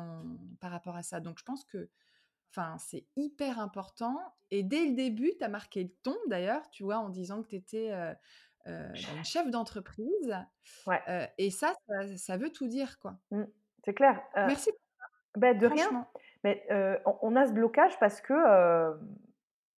par 0.59 0.71
rapport 0.71 0.95
à 0.95 1.01
ça. 1.01 1.19
Donc, 1.19 1.39
je 1.39 1.43
pense 1.43 1.65
que 1.65 1.89
enfin, 2.51 2.77
c'est 2.77 3.05
hyper 3.15 3.59
important. 3.59 4.19
Et 4.51 4.61
dès 4.61 4.85
le 4.85 4.93
début, 4.93 5.31
tu 5.39 5.43
as 5.43 5.47
marqué 5.47 5.83
le 5.83 5.89
ton, 6.03 6.15
d'ailleurs, 6.27 6.69
tu 6.69 6.83
vois, 6.83 6.97
en 6.97 7.09
disant 7.09 7.41
que 7.41 7.49
tu 7.49 7.55
étais 7.55 7.91
une 8.65 9.23
chef 9.23 9.49
d'entreprise. 9.49 10.37
Ouais. 10.85 11.31
et 11.37 11.49
ça, 11.49 11.73
ça, 12.17 12.37
veut 12.37 12.51
tout 12.51 12.67
dire, 12.67 12.99
quoi. 12.99 13.17
Mmh, 13.31 13.43
c'est 13.85 13.93
clair. 13.93 14.21
Merci 14.35 14.69
ben, 15.35 15.57
de 15.57 15.67
rien. 15.67 16.05
Mais 16.43 16.67
on, 17.21 17.35
a 17.35 17.45
ce 17.47 17.53
blocage 17.53 17.97
parce 17.99 18.21
que 18.21 18.33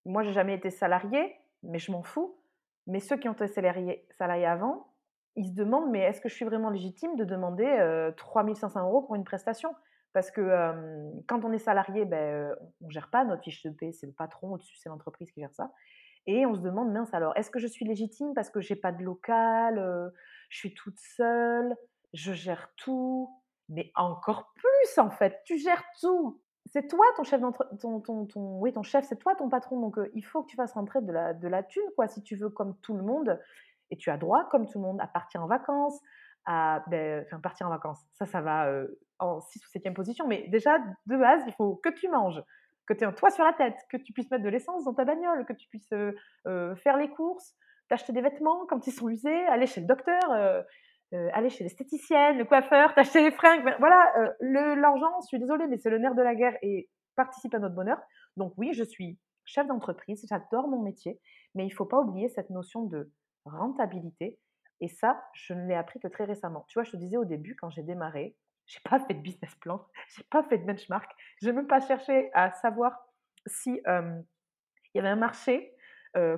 moi, 0.05 0.23
j'ai 0.23 0.33
jamais 0.33 0.55
été 0.55 0.69
salarié, 0.69 1.35
mais 1.63 1.79
je 1.79 1.91
m'en 1.91 2.03
fous. 2.03 2.37
Mais 2.87 2.99
ceux 2.99 3.17
qui 3.17 3.27
ont 3.29 3.33
été 3.33 3.47
salariés, 3.47 4.07
salariés 4.11 4.45
avant, 4.45 4.87
ils 5.35 5.47
se 5.47 5.53
demandent 5.53 5.89
mais 5.91 6.01
est-ce 6.01 6.21
que 6.21 6.29
je 6.29 6.35
suis 6.35 6.45
vraiment 6.45 6.69
légitime 6.69 7.15
de 7.15 7.23
demander 7.23 8.11
3500 8.17 8.81
euros 8.81 9.01
pour 9.01 9.15
une 9.15 9.23
prestation? 9.23 9.73
Parce 10.13 10.31
que 10.31 10.49
quand 11.27 11.43
on 11.43 11.51
est 11.51 11.59
salarié, 11.59 12.05
ben, 12.05 12.55
on 12.81 12.85
ne 12.85 12.91
gère 12.91 13.09
pas 13.09 13.25
notre 13.25 13.43
fiche 13.43 13.63
de 13.63 13.69
paie, 13.69 13.91
c'est 13.91 14.07
le 14.07 14.13
patron 14.13 14.53
au-dessus, 14.53 14.77
c'est 14.77 14.89
l'entreprise 14.89 15.31
qui 15.31 15.41
gère 15.41 15.53
ça. 15.53 15.71
Et 16.27 16.45
on 16.45 16.55
se 16.55 16.61
demande, 16.61 16.91
mince 16.91 17.13
alors, 17.13 17.35
est-ce 17.35 17.51
que 17.51 17.59
je 17.59 17.67
suis 17.67 17.85
légitime 17.85 18.33
parce 18.33 18.49
que 18.49 18.59
j'ai 18.59 18.75
pas 18.75 18.91
de 18.91 19.03
local, 19.03 20.11
je 20.49 20.57
suis 20.57 20.73
toute 20.73 20.97
seule, 20.99 21.75
je 22.13 22.33
gère 22.33 22.71
tout, 22.77 23.29
mais 23.69 23.91
encore 23.95 24.53
plus 24.55 24.97
en 24.97 25.09
fait, 25.09 25.41
tu 25.45 25.57
gères 25.57 25.83
tout. 25.99 26.41
C'est 26.67 26.87
toi 26.87 27.05
ton 27.15 27.23
chef 27.23 27.41
ton, 27.79 28.01
ton, 28.01 28.25
ton, 28.25 28.59
oui, 28.59 28.73
ton 28.73 28.83
chef, 28.83 29.05
c'est 29.05 29.17
toi 29.17 29.35
ton 29.35 29.49
patron. 29.49 29.79
Donc 29.79 29.97
il 30.13 30.23
faut 30.23 30.43
que 30.43 30.49
tu 30.49 30.55
fasses 30.55 30.73
rentrer 30.73 31.01
de 31.01 31.11
la, 31.11 31.33
de 31.33 31.47
la 31.47 31.63
thune, 31.63 31.83
quoi, 31.95 32.07
si 32.07 32.23
tu 32.23 32.35
veux, 32.35 32.49
comme 32.49 32.75
tout 32.81 32.95
le 32.95 33.03
monde. 33.03 33.39
Et 33.91 33.97
tu 33.97 34.09
as 34.09 34.17
droit, 34.17 34.49
comme 34.49 34.67
tout 34.67 34.79
le 34.79 34.85
monde, 34.85 34.99
à 34.99 35.07
partir 35.07 35.43
en 35.43 35.47
vacances, 35.47 35.99
à 36.45 36.83
ben, 36.87 37.23
partir 37.43 37.67
en 37.67 37.69
vacances. 37.69 38.03
Ça, 38.13 38.25
ça 38.25 38.41
va 38.41 38.67
en 39.19 39.41
6 39.41 39.61
ou 39.63 39.77
7e 39.77 39.93
position. 39.93 40.27
Mais 40.27 40.47
déjà, 40.47 40.79
de 40.79 41.17
base, 41.17 41.43
il 41.45 41.53
faut 41.53 41.75
que 41.75 41.89
tu 41.89 42.09
manges, 42.09 42.41
que 42.87 42.93
tu 42.93 43.03
aies 43.03 43.07
un 43.07 43.13
toit 43.13 43.29
sur 43.29 43.45
la 43.45 43.53
tête, 43.53 43.77
que 43.91 43.97
tu 43.97 44.11
puisses 44.11 44.29
mettre 44.31 44.43
de 44.43 44.49
l'essence 44.49 44.83
dans 44.85 44.93
ta 44.93 45.05
bagnole, 45.05 45.45
que 45.45 45.53
tu 45.53 45.67
puisses 45.69 45.93
faire 45.93 46.97
les 46.97 47.09
courses, 47.11 47.55
t'acheter 47.89 48.11
des 48.11 48.21
vêtements 48.21 48.65
quand 48.65 48.87
ils 48.87 48.91
sont 48.91 49.09
usés, 49.09 49.45
aller 49.45 49.67
chez 49.67 49.81
le 49.81 49.87
docteur. 49.87 50.65
Euh, 51.13 51.29
aller 51.33 51.49
chez 51.49 51.63
l'esthéticienne, 51.63 52.37
le 52.37 52.45
coiffeur, 52.45 52.93
t'acheter 52.95 53.21
les 53.21 53.31
fringues. 53.31 53.63
Voilà, 53.79 54.11
euh, 54.17 54.75
l'argent, 54.75 55.11
je 55.21 55.27
suis 55.27 55.39
désolée, 55.39 55.67
mais 55.67 55.77
c'est 55.77 55.91
le 55.91 55.99
nerf 55.99 56.15
de 56.15 56.21
la 56.21 56.33
guerre 56.33 56.57
et 56.63 56.89
participe 57.15 57.53
à 57.53 57.59
notre 57.59 57.75
bonheur. 57.75 57.99
Donc 58.37 58.53
oui, 58.57 58.73
je 58.73 58.83
suis 58.83 59.19
chef 59.45 59.67
d'entreprise, 59.67 60.25
j'adore 60.27 60.67
mon 60.67 60.81
métier, 60.81 61.19
mais 61.53 61.63
il 61.63 61.69
ne 61.69 61.75
faut 61.75 61.85
pas 61.85 61.99
oublier 61.99 62.27
cette 62.29 62.49
notion 62.49 62.83
de 62.85 63.11
rentabilité. 63.45 64.39
Et 64.81 64.87
ça, 64.87 65.23
je 65.33 65.53
ne 65.53 65.67
l'ai 65.67 65.75
appris 65.75 65.99
que 65.99 66.07
très 66.07 66.25
récemment. 66.25 66.65
Tu 66.67 66.73
vois, 66.73 66.83
je 66.83 66.91
te 66.91 66.97
disais 66.97 67.17
au 67.17 67.25
début, 67.25 67.55
quand 67.55 67.69
j'ai 67.69 67.83
démarré, 67.83 68.35
j'ai 68.65 68.79
pas 68.83 68.99
fait 68.99 69.13
de 69.13 69.21
business 69.21 69.53
plan, 69.55 69.85
j'ai 70.17 70.23
pas 70.31 70.43
fait 70.43 70.57
de 70.57 70.65
benchmark, 70.65 71.09
j'ai 71.41 71.53
même 71.53 71.67
pas 71.67 71.81
cherché 71.81 72.31
à 72.33 72.51
savoir 72.51 72.97
si 73.45 73.79
il 73.79 74.23
y 74.95 74.99
avait 74.99 75.09
un 75.09 75.15
marché, 75.15 75.74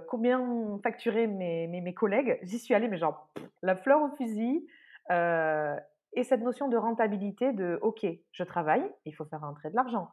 combien 0.07 0.79
facturaient 0.83 1.27
mes, 1.27 1.67
mes, 1.67 1.93
collègues. 1.93 2.39
J'y 2.41 2.59
suis 2.59 2.73
allée, 2.73 2.87
mais 2.87 2.97
genre 2.97 3.29
la 3.61 3.75
fleur 3.75 4.01
au 4.01 4.09
fusil. 4.15 4.67
et 5.09 6.23
cette 6.23 6.41
notion 6.41 6.67
de 6.67 6.77
rentabilité, 6.77 7.53
de 7.53 7.77
OK, 7.81 8.05
je 8.31 8.43
travaille, 8.43 8.83
il 9.05 9.13
faut 9.13 9.25
faire 9.25 9.41
rentrer 9.41 9.69
de 9.69 9.75
l'argent. 9.75 10.09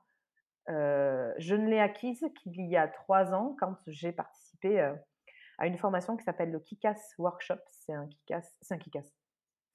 je 0.69 1.55
ne 1.55 1.69
l'ai 1.69 1.81
acquise 1.81 2.25
qu'il 2.43 2.67
y 2.67 2.77
a 2.77 2.89
trois 2.89 3.33
ans 3.33 3.57
quand 3.59 3.77
j'ai 3.87 4.12
participé 4.12 4.81
à 5.59 5.67
une 5.67 5.79
formation 5.79 6.17
qui 6.17 6.25
s'appelle 6.25 6.51
le 6.51 6.61
Kikas 6.61 7.15
Workshop. 7.19 7.61
C'est 7.71 7.93
un 7.93 8.07
Kikas, 8.07 8.47
c'est 8.61 8.75
un 8.75 8.79
Kikas. 8.79 9.07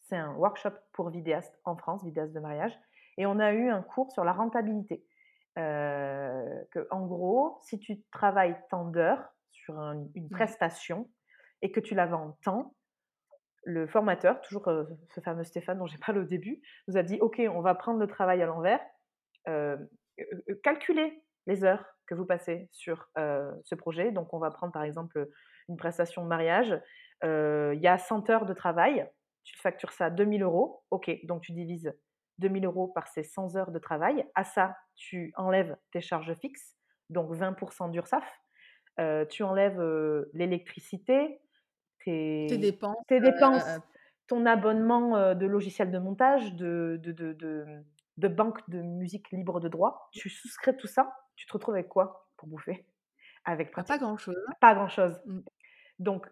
C'est 0.09 0.17
un 0.17 0.33
workshop 0.35 0.71
pour 0.93 1.09
vidéastes 1.09 1.59
en 1.65 1.75
France, 1.75 2.03
vidéastes 2.03 2.33
de 2.33 2.39
mariage. 2.39 2.77
Et 3.17 3.25
on 3.25 3.39
a 3.39 3.53
eu 3.53 3.69
un 3.69 3.81
cours 3.81 4.11
sur 4.11 4.23
la 4.23 4.33
rentabilité. 4.33 5.05
Euh, 5.57 6.63
que, 6.71 6.87
en 6.89 7.05
gros, 7.05 7.59
si 7.61 7.79
tu 7.79 8.01
travailles 8.11 8.57
tant 8.69 8.85
d'heures 8.85 9.29
sur 9.69 9.79
une 10.15 10.29
prestation 10.29 11.09
et 11.61 11.71
que 11.71 11.79
tu 11.79 11.95
la 11.95 12.07
vends 12.07 12.37
tant, 12.43 12.75
le 13.63 13.87
formateur, 13.87 14.41
toujours 14.41 14.67
euh, 14.69 14.85
ce 15.13 15.19
fameux 15.21 15.43
Stéphane 15.43 15.77
dont 15.77 15.85
j'ai 15.85 15.97
parlé 16.05 16.21
au 16.21 16.25
début, 16.25 16.61
nous 16.87 16.97
a 16.97 17.03
dit 17.03 17.19
Ok, 17.21 17.41
on 17.53 17.61
va 17.61 17.75
prendre 17.75 17.99
le 17.99 18.07
travail 18.07 18.41
à 18.41 18.45
l'envers, 18.45 18.81
euh, 19.47 19.77
calculer 20.63 21.23
les 21.45 21.63
heures 21.63 21.85
que 22.07 22.15
vous 22.15 22.25
passez 22.25 22.67
sur 22.71 23.07
ce 23.15 23.75
projet. 23.75 24.11
Donc, 24.11 24.33
on 24.33 24.39
va 24.39 24.49
prendre 24.49 24.73
par 24.73 24.83
exemple 24.83 25.29
une 25.67 25.77
prestation 25.77 26.23
de 26.23 26.27
mariage. 26.27 26.81
Il 27.23 27.79
y 27.79 27.87
a 27.87 27.97
100 27.97 28.29
heures 28.31 28.45
de 28.45 28.53
travail, 28.53 29.07
tu 29.43 29.57
factures 29.57 29.91
ça 29.91 30.09
2000 30.09 30.41
euros. 30.41 30.83
Ok, 30.89 31.11
donc 31.23 31.43
tu 31.43 31.53
divises 31.53 31.93
2000 32.39 32.65
euros 32.65 32.87
par 32.87 33.07
ces 33.07 33.23
100 33.23 33.55
heures 33.55 33.71
de 33.71 33.79
travail. 33.79 34.25
À 34.33 34.43
ça, 34.43 34.75
tu 34.95 35.31
enlèves 35.37 35.77
tes 35.91 36.01
charges 36.01 36.33
fixes, 36.33 36.75
donc 37.09 37.31
20% 37.31 37.91
d'URSAF. 37.91 38.25
Euh, 38.99 39.25
tu 39.25 39.43
enlèves 39.43 39.79
euh, 39.79 40.29
l'électricité, 40.33 41.39
tes, 42.03 42.47
dépenses, 42.57 42.97
tes 43.07 43.21
dépenses 43.21 43.65
euh, 43.65 43.79
ton 44.27 44.45
abonnement 44.45 45.33
de 45.33 45.45
logiciel 45.47 45.89
de 45.89 45.97
montage, 45.97 46.53
de, 46.53 46.99
de, 47.01 47.11
de, 47.11 47.33
de, 48.17 48.27
banque 48.27 48.59
de 48.69 48.81
musique 48.81 49.31
libre 49.31 49.59
de 49.59 49.69
droit. 49.69 50.09
Tu 50.11 50.29
souscris 50.29 50.75
tout 50.77 50.87
ça, 50.87 51.11
tu 51.35 51.47
te 51.47 51.53
retrouves 51.53 51.75
avec 51.75 51.87
quoi 51.87 52.27
pour 52.37 52.47
bouffer? 52.47 52.85
Avec 53.45 53.71
Pas 53.71 53.97
grand-chose. 53.97 54.37
Pas 54.61 54.75
grand-chose. 54.75 55.19
Mmh. 55.25 55.39
Donc, 55.97 56.27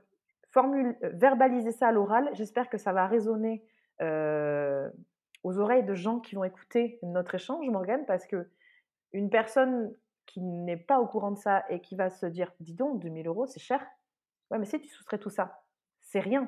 formule, 0.51 0.95
verbaliser 1.01 1.71
ça 1.71 1.87
à 1.87 1.91
l'oral, 1.91 2.29
j'espère 2.33 2.69
que 2.69 2.77
ça 2.77 2.93
va 2.93 3.07
résonner 3.07 3.65
aux 3.99 5.57
oreilles 5.57 5.85
de 5.85 5.95
gens 5.95 6.19
qui 6.19 6.35
vont 6.35 6.43
écouter 6.43 6.99
notre 7.01 7.33
échange, 7.33 7.67
Morgane, 7.67 8.05
parce 8.05 8.27
que 8.27 8.47
une 9.13 9.31
personne 9.31 9.91
qui 10.27 10.41
n'est 10.41 10.77
pas 10.77 10.99
au 10.99 11.07
courant 11.07 11.31
de 11.31 11.37
ça 11.39 11.63
et 11.69 11.79
qui 11.81 11.95
va 11.95 12.11
se 12.11 12.25
dire, 12.27 12.51
dis 12.59 12.75
donc, 12.75 12.99
2000 12.99 13.27
euros, 13.27 13.47
c'est 13.47 13.59
cher. 13.59 13.83
Ouais, 14.51 14.59
mais 14.59 14.65
si 14.65 14.79
tu 14.79 14.87
soustrais 14.87 15.17
tout 15.17 15.29
ça, 15.29 15.63
c'est 16.01 16.19
rien. 16.19 16.47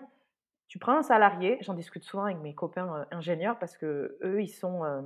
Tu 0.67 0.77
prends 0.77 0.97
un 0.97 1.03
salarié, 1.03 1.57
j'en 1.61 1.73
discute 1.73 2.03
souvent 2.03 2.25
avec 2.25 2.37
mes 2.39 2.53
copains 2.53 2.95
euh, 2.95 3.05
ingénieurs 3.11 3.57
parce 3.57 3.75
que 3.75 4.17
eux, 4.21 4.41
ils 4.41 4.49
sont, 4.49 4.83
euh, 4.83 5.01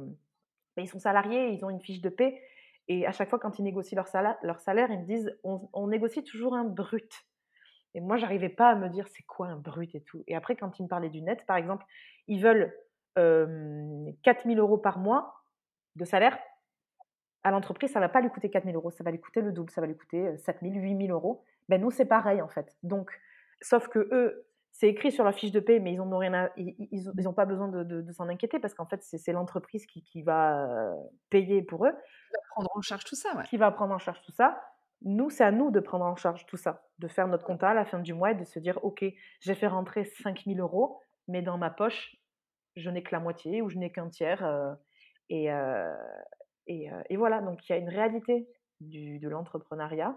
ils 0.77 0.89
sont 0.89 0.99
salariés, 0.99 1.51
ils 1.51 1.63
ont 1.63 1.69
une 1.69 1.79
fiche 1.79 2.01
de 2.01 2.09
paie. 2.09 2.41
Et 2.89 3.07
à 3.07 3.13
chaque 3.13 3.29
fois, 3.29 3.39
quand 3.39 3.59
ils 3.59 3.63
négocient 3.63 3.95
leur 3.95 4.07
salaire, 4.07 4.35
leur 4.43 4.59
salaire 4.59 4.91
ils 4.91 4.99
me 4.99 5.05
disent 5.05 5.37
on, 5.43 5.87
négocie 5.87 6.23
toujours 6.23 6.53
un 6.53 6.65
brut. 6.65 7.25
Et 7.93 8.01
moi, 8.01 8.17
j'arrivais 8.17 8.49
pas 8.49 8.71
à 8.71 8.75
me 8.75 8.89
dire 8.89 9.07
c'est 9.07 9.23
quoi 9.23 9.47
un 9.47 9.55
brut 9.55 9.95
et 9.95 10.01
tout? 10.01 10.23
Et 10.27 10.35
après, 10.35 10.55
quand 10.55 10.79
ils 10.79 10.83
me 10.83 10.87
parlaient 10.89 11.09
du 11.09 11.21
net, 11.21 11.45
par 11.45 11.55
exemple, 11.55 11.85
ils 12.27 12.41
veulent 12.41 12.75
4000 13.15 14.57
euros 14.57 14.79
par 14.79 14.97
mois 14.97 15.45
de 15.95 16.03
salaire, 16.03 16.37
à 17.43 17.51
l'entreprise, 17.51 17.91
ça 17.91 17.99
ne 17.99 18.05
va 18.05 18.09
pas 18.09 18.21
lui 18.21 18.29
coûter 18.29 18.49
4000 18.49 18.75
euros, 18.75 18.91
ça 18.91 19.03
va 19.03 19.11
lui 19.11 19.19
coûter 19.19 19.41
le 19.41 19.51
double, 19.51 19.69
ça 19.69 19.81
va 19.81 19.87
lui 19.87 19.97
coûter 19.97 20.37
7000, 20.37 20.81
8000 20.81 21.11
euros. 21.11 21.43
Ben 21.69 21.81
nous, 21.81 21.91
c'est 21.91 22.05
pareil 22.05 22.41
en 22.41 22.47
fait. 22.47 22.75
Donc, 22.83 23.11
sauf 23.61 23.87
que 23.87 23.99
eux, 24.11 24.45
c'est 24.71 24.87
écrit 24.87 25.11
sur 25.11 25.23
leur 25.23 25.35
fiche 25.35 25.51
de 25.51 25.59
paie, 25.59 25.79
mais 25.79 25.93
ils 25.93 25.97
n'ont 25.97 26.17
rien 26.17 26.49
ils, 26.57 26.75
ils, 26.91 27.33
pas 27.35 27.45
besoin 27.45 27.67
de, 27.67 27.83
de, 27.83 28.11
s'en 28.11 28.27
inquiéter 28.27 28.59
parce 28.59 28.73
qu'en 28.73 28.87
fait, 28.87 29.03
c'est 29.03 29.31
l'entreprise 29.31 29.85
qui, 29.85 30.03
qui, 30.03 30.23
va 30.23 30.95
payer 31.29 31.61
pour 31.61 31.85
eux. 31.85 31.91
Qui 31.91 32.33
va 32.33 32.39
prendre 32.55 32.69
en 32.73 32.81
charge 32.81 33.03
tout 33.03 33.15
ça, 33.15 33.35
ouais. 33.35 33.43
Qui 33.43 33.57
va 33.57 33.71
prendre 33.71 33.93
en 33.93 33.99
charge 33.99 34.21
tout 34.23 34.31
ça. 34.31 34.59
Nous, 35.03 35.29
c'est 35.29 35.43
à 35.43 35.51
nous 35.51 35.69
de 35.69 35.79
prendre 35.79 36.05
en 36.05 36.15
charge 36.15 36.45
tout 36.47 36.57
ça, 36.57 36.81
de 36.97 37.07
faire 37.07 37.27
notre 37.27 37.45
compta 37.45 37.69
à 37.69 37.73
la 37.75 37.85
fin 37.85 37.99
du 37.99 38.13
mois 38.15 38.31
et 38.31 38.35
de 38.35 38.45
se 38.45 38.57
dire, 38.57 38.83
OK, 38.83 39.05
j'ai 39.41 39.55
fait 39.55 39.67
rentrer 39.67 40.05
5000 40.05 40.59
euros, 40.59 40.99
mais 41.27 41.43
dans 41.43 41.57
ma 41.57 41.69
poche, 41.69 42.15
je 42.75 42.89
n'ai 42.89 43.03
que 43.03 43.13
la 43.13 43.19
moitié 43.19 43.61
ou 43.61 43.69
je 43.69 43.77
n'ai 43.77 43.91
qu'un 43.91 44.09
tiers. 44.09 44.43
et, 45.29 45.51
et, 46.67 47.17
voilà, 47.17 47.41
donc 47.41 47.67
il 47.67 47.71
y 47.71 47.75
a 47.75 47.77
une 47.77 47.89
réalité 47.89 48.47
du, 48.79 49.19
de 49.19 49.29
l'entrepreneuriat. 49.29 50.15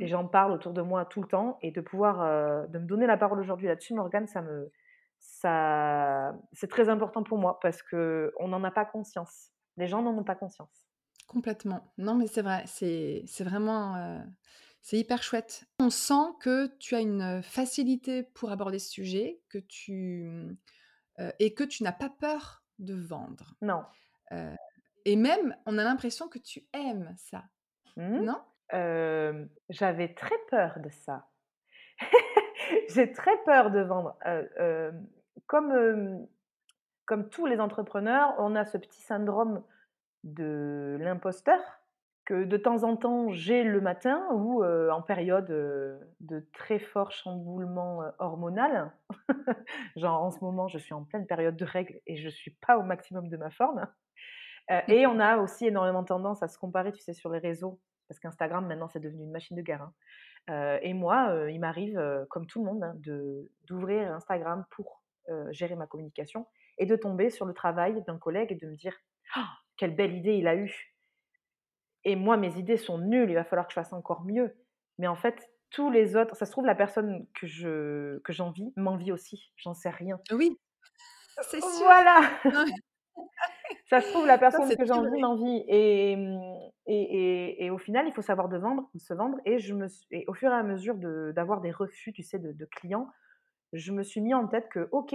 Et 0.00 0.04
mmh. 0.04 0.08
j'en 0.08 0.26
parle 0.26 0.52
autour 0.52 0.72
de 0.72 0.82
moi 0.82 1.04
tout 1.04 1.22
le 1.22 1.28
temps. 1.28 1.58
Et 1.62 1.70
de 1.70 1.80
pouvoir, 1.80 2.68
de 2.68 2.78
me 2.78 2.86
donner 2.86 3.06
la 3.06 3.16
parole 3.16 3.40
aujourd'hui 3.40 3.68
là-dessus, 3.68 3.94
Morgane, 3.94 4.26
ça 4.26 4.42
me, 4.42 4.72
ça, 5.18 6.34
c'est 6.52 6.68
très 6.68 6.88
important 6.88 7.22
pour 7.22 7.38
moi 7.38 7.58
parce 7.60 7.82
qu'on 7.82 8.48
n'en 8.48 8.64
a 8.64 8.70
pas 8.70 8.84
conscience. 8.84 9.50
Les 9.76 9.86
gens 9.86 10.02
n'en 10.02 10.16
ont 10.16 10.24
pas 10.24 10.34
conscience. 10.34 10.86
Complètement. 11.26 11.92
Non, 11.98 12.14
mais 12.14 12.26
c'est 12.26 12.42
vrai. 12.42 12.62
C'est, 12.66 13.22
c'est 13.26 13.44
vraiment. 13.44 14.22
c'est 14.82 14.98
hyper 14.98 15.22
chouette. 15.22 15.64
On 15.80 15.90
sent 15.90 16.34
que 16.40 16.66
tu 16.78 16.94
as 16.94 17.00
une 17.00 17.42
facilité 17.42 18.22
pour 18.22 18.52
aborder 18.52 18.78
ce 18.78 18.90
sujet, 18.90 19.40
que 19.48 19.58
tu, 19.58 20.24
mmh, 20.24 20.56
et 21.38 21.54
que 21.54 21.64
tu 21.64 21.82
n'as 21.82 21.92
pas 21.92 22.10
peur 22.10 22.64
de 22.78 22.94
vendre. 22.94 23.54
Non. 23.62 23.82
Et 25.04 25.16
même, 25.16 25.56
on 25.66 25.78
a 25.78 25.84
l'impression 25.84 26.28
que 26.28 26.38
tu 26.38 26.62
aimes 26.72 27.14
ça. 27.16 27.44
Mmh. 27.96 28.24
Non? 28.24 28.40
J'avais 29.68 30.14
très 30.14 30.36
peur 30.50 30.78
de 30.80 30.90
ça. 30.90 31.28
J'ai 32.88 33.12
très 33.12 33.36
peur 33.44 33.70
de 33.70 33.80
vendre. 33.80 34.16
comme, 35.46 36.26
comme 37.04 37.28
tous 37.28 37.46
les 37.46 37.60
entrepreneurs, 37.60 38.34
on 38.38 38.56
a 38.56 38.64
ce 38.64 38.78
petit 38.78 39.00
syndrome 39.00 39.62
de 40.24 40.96
l'imposteur 41.00 41.60
que 42.24 42.44
de 42.44 42.56
temps 42.56 42.84
en 42.84 42.96
temps 42.96 43.28
j'ai 43.28 43.62
le 43.62 43.80
matin 43.80 44.26
ou 44.32 44.64
en 44.64 45.02
période 45.02 45.46
de 45.46 46.48
très 46.52 46.78
fort 46.78 47.12
chamboulement 47.12 48.02
hormonal. 48.18 48.92
Genre 49.96 50.22
en 50.22 50.30
ce 50.30 50.40
moment, 50.40 50.68
je 50.68 50.78
suis 50.78 50.94
en 50.94 51.04
pleine 51.04 51.26
période 51.26 51.56
de 51.56 51.64
règles 51.64 52.00
et 52.06 52.16
je 52.16 52.28
suis 52.28 52.56
pas 52.66 52.78
au 52.78 52.82
maximum 52.82 53.28
de 53.28 53.36
ma 53.36 53.50
forme. 53.50 53.86
Et 54.88 55.06
on 55.06 55.18
a 55.20 55.38
aussi 55.38 55.66
énormément 55.66 56.04
tendance 56.04 56.42
à 56.42 56.48
se 56.48 56.58
comparer, 56.58 56.92
tu 56.92 57.00
sais, 57.00 57.12
sur 57.14 57.30
les 57.30 57.38
réseaux, 57.38 57.80
parce 58.08 58.18
qu'Instagram 58.20 58.66
maintenant 58.66 58.88
c'est 58.88 59.00
devenu 59.00 59.24
une 59.24 59.30
machine 59.30 59.56
de 59.56 59.62
guerre. 59.62 59.82
Hein. 60.48 60.78
et 60.82 60.94
moi, 60.94 61.34
il 61.50 61.60
m'arrive, 61.60 62.00
comme 62.30 62.46
tout 62.46 62.64
le 62.64 62.72
monde, 62.72 62.82
hein, 62.82 62.94
de 62.96 63.50
d'ouvrir 63.64 64.12
Instagram 64.12 64.64
pour 64.70 65.02
gérer 65.50 65.74
ma 65.74 65.86
communication 65.86 66.46
et 66.78 66.86
de 66.86 66.96
tomber 66.96 67.30
sur 67.30 67.46
le 67.46 67.54
travail 67.54 68.02
d'un 68.06 68.18
collègue 68.18 68.52
et 68.52 68.56
de 68.56 68.66
me 68.66 68.76
dire 68.76 68.96
«Oh, 69.36 69.40
quelle 69.76 69.94
belle 69.94 70.14
idée 70.14 70.34
il 70.34 70.48
a 70.48 70.56
eue 70.56 70.94
et 72.04 72.16
moi, 72.16 72.36
mes 72.36 72.58
idées 72.58 72.76
sont 72.76 72.98
nulles, 72.98 73.30
il 73.30 73.34
va 73.34 73.44
falloir 73.44 73.66
que 73.66 73.72
je 73.72 73.80
fasse 73.80 73.92
encore 73.92 74.24
mieux. 74.24 74.54
Mais 74.98 75.06
en 75.06 75.16
fait, 75.16 75.50
tous 75.70 75.90
les 75.90 76.16
autres, 76.16 76.36
ça 76.36 76.46
se 76.46 76.52
trouve, 76.52 76.66
la 76.66 76.74
personne 76.74 77.26
que 77.34 77.46
je 77.46 78.18
que 78.20 78.32
j'envie 78.32 78.72
m'envie 78.76 79.10
aussi, 79.10 79.52
j'en 79.56 79.74
sais 79.74 79.90
rien. 79.90 80.20
Oui, 80.30 80.58
c'est 81.42 81.60
sûr. 81.60 81.70
Voilà 81.82 82.20
Ça 83.94 84.00
se 84.00 84.10
trouve, 84.10 84.26
la 84.26 84.38
personne 84.38 84.68
que 84.74 84.84
j'envie 84.84 85.20
m'envie. 85.20 85.60
Mmh, 85.60 85.68
et, 85.68 86.16
et, 86.86 87.64
et, 87.64 87.70
au 87.70 87.78
final, 87.78 88.06
il 88.08 88.12
faut 88.12 88.22
savoir 88.22 88.48
de 88.48 88.56
vendre, 88.56 88.90
se 88.96 89.14
vendre. 89.14 89.38
Et, 89.44 89.58
je 89.58 89.72
me 89.72 89.86
et 90.10 90.24
au 90.26 90.34
fur 90.34 90.50
et 90.50 90.54
à 90.54 90.62
mesure 90.62 90.96
d'avoir 91.32 91.60
des 91.60 91.70
refus, 91.70 92.12
tu 92.12 92.22
sais, 92.22 92.38
de, 92.38 92.52
de, 92.52 92.64
clients, 92.64 93.08
je 93.72 93.92
me 93.92 94.02
suis 94.02 94.20
mis 94.20 94.34
en 94.34 94.48
tête 94.48 94.68
que, 94.68 94.88
OK, 94.90 95.14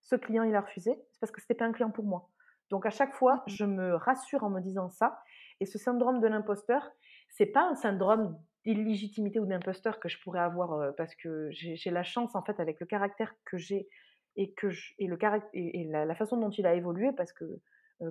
ce 0.00 0.16
client, 0.16 0.44
il 0.44 0.54
a 0.54 0.60
refusé, 0.60 0.92
c'est 1.10 1.20
parce 1.20 1.32
que 1.32 1.40
ce 1.40 1.46
n'était 1.46 1.58
pas 1.58 1.64
un 1.64 1.72
client 1.72 1.90
pour 1.90 2.04
moi. 2.04 2.28
Donc 2.70 2.86
à 2.86 2.90
chaque 2.90 3.14
fois, 3.14 3.36
mmh 3.36 3.42
je 3.48 3.64
me 3.64 3.94
rassure 3.94 4.44
en 4.44 4.50
me 4.50 4.60
disant 4.60 4.88
ça. 4.88 5.20
Et 5.60 5.66
ce 5.66 5.78
syndrome 5.78 6.20
de 6.20 6.26
l'imposteur, 6.26 6.90
c'est 7.28 7.46
pas 7.46 7.62
un 7.62 7.74
syndrome 7.74 8.38
d'illégitimité 8.64 9.40
ou 9.40 9.46
d'imposteur 9.46 10.00
que 10.00 10.08
je 10.08 10.20
pourrais 10.20 10.40
avoir 10.40 10.94
parce 10.96 11.14
que 11.16 11.48
j'ai 11.50 11.90
la 11.90 12.02
chance 12.04 12.34
en 12.36 12.42
fait 12.42 12.58
avec 12.60 12.78
le 12.80 12.86
caractère 12.86 13.34
que 13.44 13.58
j'ai 13.58 13.88
et 14.36 14.52
que 14.52 14.68
et 14.98 15.06
le 15.06 15.18
et, 15.52 15.84
la, 15.84 16.14
façon 16.14 16.36
dont 16.36 16.50
il 16.50 16.66
a 16.66 16.74
évolué 16.74 17.10
parce 17.12 17.32
que 17.32 17.44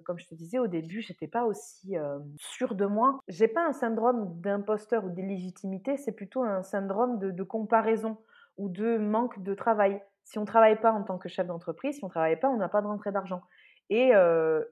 comme 0.03 0.19
je 0.19 0.27
te 0.27 0.35
disais 0.35 0.59
au 0.59 0.67
début, 0.67 1.01
j'étais 1.01 1.27
pas 1.27 1.45
aussi 1.45 1.95
sûre 2.37 2.75
de 2.75 2.85
moi. 2.85 3.19
J'ai 3.27 3.47
pas 3.47 3.65
un 3.65 3.73
syndrome 3.73 4.39
d'imposteur 4.41 5.05
ou 5.05 5.09
d'illégitimité, 5.09 5.97
c'est 5.97 6.11
plutôt 6.11 6.43
un 6.43 6.63
syndrome 6.63 7.19
de, 7.19 7.43
comparaison 7.43 8.17
ou 8.57 8.69
de 8.69 8.97
manque 8.97 9.41
de 9.43 9.53
travail. 9.53 10.01
Si 10.23 10.37
on 10.37 10.45
travaille 10.45 10.79
pas 10.79 10.91
en 10.91 11.03
tant 11.03 11.17
que 11.17 11.29
chef 11.29 11.47
d'entreprise, 11.47 11.97
si 11.97 12.05
on 12.05 12.09
travaille 12.09 12.39
pas, 12.39 12.49
on 12.49 12.57
n'a 12.57 12.69
pas 12.69 12.81
de 12.81 12.87
rentrée 12.87 13.11
d'argent. 13.11 13.41
Et 13.89 14.11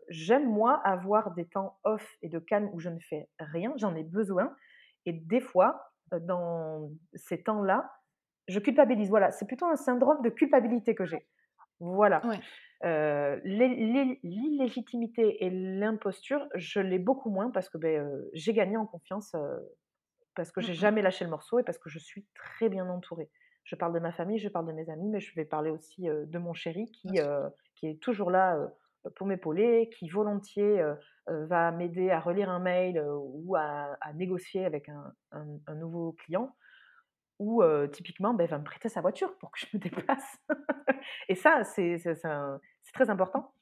j'aime, 0.10 0.50
moi, 0.50 0.80
avoir 0.86 1.32
des 1.32 1.46
temps 1.46 1.78
off 1.84 2.08
et 2.22 2.30
de 2.30 2.40
calme 2.40 2.70
où 2.74 2.80
je 2.80 2.90
ne 2.90 3.00
fais 3.00 3.28
rien, 3.40 3.74
j'en 3.78 3.96
ai 3.96 4.04
besoin. 4.04 4.54
Et 5.06 5.14
des 5.14 5.42
fois, 5.42 5.92
dans 6.12 6.90
ces 7.16 7.44
temps-là, 7.44 7.92
je 8.48 8.60
culpabilise. 8.60 9.10
Voilà, 9.10 9.32
c'est 9.32 9.46
plutôt 9.46 9.66
un 9.66 9.76
syndrome 9.76 10.22
de 10.22 10.30
culpabilité 10.30 10.96
que 10.96 11.06
j'ai. 11.06 11.28
Voilà. 11.80 12.22
l'illégitimité 13.44 15.46
et 15.46 15.50
l'imposture, 15.50 16.48
je 16.56 16.80
l'ai 16.80 17.00
beaucoup 17.00 17.30
moins 17.30 17.52
parce 17.52 17.70
que 17.70 17.78
ben, 17.78 18.22
j'ai 18.34 18.54
gagné 18.54 18.78
en 18.78 18.86
confiance, 18.86 19.36
parce 20.36 20.52
que 20.52 20.62
j'ai 20.62 20.74
Mmh 20.74 20.76
jamais 20.76 21.02
lâché 21.02 21.26
le 21.26 21.32
morceau 21.32 21.60
et 21.60 21.64
parce 21.64 21.78
que 21.78 21.90
je 21.90 22.00
suis 22.00 22.26
très 22.36 22.70
bien 22.70 22.88
entourée. 22.90 23.30
Je 23.64 23.76
parle 23.76 23.94
de 23.94 24.00
ma 24.00 24.12
famille, 24.12 24.40
je 24.40 24.50
parle 24.50 24.68
de 24.68 24.72
mes 24.72 24.90
amis, 24.90 25.10
mais 25.10 25.20
je 25.20 25.34
vais 25.36 25.46
parler 25.46 25.70
aussi 25.70 26.08
de 26.08 26.38
mon 26.38 26.54
chéri 26.54 26.90
qui, 26.92 27.20
qui 27.76 27.88
est 27.88 28.02
toujours 28.02 28.32
là 28.32 28.58
pour 29.16 29.28
m'épauler, 29.28 29.90
qui 29.98 30.10
volontiers 30.10 30.84
va 31.28 31.72
m'aider 31.72 32.10
à 32.10 32.20
relire 32.20 32.50
un 32.50 32.60
mail 32.60 33.04
ou 33.08 33.56
à, 33.56 33.98
négocier 34.16 34.66
avec 34.66 34.90
un, 34.90 35.76
nouveau 35.76 36.14
client, 36.14 36.56
ou 37.40 37.64
typiquement 37.92 38.34
ben, 38.34 38.48
va 38.48 38.60
me 38.60 38.64
prêter 38.64 38.90
sa 38.90 39.02
voiture 39.02 39.36
pour 39.38 39.52
que 39.52 39.60
je 39.60 39.66
me 39.74 39.80
déplace. 39.82 40.38
Et 41.30 41.36
ça, 41.36 41.64
c'est 41.64 41.98
très 42.94 43.10
important. 43.10 43.54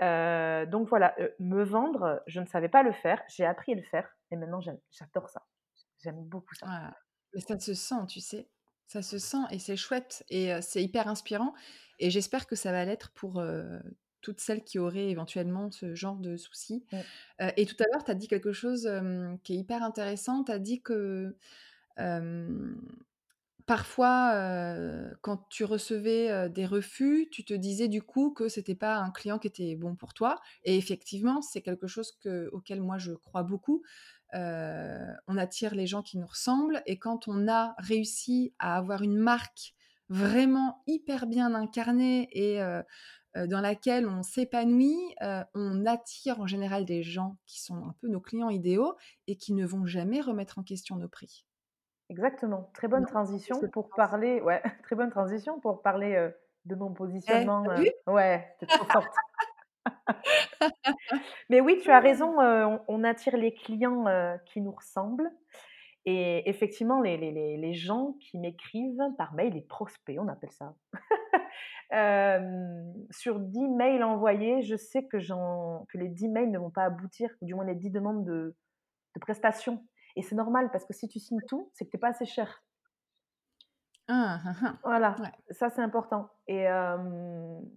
donc 0.00 0.88
voilà, 0.88 1.16
me 1.40 1.62
vendre, 1.64 2.22
je 2.26 2.40
ne 2.40 2.46
savais 2.46 2.68
pas 2.68 2.82
le 2.82 2.92
faire, 2.92 3.22
j'ai 3.28 3.44
appris 3.44 3.72
à 3.72 3.76
le 3.76 3.82
faire 3.82 4.08
et 4.30 4.36
maintenant 4.36 4.60
j'adore 4.60 5.28
ça. 5.28 5.42
J'aime 6.02 6.22
beaucoup 6.24 6.54
ça. 6.54 6.94
mais 7.34 7.40
ça 7.40 7.58
se 7.58 7.74
sent, 7.74 8.06
tu 8.08 8.20
sais. 8.20 8.48
Ça 8.86 9.00
se 9.00 9.18
sent 9.18 9.44
et 9.50 9.58
c'est 9.58 9.76
chouette 9.76 10.24
et 10.28 10.60
c'est 10.60 10.82
hyper 10.82 11.08
inspirant. 11.08 11.54
Et 11.98 12.10
j'espère 12.10 12.46
que 12.46 12.56
ça 12.56 12.72
va 12.72 12.84
l'être 12.84 13.10
pour 13.12 13.42
toutes 14.20 14.40
celles 14.40 14.62
qui 14.62 14.78
auraient 14.78 15.08
éventuellement 15.08 15.70
ce 15.70 15.94
genre 15.94 16.16
de 16.16 16.36
soucis. 16.36 16.84
Mmh. 16.92 17.48
et 17.56 17.66
tout 17.66 17.76
à 17.80 17.84
l'heure, 17.90 18.04
tu 18.04 18.10
as 18.10 18.14
dit 18.14 18.28
quelque 18.28 18.52
chose 18.52 18.90
qui 19.44 19.54
est 19.54 19.56
hyper 19.56 19.82
intéressant. 19.82 20.44
Tu 20.44 20.52
as 20.52 20.58
dit 20.58 20.82
que 20.82 21.34
parfois, 23.66 24.34
quand 25.20 25.48
tu 25.48 25.64
recevais 25.64 26.48
des 26.50 26.66
refus, 26.66 27.28
tu 27.30 27.44
te 27.44 27.54
disais 27.54 27.88
du 27.88 28.02
coup 28.02 28.30
que 28.30 28.48
c'était 28.48 28.74
pas 28.74 28.96
un 28.96 29.10
client 29.10 29.38
qui 29.38 29.48
était 29.48 29.76
bon 29.76 29.94
pour 29.94 30.14
toi. 30.14 30.40
Et 30.64 30.76
effectivement, 30.76 31.42
c'est 31.42 31.62
quelque 31.62 31.86
chose 31.86 32.12
que, 32.22 32.48
auquel 32.52 32.80
moi 32.80 32.98
je 32.98 33.12
crois 33.12 33.42
beaucoup. 33.42 33.82
on 34.32 35.36
attire 35.36 35.74
les 35.74 35.86
gens 35.86 36.02
qui 36.02 36.18
nous 36.18 36.26
ressemblent. 36.26 36.82
Et 36.86 36.98
quand 36.98 37.28
on 37.28 37.48
a 37.48 37.74
réussi 37.78 38.54
à 38.58 38.76
avoir 38.76 39.02
une 39.02 39.16
marque 39.16 39.74
vraiment 40.08 40.82
hyper 40.86 41.26
bien 41.26 41.54
incarnée 41.54 42.28
et 42.32 42.60
dans 43.34 43.60
laquelle 43.60 44.06
on 44.06 44.22
s'épanouit, 44.22 45.14
on 45.54 45.86
attire 45.86 46.40
en 46.40 46.46
général 46.46 46.84
des 46.84 47.02
gens 47.02 47.38
qui 47.46 47.62
sont 47.62 47.76
un 47.76 47.94
peu 48.00 48.08
nos 48.08 48.20
clients 48.20 48.50
idéaux 48.50 48.94
et 49.26 49.36
qui 49.36 49.52
ne 49.54 49.64
vont 49.64 49.86
jamais 49.86 50.20
remettre 50.20 50.58
en 50.58 50.62
question 50.62 50.96
nos 50.96 51.08
prix. 51.08 51.46
Exactement. 52.08 52.70
Très 52.74 52.88
bonne 52.88 53.06
transition 53.06 53.60
pour 53.72 53.90
parler 53.90 54.40
ouais, 54.40 54.62
très 54.82 54.96
bonne 54.96 55.10
transition 55.10 55.60
pour 55.60 55.82
parler, 55.82 56.30
de 56.64 56.74
mon 56.74 56.92
eh, 56.92 56.94
positionnement, 56.94 57.64
ouais, 58.06 58.54
tu 58.58 58.66
trop 58.66 58.86
forte. 58.86 59.14
Mais 61.50 61.60
oui, 61.60 61.78
tu 61.82 61.90
as 61.90 62.00
raison, 62.00 62.36
on 62.88 63.04
attire 63.04 63.36
les 63.36 63.54
clients, 63.54 64.04
qui 64.46 64.60
nous 64.60 64.72
ressemblent 64.72 65.30
et 66.04 66.48
effectivement 66.50 67.00
les 67.00 67.16
les 67.16 67.30
les 67.30 67.56
les 67.56 67.74
gens 67.74 68.16
qui 68.20 68.38
m'écrivent 68.38 69.02
par 69.16 69.34
mail, 69.34 69.54
les 69.54 69.62
prospects, 69.62 70.18
on 70.18 70.28
appelle 70.28 70.50
ça. 70.50 70.74
sur 73.10 73.38
10 73.38 73.68
mails 73.68 74.02
envoyés, 74.02 74.62
je 74.62 74.76
sais 74.76 75.04
que, 75.04 75.18
que 75.18 75.98
les 75.98 76.08
10 76.08 76.28
mails 76.28 76.50
ne 76.50 76.58
vont 76.58 76.70
pas 76.70 76.84
aboutir, 76.84 77.30
ou 77.40 77.46
du 77.46 77.54
moins 77.54 77.64
les 77.64 77.74
10 77.74 77.90
demandes 77.90 78.24
de, 78.24 78.56
de 79.14 79.20
prestations. 79.20 79.84
Et 80.16 80.22
c'est 80.22 80.34
normal 80.34 80.70
parce 80.70 80.84
que 80.84 80.92
si 80.92 81.08
tu 81.08 81.18
signes 81.18 81.42
tout, 81.48 81.70
c'est 81.72 81.84
que 81.84 81.90
tu 81.90 81.96
n'es 81.96 82.00
pas 82.00 82.08
assez 82.08 82.26
cher. 82.26 82.62
Ah, 84.08 84.40
ah, 84.44 84.52
ah. 84.62 84.74
Voilà, 84.84 85.16
ça 85.50 85.70
c'est 85.70 85.80
important. 85.80 86.28
Et 86.46 86.66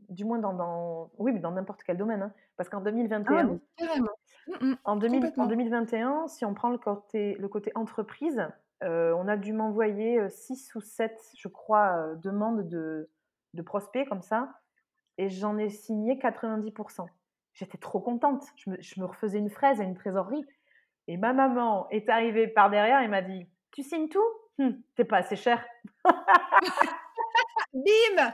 du 0.09 0.25
moins 0.25 0.39
dans, 0.39 0.53
dans, 0.53 1.11
oui, 1.17 1.31
mais 1.31 1.39
dans 1.39 1.51
n'importe 1.51 1.83
quel 1.83 1.97
domaine. 1.97 2.23
Hein. 2.23 2.33
parce 2.57 2.69
qu'en 2.69 2.81
2021, 2.81 3.43
mmh, 3.43 3.59
mmh, 4.47 4.73
en, 4.83 4.95
2021, 4.95 6.27
si 6.27 6.45
on 6.45 6.53
prend 6.53 6.69
le 6.69 6.77
côté, 6.77 7.35
le 7.35 7.47
côté 7.47 7.71
entreprise, 7.75 8.41
on 8.81 9.27
a 9.27 9.37
dû 9.37 9.53
m'envoyer 9.53 10.27
6 10.29 10.75
ou 10.75 10.81
7, 10.81 11.17
je 11.37 11.47
crois, 11.47 12.15
demandes 12.15 12.67
de, 12.67 13.09
de 13.53 13.61
prospects 13.61 14.07
comme 14.09 14.21
ça, 14.21 14.49
et 15.17 15.29
j'en 15.29 15.57
ai 15.57 15.69
signé 15.69 16.15
90%. 16.15 17.07
J'étais 17.53 17.77
trop 17.77 18.01
contente. 18.01 18.43
Je 18.57 18.69
me, 18.69 18.81
je 18.81 18.99
me, 18.99 19.05
refaisais 19.05 19.39
une 19.39 19.49
fraise 19.49 19.79
et 19.79 19.83
une 19.85 19.95
trésorerie. 19.95 20.45
Et 21.07 21.17
ma 21.17 21.33
maman 21.33 21.87
est 21.89 22.09
arrivée 22.09 22.47
par 22.47 22.69
derrière 22.69 23.01
et 23.01 23.07
m'a 23.07 23.21
dit 23.21 23.47
Tu 23.71 23.83
signes 23.83 24.09
tout? 24.09 24.23
Hum, 24.59 24.81
T'es 24.95 25.05
pas 25.05 25.17
assez 25.17 25.35
cher. 25.35 25.63
Bim 27.73 28.33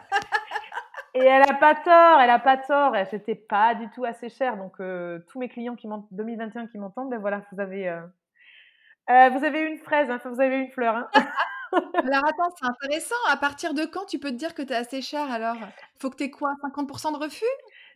Et 1.14 1.20
elle 1.20 1.44
a 1.50 1.54
pas 1.56 1.76
tort, 1.76 2.22
elle 2.22 2.30
a 2.30 2.40
pas 2.40 2.58
tort. 2.58 2.94
J'étais 3.10 3.36
pas 3.36 3.76
du 3.76 3.90
tout 3.90 4.06
assez 4.06 4.30
cher. 4.30 4.56
Donc, 4.58 4.80
euh, 4.80 5.20
tous 5.30 5.40
mes 5.40 5.50
clients 5.50 5.76
qui 5.76 5.88
2021 6.12 6.68
qui 6.68 6.78
m'entendent, 6.78 7.10
ben 7.10 7.20
voilà, 7.20 7.42
vous 7.52 7.60
avez, 7.60 7.90
euh, 7.90 8.02
euh, 9.10 9.30
vous 9.30 9.44
avez 9.44 9.62
une 9.62 9.78
fraise, 9.78 10.10
hein, 10.10 10.20
vous 10.26 10.42
avez 10.42 10.58
une 10.58 10.72
fleur. 10.72 10.96
Hein. 10.96 11.10
alors 11.96 12.26
attends, 12.26 12.50
c'est 12.60 12.66
intéressant. 12.68 13.16
À 13.30 13.38
partir 13.38 13.74
de 13.74 13.86
quand 13.86 14.06
tu 14.06 14.20
peux 14.20 14.30
te 14.32 14.36
dire 14.36 14.54
que 14.54 14.62
tu 14.62 14.74
es 14.74 14.76
assez 14.76 15.02
cher 15.02 15.30
alors? 15.32 15.58
Faut 16.00 16.10
que 16.10 16.16
tu 16.18 16.24
aies 16.26 16.32
quoi 16.32 16.54
50% 16.64 17.12
de 17.14 17.18
refus? 17.18 17.46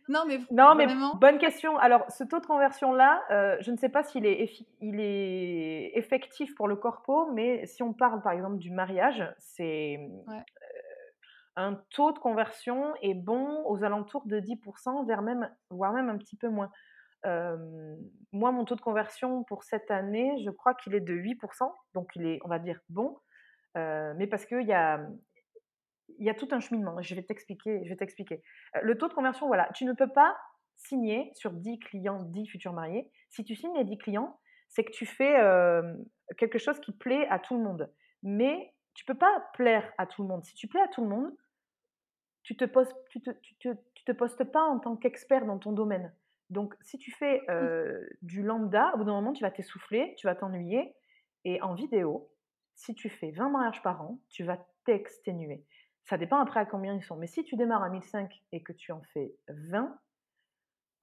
Non, 0.08 0.24
mais 0.26 0.40
non, 0.50 0.74
mais 0.74 0.86
bonne 1.18 1.38
question. 1.38 1.76
Alors, 1.78 2.04
ce 2.10 2.24
taux 2.24 2.40
de 2.40 2.46
conversion-là, 2.46 3.22
euh, 3.30 3.56
je 3.60 3.70
ne 3.70 3.76
sais 3.76 3.88
pas 3.88 4.02
s'il 4.04 4.26
est, 4.26 4.50
il 4.80 5.00
est 5.00 5.92
effectif 5.96 6.54
pour 6.54 6.68
le 6.68 6.76
corpo, 6.76 7.30
mais 7.32 7.66
si 7.66 7.82
on 7.82 7.92
parle 7.92 8.22
par 8.22 8.32
exemple 8.32 8.58
du 8.58 8.70
mariage, 8.70 9.22
c'est 9.38 9.98
euh, 10.28 10.32
un 11.56 11.74
taux 11.90 12.12
de 12.12 12.18
conversion 12.18 12.94
est 13.02 13.14
bon 13.14 13.64
aux 13.66 13.82
alentours 13.82 14.26
de 14.26 14.38
10%, 14.38 15.06
vers 15.06 15.22
même, 15.22 15.50
voire 15.70 15.92
même 15.92 16.08
un 16.08 16.18
petit 16.18 16.36
peu 16.36 16.48
moins. 16.48 16.70
moi, 18.32 18.52
mon 18.52 18.64
taux 18.64 18.76
de 18.76 18.80
conversion 18.80 19.42
pour 19.44 19.64
cette 19.64 19.90
année, 19.90 20.36
je 20.44 20.50
crois 20.50 20.74
qu'il 20.74 20.94
est 20.94 21.00
de 21.00 21.14
8%, 21.14 21.72
donc 21.94 22.10
il 22.14 22.26
est, 22.26 22.38
on 22.44 22.48
va 22.48 22.58
dire, 22.58 22.80
bon. 22.88 23.18
Euh, 23.76 24.14
mais 24.16 24.26
parce 24.26 24.46
qu'il 24.46 24.66
y 24.66 24.72
a, 24.72 25.00
y 26.18 26.30
a 26.30 26.34
tout 26.34 26.48
un 26.50 26.60
cheminement. 26.60 27.00
Je 27.00 27.14
vais 27.14 27.22
t'expliquer. 27.22 27.82
Je 27.84 27.88
vais 27.90 27.96
t'expliquer. 27.96 28.42
Euh, 28.76 28.80
le 28.82 28.96
taux 28.98 29.08
de 29.08 29.14
conversion, 29.14 29.46
voilà, 29.46 29.68
tu 29.74 29.84
ne 29.84 29.92
peux 29.92 30.08
pas 30.08 30.36
signer 30.76 31.30
sur 31.34 31.52
10 31.52 31.78
clients, 31.78 32.22
10 32.22 32.46
futurs 32.46 32.72
mariés. 32.72 33.10
Si 33.30 33.44
tu 33.44 33.54
signes 33.54 33.76
les 33.76 33.84
10 33.84 33.98
clients, 33.98 34.38
c'est 34.68 34.84
que 34.84 34.92
tu 34.92 35.06
fais 35.06 35.38
euh, 35.40 35.94
quelque 36.38 36.58
chose 36.58 36.78
qui 36.80 36.92
plaît 36.92 37.26
à 37.28 37.38
tout 37.38 37.56
le 37.56 37.62
monde. 37.62 37.90
Mais 38.22 38.74
tu 38.94 39.04
peux 39.04 39.14
pas 39.14 39.48
plaire 39.54 39.90
à 39.98 40.06
tout 40.06 40.22
le 40.22 40.28
monde. 40.28 40.44
Si 40.44 40.54
tu 40.54 40.68
plais 40.68 40.80
à 40.80 40.88
tout 40.88 41.02
le 41.02 41.08
monde, 41.08 41.32
tu 42.42 42.56
te 42.56 42.64
poses, 42.64 42.92
tu 43.10 43.20
te, 43.20 43.30
tu 43.30 43.56
te, 43.56 43.68
tu 43.94 44.04
te 44.04 44.12
postes 44.12 44.44
pas 44.44 44.62
en 44.62 44.78
tant 44.78 44.96
qu'expert 44.96 45.46
dans 45.46 45.58
ton 45.58 45.72
domaine. 45.72 46.14
Donc, 46.48 46.74
si 46.80 46.96
tu 46.96 47.10
fais 47.10 47.42
du 48.22 48.42
lambda, 48.42 48.92
au 48.94 48.98
bout 48.98 49.04
d'un 49.04 49.14
moment, 49.14 49.32
tu 49.32 49.42
vas 49.42 49.50
t'essouffler, 49.50 50.14
tu 50.16 50.28
vas 50.28 50.36
t'ennuyer. 50.36 50.94
Et 51.44 51.60
en 51.60 51.74
vidéo, 51.74 52.30
si 52.76 52.94
tu 52.94 53.08
fais 53.08 53.32
20 53.32 53.48
mariages 53.50 53.82
par 53.82 54.02
an, 54.02 54.20
tu 54.28 54.44
vas 54.44 54.58
t'exténuer. 54.84 55.64
Ça 56.06 56.16
dépend 56.16 56.38
après 56.38 56.60
à 56.60 56.66
combien 56.66 56.94
ils 56.94 57.02
sont. 57.02 57.16
Mais 57.16 57.26
si 57.26 57.42
tu 57.44 57.56
démarres 57.56 57.82
à 57.82 57.88
1005 57.88 58.32
et 58.52 58.62
que 58.62 58.72
tu 58.72 58.92
en 58.92 59.02
fais 59.12 59.34
20, 59.48 59.98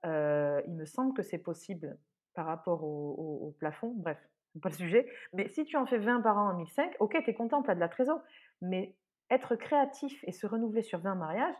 euh, 0.05 0.61
il 0.65 0.73
me 0.73 0.85
semble 0.85 1.13
que 1.13 1.21
c'est 1.21 1.37
possible 1.37 1.97
par 2.33 2.45
rapport 2.45 2.83
au, 2.83 3.53
plafond. 3.59 3.93
Bref, 3.97 4.17
pas 4.61 4.69
le 4.69 4.75
sujet. 4.75 5.11
Mais 5.33 5.49
si 5.49 5.65
tu 5.65 5.75
en 5.75 5.85
fais 5.85 5.97
20 5.97 6.21
par 6.21 6.37
an 6.37 6.49
à 6.49 6.53
1005, 6.53 6.95
ok, 6.99 7.17
tu 7.23 7.29
es 7.29 7.33
content, 7.33 7.61
tu 7.63 7.69
as 7.69 7.75
de 7.75 7.79
la 7.79 7.89
trésor. 7.89 8.21
Mais 8.61 8.95
être 9.29 9.55
créatif 9.55 10.23
et 10.23 10.31
se 10.31 10.47
renouveler 10.47 10.83
sur 10.83 10.99
20 10.99 11.15
mariages, 11.15 11.55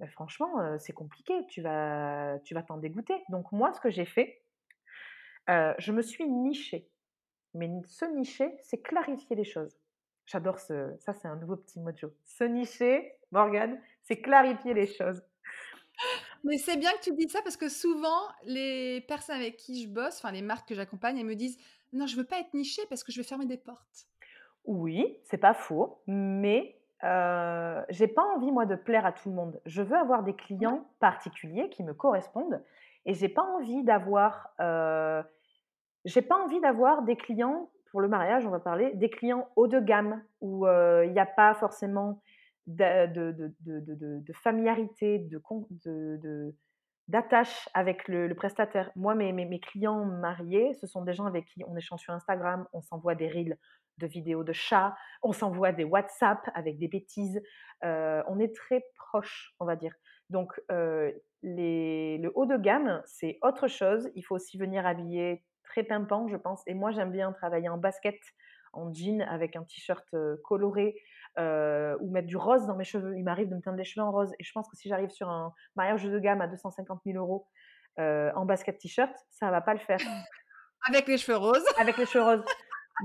ben 0.00 0.08
franchement, 0.08 0.60
euh, 0.60 0.78
c'est 0.78 0.92
compliqué. 0.92 1.34
Tu 1.48 1.60
vas 1.60 2.38
tu 2.44 2.54
vas 2.54 2.62
t'en 2.62 2.78
dégoûter. 2.78 3.22
Donc 3.28 3.52
moi, 3.52 3.72
ce 3.72 3.80
que 3.80 3.90
j'ai 3.90 4.06
fait, 4.06 4.42
euh, 5.50 5.74
je 5.78 5.92
me 5.92 6.00
suis 6.02 6.28
nichée. 6.28 6.88
Mais 7.54 7.70
se 7.86 8.04
nicher, 8.06 8.56
c'est 8.62 8.80
clarifier 8.80 9.36
les 9.36 9.44
choses. 9.44 9.76
J'adore 10.28 10.58
ce. 10.58 10.94
Ça, 11.00 11.14
c'est 11.14 11.26
un 11.26 11.36
nouveau 11.36 11.56
petit 11.56 11.80
mojo. 11.80 12.12
Se 12.26 12.44
nicher, 12.44 13.14
Morgane, 13.32 13.80
c'est 14.02 14.20
clarifier 14.20 14.74
les 14.74 14.86
choses. 14.86 15.22
Mais 16.44 16.58
c'est 16.58 16.76
bien 16.76 16.92
que 16.92 17.00
tu 17.00 17.14
dises 17.14 17.32
ça 17.32 17.40
parce 17.42 17.56
que 17.56 17.70
souvent, 17.70 18.28
les 18.44 19.00
personnes 19.08 19.36
avec 19.36 19.56
qui 19.56 19.82
je 19.82 19.88
bosse, 19.88 20.18
enfin 20.18 20.30
les 20.30 20.42
marques 20.42 20.68
que 20.68 20.74
j'accompagne, 20.74 21.18
elles 21.18 21.26
me 21.26 21.34
disent 21.34 21.58
Non, 21.94 22.06
je 22.06 22.14
veux 22.16 22.24
pas 22.24 22.38
être 22.38 22.52
nichée 22.52 22.82
parce 22.90 23.02
que 23.02 23.10
je 23.10 23.20
vais 23.20 23.26
fermer 23.26 23.46
des 23.46 23.56
portes. 23.56 24.06
Oui, 24.66 25.16
c'est 25.24 25.38
pas 25.38 25.54
faux, 25.54 26.02
mais 26.06 26.78
euh, 27.04 27.82
j'ai 27.88 28.06
pas 28.06 28.22
envie, 28.36 28.52
moi, 28.52 28.66
de 28.66 28.76
plaire 28.76 29.06
à 29.06 29.12
tout 29.12 29.30
le 29.30 29.34
monde. 29.34 29.58
Je 29.64 29.80
veux 29.80 29.96
avoir 29.96 30.22
des 30.22 30.34
clients 30.34 30.86
particuliers 31.00 31.70
qui 31.70 31.82
me 31.82 31.94
correspondent 31.94 32.62
et 33.06 33.14
j'ai 33.14 33.30
pas 33.30 33.42
envie 33.42 33.82
d'avoir. 33.82 34.50
Euh, 34.60 35.22
j'ai 36.04 36.22
pas 36.22 36.36
envie 36.36 36.60
d'avoir 36.60 37.02
des 37.02 37.16
clients, 37.16 37.70
pour 37.90 38.00
le 38.00 38.08
mariage, 38.08 38.46
on 38.46 38.50
va 38.50 38.60
parler, 38.60 38.92
des 38.94 39.10
clients 39.10 39.48
haut 39.56 39.68
de 39.68 39.80
gamme, 39.80 40.22
où 40.40 40.66
il 40.66 41.12
n'y 41.12 41.18
a 41.18 41.26
pas 41.26 41.54
forcément 41.54 42.22
de, 42.68 43.32
de, 43.60 44.32
familiarité, 44.32 45.26
d'attache 47.08 47.68
avec 47.74 48.06
le, 48.08 48.32
prestataire. 48.34 48.90
Moi, 48.94 49.14
mes, 49.14 49.60
clients 49.60 50.04
mariés, 50.04 50.74
ce 50.74 50.86
sont 50.86 51.02
des 51.02 51.14
gens 51.14 51.26
avec 51.26 51.46
qui 51.46 51.64
on 51.66 51.76
échange 51.76 52.00
sur 52.00 52.12
Instagram, 52.12 52.66
on 52.72 52.82
s'envoie 52.82 53.14
des 53.14 53.28
reels 53.28 53.58
de 53.96 54.06
vidéos 54.06 54.44
de 54.44 54.52
chats, 54.52 54.94
on 55.22 55.32
s'envoie 55.32 55.72
des 55.72 55.84
WhatsApp 55.84 56.38
avec 56.54 56.78
des 56.78 56.88
bêtises. 56.88 57.42
Euh, 57.84 58.22
on 58.28 58.38
est 58.38 58.54
très 58.54 58.84
proche, 58.96 59.54
on 59.58 59.64
va 59.64 59.74
dire. 59.74 59.94
Donc, 60.30 60.60
euh, 60.70 61.10
le 61.42 62.28
haut 62.34 62.46
de 62.46 62.56
gamme, 62.56 63.02
c'est 63.06 63.38
autre 63.42 63.66
chose. 63.66 64.10
Il 64.14 64.22
faut 64.22 64.34
aussi 64.34 64.58
venir 64.58 64.86
habiller 64.86 65.42
très 65.68 65.84
pimpant, 65.84 66.26
je 66.28 66.36
pense. 66.36 66.62
Et 66.66 66.74
moi, 66.74 66.90
j'aime 66.90 67.12
bien 67.12 67.32
travailler 67.32 67.68
en 67.68 67.78
basket, 67.78 68.18
en 68.72 68.92
jean, 68.92 69.22
avec 69.22 69.56
un 69.56 69.62
t-shirt 69.62 70.06
euh, 70.14 70.36
coloré, 70.44 71.00
euh, 71.38 71.96
ou 72.00 72.10
mettre 72.10 72.26
du 72.26 72.36
rose 72.36 72.66
dans 72.66 72.76
mes 72.76 72.84
cheveux. 72.84 73.16
Il 73.16 73.24
m'arrive 73.24 73.48
de 73.48 73.54
me 73.54 73.60
teindre 73.60 73.78
les 73.78 73.84
cheveux 73.84 74.04
en 74.04 74.10
rose. 74.10 74.32
Et 74.38 74.44
je 74.44 74.52
pense 74.52 74.68
que 74.68 74.76
si 74.76 74.88
j'arrive 74.88 75.10
sur 75.10 75.28
un 75.28 75.52
mariage 75.76 76.04
de 76.04 76.18
gamme 76.18 76.40
à 76.40 76.48
250 76.48 77.00
000 77.06 77.18
euros 77.18 77.46
euh, 77.98 78.30
en 78.34 78.44
basket 78.44 78.78
t-shirt, 78.78 79.14
ça 79.30 79.50
va 79.50 79.60
pas 79.60 79.74
le 79.74 79.80
faire. 79.80 79.98
Avec 80.88 81.06
les 81.06 81.18
cheveux 81.18 81.36
roses. 81.36 81.64
Avec 81.78 81.96
les 81.96 82.06
cheveux 82.06 82.24
roses. 82.24 82.44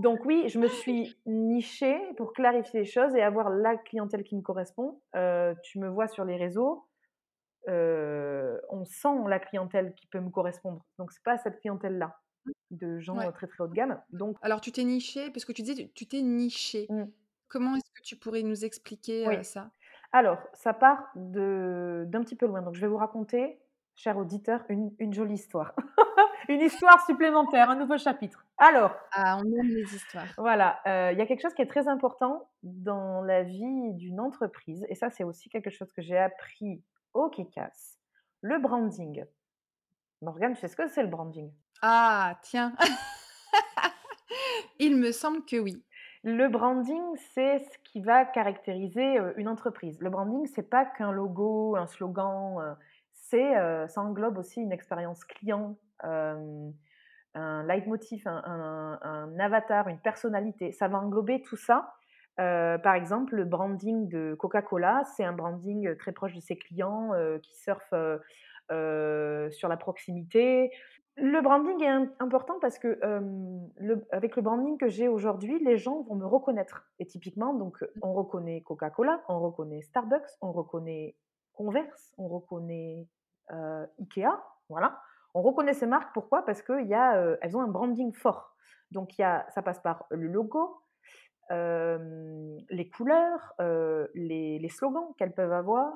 Donc 0.02 0.26
oui, 0.26 0.50
je 0.50 0.58
me 0.58 0.68
suis 0.68 1.16
nichée 1.26 2.00
pour 2.18 2.34
clarifier 2.34 2.80
les 2.80 2.86
choses 2.86 3.14
et 3.16 3.22
avoir 3.22 3.50
la 3.50 3.78
clientèle 3.78 4.24
qui 4.24 4.36
me 4.36 4.42
correspond. 4.42 5.02
Euh, 5.16 5.54
tu 5.64 5.80
me 5.80 5.88
vois 5.88 6.08
sur 6.08 6.26
les 6.26 6.36
réseaux, 6.36 6.88
on 7.68 8.86
sent 8.86 9.28
la 9.28 9.40
clientèle 9.40 9.94
qui 9.94 10.08
peut 10.08 10.20
me 10.20 10.32
correspondre. 10.32 10.84
Donc 10.98 11.12
c'est 11.12 11.24
pas 11.24 11.38
cette 11.38 11.60
clientèle-là 11.60 12.16
de 12.74 13.00
gens 13.00 13.32
très 13.32 13.48
très 13.48 13.64
haut 13.64 13.68
de 13.68 13.74
gamme. 13.74 14.00
Donc 14.12 14.38
alors 14.42 14.62
tu 14.62 14.72
t'es 14.72 14.84
nichée 14.84 15.30
parce 15.32 15.46
que 15.46 15.52
tu 15.52 15.62
disais 15.62 15.92
tu 15.94 16.06
t'es 16.06 16.22
nichée. 16.22 16.88
Mmh. 16.90 17.06
Comment 17.48 17.76
est-ce 17.76 17.92
que 17.92 18.02
tu 18.02 18.16
pourrais 18.16 18.42
nous 18.42 18.66
expliquer 18.66 19.44
ça? 19.44 19.70
Alors, 20.12 20.40
ça 20.54 20.74
part 20.74 21.12
d'un 21.16 22.22
petit 22.22 22.36
peu 22.36 22.48
loin. 22.48 22.62
Donc, 22.62 22.76
je 22.76 22.82
vais 22.82 22.88
vous 22.88 22.98
raconter, 22.98 23.60
cher 23.96 24.18
auditeur, 24.18 24.64
une, 24.70 25.14
jolie 25.14 25.36
histoire. 25.36 25.76
une 26.50 26.62
histoire 26.62 27.04
supplémentaire, 27.06 27.70
un 27.70 27.76
nouveau 27.76 27.98
chapitre. 27.98 28.46
Alors. 28.58 28.96
Ah, 29.12 29.40
on 29.40 29.46
aime 29.46 29.68
les 29.68 29.96
histoires. 29.96 30.34
Voilà, 30.38 30.80
il 31.12 31.18
y 31.18 31.22
a 31.22 31.26
quelque 31.28 31.42
chose 31.42 31.54
qui 31.54 31.62
est 31.62 31.68
très 31.68 31.88
important 31.88 32.50
dans 32.64 33.22
la 33.22 33.44
vie 33.44 33.94
d'une 33.94 34.20
entreprise, 34.20 34.84
et 34.90 34.96
ça, 34.96 35.12
c'est 35.12 35.24
aussi 35.24 35.50
quelque 35.50 35.70
chose 35.70 35.92
que 35.94 36.02
j'ai 36.02 36.18
appris 36.18 36.82
au 37.14 37.30
Kikas 37.30 37.98
le 38.42 38.60
branding. 38.60 39.24
Morgane, 40.22 40.54
tu 40.54 40.60
sais 40.60 40.68
ce 40.68 40.76
que 40.76 40.88
c'est 40.88 41.02
le 41.02 41.08
branding? 41.08 41.52
Ah, 41.86 42.40
tiens. 42.44 42.72
Il 44.80 44.96
me 44.96 45.12
semble 45.12 45.44
que 45.44 45.60
oui. 45.60 45.84
Le 46.24 46.48
branding, 46.48 47.04
c'est 47.34 47.60
ce 47.60 47.78
qui 47.84 48.00
va 48.00 48.24
caractériser 48.24 49.18
une 49.36 49.50
entreprise. 49.50 50.00
Le 50.00 50.10
branding, 50.10 50.48
c'est 50.48 50.70
pas 50.70 50.86
qu'un 50.86 51.12
logo, 51.12 51.76
un 51.76 51.86
slogan, 51.86 52.78
c'est, 53.12 53.54
ça 53.90 54.02
englobe 54.02 54.38
aussi 54.38 54.62
une 54.62 54.72
expérience 54.72 55.26
client, 55.26 55.76
un 56.00 56.72
leitmotiv, 57.68 58.30
un, 58.30 58.98
un, 59.02 59.40
avatar, 59.40 59.90
une 59.90 60.00
personnalité. 60.00 60.72
Ça 60.72 60.88
va 60.88 61.00
englober 61.00 61.42
tout 61.42 61.58
ça. 61.58 61.96
par 62.38 62.96
exemple, 62.96 63.36
le 63.36 63.44
branding 63.44 64.08
de 64.08 64.38
Coca-Cola, 64.40 65.04
c'est 65.18 65.26
un 65.26 65.34
branding 65.34 65.98
très 65.98 66.14
proche 66.14 66.34
de 66.34 66.40
ses 66.40 66.56
clients 66.56 67.12
qui 67.42 67.58
surfent 67.58 67.94
sur 68.70 69.68
la 69.68 69.78
proximité. 69.78 70.72
Le 71.16 71.42
branding 71.42 71.84
est 71.84 72.10
important 72.20 72.58
parce 72.60 72.80
que 72.80 73.00
avec 74.12 74.36
le 74.36 74.42
branding 74.42 74.78
que 74.78 74.88
j'ai 74.88 75.08
aujourd'hui, 75.08 75.64
les 75.64 75.78
gens 75.78 76.02
vont 76.02 76.16
me 76.16 76.26
reconnaître. 76.26 76.90
Et 77.00 77.06
typiquement, 77.06 77.54
donc, 77.54 77.82
mmh. 77.82 77.88
on 78.02 78.14
reconnaît 78.14 78.62
Coca-Cola, 78.62 79.22
on 79.28 79.40
reconnaît 79.40 79.82
Starbucks, 79.82 80.30
on 80.42 80.52
reconnaît 80.52 81.16
Converse, 81.54 82.14
on 82.18 82.28
reconnaît 82.28 83.08
Ikea, 84.00 84.44
voilà. 84.70 85.00
On 85.36 85.42
reconnaît 85.42 85.74
ces 85.74 85.86
marques, 85.86 86.14
pourquoi? 86.14 86.46
Parce 86.46 86.62
qu'elles 86.62 87.38
elles 87.42 87.58
ont 87.58 87.62
un 87.62 87.68
branding 87.68 88.14
fort. 88.14 88.56
Donc, 88.92 89.18
y 89.18 89.24
a, 89.24 89.46
ça 89.50 89.62
passe 89.62 89.80
par 89.82 90.06
le 90.10 90.28
logo, 90.28 90.82
les 91.50 92.90
couleurs, 92.90 93.54
les, 94.16 94.58
les, 94.60 94.70
slogans 94.70 95.14
qu'elles 95.18 95.34
peuvent 95.34 95.54
avoir, 95.54 95.94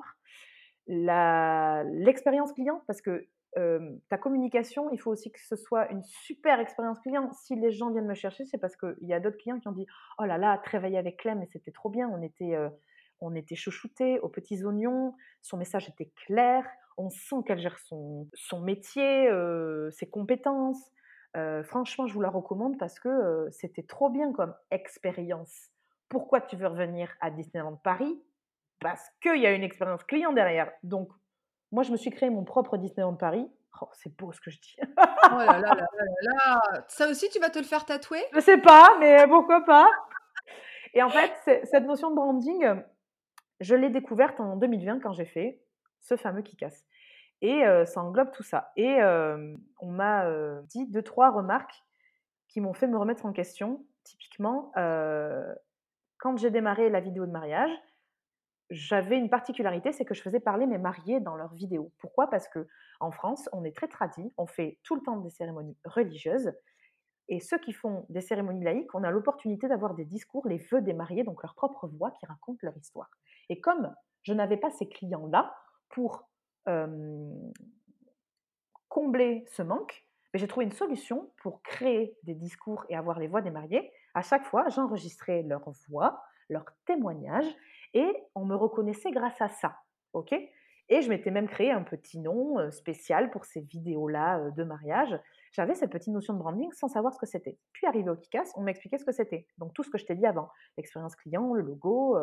l'expérience 0.86 2.52
client, 2.52 2.82
parce 2.86 3.00
que 3.00 3.26
ta 3.54 4.18
communication, 4.18 4.90
il 4.92 5.00
faut 5.00 5.10
aussi 5.10 5.32
que 5.32 5.40
ce 5.40 5.56
soit 5.56 5.90
une 5.90 6.02
super 6.02 6.60
expérience 6.60 7.00
client. 7.00 7.30
Si 7.32 7.56
les 7.56 7.72
gens 7.72 7.90
viennent 7.90 8.06
me 8.06 8.14
chercher, 8.14 8.44
c'est 8.44 8.58
parce 8.58 8.76
qu'il 8.76 8.96
y 9.02 9.12
a 9.12 9.20
d'autres 9.20 9.38
clients 9.38 9.58
qui 9.58 9.68
ont 9.68 9.72
dit 9.72 9.86
Oh 10.18 10.24
là 10.24 10.38
là, 10.38 10.58
travailler 10.58 10.98
avec 10.98 11.18
Clem, 11.18 11.44
c'était 11.52 11.72
trop 11.72 11.90
bien, 11.90 12.08
on 12.08 12.22
était, 12.22 12.56
on 13.20 13.34
était 13.34 13.56
chouchoutés 13.56 14.20
aux 14.20 14.28
petits 14.28 14.64
oignons, 14.64 15.14
son 15.42 15.56
message 15.56 15.88
était 15.88 16.12
clair, 16.26 16.64
on 16.98 17.10
sent 17.10 17.36
qu'elle 17.46 17.58
gère 17.58 17.78
son, 17.78 18.28
son 18.34 18.60
métier, 18.60 19.28
ses 19.90 20.08
compétences. 20.08 20.90
franchement, 21.64 22.06
je 22.06 22.14
vous 22.14 22.20
la 22.20 22.30
recommande 22.30 22.78
parce 22.78 23.00
que 23.00 23.48
c'était 23.50 23.82
trop 23.82 24.10
bien 24.10 24.32
comme 24.32 24.54
expérience. 24.70 25.70
Pourquoi 26.08 26.40
tu 26.40 26.56
veux 26.56 26.66
revenir 26.66 27.12
à 27.20 27.30
Disneyland 27.30 27.76
Paris? 27.76 28.22
Parce 28.80 29.04
qu'il 29.20 29.40
y 29.40 29.46
a 29.46 29.52
une 29.52 29.62
expérience 29.62 30.04
client 30.04 30.32
derrière. 30.32 30.70
Donc, 30.82 31.10
moi, 31.72 31.82
je 31.82 31.92
me 31.92 31.96
suis 31.96 32.10
créé 32.10 32.30
mon 32.30 32.44
propre 32.44 32.76
Disneyland 32.76 33.14
Paris. 33.14 33.50
Oh, 33.80 33.88
c'est 33.92 34.16
beau 34.16 34.32
ce 34.32 34.40
que 34.40 34.50
je 34.50 34.58
dis. 34.60 34.76
oh 34.80 35.38
là 35.38 35.58
là 35.58 35.60
là 35.60 35.74
là 35.74 36.04
là 36.22 36.62
Ça 36.88 37.08
aussi, 37.08 37.28
tu 37.28 37.38
vas 37.38 37.50
te 37.50 37.58
le 37.58 37.64
faire 37.64 37.84
tatouer? 37.84 38.24
Je 38.32 38.40
sais 38.40 38.58
pas, 38.58 38.96
mais 38.98 39.26
pourquoi 39.28 39.64
pas? 39.64 39.88
Et 40.94 41.02
en 41.02 41.10
fait, 41.10 41.32
cette 41.64 41.84
notion 41.84 42.10
de 42.10 42.16
branding, 42.16 42.82
je 43.60 43.74
l'ai 43.74 43.90
découverte 43.90 44.40
en 44.40 44.56
2020 44.56 45.00
quand 45.00 45.12
j'ai 45.12 45.26
fait 45.26 45.62
ce 46.00 46.16
fameux 46.16 46.42
qui 46.42 46.56
casse. 46.56 46.86
Et 47.40 47.62
ça 47.84 48.00
englobe 48.02 48.32
tout 48.32 48.42
ça. 48.42 48.72
Et 48.76 48.98
on 49.80 49.90
m'a 49.90 50.24
dit 50.62 50.86
deux, 50.86 51.02
trois 51.02 51.30
remarques 51.30 51.84
qui 52.48 52.60
m'ont 52.60 52.74
fait 52.74 52.86
me 52.86 52.98
remettre 52.98 53.26
en 53.26 53.32
question. 53.32 53.84
Typiquement, 54.02 54.72
quand 54.74 56.36
j'ai 56.36 56.50
démarré 56.50 56.88
la 56.88 57.00
vidéo 57.00 57.26
de 57.26 57.30
mariage, 57.30 57.70
j'avais 58.70 59.18
une 59.18 59.30
particularité, 59.30 59.92
c'est 59.92 60.04
que 60.04 60.14
je 60.14 60.22
faisais 60.22 60.40
parler 60.40 60.66
mes 60.66 60.78
mariés 60.78 61.20
dans 61.20 61.36
leurs 61.36 61.54
vidéos. 61.54 61.92
Pourquoi? 61.98 62.28
Parce 62.28 62.48
que 62.48 62.66
en 63.00 63.10
France, 63.10 63.48
on 63.52 63.64
est 63.64 63.74
très 63.74 63.88
tradit, 63.88 64.32
on 64.36 64.46
fait 64.46 64.78
tout 64.82 64.94
le 64.94 65.02
temps 65.02 65.16
des 65.16 65.30
cérémonies 65.30 65.76
religieuses. 65.84 66.52
Et 67.28 67.40
ceux 67.40 67.58
qui 67.58 67.72
font 67.72 68.06
des 68.08 68.20
cérémonies 68.20 68.64
laïques, 68.64 68.94
on 68.94 69.04
a 69.04 69.10
l'opportunité 69.10 69.68
d'avoir 69.68 69.94
des 69.94 70.04
discours, 70.04 70.46
les 70.48 70.58
vœux 70.58 70.80
des 70.80 70.94
mariés, 70.94 71.24
donc 71.24 71.42
leur 71.42 71.54
propre 71.54 71.86
voix 71.86 72.10
qui 72.12 72.26
racontent 72.26 72.58
leur 72.62 72.76
histoire. 72.76 73.10
Et 73.48 73.60
comme 73.60 73.94
je 74.22 74.32
n'avais 74.32 74.56
pas 74.56 74.70
ces 74.70 74.88
clients-là 74.88 75.54
pour 75.88 76.28
combler 78.88 79.44
ce 79.46 79.62
manque, 79.62 80.04
ben, 80.32 80.38
j'ai 80.38 80.48
trouvé 80.48 80.66
une 80.66 80.72
solution 80.72 81.30
pour 81.38 81.62
créer 81.62 82.16
des 82.24 82.34
discours 82.34 82.84
et 82.90 82.96
avoir 82.96 83.18
les 83.18 83.26
voix 83.26 83.40
des 83.40 83.50
mariés. 83.50 83.90
À 84.14 84.20
chaque 84.20 84.44
fois, 84.44 84.68
j'enregistrais 84.68 85.42
leur 85.42 85.70
voix, 85.88 86.22
leur 86.50 86.64
témoignage, 86.84 87.46
et 87.94 88.10
on 88.34 88.44
me 88.44 88.54
reconnaissait 88.54 89.10
grâce 89.10 89.40
à 89.40 89.48
ça. 89.48 89.76
OK? 90.12 90.32
Et 90.90 91.02
je 91.02 91.08
m'étais 91.10 91.30
même 91.30 91.48
créé 91.48 91.70
un 91.70 91.82
petit 91.82 92.18
nom 92.18 92.70
spécial 92.70 93.30
pour 93.30 93.44
ces 93.44 93.60
vidéos-là 93.60 94.50
de 94.52 94.64
mariage. 94.64 95.18
J'avais 95.52 95.74
cette 95.74 95.90
petite 95.90 96.12
notion 96.12 96.32
de 96.32 96.38
branding 96.38 96.72
sans 96.72 96.88
savoir 96.88 97.12
ce 97.12 97.18
que 97.18 97.26
c'était. 97.26 97.58
Puis 97.72 97.86
arrivé 97.86 98.08
au 98.08 98.16
Kikas, 98.16 98.52
on 98.56 98.62
m'expliquait 98.62 98.98
ce 98.98 99.04
que 99.04 99.12
c'était. 99.12 99.46
Donc 99.58 99.74
tout 99.74 99.82
ce 99.82 99.90
que 99.90 99.98
je 99.98 100.06
t'ai 100.06 100.14
dit 100.14 100.24
avant, 100.24 100.48
l'expérience 100.76 101.14
client, 101.14 101.52
le 101.52 101.62
logo. 101.62 102.16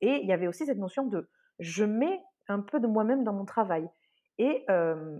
et 0.00 0.16
il 0.16 0.26
y 0.26 0.32
avait 0.32 0.46
aussi 0.46 0.66
cette 0.66 0.78
notion 0.78 1.06
de 1.06 1.30
je 1.58 1.84
mets 1.84 2.20
un 2.48 2.60
peu 2.60 2.78
de 2.80 2.86
moi-même 2.86 3.24
dans 3.24 3.32
mon 3.32 3.44
travail. 3.44 3.88
Et 4.38 4.66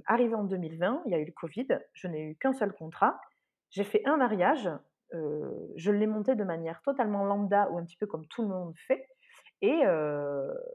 arrivé 0.07 0.35
en 0.35 0.45
2020, 0.45 1.03
il 1.07 1.13
y 1.13 1.15
a 1.15 1.19
eu 1.19 1.25
le 1.25 1.33
Covid, 1.33 1.69
je 1.95 2.09
n'ai 2.09 2.23
eu 2.23 2.37
qu'un 2.37 2.53
seul 2.53 2.73
contrat. 2.73 3.19
J'ai 3.71 3.85
fait 3.85 4.03
un 4.05 4.17
mariage, 4.17 4.69
je 5.13 5.91
l'ai 5.91 6.07
monté 6.07 6.35
de 6.35 6.45
manière 6.45 6.83
totalement 6.83 7.25
lambda 7.25 7.71
ou 7.71 7.79
un 7.79 7.85
petit 7.85 7.97
peu 7.97 8.07
comme 8.07 8.27
tout 8.27 8.43
le 8.43 8.49
monde 8.49 8.75
fait. 8.87 9.09
Et, 9.63 9.83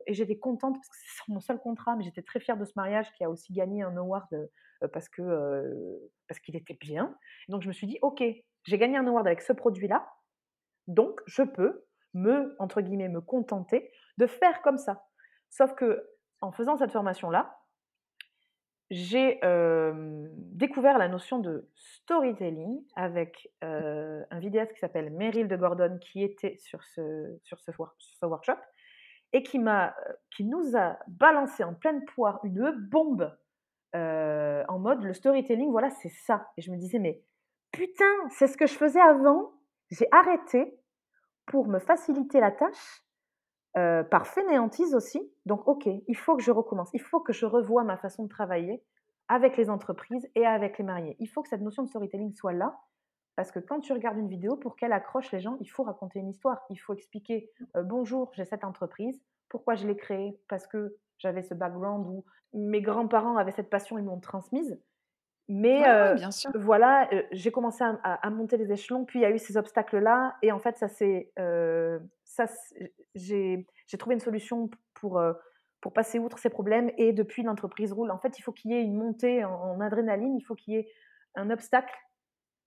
j'étais 0.08 0.38
contente 0.38 0.76
parce 0.76 0.88
que 0.90 0.96
c'est 0.96 1.34
mon 1.34 1.40
seul 1.40 1.60
contrat, 1.60 1.96
mais 1.96 2.04
j'étais 2.04 2.22
très 2.22 2.40
fière 2.40 2.58
de 2.58 2.66
ce 2.66 2.74
mariage 2.76 3.12
qui 3.14 3.24
a 3.24 3.30
aussi 3.30 3.54
gagné 3.54 3.82
un 3.82 3.98
award 3.98 4.28
parce 4.94 5.10
que 5.10 6.10
parce 6.28 6.40
qu'il 6.40 6.56
était 6.56 6.78
bien. 6.80 7.18
donc 7.50 7.62
je 7.62 7.68
me 7.68 7.74
suis 7.74 7.88
dit, 7.88 7.98
ok, 8.02 8.24
j'ai 8.64 8.78
gagné 8.78 8.98
un 8.98 9.08
award 9.08 9.26
avec 9.26 9.42
ce 9.42 9.54
produit-là, 9.54 10.08
donc 10.88 11.20
je 11.26 11.44
peux 11.44 11.86
me 12.14 12.56
entre 12.60 12.82
guillemets 12.82 13.10
me 13.10 13.22
contenter 13.22 13.92
de 14.18 14.28
faire 14.28 14.62
comme 14.62 14.78
ça. 14.78 15.04
Sauf 15.50 15.74
que 15.74 16.08
en 16.42 16.52
faisant 16.52 16.78
cette 16.78 16.92
formation-là, 16.92 17.58
j'ai 18.92 19.40
découvert 20.54 20.98
la 20.98 21.08
notion 21.08 21.40
de 21.40 21.70
storytelling 21.76 22.86
avec 22.96 23.50
un 23.62 24.40
vidéaste 24.40 24.74
qui 24.74 24.80
s'appelle 24.80 25.12
Meryl 25.12 25.48
de 25.48 25.56
Gordon 25.56 25.98
qui 26.00 26.24
était 26.24 26.58
sur 26.60 26.84
ce, 26.84 27.38
sur 27.44 27.60
ce, 27.60 27.72
sur 27.72 28.16
ce 28.20 28.26
workshop 28.26 28.58
et 29.36 29.44
qui, 29.44 29.60
m'a, 29.60 29.94
qui 30.34 30.46
nous 30.46 30.78
a 30.78 30.98
balancé 31.08 31.66
en 31.66 31.74
pleine 31.74 32.06
poire 32.06 32.40
une 32.46 32.72
bombe 32.90 33.38
euh, 33.94 34.64
en 34.70 34.80
mode 34.80 35.04
le 35.04 35.14
storytelling, 35.14 35.72
voilà, 35.72 35.90
c'est 35.90 36.12
ça. 36.26 36.48
Et 36.56 36.62
je 36.62 36.72
me 36.72 36.78
disais, 36.78 37.00
mais 37.00 37.22
putain, 37.74 38.14
c'est 38.30 38.48
ce 38.48 38.56
que 38.56 38.66
je 38.66 38.76
faisais 38.76 39.02
avant. 39.02 39.52
J'ai 39.92 40.08
arrêté 40.12 40.80
pour 41.48 41.68
me 41.68 41.80
faciliter 41.80 42.40
la 42.40 42.52
tâche, 42.52 43.04
euh, 43.76 44.04
par 44.06 44.26
fainéantise 44.26 44.96
aussi. 44.96 45.22
Donc, 45.46 45.68
ok, 45.68 45.86
il 45.86 46.16
faut 46.16 46.38
que 46.38 46.42
je 46.44 46.52
recommence, 46.52 46.90
il 46.94 47.02
faut 47.02 47.20
que 47.20 47.34
je 47.34 47.46
revoie 47.46 47.84
ma 47.84 47.98
façon 47.98 48.24
de 48.24 48.30
travailler 48.30 48.82
avec 49.28 49.58
les 49.58 49.70
entreprises 49.70 50.30
et 50.36 50.46
avec 50.46 50.78
les 50.78 50.86
mariés. 50.86 51.18
Il 51.20 51.28
faut 51.28 51.44
que 51.44 51.50
cette 51.50 51.62
notion 51.62 51.84
de 51.84 51.90
storytelling 51.90 52.34
soit 52.36 52.54
là, 52.54 52.74
parce 53.36 53.52
que 53.52 53.60
quand 53.60 53.82
tu 53.82 53.94
regardes 53.94 54.18
une 54.18 54.30
vidéo, 54.30 54.56
pour 54.56 54.76
qu'elle 54.76 54.94
accroche 54.94 55.32
les 55.32 55.40
gens, 55.40 55.58
il 55.60 55.70
faut 55.70 55.84
raconter 55.84 56.20
une 56.20 56.30
histoire. 56.30 56.66
Il 56.70 56.78
faut 56.78 56.94
expliquer 56.94 57.50
euh, 57.76 57.84
bonjour, 57.84 58.32
j'ai 58.34 58.46
cette 58.46 58.64
entreprise, 58.64 59.22
pourquoi 59.50 59.76
je 59.76 59.86
l'ai 59.86 59.96
créée, 59.96 60.40
parce 60.48 60.68
que 60.68 60.96
j'avais 61.18 61.44
ce 61.44 61.54
background 61.54 62.08
où 62.08 62.26
mes 62.54 62.82
grands-parents 62.82 63.38
avaient 63.38 63.52
cette 63.52 63.70
passion, 63.70 63.98
ils 63.98 64.06
m'ont 64.06 64.20
transmise. 64.20 64.80
Mais 65.48 65.88
euh, 65.88 66.16
bien 66.16 66.32
sûr. 66.32 66.50
voilà, 66.56 67.08
euh, 67.14 67.22
j'ai 67.32 67.52
commencé 67.52 67.84
à, 67.84 68.30
monter 68.32 68.58
les 68.58 68.72
échelons, 68.72 69.06
puis 69.06 69.20
il 69.20 69.22
y 69.22 69.26
a 69.26 69.30
eu 69.30 69.38
ces 69.38 69.58
obstacles-là, 69.58 70.38
et 70.42 70.52
en 70.52 70.58
fait, 70.58 70.78
ça 70.78 70.88
c'est, 70.88 71.32
ça, 72.24 72.46
j'ai 73.14 73.68
trouvé 74.00 74.16
une 74.16 74.22
solution 74.22 74.70
pour 74.94 75.22
pour 75.82 75.94
passer 75.94 76.18
outre 76.18 76.40
ces 76.40 76.50
problèmes, 76.50 76.90
et 76.98 77.14
depuis 77.14 77.44
l'entreprise 77.44 77.94
roule. 77.94 78.10
En 78.10 78.18
fait, 78.18 78.40
il 78.40 78.42
faut 78.42 78.52
qu'il 78.52 78.72
y 78.72 78.74
ait 78.74 78.82
une 78.82 78.96
montée 78.96 79.46
en 79.46 79.80
adrénaline, 79.82 80.36
il 80.36 80.42
faut 80.42 80.56
qu'il 80.56 80.74
y 80.74 80.78
ait 80.78 80.90
un 81.36 81.52
obstacle 81.52 81.94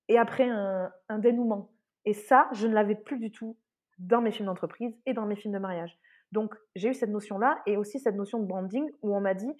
et 0.08 0.18
après 0.18 0.48
un, 0.48 0.90
dénouement. 1.18 1.70
Et 2.04 2.12
ça, 2.12 2.48
je 2.52 2.66
ne 2.66 2.74
l'avais 2.74 2.94
plus 2.94 3.18
du 3.18 3.30
tout 3.30 3.56
dans 3.98 4.20
mes 4.20 4.30
films 4.30 4.46
d'entreprise 4.46 4.96
et 5.06 5.12
dans 5.12 5.26
mes 5.26 5.36
films 5.36 5.54
de 5.54 5.58
mariage. 5.58 5.98
Donc, 6.32 6.54
j'ai 6.74 6.90
eu 6.90 6.94
cette 6.94 7.10
notion-là 7.10 7.60
et 7.66 7.76
aussi 7.76 7.98
cette 7.98 8.14
notion 8.14 8.38
de 8.38 8.46
branding 8.46 8.88
où 9.02 9.14
on 9.14 9.20
m'a 9.20 9.34
dit 9.34 9.52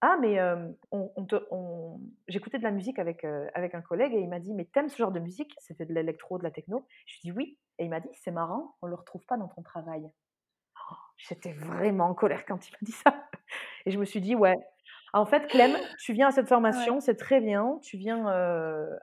Ah, 0.00 0.16
mais 0.20 0.38
euh, 0.40 0.68
on, 0.90 2.00
j'écoutais 2.28 2.58
de 2.58 2.62
la 2.62 2.70
musique 2.70 2.98
avec, 2.98 3.24
euh, 3.24 3.46
avec 3.54 3.74
un 3.74 3.82
collègue 3.82 4.14
et 4.14 4.20
il 4.20 4.28
m'a 4.28 4.40
dit 4.40 4.54
Mais 4.54 4.64
t'aimes 4.64 4.88
ce 4.88 4.96
genre 4.96 5.12
de 5.12 5.20
musique? 5.20 5.54
C'était 5.58 5.86
de 5.86 5.92
l'électro, 5.92 6.38
de 6.38 6.42
la 6.42 6.50
techno. 6.50 6.86
Je 7.06 7.14
lui 7.14 7.18
ai 7.18 7.32
dit 7.32 7.36
Oui. 7.36 7.58
Et 7.78 7.84
il 7.84 7.90
m'a 7.90 8.00
dit 8.00 8.08
C'est 8.12 8.30
marrant, 8.30 8.76
on 8.82 8.86
ne 8.86 8.90
le 8.90 8.96
retrouve 8.96 9.24
pas 9.26 9.36
dans 9.36 9.48
ton 9.48 9.62
travail. 9.62 10.02
Oh, 10.90 10.94
j'étais 11.16 11.52
vraiment 11.52 12.06
en 12.06 12.14
colère 12.14 12.44
quand 12.46 12.68
il 12.68 12.72
m'a 12.72 12.78
dit 12.82 12.92
ça. 12.92 13.28
Et 13.86 13.90
je 13.90 13.98
me 13.98 14.04
suis 14.04 14.20
dit 14.20 14.34
Ouais, 14.34 14.56
en 15.14 15.26
fait, 15.26 15.46
Clem, 15.46 15.72
tu 15.98 16.12
viens 16.12 16.28
à 16.28 16.30
cette 16.32 16.48
formation, 16.48 17.00
c'est 17.00 17.14
très 17.14 17.40
bien. 17.40 17.78
Tu 17.82 17.96
viens 17.96 18.26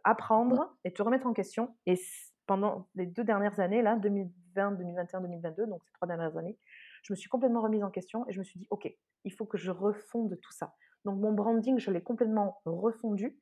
apprendre 0.04 0.76
et 0.84 0.92
te 0.92 1.02
remettre 1.02 1.26
en 1.26 1.34
question. 1.34 1.76
Et 1.86 2.00
pendant 2.48 2.90
les 2.96 3.06
deux 3.06 3.24
dernières 3.24 3.60
années, 3.60 3.82
là, 3.82 3.96
2020, 3.96 4.72
2021, 4.74 5.22
2022, 5.22 5.68
donc 5.68 5.82
ces 5.86 5.92
trois 5.94 6.08
dernières 6.08 6.36
années, 6.38 6.58
je 7.04 7.14
me 7.14 7.16
suis 7.16 7.30
complètement 7.30 7.62
remise 7.62 7.84
en 7.84 7.90
question 7.90 8.28
et 8.28 8.34
je 8.34 8.40
me 8.40 8.44
suis 8.44 8.60
dit, 8.60 8.68
OK, 8.70 8.94
il 9.24 9.34
faut 9.34 9.46
que 9.46 9.58
je 9.58 9.72
refonde 9.72 10.38
tout 10.42 10.52
ça. 10.52 10.74
Donc 11.06 11.20
mon 11.20 11.32
branding, 11.32 11.80
je 11.80 11.90
l'ai 11.90 12.02
complètement 12.02 12.62
refondu 12.66 13.40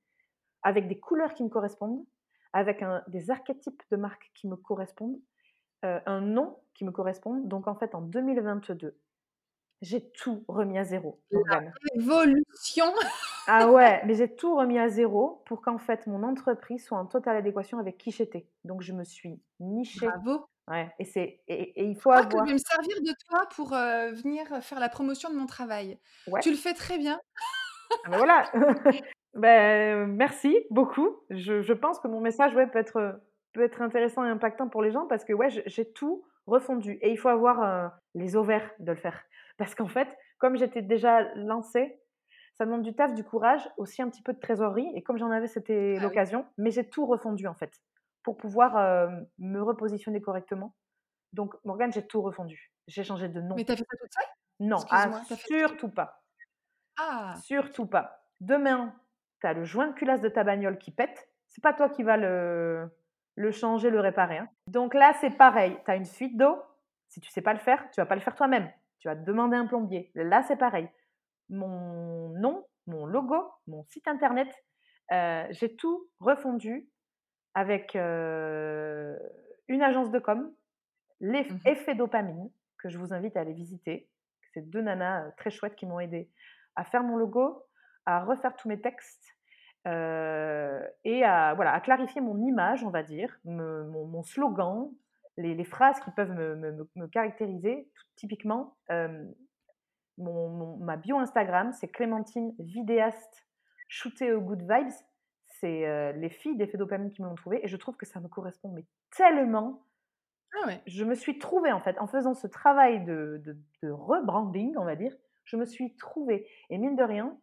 avec 0.61 0.88
des 0.88 0.99
couleurs 0.99 1.34
qui 1.34 1.43
me 1.43 1.49
correspondent, 1.49 2.05
avec 2.53 2.84
des 3.07 3.32
archétypes 3.32 3.82
de 3.91 3.97
marques 3.97 4.32
qui 4.36 4.47
me 4.47 4.55
correspondent, 4.55 5.20
un 5.82 6.22
nom 6.22 6.59
qui 6.74 6.86
me 6.86 6.91
correspond. 6.91 7.41
Donc 7.41 7.67
en 7.67 7.76
fait, 7.76 7.95
en 7.95 8.01
2022, 8.01 8.97
j'ai 9.82 10.09
tout 10.11 10.43
remis 10.47 10.77
à 10.77 10.84
zéro. 10.84 11.19
La 11.32 11.61
évolution 11.95 12.86
Ah 13.47 13.69
ouais, 13.69 14.01
mais 14.05 14.15
j'ai 14.15 14.34
tout 14.34 14.55
remis 14.55 14.77
à 14.80 14.89
zéro 14.89 15.41
pour 15.45 15.61
qu'en 15.61 15.77
fait 15.77 16.05
mon 16.07 16.23
entreprise 16.23 16.86
soit 16.86 16.97
en 16.97 17.05
totale 17.05 17.38
adéquation 17.38 17.80
avec 17.80 17.97
qui 17.97 18.11
j'étais. 18.11 18.45
Donc 18.65 18.82
je 18.82 18.93
me 18.93 19.03
suis 19.03 19.39
nichée. 19.59 20.07
Bravo. 20.07 20.45
Ouais, 20.67 20.93
et 20.99 21.05
c'est 21.05 21.41
et, 21.47 21.84
il 21.84 21.95
faut 21.95 22.11
je 22.11 22.17
avoir. 22.17 22.30
que 22.30 22.38
je 22.39 22.43
vais 22.45 22.53
me 22.53 22.57
servir 22.57 23.01
de 23.01 23.13
toi 23.27 23.47
pour 23.55 23.73
euh, 23.73 24.11
venir 24.11 24.45
faire 24.61 24.80
la 24.80 24.89
promotion 24.89 25.30
de 25.30 25.36
mon 25.36 25.47
travail. 25.47 25.97
Ouais. 26.27 26.41
Tu 26.41 26.51
le 26.51 26.57
fais 26.57 26.73
très 26.73 26.97
bien. 26.97 27.19
Ah 28.05 28.09
ben 28.09 28.17
voilà. 28.17 28.51
ben, 29.34 30.05
merci 30.07 30.55
beaucoup. 30.69 31.17
Je, 31.32 31.61
je, 31.61 31.73
pense 31.73 31.99
que 31.99 32.07
mon 32.07 32.21
message 32.21 32.53
ouais, 32.53 32.67
peut 32.67 32.77
être 32.77 33.19
peut 33.53 33.63
être 33.63 33.82
intéressant 33.82 34.23
et 34.23 34.30
impactant 34.30 34.67
pour 34.67 34.84
les 34.84 34.91
gens 34.91 35.07
parce 35.07 35.25
que 35.25 35.34
ouais, 35.34 35.49
j'ai 35.65 35.91
tout 35.91 36.23
refondu 36.45 36.99
et 37.01 37.11
il 37.11 37.17
faut 37.17 37.30
avoir 37.30 37.63
euh, 37.63 37.88
les 38.13 38.36
ovaires 38.36 38.69
de 38.80 38.91
le 38.91 38.97
faire. 38.97 39.23
Parce 39.60 39.76
qu'en 39.76 39.89
fait, 39.89 40.07
comme 40.39 40.57
j'étais 40.57 40.82
déjà 40.82 41.22
lancée, 41.36 41.99
ça 42.57 42.66
demande 42.66 42.82
du 42.82 42.95
taf, 42.95 43.14
du 43.14 43.26
courage, 43.26 43.62
aussi 43.78 44.01
un 44.01 44.10
petit 44.10 44.24
peu 44.24 44.34
de 44.34 44.39
trésorerie. 44.39 44.89
Et 44.95 45.03
comme 45.03 45.18
j'en 45.18 45.30
avais, 45.30 45.47
c'était 45.47 45.95
ah 45.97 46.01
l'occasion. 46.01 46.47
Mais 46.57 46.72
j'ai 46.72 46.89
tout 46.89 47.05
refondu 47.05 47.45
en 47.45 47.53
fait 47.53 47.72
pour 48.24 48.38
pouvoir 48.38 48.78
euh, 48.78 49.10
me 49.38 49.62
repositionner 49.62 50.22
correctement. 50.22 50.76
Donc, 51.34 51.53
Morgane, 51.66 51.91
j'ai 51.91 52.07
tout 52.07 52.22
refondu. 52.22 52.72
J'ai 52.88 53.03
changé 53.03 53.28
de 53.28 53.41
nom. 53.41 53.55
Mais 53.55 53.66
t'as 53.66 53.76
fait 53.76 53.84
ça 53.84 53.97
toute 53.97 54.14
seule? 54.14 54.30
Non, 54.62 54.78
ah, 54.89 55.22
surtout 55.26 55.89
pas. 55.89 56.24
Ah 56.97 57.36
Surtout 57.43 57.86
pas. 57.86 58.26
Demain, 58.39 58.93
tu 59.41 59.47
as 59.47 59.53
le 59.53 59.66
joint 59.66 59.88
de 59.88 59.93
culasse 59.93 60.22
de 60.22 60.30
ta 60.30 60.43
bagnole 60.43 60.78
qui 60.78 60.91
pète. 60.91 61.30
C'est 61.47 61.62
pas 61.62 61.74
toi 61.74 61.89
qui 61.89 62.03
vas 62.03 62.18
le, 62.18 62.89
le 63.36 63.51
changer, 63.51 63.89
le 63.89 63.99
réparer. 63.99 64.38
Hein. 64.38 64.49
Donc 64.68 64.93
là, 64.93 65.14
c'est 65.20 65.32
pareil. 65.32 65.78
Tu 65.86 65.91
as 65.91 65.95
une 65.95 66.05
fuite 66.05 66.38
d'eau. 66.38 66.62
Si 67.10 67.20
tu 67.20 67.30
sais 67.30 67.41
pas 67.41 67.53
le 67.53 67.60
faire, 67.60 67.89
tu 67.91 67.99
vas 67.99 68.05
pas 68.05 68.16
le 68.16 68.22
faire 68.22 68.36
toi-même 68.36 68.70
tu 69.00 69.08
vas 69.08 69.16
demander 69.16 69.56
un 69.56 69.66
plombier. 69.66 70.12
Là, 70.16 70.43
c'est 70.43 70.58
pareil. 70.58 70.88
Mon 71.50 72.30
nom, 72.30 72.66
mon 72.88 73.06
logo, 73.06 73.52
mon 73.68 73.84
site 73.84 74.08
internet, 74.08 74.47
euh, 75.12 75.45
j'ai 75.50 75.76
tout 75.76 76.08
refondu 76.20 76.88
avec 77.56 77.95
euh, 77.95 79.18
une 79.68 79.82
agence 79.82 80.12
de 80.12 80.20
com, 80.20 80.54
l'effet 81.20 81.93
mmh 81.93 81.97
dopamine, 81.97 82.50
que 82.78 82.89
je 82.89 82.97
vous 82.97 83.14
invite 83.14 83.36
à 83.36 83.41
aller 83.41 83.54
visiter. 83.54 84.10
C'est 84.54 84.70
deux 84.70 84.82
nanas 84.82 85.26
euh, 85.26 85.32
très 85.38 85.50
chouettes 85.50 85.76
qui 85.76 85.86
m'ont 85.86 86.00
aidé 86.00 86.30
à 86.76 86.84
faire 86.84 87.04
mon 87.04 87.18
logo, 87.18 87.64
à 88.06 88.24
refaire 88.24 88.56
tous 88.56 88.68
mes 88.68 88.80
textes 88.80 89.36
et 89.86 91.24
à, 91.24 91.54
voilà, 91.56 91.74
à 91.74 91.80
clarifier 91.80 92.22
mon 92.22 92.38
image, 92.45 92.84
on 92.84 92.91
va 92.91 93.02
dire, 93.02 93.39
mon, 93.43 94.22
slogan, 94.22 94.91
les, 95.39 95.63
phrases 95.63 95.99
qui 96.01 96.11
peuvent 96.11 96.31
me, 96.31 97.07
caractériser. 97.07 97.89
typiquement, 98.15 98.77
euh, 98.91 99.25
mon, 100.17 100.77
ma 100.77 100.97
bio 100.97 101.17
Instagram, 101.17 101.71
c'est 101.73 101.87
Clémentine 101.87 102.53
vidéaste 102.59 103.47
shootée 103.87 104.33
au 104.33 104.41
good 104.41 104.61
vibes. 104.61 104.93
C'est 105.47 105.87
euh, 105.87 106.11
les 106.13 106.29
filles 106.29 106.57
d'effet 106.57 106.77
dopamine 106.77 107.11
qui 107.11 107.21
m'ont 107.21 107.35
trouvé 107.35 107.59
et 107.63 107.67
je 107.67 107.77
trouve 107.77 107.97
que 107.97 108.05
ça 108.05 108.19
me 108.19 108.27
correspond 108.27 108.71
mais 108.71 108.85
tellement. 109.15 109.85
Ah 110.63 110.71
je 110.87 111.03
me 111.03 111.15
suis 111.15 111.37
trouvée 111.37 111.71
en 111.71 111.79
fait 111.79 111.97
en 111.99 112.07
faisant 112.07 112.33
ce 112.33 112.47
travail 112.47 113.03
de, 113.05 113.41
de, 113.83 113.89
rebranding, 113.89 114.75
on 114.77 114.85
va 114.85 114.95
dire. 114.95 115.13
Je 115.43 115.57
me 115.57 115.65
suis 115.65 115.95
trouvée 115.95 116.47
et 116.69 116.77
mine 116.77 116.95
de 116.95 117.03
rien, 117.03 117.37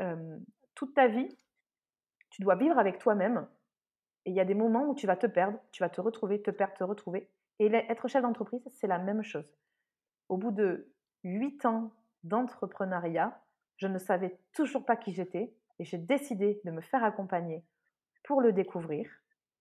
euh, 0.00 0.36
toute 0.74 0.94
ta 0.94 1.08
vie, 1.08 1.28
tu 2.30 2.42
dois 2.42 2.56
vivre 2.56 2.78
avec 2.78 2.98
toi-même 2.98 3.46
et 4.26 4.30
il 4.30 4.34
y 4.34 4.40
a 4.40 4.44
des 4.44 4.54
moments 4.54 4.88
où 4.88 4.94
tu 4.94 5.06
vas 5.06 5.16
te 5.16 5.28
perdre, 5.28 5.58
tu 5.70 5.84
vas 5.84 5.88
te 5.88 6.00
retrouver, 6.00 6.42
te 6.42 6.50
perdre, 6.50 6.74
te 6.74 6.84
retrouver. 6.84 7.30
Et 7.60 7.66
être 7.66 8.08
chef 8.08 8.22
d'entreprise, 8.22 8.68
c'est 8.74 8.88
la 8.88 8.98
même 8.98 9.22
chose. 9.22 9.56
Au 10.28 10.36
bout 10.36 10.50
de 10.50 10.92
huit 11.22 11.64
ans 11.64 11.92
d'entrepreneuriat, 12.24 13.40
je 13.76 13.86
ne 13.86 13.98
savais 13.98 14.36
toujours 14.52 14.84
pas 14.84 14.96
qui 14.96 15.12
j'étais 15.12 15.54
et 15.78 15.84
j'ai 15.84 15.96
décidé 15.96 16.60
de 16.64 16.70
me 16.72 16.80
faire 16.80 17.04
accompagner 17.04 17.64
pour 18.24 18.40
le 18.40 18.52
découvrir, 18.52 19.08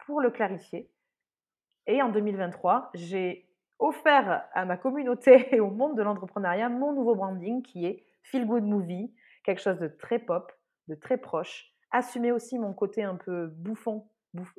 pour 0.05 0.19
le 0.19 0.31
clarifier. 0.31 0.89
Et 1.85 2.01
en 2.01 2.09
2023, 2.09 2.89
j'ai 2.95 3.47
offert 3.77 4.47
à 4.53 4.65
ma 4.65 4.77
communauté 4.77 5.47
et 5.55 5.59
au 5.59 5.69
monde 5.69 5.95
de 5.95 6.01
l'entrepreneuriat 6.01 6.69
mon 6.69 6.91
nouveau 6.91 7.13
branding 7.13 7.61
qui 7.61 7.85
est 7.85 8.03
Feel 8.23 8.47
Good 8.47 8.63
Movie, 8.63 9.13
quelque 9.43 9.61
chose 9.61 9.77
de 9.77 9.89
très 9.89 10.17
pop, 10.17 10.51
de 10.87 10.95
très 10.95 11.19
proche. 11.19 11.71
Assumer 11.91 12.31
aussi 12.31 12.57
mon 12.57 12.73
côté 12.73 13.03
un 13.03 13.15
peu 13.15 13.45
bouffon 13.45 14.09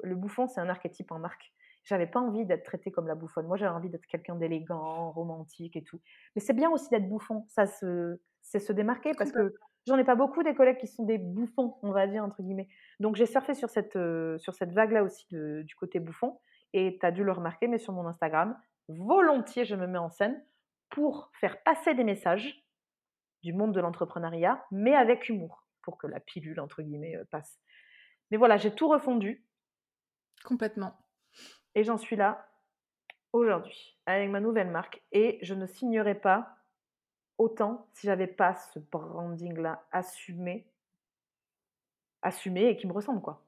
le 0.03 0.15
bouffon, 0.15 0.47
c'est 0.47 0.61
un 0.61 0.69
archétype 0.69 1.13
en 1.13 1.19
marque. 1.19 1.53
J'avais 1.85 2.07
pas 2.07 2.21
envie 2.21 2.45
d'être 2.45 2.65
traitée 2.65 2.91
comme 2.91 3.07
la 3.07 3.15
bouffonne. 3.15 3.47
Moi, 3.47 3.57
j'avais 3.57 3.75
envie 3.75 3.89
d'être 3.89 4.07
quelqu'un 4.07 4.35
d'élégant, 4.35 5.13
romantique 5.13 5.77
et 5.77 5.85
tout. 5.85 6.01
Mais 6.35 6.41
c'est 6.41 6.53
bien 6.53 6.69
aussi 6.71 6.89
d'être 6.91 7.09
bouffon. 7.09 7.45
Ça, 7.49 7.67
c'est 7.67 8.59
se 8.59 8.73
démarquer 8.73 9.13
parce 9.17 9.31
que 9.31 9.55
j'en 9.87 9.97
ai 9.97 10.05
pas 10.05 10.17
beaucoup 10.17 10.43
des 10.43 10.55
collègues 10.55 10.79
qui 10.79 10.89
sont 10.89 11.05
des 11.05 11.19
bouffons, 11.19 11.77
on 11.83 11.93
va 11.93 12.09
dire, 12.09 12.25
entre 12.25 12.43
guillemets. 12.43 12.69
Donc, 12.99 13.15
j'ai 13.15 13.27
surfé 13.27 13.55
sur 13.55 13.71
cette, 13.71 13.95
euh, 13.95 14.37
sur 14.39 14.55
cette 14.55 14.73
vague-là 14.73 15.05
aussi 15.05 15.27
du 15.31 15.75
côté 15.77 16.01
bouffon. 16.01 16.41
Et 16.73 16.99
tu 16.99 17.07
as 17.07 17.13
dû 17.13 17.23
le 17.23 17.33
remarquer, 17.33 17.69
mais 17.69 17.79
sur 17.79 17.93
mon 17.93 18.07
Instagram, 18.07 18.59
volontiers, 18.89 19.65
je 19.65 19.77
me 19.77 19.87
mets 19.87 19.99
en 19.99 20.11
scène 20.11 20.45
pour 20.91 21.31
faire 21.35 21.63
passer 21.63 21.95
des 21.95 22.05
messages 22.05 22.65
du 23.43 23.53
monde 23.53 23.73
de 23.73 23.81
l'entrepreneuriat, 23.81 24.65
mais 24.73 24.95
avec 24.95 25.29
humour, 25.29 25.69
pour 25.83 25.99
que 25.99 26.09
la 26.09 26.19
pilule, 26.19 26.59
entre 26.59 26.83
guillemets, 26.83 27.17
euh, 27.17 27.25
passe. 27.31 27.61
Mais 28.31 28.37
voilà, 28.37 28.57
j'ai 28.57 28.75
tout 28.75 28.89
refondu. 28.89 29.45
Complètement. 30.47 30.97
Et 31.75 31.83
j'en 31.83 31.99
suis 31.99 32.15
là 32.15 32.49
aujourd'hui 33.33 33.99
avec 34.07 34.31
ma 34.31 34.39
nouvelle 34.39 34.71
marque 34.71 35.03
et 35.11 35.41
je 35.43 35.55
ne 35.55 35.67
signerais 35.67 36.15
pas 36.15 36.57
autant 37.37 37.89
si 37.93 38.07
j'avais 38.07 38.29
pas 38.29 38.55
ce 38.55 38.79
branding 38.79 39.59
là 39.59 39.85
assumé 39.91 40.71
assumé 42.23 42.67
et 42.69 42.77
qui 42.77 42.87
me 42.87 42.93
ressemble 42.93 43.21
quoi. 43.21 43.45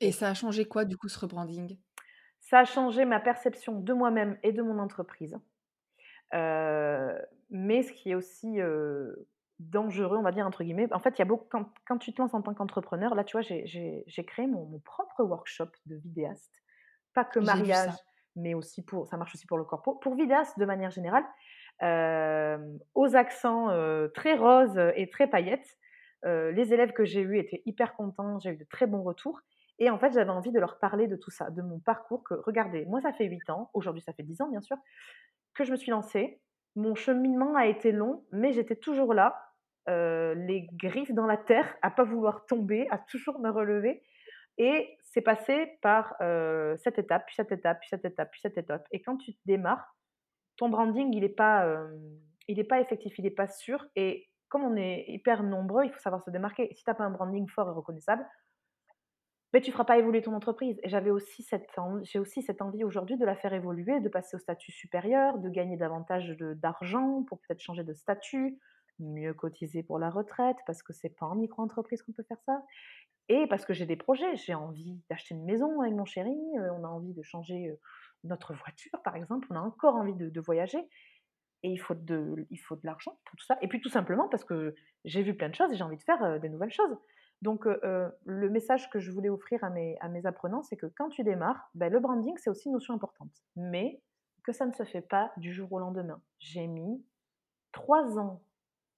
Et 0.00 0.10
ça 0.10 0.28
a 0.28 0.34
changé 0.34 0.64
quoi 0.64 0.84
du 0.84 0.96
coup 0.96 1.08
ce 1.08 1.20
rebranding? 1.20 1.78
Ça 2.40 2.58
a 2.58 2.64
changé 2.64 3.04
ma 3.04 3.20
perception 3.20 3.80
de 3.80 3.92
moi-même 3.92 4.36
et 4.42 4.50
de 4.50 4.60
mon 4.60 4.80
entreprise. 4.80 5.38
Euh, 6.34 7.16
mais 7.50 7.84
ce 7.84 7.92
qui 7.92 8.10
est 8.10 8.16
aussi 8.16 8.60
euh, 8.60 9.14
dangereux, 9.70 10.16
on 10.16 10.22
va 10.22 10.32
dire, 10.32 10.46
entre 10.46 10.64
guillemets. 10.64 10.92
En 10.92 10.98
fait, 10.98 11.10
il 11.10 11.18
y 11.20 11.22
a 11.22 11.26
beaucoup, 11.26 11.46
quand, 11.50 11.98
tu 11.98 12.12
te 12.12 12.20
lances 12.20 12.34
en 12.34 12.42
tant 12.42 12.54
qu'entrepreneur, 12.54 13.14
là, 13.14 13.24
tu 13.24 13.36
vois, 13.36 13.42
j'ai 13.42 14.24
créé 14.26 14.46
mon, 14.46 14.78
propre 14.80 15.22
workshop 15.22 15.68
de 15.86 15.96
vidéaste. 15.96 16.62
Pas 17.14 17.24
que 17.24 17.40
mariage, 17.40 17.92
mais 18.36 18.54
aussi 18.54 18.82
pour, 18.82 19.06
ça 19.06 19.16
marche 19.16 19.34
aussi 19.34 19.46
pour 19.46 19.58
le 19.58 19.64
corpo. 19.64 19.94
Pour 19.96 20.14
vidéaste, 20.14 20.58
de 20.58 20.64
manière 20.64 20.90
générale, 20.90 21.24
euh, 21.82 22.58
aux 22.94 23.16
accents 23.16 23.70
euh, 23.70 24.08
très 24.08 24.36
roses 24.36 24.80
et 24.96 25.10
très 25.10 25.26
paillettes. 25.26 25.78
les 26.24 26.72
élèves 26.72 26.92
que 26.92 27.04
j'ai 27.04 27.20
eus 27.20 27.38
étaient 27.38 27.62
hyper 27.66 27.94
contents, 27.94 28.38
j'ai 28.38 28.50
eu 28.50 28.56
de 28.56 28.64
très 28.64 28.86
bons 28.86 29.02
retours. 29.02 29.40
Et 29.78 29.90
en 29.90 29.98
fait, 29.98 30.12
j'avais 30.12 30.30
envie 30.30 30.52
de 30.52 30.60
leur 30.60 30.78
parler 30.78 31.08
de 31.08 31.16
tout 31.16 31.30
ça, 31.30 31.50
de 31.50 31.60
mon 31.60 31.80
parcours. 31.80 32.22
Que 32.22 32.34
regardez, 32.34 32.84
moi, 32.86 33.00
ça 33.00 33.12
fait 33.12 33.24
8 33.24 33.50
ans, 33.50 33.70
aujourd'hui, 33.74 34.02
ça 34.02 34.12
fait 34.12 34.22
10 34.22 34.42
ans, 34.42 34.48
bien 34.48 34.60
sûr, 34.60 34.76
que 35.54 35.64
je 35.64 35.72
me 35.72 35.76
suis 35.76 35.90
lancée. 35.90 36.40
Mon 36.76 36.94
cheminement 36.94 37.56
a 37.56 37.66
été 37.66 37.92
long, 37.92 38.24
mais 38.32 38.52
j'étais 38.52 38.76
toujours 38.76 39.12
là, 39.12 39.51
les 39.86 40.68
griffes 40.72 41.12
dans 41.12 41.26
la 41.26 41.36
terre, 41.36 41.76
à 41.82 41.90
pas 41.90 42.04
vouloir 42.04 42.46
tomber, 42.46 42.86
à 42.90 42.98
toujours 42.98 43.38
me 43.40 43.50
relever. 43.50 44.02
Et 44.58 44.96
c'est 45.02 45.22
passé 45.22 45.78
par 45.82 46.14
cette 46.78 46.98
étape, 46.98 47.26
puis 47.26 47.34
cette 47.36 47.52
étape, 47.52 47.80
puis 47.80 47.88
cette 47.90 48.04
étape, 48.04 48.30
puis 48.30 48.40
cette 48.40 48.58
étape. 48.58 48.86
Et 48.90 49.00
quand 49.02 49.16
tu 49.16 49.32
démarres, 49.46 49.96
ton 50.56 50.68
branding, 50.68 51.12
il 51.14 51.20
n'est 51.20 51.28
pas, 51.28 51.66
il 52.48 52.66
pas 52.66 52.80
effectif, 52.80 53.18
il 53.18 53.24
n'est 53.24 53.30
pas 53.30 53.48
sûr. 53.48 53.86
Et 53.96 54.28
comme 54.48 54.64
on 54.64 54.76
est 54.76 55.06
hyper 55.08 55.42
nombreux, 55.42 55.84
il 55.84 55.92
faut 55.92 56.00
savoir 56.00 56.22
se 56.22 56.30
démarquer. 56.30 56.68
Si 56.74 56.84
tu 56.84 56.90
n'as 56.90 56.94
pas 56.94 57.04
un 57.04 57.10
branding 57.10 57.48
fort 57.48 57.68
et 57.68 57.72
reconnaissable, 57.72 58.26
mais 59.54 59.60
tu 59.60 59.70
ne 59.70 59.72
feras 59.72 59.84
pas 59.84 59.98
évoluer 59.98 60.22
ton 60.22 60.34
entreprise. 60.34 60.78
Et 60.82 60.88
j'avais 60.88 61.10
aussi 61.10 61.42
cette, 61.42 61.68
j'ai 62.02 62.18
aussi 62.18 62.42
cette 62.42 62.62
envie 62.62 62.84
aujourd'hui 62.84 63.16
de 63.16 63.24
la 63.24 63.34
faire 63.34 63.52
évoluer, 63.52 64.00
de 64.00 64.08
passer 64.08 64.36
au 64.36 64.38
statut 64.38 64.72
supérieur, 64.72 65.38
de 65.38 65.48
gagner 65.48 65.76
davantage 65.76 66.36
d'argent 66.38 67.22
pour 67.24 67.38
peut-être 67.40 67.60
changer 67.60 67.84
de 67.84 67.92
statut, 67.94 68.58
mieux 69.02 69.34
cotiser 69.34 69.82
pour 69.82 69.98
la 69.98 70.10
retraite, 70.10 70.56
parce 70.66 70.82
que 70.82 70.92
c'est 70.92 71.10
pas 71.10 71.26
en 71.26 71.34
micro-entreprise 71.34 72.02
qu'on 72.02 72.12
peut 72.12 72.24
faire 72.24 72.40
ça. 72.46 72.62
Et 73.28 73.46
parce 73.46 73.64
que 73.64 73.72
j'ai 73.72 73.86
des 73.86 73.96
projets, 73.96 74.36
j'ai 74.36 74.54
envie 74.54 75.00
d'acheter 75.08 75.34
une 75.34 75.44
maison 75.44 75.80
avec 75.80 75.94
mon 75.94 76.04
chéri, 76.04 76.36
euh, 76.58 76.72
on 76.74 76.84
a 76.84 76.88
envie 76.88 77.14
de 77.14 77.22
changer 77.22 77.68
euh, 77.68 77.76
notre 78.24 78.54
voiture, 78.54 79.00
par 79.04 79.16
exemple, 79.16 79.46
on 79.50 79.56
a 79.56 79.60
encore 79.60 79.96
envie 79.96 80.14
de, 80.14 80.40
voyager. 80.40 80.86
Et 81.64 81.70
il 81.70 81.78
faut 81.78 81.94
de, 81.94 82.46
il 82.50 82.58
faut 82.58 82.74
de 82.74 82.84
l'argent 82.84 83.16
pour 83.24 83.36
tout 83.36 83.44
ça. 83.44 83.56
Et 83.62 83.68
puis 83.68 83.80
tout 83.80 83.88
simplement 83.88 84.28
parce 84.28 84.44
que 84.44 84.74
j'ai 85.04 85.22
vu 85.22 85.36
plein 85.36 85.48
de 85.48 85.54
choses 85.54 85.70
et 85.72 85.76
j'ai 85.76 85.84
envie 85.84 85.96
de 85.96 86.02
faire 86.02 86.22
euh, 86.24 86.38
des 86.40 86.48
nouvelles 86.48 86.72
choses. 86.72 86.96
Donc 87.40 87.66
le 87.66 88.50
message 88.50 88.88
que 88.90 89.00
je 89.00 89.10
voulais 89.10 89.28
offrir 89.28 89.64
à 89.64 89.70
mes, 89.70 89.98
à 89.98 90.08
mes 90.08 90.26
apprenants, 90.26 90.62
c'est 90.62 90.76
que 90.76 90.86
quand 90.86 91.08
tu 91.08 91.24
démarres, 91.24 91.70
ben, 91.74 91.92
le 91.92 91.98
branding, 91.98 92.36
c'est 92.36 92.50
aussi 92.50 92.68
une 92.68 92.74
notion 92.74 92.94
importante. 92.94 93.32
Mais 93.56 94.00
que 94.44 94.52
ça 94.52 94.66
ne 94.66 94.72
se 94.72 94.84
fait 94.84 95.00
pas 95.00 95.32
du 95.36 95.52
jour 95.52 95.72
au 95.72 95.78
lendemain. 95.78 96.20
J'ai 96.38 96.66
mis 96.66 97.04
trois 97.72 98.18
ans 98.18 98.42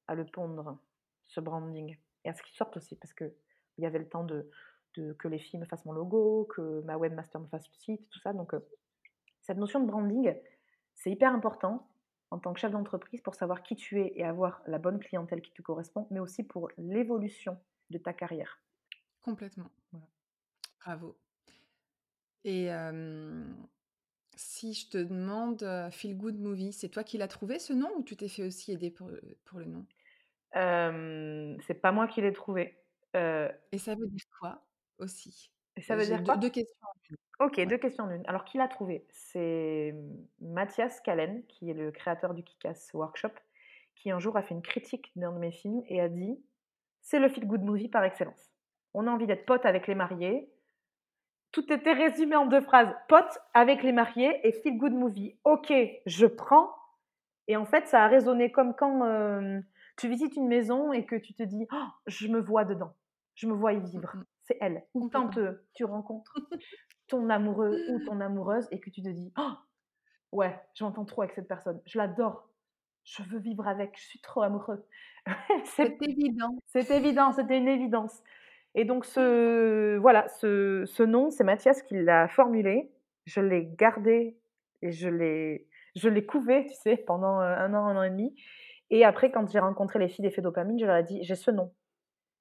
à 0.08 0.14
le 0.14 0.24
pondre, 0.24 0.78
ce 1.26 1.40
branding, 1.40 1.96
et 2.24 2.28
à 2.28 2.34
ce 2.34 2.42
qu'il 2.42 2.54
sorte 2.54 2.76
aussi, 2.76 2.96
parce 2.96 3.12
qu'il 3.12 3.32
y 3.78 3.86
avait 3.86 3.98
le 3.98 4.08
temps 4.08 4.24
de, 4.24 4.50
que 4.92 5.28
les 5.28 5.38
filles 5.38 5.60
me 5.60 5.66
fassent 5.66 5.84
mon 5.84 5.92
logo, 5.92 6.44
que 6.54 6.80
ma 6.82 6.96
webmaster 6.96 7.40
me 7.40 7.46
fasse 7.46 7.68
le 7.68 7.74
site, 7.74 8.08
tout 8.10 8.20
ça. 8.20 8.32
Donc, 8.32 8.52
cette 9.42 9.58
notion 9.58 9.80
de 9.80 9.86
branding, 9.86 10.34
c'est 10.94 11.10
hyper 11.10 11.32
important 11.34 11.88
en 12.30 12.38
tant 12.38 12.52
que 12.52 12.60
chef 12.60 12.72
d'entreprise 12.72 13.20
pour 13.20 13.34
savoir 13.34 13.62
qui 13.62 13.76
tu 13.76 14.00
es 14.00 14.12
et 14.16 14.24
avoir 14.24 14.62
la 14.66 14.78
bonne 14.78 14.98
clientèle 14.98 15.40
qui 15.42 15.52
te 15.52 15.62
correspond, 15.62 16.06
mais 16.10 16.20
aussi 16.20 16.42
pour 16.42 16.70
l'évolution 16.78 17.58
de 17.90 17.98
ta 17.98 18.12
carrière. 18.12 18.60
Complètement. 19.22 19.70
Bravo. 20.80 21.16
Et 22.44 22.68
si 24.36 24.74
je 24.74 24.88
te 24.88 24.98
demande 24.98 25.66
Feel 25.90 26.16
Good 26.16 26.38
Movie, 26.38 26.72
c'est 26.72 26.88
toi 26.88 27.04
qui 27.04 27.18
l'as 27.18 27.28
trouvé 27.28 27.58
ce 27.58 27.72
nom 27.72 27.90
ou 27.96 28.02
tu 28.02 28.16
t'es 28.16 28.28
fait 28.28 28.44
aussi 28.44 28.72
aider 28.72 28.90
pour, 28.90 29.10
pour 29.44 29.58
le 29.58 29.66
nom? 29.66 29.86
C'est 31.66 31.80
pas 31.80 31.92
moi 31.92 32.06
qui 32.06 32.20
l'ai 32.20 32.32
trouvé. 32.32 32.78
Et 33.14 33.78
ça 33.78 33.94
veut 33.94 34.06
dire 34.06 34.26
quoi 34.40 34.62
aussi? 34.98 35.50
Et 35.76 35.80
ça 35.80 35.96
veut 35.96 36.04
dire 36.04 36.22
quoi? 36.22 36.36
deux, 36.36 36.50
questions. 36.50 36.86
Ok, 37.40 37.60
deux 37.66 37.78
questions 37.78 38.06
d'une. 38.06 38.22
Alors, 38.26 38.44
qui 38.44 38.58
l'a 38.58 38.68
trouvé? 38.68 39.06
C'est 39.10 39.94
Mathias 40.40 41.00
Kallen, 41.00 41.44
qui 41.46 41.70
est 41.70 41.74
le 41.74 41.90
créateur 41.90 42.32
du 42.34 42.44
Kikas 42.44 42.90
Workshop, 42.94 43.32
qui 43.96 44.10
un 44.10 44.20
jour 44.20 44.36
a 44.36 44.42
fait 44.42 44.54
une 44.54 44.62
critique 44.62 45.10
d'un 45.16 45.32
de 45.32 45.38
mes 45.38 45.50
films 45.50 45.82
et 45.88 46.00
a 46.00 46.08
dit 46.08 46.38
c'est 47.00 47.18
le 47.18 47.28
feel 47.28 47.46
good 47.46 47.62
movie 47.62 47.88
par 47.88 48.04
excellence. 48.04 48.52
On 48.94 49.06
a 49.08 49.10
envie 49.10 49.26
d'être 49.26 49.46
pote 49.46 49.66
avec 49.66 49.88
les 49.88 49.94
mariés, 49.96 50.48
tout 51.54 51.72
était 51.72 51.92
résumé 51.92 52.34
en 52.34 52.46
deux 52.46 52.60
phrases. 52.60 52.92
Pote 53.08 53.38
avec 53.54 53.84
les 53.84 53.92
mariés 53.92 54.40
et 54.42 54.50
feel 54.50 54.76
good 54.76 54.92
movie. 54.92 55.38
Ok, 55.44 55.72
je 56.04 56.26
prends. 56.26 56.74
Et 57.46 57.56
en 57.56 57.64
fait, 57.64 57.86
ça 57.86 58.02
a 58.02 58.08
résonné 58.08 58.50
comme 58.50 58.74
quand 58.74 59.04
euh, 59.04 59.60
tu 59.96 60.08
visites 60.08 60.34
une 60.34 60.48
maison 60.48 60.92
et 60.92 61.06
que 61.06 61.14
tu 61.14 61.32
te 61.32 61.44
dis 61.44 61.68
oh, 61.72 61.86
Je 62.08 62.26
me 62.26 62.40
vois 62.40 62.64
dedans. 62.64 62.92
Je 63.36 63.46
me 63.46 63.52
vois 63.52 63.72
y 63.72 63.80
vivre. 63.80 64.16
C'est 64.42 64.58
elle. 64.60 64.84
Ou 64.94 65.08
quand 65.08 65.38
tu 65.74 65.84
rencontres 65.84 66.40
ton 67.06 67.30
amoureux 67.30 67.78
ou 67.88 68.04
ton 68.04 68.20
amoureuse 68.20 68.66
et 68.72 68.80
que 68.80 68.90
tu 68.90 69.00
te 69.00 69.08
dis 69.08 69.32
oh, 69.38 69.52
Ouais, 70.32 70.60
je 70.74 70.82
m'entends 70.82 71.04
trop 71.04 71.22
avec 71.22 71.36
cette 71.36 71.46
personne. 71.46 71.80
Je 71.86 71.98
l'adore. 71.98 72.48
Je 73.04 73.22
veux 73.22 73.38
vivre 73.38 73.68
avec. 73.68 73.96
Je 73.96 74.06
suis 74.06 74.20
trop 74.20 74.42
amoureux. 74.42 74.84
c'est 75.66 76.02
évident. 76.02 76.58
C'est 76.66 76.90
évident. 76.90 77.30
C'était 77.32 77.58
une 77.58 77.68
évidence. 77.68 78.20
Et 78.74 78.84
donc, 78.84 79.04
ce, 79.04 79.96
voilà, 79.98 80.28
ce, 80.28 80.84
ce 80.86 81.02
nom, 81.02 81.30
c'est 81.30 81.44
Mathias 81.44 81.82
qui 81.82 81.94
l'a 81.94 82.28
formulé. 82.28 82.90
Je 83.26 83.40
l'ai 83.40 83.66
gardé 83.78 84.36
et 84.82 84.92
je 84.92 85.08
l'ai, 85.08 86.26
couvé, 86.26 86.66
tu 86.66 86.74
sais, 86.74 86.96
pendant 86.96 87.38
un 87.38 87.72
an, 87.72 87.86
un 87.86 87.96
an 87.96 88.02
et 88.02 88.10
demi. 88.10 88.34
Et 88.90 89.04
après, 89.04 89.30
quand 89.30 89.50
j'ai 89.50 89.58
rencontré 89.60 89.98
les 89.98 90.08
filles 90.08 90.24
d'effet 90.24 90.42
dopamine, 90.42 90.78
je 90.78 90.86
leur 90.86 90.96
ai 90.96 91.02
dit 91.02 91.22
j'ai 91.22 91.36
ce 91.36 91.50
nom. 91.50 91.72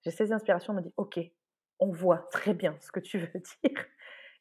J'ai 0.04 0.12
ces 0.12 0.32
inspirations. 0.34 0.74
On 0.74 0.76
m'a 0.76 0.82
dit 0.82 0.94
ok, 0.98 1.20
on 1.80 1.92
voit 1.92 2.28
très 2.32 2.54
bien 2.54 2.76
ce 2.82 2.92
que 2.92 3.00
tu 3.00 3.20
veux 3.20 3.28
dire. 3.64 3.86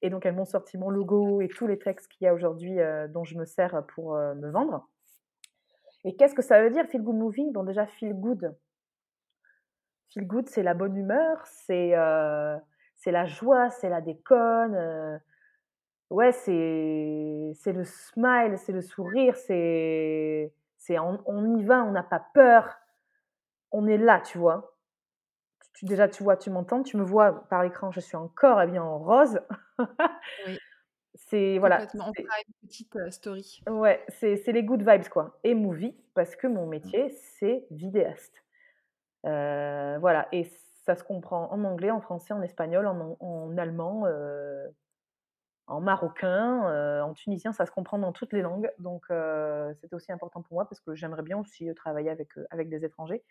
Et 0.03 0.11
donc, 0.11 0.27
elles 0.27 0.35
m'ont 0.35 0.45
sorti 0.45 0.79
mon 0.79 0.91
logo 0.91 1.41
et 1.41 1.49
tous 1.49 1.67
les 1.67 1.79
textes 1.79 2.09
qu'il 2.09 2.25
y 2.25 2.29
a 2.29 2.35
aujourd'hui 2.35 2.81
euh, 2.81 3.07
dont 3.07 3.23
je 3.23 3.39
me 3.39 3.45
sers 3.45 3.87
pour 3.95 4.17
euh, 4.17 4.35
me 4.35 4.51
vendre. 4.51 4.89
Et 6.05 6.17
qu'est-ce 6.17 6.35
que 6.35 6.43
ça 6.43 6.61
veut 6.61 6.71
dire, 6.71 6.87
feel 6.87 7.03
good 7.03 7.15
movie? 7.15 7.51
Bon, 7.53 7.63
déjà, 7.63 7.87
feel 7.87 8.13
good, 8.15 8.53
feel 10.13 10.27
good, 10.27 10.49
c'est 10.49 10.63
la 10.63 10.75
bonne 10.75 10.97
humeur, 10.97 11.43
c'est 11.47 11.93
euh, 11.95 12.57
la 13.07 13.27
joie, 13.27 13.71
c'est 13.71 13.89
la 13.89 14.01
déconne. 14.01 14.75
Euh, 14.75 15.19
ouais, 16.11 16.33
c'est 16.33 16.53
le 17.73 17.85
smile, 17.85 18.59
c'est 18.59 18.73
le 18.73 18.83
sourire, 18.83 19.37
c'est 19.37 20.53
on, 20.91 21.23
on, 21.27 21.57
y 21.57 21.65
va, 21.65 21.83
on 21.85 21.93
n'a 21.93 22.03
pas 22.03 22.25
peur, 22.35 22.77
on 23.71 23.87
est 23.87 23.99
là, 23.99 24.21
tu 24.21 24.39
vois. 24.39 24.77
Tu, 25.75 25.87
déjà, 25.87 26.09
tu 26.09 26.23
vois, 26.23 26.37
tu 26.37 26.51
m'entends, 26.51 26.83
tu 26.83 26.97
me 26.97 27.03
vois 27.03 27.49
par 27.49 27.63
l'écran, 27.63 27.91
je 27.91 28.01
suis 28.01 28.17
encore 28.17 28.59
habillée 28.59 28.79
en 28.79 28.99
rose. 28.99 29.41
oui. 30.47 30.59
C'est 31.15 31.59
voilà. 31.59 31.87
On 31.95 32.13
fera 32.13 32.37
une 32.47 32.69
petite 32.69 32.97
euh, 32.97 33.11
story. 33.11 33.63
Ouais, 33.69 34.05
c'est 34.09 34.53
les 34.53 34.63
good 34.63 34.81
vibes 34.81 35.09
quoi. 35.09 35.39
Et 35.45 35.55
movie 35.55 35.95
parce 36.15 36.37
que 36.37 36.47
mon 36.47 36.67
mmh. 36.67 36.71
métier 36.71 37.11
c'est 37.11 37.67
vidéaste. 37.71 38.43
Euh, 39.27 39.99
voilà, 40.01 40.29
et 40.33 40.45
ça 40.85 40.97
se 40.97 41.05
comprend 41.05 41.51
en 41.53 41.65
anglais, 41.65 41.91
en 41.91 42.01
français, 42.01 42.35
en 42.35 42.43
espagnol, 42.43 42.87
en, 42.87 43.57
allemand, 43.57 44.05
euh, 44.07 44.69
en 45.67 45.81
marocain, 45.81 46.69
euh, 46.69 47.01
en 47.03 47.15
tunisien, 47.15 47.53
ça 47.53 47.67
se 47.67 47.71
comprend 47.71 47.99
dans 47.99 48.13
toutes 48.13 48.33
les 48.33 48.43
langues. 48.43 48.71
Donc 48.79 49.05
c'était 49.81 49.95
aussi 49.95 50.13
important 50.13 50.43
pour 50.43 50.55
moi 50.55 50.69
parce 50.69 50.81
que 50.81 50.95
j'aimerais 50.95 51.23
bien 51.23 51.39
aussi 51.39 51.73
travailler 51.75 52.11
avec, 52.11 52.31
avec 52.51 52.69
des 52.69 52.85
étrangers. 52.85 53.23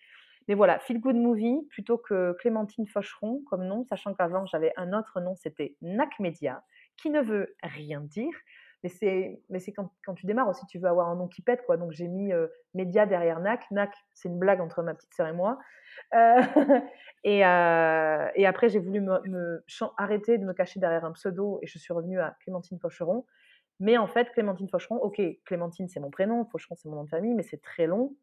Mais 0.47 0.55
voilà, 0.55 0.79
Feel 0.79 0.99
Good 0.99 1.15
Movie 1.15 1.67
plutôt 1.69 1.97
que 1.97 2.33
Clémentine 2.39 2.87
Faucheron 2.87 3.43
comme 3.47 3.65
nom, 3.65 3.83
sachant 3.83 4.13
qu'avant 4.13 4.45
j'avais 4.45 4.73
un 4.75 4.93
autre 4.93 5.19
nom, 5.21 5.35
c'était 5.35 5.75
NAC 5.81 6.19
Media, 6.19 6.63
qui 6.97 7.09
ne 7.09 7.21
veut 7.21 7.55
rien 7.61 8.01
dire. 8.01 8.33
Mais 8.83 8.89
c'est, 8.89 9.41
mais 9.49 9.59
c'est 9.59 9.71
quand, 9.71 9.91
quand, 10.05 10.15
tu 10.15 10.25
démarres 10.25 10.49
aussi, 10.49 10.65
tu 10.65 10.79
veux 10.79 10.87
avoir 10.87 11.09
un 11.09 11.15
nom 11.15 11.27
qui 11.27 11.41
pète, 11.41 11.63
quoi. 11.65 11.77
Donc 11.77 11.91
j'ai 11.91 12.07
mis 12.07 12.31
Média 12.73 13.05
derrière 13.05 13.39
NAC. 13.39 13.69
NAC, 13.71 13.93
c'est 14.13 14.29
une 14.29 14.39
blague 14.39 14.61
entre 14.61 14.81
ma 14.81 14.93
petite 14.93 15.13
sœur 15.13 15.27
et 15.27 15.33
moi. 15.33 15.59
Euh, 16.13 16.41
et, 17.23 17.45
euh, 17.45 18.27
et, 18.35 18.45
après, 18.45 18.69
j'ai 18.69 18.79
voulu 18.79 19.01
me, 19.01 19.63
arrêter 19.97 20.37
de 20.37 20.45
me 20.45 20.53
cacher 20.53 20.79
derrière 20.79 21.05
un 21.05 21.11
pseudo 21.13 21.59
et 21.61 21.67
je 21.67 21.77
suis 21.77 21.93
revenue 21.93 22.19
à 22.19 22.35
Clémentine 22.41 22.79
Faucheron. 22.79 23.25
Mais 23.79 23.97
en 23.97 24.07
fait, 24.07 24.31
Clémentine 24.31 24.69
Faucheron, 24.69 24.97
ok, 24.97 25.21
Clémentine 25.45 25.87
c'est 25.87 25.99
mon 25.99 26.11
prénom, 26.11 26.45
Faucheron 26.45 26.75
c'est 26.75 26.87
mon 26.87 26.97
nom 26.97 27.03
de 27.03 27.09
famille, 27.09 27.33
mais 27.33 27.43
c'est 27.43 27.61
très 27.61 27.87
long 27.87 28.15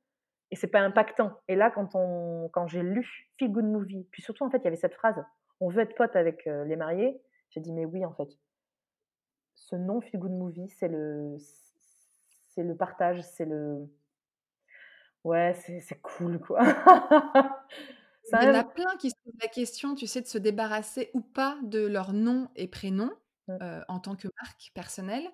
et 0.51 0.57
c'est 0.57 0.69
pas 0.69 0.81
impactant. 0.81 1.33
Et 1.49 1.57
là, 1.57 1.71
quand, 1.71 1.95
on, 1.95 2.49
quand 2.53 2.69
j'ai 2.69 2.83
lu 2.83 3.07
Feel 3.39 3.51
Good 3.51 3.65
Movie, 3.65 4.07
puis 4.13 4.23
surtout 4.23 4.45
en 4.45 4.51
fait, 4.51 4.59
il 4.59 4.65
y 4.65 4.69
avait 4.69 4.77
cette 4.77 4.95
phrase 4.95 5.23
on 5.61 5.69
veut 5.71 5.83
être 5.83 5.97
pote 5.97 6.15
avec 6.15 6.45
les 6.45 6.77
mariés, 6.77 7.21
j'ai 7.51 7.59
dit 7.59 7.73
mais 7.73 7.85
oui 7.85 8.05
en 8.05 8.13
fait, 8.13 8.29
ce 9.69 9.77
nom 9.77 10.01
Feel 10.01 10.21
Good 10.21 10.33
Movie, 10.33 10.69
c'est 10.69 10.89
le, 10.89 11.37
c'est 12.49 12.63
le 12.63 12.75
partage, 12.75 13.23
c'est 13.23 13.45
le. 13.45 13.87
Ouais, 15.25 15.55
c'est 15.55 16.01
cool, 16.01 16.39
quoi. 16.39 16.61
Il 18.33 18.45
y 18.45 18.47
en 18.47 18.55
a 18.55 18.65
plein 18.65 18.97
qui 18.99 19.11
se 19.11 19.17
posent 19.25 19.41
la 19.41 19.49
question, 19.49 19.95
tu 19.95 20.07
sais, 20.07 20.21
de 20.21 20.27
se 20.27 20.39
débarrasser 20.39 21.11
ou 21.15 21.21
pas 21.21 21.59
de 21.63 21.87
leur 21.87 22.13
nom 22.13 22.51
et 22.57 22.69
prénom 22.69 23.11
mmh. 23.49 23.57
euh, 23.63 23.83
en 23.89 24.01
tant 24.01 24.17
que 24.17 24.29
marque 24.43 24.71
personnelle. 24.75 25.27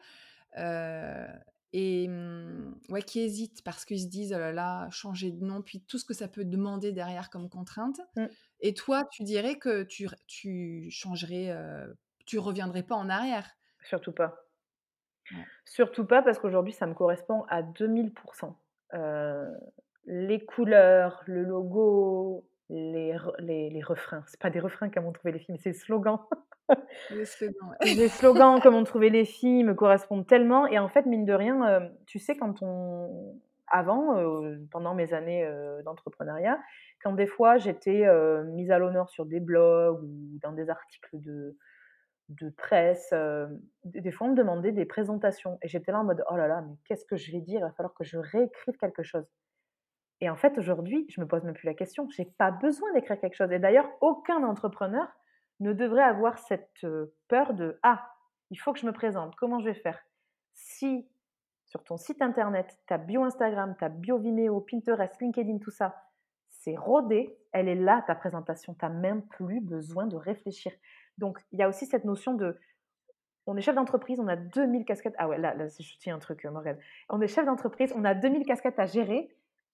Euh, 0.59 1.26
et 1.72 2.07
mmh, 2.07 2.78
ouais, 2.91 3.03
qui 3.03 3.20
hésitent 3.20 3.62
parce 3.64 3.85
qu'ils 3.85 4.01
se 4.01 4.07
disent, 4.07 4.32
oh 4.32 4.39
là 4.39 4.53
là, 4.53 4.89
changer 4.91 5.32
de 5.32 5.45
nom, 5.45 5.61
puis 5.61 5.80
tout 5.80 5.99
ce 5.99 6.05
que 6.05 6.14
ça 6.14 6.28
peut 6.28 6.45
demander 6.45 6.93
derrière 6.93 7.30
comme 7.30 7.49
contrainte. 7.49 8.01
Mmh. 8.16 8.26
Et 8.61 8.74
toi, 8.74 9.05
tu 9.11 9.24
dirais 9.24 9.59
que 9.59 9.82
tu, 9.82 10.09
tu 10.28 10.89
changerais, 10.91 11.51
euh, 11.51 11.93
tu 12.26 12.39
reviendrais 12.39 12.85
pas 12.85 12.95
en 12.95 13.09
arrière? 13.09 13.57
Surtout 13.85 14.12
pas. 14.12 14.45
Surtout 15.64 16.05
pas 16.05 16.22
parce 16.22 16.39
qu'aujourd'hui, 16.39 16.72
ça 16.72 16.87
me 16.87 16.95
correspond 16.95 17.45
à 17.49 17.62
2000%. 17.62 18.55
Euh, 18.95 19.51
les 20.07 20.45
couleurs, 20.45 21.22
le 21.26 21.43
logo, 21.43 22.45
les, 22.68 23.16
les, 23.39 23.70
les 23.70 23.82
refrains. 23.82 24.22
C'est 24.26 24.41
pas 24.41 24.51
des 24.51 24.61
refrains 24.61 24.91
comme 24.91 25.07
on 25.07 25.12
trouvait 25.12 25.32
les 25.32 25.39
filles, 25.39 25.55
mais 25.55 25.61
c'est 25.62 25.72
des 25.72 25.78
slogans. 25.78 26.20
Les 27.11 27.26
slogans, 27.26 27.74
Les 27.82 28.09
slogans 28.09 28.59
comme 28.59 28.74
on 28.74 28.85
trouvait 28.85 29.11
les 29.11 29.26
filles 29.26 29.64
me 29.64 29.74
correspondent 29.74 30.26
tellement. 30.26 30.66
Et 30.66 30.78
en 30.78 30.89
fait, 30.89 31.05
mine 31.05 31.26
de 31.26 31.35
rien, 31.35 31.62
euh, 31.68 31.89
tu 32.07 32.18
sais, 32.18 32.37
quand 32.37 32.62
on. 32.62 33.39
Avant, 33.66 34.18
euh, 34.18 34.57
pendant 34.70 34.95
mes 34.95 35.12
années 35.12 35.47
d'entrepreneuriat, 35.85 36.59
quand 37.03 37.12
des 37.12 37.26
fois 37.26 37.59
j'étais 37.59 38.07
mise 38.45 38.70
à 38.70 38.78
l'honneur 38.78 39.09
sur 39.11 39.26
des 39.26 39.41
blogs 39.41 40.03
ou 40.03 40.39
dans 40.43 40.53
des 40.53 40.70
articles 40.70 41.18
de, 41.18 41.57
de 42.29 42.49
presse, 42.51 43.12
des 43.85 44.11
fois 44.11 44.27
on 44.27 44.31
me 44.31 44.37
demandait 44.37 44.72
des 44.72 44.87
présentations. 44.87 45.59
Et 45.62 45.68
j'étais 45.68 45.93
là 45.93 46.01
en 46.01 46.05
mode 46.05 46.25
oh 46.31 46.37
là 46.37 46.49
là, 46.49 46.62
mais 46.62 46.77
qu'est-ce 46.85 47.05
que 47.05 47.16
je 47.16 47.33
vais 47.33 47.41
dire? 47.41 47.61
Il 47.61 47.62
va 47.62 47.72
falloir 47.72 47.95
que 47.95 48.05
je 48.05 48.18
réécrive 48.18 48.77
quelque 48.77 49.03
chose. 49.03 49.27
Et 50.20 50.31
en 50.31 50.37
fait, 50.37 50.57
aujourd'hui, 50.59 51.07
je 51.11 51.20
me 51.20 51.27
pose 51.27 51.45
même 51.45 51.55
plus 51.55 51.66
la 51.66 51.75
question. 51.75 52.09
Je 52.09 52.22
n'ai 52.22 52.31
pas 52.39 52.51
besoin 52.51 52.93
d'écrire 52.95 53.20
quelque 53.20 53.35
chose. 53.35 53.53
Et 53.53 53.59
d'ailleurs, 53.59 53.89
aucun 54.01 54.43
entrepreneur 54.45 55.07
ne 55.61 55.72
devrait 55.72 56.03
avoir 56.03 56.39
cette 56.39 56.87
peur 57.29 57.55
de 57.55 57.79
ah, 57.83 58.09
il 58.51 58.57
faut 58.57 58.72
que 58.72 58.79
je 58.79 58.87
me 58.87 58.93
présente. 58.93 59.35
Comment 59.37 59.59
je 59.59 59.66
vais 59.66 59.75
faire? 59.75 59.99
Si 60.53 61.09
sur 61.66 61.83
ton 61.83 61.97
site 61.97 62.22
internet, 62.22 62.79
ta 62.87 62.99
bio 62.99 63.25
Instagram, 63.25 63.75
ta 63.77 63.89
bio 63.89 64.18
Vimeo, 64.18 64.61
Pinterest, 64.61 65.20
LinkedIn, 65.20 65.59
tout 65.59 65.70
ça, 65.70 65.95
c'est 66.49 66.77
rodé, 66.77 67.37
elle 67.53 67.68
est 67.68 67.75
là 67.75 68.03
ta 68.07 68.14
présentation. 68.14 68.75
Tu 68.75 68.85
n'as 68.85 68.91
même 68.91 69.27
plus 69.27 69.61
besoin 69.61 70.07
de 70.07 70.16
réfléchir. 70.16 70.72
Donc, 71.19 71.39
il 71.53 71.59
y 71.59 71.62
a 71.62 71.69
aussi 71.69 71.87
cette 71.87 72.05
notion 72.05 72.35
de 72.35 72.59
on 73.47 73.57
est 73.57 73.61
chef 73.61 73.75
d'entreprise, 73.75 74.19
on 74.21 74.29
a 74.29 74.37
2000 74.37 74.87
casquettes. 74.87 75.15
Ah 75.19 75.29
ouais, 75.29 75.39
là, 75.39 75.55
là 75.55 75.67
je 75.69 75.99
tiens 75.99 76.17
un 76.17 76.19
truc, 76.19 76.45
Morgane. 76.45 76.79
On 77.11 77.21
est 77.21 77.29
chef 77.29 77.45
d'entreprise, 77.45 77.93
on 77.95 78.05
a 78.05 78.15
2000 78.15 78.47
casquettes 78.47 78.79
à 78.79 78.87
gérer 78.87 79.29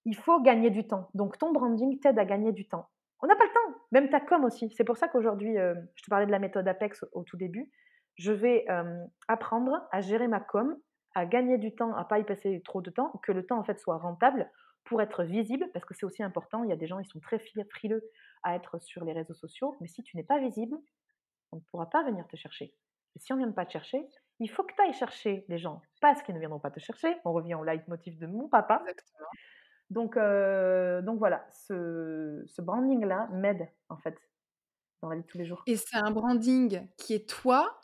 il 0.05 0.16
faut 0.16 0.41
gagner 0.41 0.70
du 0.70 0.86
temps. 0.86 1.09
Donc 1.14 1.38
ton 1.38 1.53
branding 1.53 1.99
t'aide 2.01 2.18
à 2.18 2.24
gagner 2.24 2.53
du 2.53 2.66
temps. 2.66 2.88
On 3.22 3.26
n'a 3.26 3.36
pas 3.36 3.45
le 3.45 3.53
temps, 3.53 3.78
même 3.93 4.09
ta 4.09 4.20
com 4.20 4.45
aussi. 4.45 4.70
C'est 4.76 4.84
pour 4.84 4.97
ça 4.97 5.09
qu'aujourd'hui, 5.09 5.59
euh, 5.59 5.74
je 5.95 6.03
te 6.03 6.11
parlais 6.11 6.26
de 6.26 6.30
la 6.30 6.38
méthode 6.38 6.66
Apex 6.66 7.05
au, 7.12 7.22
tout 7.22 7.36
début. 7.36 7.70
Je 8.16 8.32
vais 8.32 8.64
euh, 8.70 9.05
apprendre 9.28 9.86
à 9.93 10.01
gérer 10.01 10.26
ma 10.26 10.41
com, 10.41 10.74
à 11.14 11.26
gagner 11.26 11.59
du 11.59 11.74
temps, 11.74 11.95
à 11.95 12.05
pas 12.05 12.18
y 12.18 12.24
passer 12.24 12.62
trop 12.64 12.80
de 12.80 12.91
temps, 12.91 13.20
que 13.22 13.32
le 13.32 13.45
temps 13.45 13.59
en 13.59 13.64
fait 13.64 13.78
soit 13.78 13.99
rentable 13.99 14.51
pour 14.84 15.03
être 15.03 15.22
visible, 15.22 15.68
parce 15.74 15.84
que 15.84 15.95
c'est 15.95 16.07
aussi 16.07 16.22
important. 16.22 16.64
Il 16.64 16.70
y 16.70 16.72
a 16.72 16.76
des 16.76 16.86
gens, 16.86 16.99
ils 16.99 17.07
sont 17.07 17.20
très 17.20 17.38
frileux 17.38 18.03
à 18.43 18.57
être 18.57 18.78
sur 18.80 19.05
les 19.05 19.12
réseaux 19.12 19.34
sociaux, 19.34 19.76
mais 19.80 19.86
si 19.86 20.03
tu 20.03 20.16
n'es 20.16 20.24
pas 20.24 20.38
visible, 20.38 20.76
on 21.53 21.57
ne 21.57 21.62
pourra 21.62 21.88
pas 21.88 22.03
venir 22.05 22.26
te 22.28 22.36
chercher. 22.36 22.74
Et 23.16 23.18
si 23.18 23.32
on 23.32 23.36
ne 23.36 23.42
vient 23.44 23.53
pas 23.53 23.66
te 23.66 23.72
chercher, 23.72 24.07
il 24.38 24.51
faut 24.51 24.62
que 24.62 24.72
tu 24.74 24.82
ailles 24.82 24.94
chercher 24.94 25.44
les 25.48 25.59
gens, 25.59 25.82
parce 26.01 26.22
qu'ils 26.22 26.34
ne 26.34 26.40
viendront 26.40 26.61
pas 26.61 26.70
te 26.70 26.80
chercher. 26.80 27.16
On 27.24 27.32
revient 27.32 27.55
au 27.55 27.64
leitmotiv 27.64 28.18
de 28.18 28.26
mon 28.26 28.48
papa. 28.48 28.82
Exactement. 28.88 29.28
Donc, 29.90 30.16
euh, 30.16 31.03
donc 31.03 31.18
voilà, 31.18 31.44
ce, 31.51 32.42
ce 32.46 32.62
branding-là 32.62 33.28
m'aide 33.32 33.68
en 33.88 33.96
fait 33.96 34.16
dans 35.03 35.09
la 35.09 35.16
vie 35.16 35.22
de 35.22 35.26
tous 35.26 35.38
les 35.38 35.46
jours. 35.46 35.62
Et 35.66 35.76
c'est 35.76 35.96
un 35.96 36.11
branding 36.11 36.86
qui 36.96 37.14
est 37.14 37.28
toi. 37.28 37.80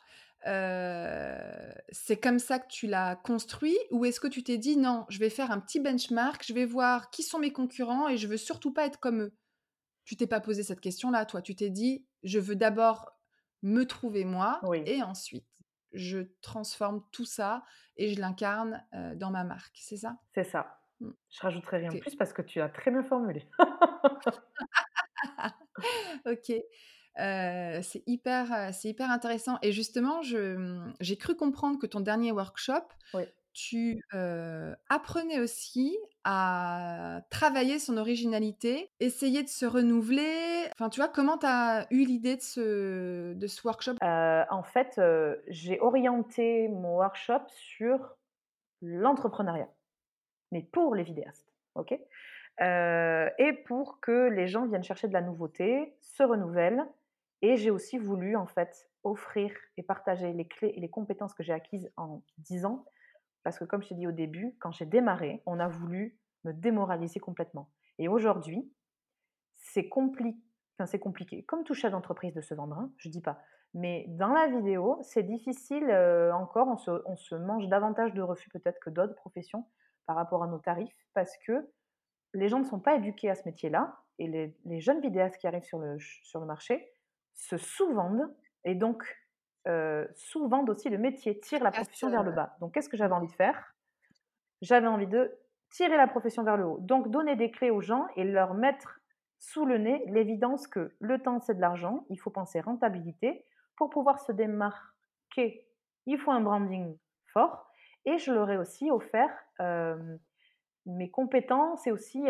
Euh, 0.47 1.73
c'est 1.91 2.19
comme 2.21 2.39
ça 2.39 2.61
que 2.61 2.69
tu 2.69 2.87
l'as 2.87 3.17
construit 3.17 3.77
ou 3.91 4.05
est-ce 4.05 4.21
que 4.21 4.29
tu 4.29 4.45
t'es 4.45 4.59
dit 4.59 4.77
non, 4.77 5.05
je 5.09 5.19
vais 5.19 5.31
faire 5.31 5.51
un 5.51 5.59
petit 5.59 5.81
benchmark, 5.81 6.45
je 6.47 6.53
vais 6.55 6.67
voir 6.67 7.11
qui 7.11 7.25
sont 7.25 7.41
mes 7.41 7.53
concurrents 7.53 8.09
et 8.09 8.17
je 8.17 8.29
veux 8.29 8.37
surtout 8.37 8.73
pas 8.73 8.87
être 8.87 9.01
comme 9.01 9.23
eux? 9.23 9.35
Tu 10.05 10.17
t'es 10.17 10.29
pas 10.29 10.41
posé 10.41 10.63
cette 10.63 10.81
question-là, 10.81 11.27
toi. 11.27 11.43
Tu 11.43 11.57
t'es 11.57 11.71
dit 11.71 12.07
je 12.23 12.39
veux 12.39 12.55
d'abord 12.55 13.16
me 13.67 13.85
trouver 13.85 14.25
moi 14.25 14.61
et 14.85 15.03
ensuite 15.03 15.47
je 15.93 16.19
transforme 16.43 17.03
tout 17.11 17.25
ça 17.25 17.65
et 17.97 18.13
je 18.13 18.21
l'incarne 18.21 18.85
euh, 18.95 19.15
dans 19.15 19.31
ma 19.31 19.45
marque. 19.45 19.77
C'est 19.81 19.97
ça? 19.97 20.19
C'est 20.35 20.45
ça. 20.45 20.79
Mmh. 21.01 21.11
Je 21.31 21.41
rajouterai 21.41 21.79
rien 21.79 21.91
de 21.91 21.99
plus 21.99 22.17
parce 22.17 22.33
que 22.33 22.43
tu 22.43 22.61
as 22.61 22.69
très 22.69 22.91
bien 22.91 23.03
formulé. 23.03 23.49
OK. 26.27 26.53
c'est 27.17 28.03
hyper, 28.07 28.75
c'est 28.75 28.89
hyper 28.89 29.11
intéressant 29.11 29.59
et 29.63 29.73
justement 29.73 30.21
mmh, 30.23 30.95
j'ai 31.01 31.17
cru 31.17 31.35
comprendre 31.35 31.79
que 31.79 31.87
ton 31.87 32.01
dernier 32.01 32.33
workshop, 32.33 32.85
tu, 33.57 34.03
apprenais 34.89 35.41
aussi 35.41 35.97
à 36.25 37.23
travailler 37.31 37.79
son 37.79 37.97
originalité, 37.97 38.91
essayer 39.01 39.43
de 39.43 39.49
se 39.49 39.65
renouveler? 39.65 40.69
Enfin, 40.73 40.91
tu 40.91 41.01
vois, 41.01 41.09
comment 41.09 41.39
tu 41.39 41.47
as 41.47 41.87
eu 41.91 42.05
l'idée 42.05 42.37
de 42.37 42.43
ce 42.43 43.33
de 43.35 43.47
ce 43.47 43.67
workshop? 43.67 43.95
en 44.03 44.63
fait, 44.63 45.01
j'ai 45.49 45.81
orienté 45.81 46.69
mon 46.69 46.97
workshop 46.97 47.43
sur 47.49 48.17
l'entrepreneuriat 48.83 49.69
mais 50.53 50.63
pour 50.63 50.95
les 50.95 51.03
vidéastes. 51.03 51.53
ok? 51.75 51.93
Et 52.61 53.53
pour 53.67 54.01
que 54.01 54.29
les 54.29 54.47
gens 54.47 54.67
viennent 54.67 54.85
chercher 54.85 55.09
de 55.09 55.13
la 55.13 55.21
nouveauté, 55.21 55.95
se 56.01 56.23
renouvellent. 56.23 56.87
Et 57.43 57.57
j'ai 57.57 57.71
aussi 57.71 57.99
voulu 57.99 58.35
en 58.37 58.47
fait 58.47 58.89
offrir 59.03 59.53
et 59.77 59.83
partager 59.83 60.33
les 60.33 60.47
clés 60.47 60.73
et 60.75 60.81
les 60.81 60.89
compétences 60.89 61.35
que 61.35 61.43
j'ai 61.43 61.53
acquises 61.53 61.93
en 61.97 62.23
10 62.39 62.65
ans. 62.65 62.87
Parce 63.47 63.61
que 63.61 63.65
comme 63.65 63.81
je 63.81 63.91
t'ai 63.91 63.95
dit 63.95 64.09
au 64.09 64.13
début, 64.13 64.57
quand 64.59 64.73
j'ai 64.73 64.87
démarré, 64.87 65.41
on 65.47 65.61
a 65.61 65.69
voulu 65.69 66.19
me 66.43 66.53
démoraliser 66.53 67.21
complètement. 67.21 67.71
Et 68.01 68.09
aujourd'hui, 68.09 68.69
c'est 69.55 69.89
compliqué. 69.89 70.37
Enfin, 70.75 70.87
c'est 70.87 70.99
compliqué. 70.99 71.45
Comme 71.45 71.63
tout 71.63 71.73
chef 71.73 71.93
d'entreprise 71.93 72.35
de 72.35 72.41
se 72.41 72.55
vendre, 72.55 72.77
hein, 72.77 72.93
je 72.97 73.09
dis 73.09 73.21
pas. 73.21 73.39
Mais 73.73 74.07
dans 74.09 74.33
la 74.33 74.49
vidéo, 74.49 74.99
c'est 75.03 75.23
difficile 75.23 75.89
euh, 75.91 76.35
encore. 76.35 76.67
On 76.67 77.15
se, 77.15 77.35
mange 77.37 77.69
davantage 77.69 78.13
de 78.15 78.21
refus 78.21 78.51
peut-être 78.51 78.81
que 78.81 78.91
d'autres 78.91 79.15
professions 79.15 79.65
par 80.07 80.17
rapport 80.17 80.43
à 80.43 80.49
nos 80.49 80.59
tarifs 80.59 81.07
parce 81.15 81.37
que 81.47 81.71
les 82.35 82.49
gens 82.49 82.59
ne 82.59 82.65
sont 82.65 82.81
pas 82.81 82.97
éduqués 82.97 83.31
à 83.31 83.37
ce 83.37 83.45
métier-là 83.47 83.97
et 84.19 84.27
les, 84.27 84.81
jeunes 84.81 85.01
vidéastes 85.01 85.39
qui 85.39 85.47
arrivent 85.47 85.63
sur 85.63 85.79
le, 85.79 85.99
sur 86.01 86.41
le 86.41 86.47
marché 86.47 86.93
se 87.35 87.57
sous-vendent 87.59 88.29
et 88.65 88.75
donc 88.75 89.05
euh, 89.67 90.07
sous-vendent 90.15 90.71
aussi 90.71 90.89
le 90.89 90.99
métier, 90.99 91.41
tirent 91.41 91.63
la 91.65 91.71
profession 91.71 92.11
vers 92.11 92.23
le 92.23 92.33
bas. 92.33 92.57
Donc 92.61 92.75
qu'est-ce 92.75 92.89
que 92.89 92.97
j'avais 92.97 93.15
envie 93.15 93.27
de 93.27 93.33
faire? 93.33 93.75
J'avais 94.63 94.87
envie 94.87 95.07
de 95.07 95.37
tirer 95.71 95.97
la 95.97 96.07
profession 96.07 96.45
vers 96.45 96.57
le 96.57 96.65
haut. 96.65 96.79
Donc 96.81 97.11
donner 97.11 97.37
des 97.37 97.51
clés 97.51 97.71
aux 97.71 97.81
gens 97.81 98.07
et 98.17 98.25
leur 98.25 98.55
mettre 98.55 99.01
sous 99.39 99.67
le 99.67 99.79
nez 99.79 100.05
l'évidence 100.07 100.67
que 100.67 100.95
le 101.01 101.21
temps 101.21 101.41
c'est 101.41 101.55
de 101.55 101.61
l'argent, 101.61 102.07
il 102.11 102.17
faut 102.19 102.31
penser 102.31 102.61
rentabilité. 102.61 103.45
Pour 103.77 103.91
pouvoir 103.91 104.21
se 104.21 104.33
démarquer, 104.33 105.67
il 106.07 106.19
faut 106.19 106.31
un 106.31 106.41
branding 106.41 106.97
fort 107.27 107.71
et 108.05 108.19
je 108.19 108.33
leur 108.33 108.51
ai 108.51 108.57
aussi 108.57 108.91
offert 108.91 109.31
mes 110.87 111.11
compétences 111.11 111.87
et 111.87 111.93
aussi 111.93 112.25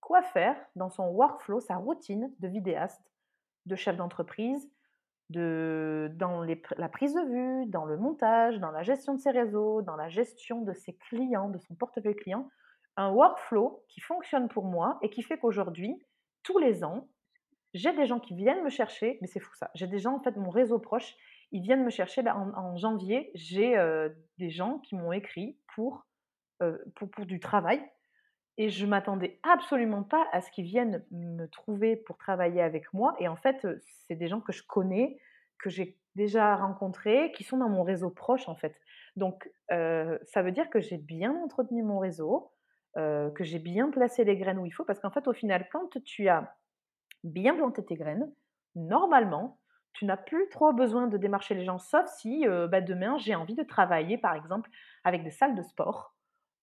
quoi 0.00 0.22
faire 0.22 0.56
dans 0.76 0.90
son 0.90 1.08
workflow, 1.08 1.60
sa 1.60 1.76
routine 1.76 2.32
de 2.38 2.48
vidéaste, 2.48 3.02
de 3.66 3.74
chef 3.74 3.96
d'entreprise, 3.96 4.70
dans 5.38 6.42
la 6.42 6.88
prise 6.88 7.14
de 7.14 7.30
vue, 7.30 7.66
dans 7.66 7.84
le 7.84 7.96
montage, 7.96 8.58
dans 8.60 8.70
la 8.70 8.82
gestion 8.82 9.14
de 9.14 9.20
ses 9.20 9.30
réseaux, 9.30 9.82
dans 9.82 9.96
la 9.96 10.08
gestion 10.08 10.62
de 10.62 10.72
ses 10.72 10.94
clients, 10.94 11.48
de 11.48 11.58
son 11.58 11.74
portefeuille 11.74 12.16
client. 12.16 12.48
Un 12.96 13.10
workflow 13.10 13.84
qui 13.88 14.00
fonctionne 14.00 14.48
pour 14.48 14.64
moi 14.64 14.98
et 15.02 15.10
qui 15.10 15.22
fait 15.22 15.38
qu'aujourd'hui, 15.38 15.98
tous 16.42 16.58
les 16.58 16.84
ans, 16.84 17.08
j'ai 17.74 17.92
des 17.94 18.06
gens 18.06 18.20
qui 18.20 18.34
viennent 18.34 18.62
me 18.62 18.70
chercher, 18.70 19.18
mais 19.20 19.26
c'est 19.26 19.40
fou 19.40 19.54
ça, 19.54 19.70
j'ai 19.74 19.86
des 19.86 19.98
gens, 19.98 20.14
en 20.14 20.20
fait, 20.20 20.36
mon 20.36 20.50
réseau 20.50 20.78
proche, 20.78 21.14
ils 21.52 21.62
viennent 21.62 21.84
me 21.84 21.90
chercher. 21.90 22.22
en, 22.28 22.76
janvier, 22.76 23.30
j'ai 23.34 23.76
des 24.38 24.50
gens 24.50 24.78
qui 24.80 24.94
m'ont 24.94 25.12
écrit 25.12 25.56
pour, 25.74 26.06
pour, 26.94 27.10
pour, 27.10 27.26
du 27.26 27.40
travail. 27.40 27.82
Et 28.58 28.68
je 28.68 28.86
m'attendais 28.86 29.40
absolument 29.42 30.02
pas 30.02 30.26
à 30.32 30.40
ce 30.40 30.50
qu'ils 30.50 30.66
viennent 30.66 31.04
me 31.10 31.46
trouver 31.46 31.96
pour 31.96 32.18
travailler 32.18 32.60
avec 32.60 32.92
moi. 32.92 33.14
Et 33.18 33.26
en 33.28 33.36
fait, 33.36 33.66
c'est 34.06 34.14
des 34.14 34.28
gens 34.28 34.40
que 34.40 34.52
je 34.52 34.62
connais, 34.62 35.18
que 35.58 35.70
j'ai 35.70 35.98
déjà 36.16 36.54
rencontrés, 36.56 37.32
qui 37.32 37.44
sont 37.44 37.56
dans 37.56 37.70
mon 37.70 37.82
réseau 37.82 38.10
proche, 38.10 38.48
en 38.48 38.54
fait. 38.54 38.78
Donc, 39.16 39.50
ça 39.68 40.42
veut 40.42 40.52
dire 40.52 40.68
que 40.68 40.80
j'ai 40.80 40.98
bien 40.98 41.34
entretenu 41.42 41.82
mon 41.82 41.98
réseau, 41.98 42.52
que 42.94 43.42
j'ai 43.42 43.58
bien 43.58 43.90
placé 43.90 44.24
les 44.24 44.36
graines 44.36 44.58
où 44.58 44.66
il 44.66 44.70
faut. 44.70 44.84
Parce 44.84 45.00
qu'en 45.00 45.10
fait, 45.10 45.26
au 45.26 45.32
final, 45.32 45.66
quand 45.72 46.02
tu 46.04 46.28
as 46.28 46.54
bien 47.24 47.54
planté 47.54 47.84
tes 47.84 47.94
graines, 47.94 48.30
normalement, 48.74 49.60
tu 49.94 50.04
n'as 50.04 50.16
plus 50.16 50.48
trop 50.50 50.72
besoin 50.72 51.06
de 51.06 51.16
démarcher 51.16 51.54
les 51.54 51.64
gens, 51.64 51.78
sauf 51.78 52.06
si 52.06 52.44
bah, 52.70 52.82
demain 52.82 53.16
j'ai 53.18 53.34
envie 53.34 53.54
de 53.54 53.62
travailler, 53.62 54.18
par 54.18 54.34
exemple, 54.34 54.68
avec 55.04 55.24
des 55.24 55.30
salles 55.30 55.54
de 55.54 55.62
sport. 55.62 56.11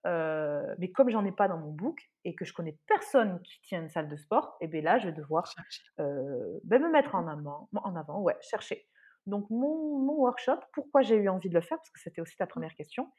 Mais 0.06 0.92
comme 0.92 1.10
j'en 1.10 1.26
ai 1.26 1.32
pas 1.32 1.48
dans 1.48 1.58
mon 1.58 1.72
book 1.72 2.00
et 2.24 2.36
que 2.36 2.46
je 2.46 2.54
connais 2.54 2.78
personne 2.88 3.42
qui 3.42 3.62
tient 3.62 3.82
une 3.82 3.90
salle 3.90 4.08
de 4.08 4.16
sport, 4.16 4.58
et 4.62 4.66
eh 4.66 4.68
bien 4.68 4.82
là 4.82 4.98
je 4.98 5.08
vais 5.08 5.14
devoir 5.14 5.54
ben, 5.98 6.82
me 6.82 6.90
mettre 6.90 7.16
en 7.16 7.28
avant, 7.28 7.70
en 7.74 7.96
avant, 7.96 8.22
ouais, 8.22 8.38
chercher. 8.42 8.88
Donc 9.26 9.50
mon, 9.50 10.00
mon 10.00 10.14
workshop, 10.14 10.60
pourquoi 10.74 11.02
j'ai 11.02 11.16
eu 11.16 11.30
envie 11.30 11.50
de 11.50 11.54
le 11.54 11.62
faire, 11.62 11.78
parce 11.78 11.90
que 11.92 12.00
c'était 12.00 12.22
aussi 12.22 12.36
ta 12.38 12.48
première 12.48 12.74
question. 12.74 13.12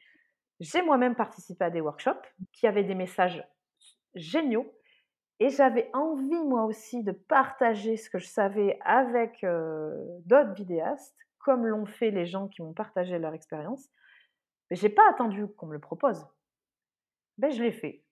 J'ai 0.58 0.82
moi-même 0.82 1.14
participé 1.14 1.64
à 1.64 1.70
des 1.70 1.80
workshops 1.80 2.26
qui 2.52 2.66
avaient 2.66 2.84
des 2.84 2.94
messages 2.94 3.42
géniaux 4.14 4.70
et 5.40 5.48
j'avais 5.48 5.88
envie, 5.94 6.38
moi 6.44 6.64
aussi, 6.64 7.02
de 7.02 7.12
partager 7.12 7.96
ce 7.96 8.10
que 8.10 8.18
je 8.18 8.26
savais 8.26 8.78
avec 8.84 9.40
d'autres 9.40 10.52
vidéastes, 10.52 11.16
comme 11.38 11.66
l'ont 11.66 11.86
fait 11.86 12.10
les 12.10 12.26
gens 12.26 12.46
qui 12.46 12.60
m'ont 12.60 12.74
partagé 12.74 13.18
leur 13.18 13.32
expérience. 13.32 13.88
Mais 14.70 14.76
je 14.76 14.86
n'ai 14.86 14.92
pas 14.92 15.08
attendu 15.08 15.46
qu'on 15.56 15.66
me 15.66 15.72
le 15.72 15.80
propose. 15.80 16.26
Ben, 17.40 17.50
je 17.50 17.62
l'ai 17.62 17.72
fait, 17.72 18.02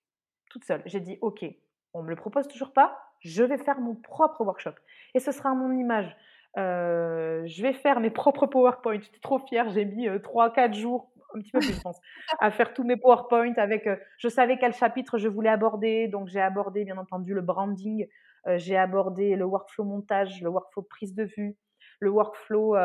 toute 0.48 0.64
seule. 0.64 0.80
J'ai 0.86 1.00
dit, 1.00 1.18
OK, 1.20 1.44
on 1.92 2.00
ne 2.00 2.04
me 2.04 2.10
le 2.10 2.16
propose 2.16 2.48
toujours 2.48 2.72
pas, 2.72 2.98
je 3.20 3.42
vais 3.42 3.58
faire 3.58 3.78
mon 3.78 3.94
propre 3.94 4.40
workshop 4.40 4.72
et 5.14 5.20
ce 5.20 5.32
sera 5.32 5.50
à 5.50 5.54
mon 5.54 5.70
image. 5.76 6.16
Euh, 6.56 7.42
je 7.44 7.60
vais 7.60 7.74
faire 7.74 8.00
mes 8.00 8.08
propres 8.08 8.46
PowerPoint. 8.46 8.98
J'étais 8.98 9.18
trop 9.20 9.38
fière, 9.38 9.68
j'ai 9.68 9.84
mis 9.84 10.08
3-4 10.08 10.72
jours, 10.72 11.12
un 11.34 11.40
petit 11.40 11.50
peu 11.50 11.58
plus 11.58 11.74
je 11.74 11.82
pense, 11.82 12.00
à 12.40 12.50
faire 12.50 12.72
tous 12.72 12.84
mes 12.84 12.96
PowerPoint 12.96 13.52
avec, 13.58 13.86
je 14.16 14.28
savais 14.28 14.56
quel 14.56 14.72
chapitre 14.72 15.18
je 15.18 15.28
voulais 15.28 15.50
aborder, 15.50 16.08
donc 16.08 16.28
j'ai 16.28 16.40
abordé 16.40 16.86
bien 16.86 16.96
entendu 16.96 17.34
le 17.34 17.42
branding, 17.42 18.08
j'ai 18.56 18.78
abordé 18.78 19.36
le 19.36 19.44
workflow 19.44 19.84
montage, 19.84 20.40
le 20.40 20.48
workflow 20.48 20.84
prise 20.84 21.14
de 21.14 21.24
vue, 21.24 21.54
le 22.00 22.08
workflow... 22.08 22.76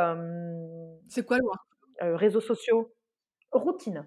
C'est 1.07 1.25
quoi 1.25 1.37
le 1.37 1.45
workflow? 1.45 2.17
Réseaux 2.17 2.41
sociaux, 2.41 2.93
routine. 3.53 4.05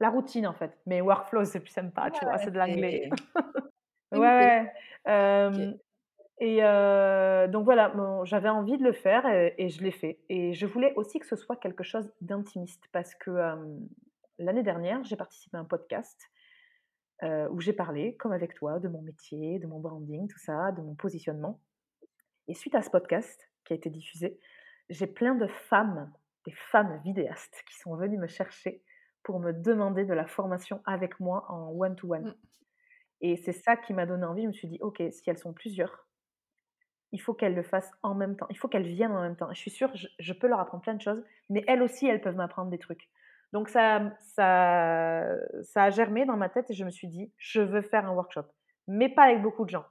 La 0.00 0.10
routine 0.10 0.46
en 0.46 0.52
fait, 0.52 0.78
mais 0.86 1.00
workflow 1.00 1.44
c'est 1.44 1.60
plus 1.60 1.70
sympa, 1.70 2.10
tu 2.10 2.24
vois, 2.24 2.38
c'est 2.38 2.50
de 2.50 2.58
l'anglais. 2.58 3.10
ouais, 4.12 4.70
ouais. 5.06 5.78
Et 6.38 6.60
donc 7.50 7.64
voilà, 7.64 7.94
j'avais 8.24 8.50
envie 8.50 8.76
de 8.76 8.84
le 8.84 8.92
faire 8.92 9.26
et, 9.26 9.68
je 9.68 9.82
l'ai 9.82 9.90
fait. 9.90 10.20
Et 10.28 10.52
je 10.52 10.66
voulais 10.66 10.92
aussi 10.96 11.18
que 11.18 11.26
ce 11.26 11.36
soit 11.36 11.56
quelque 11.56 11.82
chose 11.82 12.12
d'intimiste 12.20 12.84
parce 12.92 13.14
que 13.14 13.30
l'année 14.38 14.62
dernière, 14.62 15.02
j'ai 15.04 15.16
participé 15.16 15.56
à 15.56 15.60
un 15.60 15.64
podcast 15.64 16.20
où 17.22 17.60
j'ai 17.60 17.72
parlé, 17.72 18.16
comme 18.16 18.32
avec 18.32 18.54
toi, 18.54 18.78
de 18.78 18.88
mon 18.88 19.00
métier, 19.00 19.58
de 19.58 19.66
mon 19.66 19.80
branding, 19.80 20.28
tout 20.28 20.38
ça, 20.38 20.72
de 20.72 20.82
mon 20.82 20.94
positionnement. 20.94 21.60
Et 22.48 22.54
suite 22.54 22.74
à 22.74 22.82
ce 22.82 22.90
podcast 22.90 23.40
qui 23.64 23.72
a 23.72 23.76
été 23.76 23.88
diffusé, 23.88 24.38
j'ai 24.88 25.06
plein 25.06 25.34
de 25.34 25.46
femmes, 25.46 26.12
des 26.44 26.52
femmes 26.52 27.00
vidéastes 27.02 27.64
qui 27.68 27.76
sont 27.78 27.96
venues 27.96 28.18
me 28.18 28.28
chercher 28.28 28.82
pour 29.26 29.40
me 29.40 29.52
demander 29.52 30.04
de 30.04 30.14
la 30.14 30.24
formation 30.24 30.80
avec 30.84 31.18
moi 31.18 31.46
en 31.48 31.72
one-to-one. 31.72 32.28
Mmh. 32.28 32.34
Et 33.22 33.36
c'est 33.36 33.52
ça 33.52 33.76
qui 33.76 33.92
m'a 33.92 34.06
donné 34.06 34.24
envie. 34.24 34.42
Je 34.42 34.46
me 34.46 34.52
suis 34.52 34.68
dit, 34.68 34.78
OK, 34.80 35.02
si 35.10 35.28
elles 35.28 35.36
sont 35.36 35.52
plusieurs, 35.52 36.06
il 37.10 37.20
faut 37.20 37.34
qu'elles 37.34 37.56
le 37.56 37.64
fassent 37.64 37.90
en 38.04 38.14
même 38.14 38.36
temps. 38.36 38.46
Il 38.50 38.56
faut 38.56 38.68
qu'elles 38.68 38.86
viennent 38.86 39.10
en 39.10 39.22
même 39.22 39.34
temps. 39.34 39.52
Je 39.52 39.58
suis 39.58 39.72
sûre, 39.72 39.90
je, 39.92 40.32
peux 40.32 40.46
leur 40.46 40.60
apprendre 40.60 40.84
plein 40.84 40.94
de 40.94 41.00
choses, 41.00 41.24
mais 41.50 41.64
elles 41.66 41.82
aussi, 41.82 42.06
elles 42.06 42.20
peuvent 42.20 42.36
m'apprendre 42.36 42.70
des 42.70 42.78
trucs. 42.78 43.10
Donc 43.52 43.68
ça, 43.68 44.12
ça, 44.20 45.24
ça 45.62 45.82
a 45.82 45.90
germé 45.90 46.24
dans 46.24 46.36
ma 46.36 46.48
tête 46.48 46.70
et 46.70 46.74
je 46.74 46.84
me 46.84 46.90
suis 46.90 47.08
dit, 47.08 47.32
je 47.36 47.60
veux 47.60 47.82
faire 47.82 48.06
un 48.06 48.12
workshop, 48.12 48.46
mais 48.86 49.08
pas 49.08 49.24
avec 49.24 49.42
beaucoup 49.42 49.64
de 49.64 49.70
gens. 49.70 49.86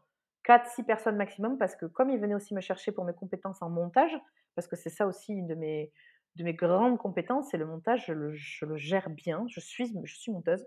4-6 0.48 0.86
personnes 0.86 1.18
maximum, 1.18 1.58
parce 1.58 1.76
que 1.76 1.88
comme 1.88 2.10
ils 2.10 2.22
venaient 2.22 2.36
aussi 2.36 2.54
me 2.54 2.62
chercher 2.62 2.94
pour 2.94 3.04
mes 3.04 3.14
compétences 3.14 3.62
en 3.62 3.70
montage, 3.70 4.16
parce 4.56 4.68
que 4.68 4.78
c'est 4.78 4.90
ça 4.90 5.06
aussi 5.06 5.34
une 5.34 5.48
de 5.48 5.56
mes, 5.56 5.92
de 6.36 6.44
mes 6.44 6.54
grandes 6.54 6.98
compétences, 6.98 7.50
c'est 7.50 7.58
le 7.58 7.66
montage, 7.66 8.06
je 8.08 8.14
le, 8.14 8.78
gère 8.78 9.10
bien, 9.10 9.46
je 9.48 9.60
suis, 9.60 9.94
je 10.04 10.16
suis 10.16 10.32
monteuse. 10.32 10.66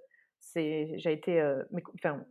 J'ai 0.54 1.12
été, 1.12 1.40
euh, 1.40 1.62
enfin, 1.94 2.24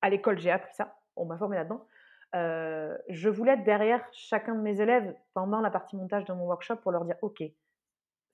à 0.00 0.10
l'école, 0.10 0.38
j'ai 0.38 0.50
appris 0.50 0.72
ça, 0.74 0.96
on 1.16 1.26
m'a 1.26 1.36
formé 1.36 1.56
là-dedans 1.56 1.86
je 2.34 3.28
voulais 3.28 3.52
être 3.52 3.64
derrière 3.64 4.04
chacun 4.12 4.54
de 4.54 4.60
mes 4.60 4.80
élèves 4.80 5.14
pendant 5.34 5.60
la 5.60 5.70
partie 5.70 5.96
montage 5.96 6.24
de 6.24 6.32
mon 6.32 6.44
workshop 6.44 6.76
pour 6.76 6.92
leur 6.92 7.04
dire 7.04 7.16
ok, 7.22 7.42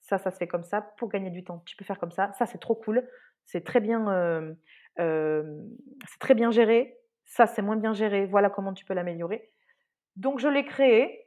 ça, 0.01 0.17
ça 0.17 0.31
se 0.31 0.37
fait 0.37 0.47
comme 0.47 0.63
ça 0.63 0.81
pour 0.97 1.09
gagner 1.09 1.29
du 1.29 1.43
temps. 1.43 1.63
Tu 1.65 1.75
peux 1.75 1.85
faire 1.85 1.99
comme 1.99 2.11
ça, 2.11 2.31
ça 2.33 2.45
c'est 2.45 2.57
trop 2.57 2.75
cool, 2.75 3.07
c'est 3.45 3.63
très 3.63 3.79
bien, 3.79 4.55
c'est 4.97 6.19
très 6.19 6.35
bien 6.35 6.51
géré, 6.51 6.97
ça 7.25 7.47
c'est 7.47 7.61
moins 7.61 7.77
bien 7.77 7.93
géré, 7.93 8.25
voilà 8.25 8.49
comment 8.49 8.73
tu 8.73 8.85
peux 8.85 8.93
l'améliorer. 8.93 9.51
Donc 10.15 10.39
je 10.39 10.47
l'ai 10.47 10.65
créé, 10.65 11.24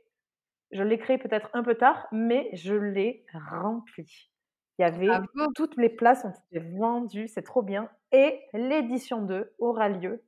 je 0.71 0.83
l'ai 0.83 0.99
créé 0.99 1.19
peut-être 1.19 1.51
un 1.55 1.63
peu 1.63 1.75
tard, 1.75 2.07
mais 2.13 2.51
je 2.53 2.75
l'ai 2.75 3.25
rempli. 3.33 4.31
Il 4.79 4.83
y 4.83 4.85
avait 4.85 5.09
toutes 5.55 5.77
les 5.77 5.89
places 5.89 6.25
ont 6.25 6.33
été 6.53 6.61
vendues, 6.61 7.29
c'est 7.29 7.43
trop 7.43 7.63
bien. 7.63 7.91
Et 8.13 8.41
l'édition 8.53 9.23
2 9.23 9.55
aura 9.59 9.89
lieu 9.89 10.25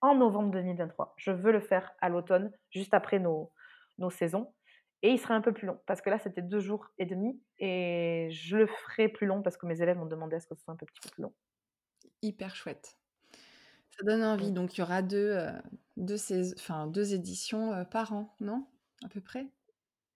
en 0.00 0.14
novembre 0.16 0.50
2023. 0.52 1.14
Je 1.16 1.30
veux 1.32 1.52
le 1.52 1.60
faire 1.60 1.92
à 2.00 2.08
l'automne, 2.08 2.52
juste 2.70 2.94
après 2.94 3.18
nos, 3.18 3.52
nos 3.98 4.10
saisons. 4.10 4.52
Et 5.02 5.10
il 5.12 5.18
sera 5.18 5.34
un 5.34 5.40
peu 5.40 5.52
plus 5.52 5.66
long, 5.66 5.80
parce 5.86 6.02
que 6.02 6.10
là, 6.10 6.18
c'était 6.18 6.42
deux 6.42 6.60
jours 6.60 6.86
et 6.98 7.06
demi. 7.06 7.40
Et 7.58 8.28
je 8.30 8.56
le 8.58 8.66
ferai 8.66 9.08
plus 9.08 9.26
long, 9.26 9.42
parce 9.42 9.56
que 9.56 9.66
mes 9.66 9.80
élèves 9.80 9.96
m'ont 9.96 10.06
demandé 10.06 10.36
à 10.36 10.40
ce 10.40 10.46
que 10.46 10.54
ce 10.54 10.62
soit 10.62 10.74
un 10.74 10.76
petit 10.76 11.00
peu 11.02 11.08
plus 11.10 11.22
long. 11.22 11.32
Hyper 12.22 12.54
chouette. 12.56 12.98
Ça 13.90 14.04
donne 14.04 14.22
envie. 14.24 14.52
Donc, 14.52 14.76
il 14.76 14.80
y 14.80 14.82
aura 14.82 15.02
deux, 15.02 15.32
euh, 15.32 15.52
deux, 15.96 16.16
enfin, 16.58 16.86
deux 16.86 17.14
éditions 17.14 17.72
euh, 17.72 17.84
par 17.84 18.12
an, 18.12 18.34
non? 18.40 18.66
À 19.04 19.08
peu 19.08 19.20
près? 19.20 19.46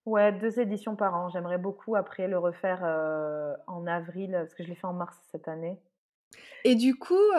Ouais, 0.06 0.32
deux 0.32 0.60
éditions 0.60 0.96
par 0.96 1.14
an. 1.14 1.30
J'aimerais 1.30 1.58
beaucoup 1.58 1.96
après 1.96 2.28
le 2.28 2.38
refaire 2.38 2.82
euh, 2.84 3.54
en 3.66 3.86
avril, 3.86 4.32
parce 4.32 4.54
que 4.54 4.62
je 4.62 4.68
l'ai 4.68 4.74
fait 4.74 4.86
en 4.86 4.92
mars 4.92 5.16
cette 5.30 5.48
année. 5.48 5.78
Et 6.64 6.74
du 6.74 6.96
coup, 6.96 7.30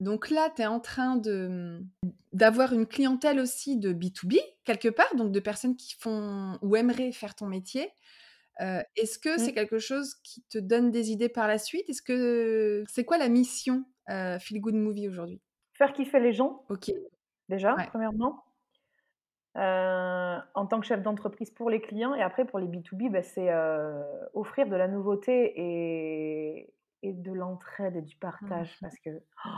donc 0.00 0.30
là, 0.30 0.48
tu 0.56 0.62
es 0.62 0.66
en 0.66 0.80
train 0.80 1.16
de 1.16 1.48
mmh, 1.48 2.10
d'avoir 2.32 2.72
une 2.72 2.86
clientèle 2.86 3.38
aussi 3.38 3.78
de 3.78 3.92
B2B, 3.92 4.38
quelque 4.64 4.88
part, 4.88 5.14
donc 5.14 5.30
de 5.30 5.40
personnes 5.40 5.76
qui 5.76 5.94
font 5.94 6.58
ou 6.62 6.74
aimeraient 6.74 7.12
faire 7.12 7.34
ton 7.34 7.46
métier. 7.46 7.90
est-ce 8.58 9.18
que 9.18 9.38
c'est 9.38 9.50
mmh. 9.50 9.54
quelque 9.54 9.78
chose 9.78 10.14
qui 10.22 10.42
te 10.44 10.58
donne 10.58 10.90
des 10.90 11.10
idées 11.10 11.28
par 11.28 11.48
la 11.48 11.58
suite? 11.58 11.88
Est-ce 11.90 12.02
que 12.02 12.84
c'est 12.88 13.04
quoi 13.04 13.18
la 13.18 13.28
mission 13.28 13.84
Feel 14.08 14.60
Good 14.60 14.74
Movie 14.74 15.08
aujourd'hui? 15.08 15.42
Faire 15.74 15.92
kiffer 15.92 16.20
les 16.20 16.32
gens. 16.32 16.64
Ok. 16.70 16.92
Déjà, 17.48 17.74
premièrement. 17.88 18.43
En 19.56 20.66
tant 20.66 20.80
que 20.80 20.86
chef 20.86 21.02
d'entreprise 21.02 21.50
pour 21.50 21.70
les 21.70 21.80
clients 21.80 22.14
et 22.14 22.22
après 22.22 22.44
pour 22.44 22.58
les 22.58 22.66
B2B, 22.66 23.10
bah, 23.10 23.22
c'est 23.22 23.50
offrir 24.34 24.66
de 24.68 24.76
la 24.76 24.88
nouveauté 24.88 25.52
et, 25.56 26.74
et 27.02 27.12
de 27.12 27.32
l'entraide 27.32 27.96
et 27.96 28.02
du 28.02 28.16
partage 28.16 28.72
mmh. 28.72 28.78
parce 28.80 28.98
que 28.98 29.10
oh, 29.46 29.48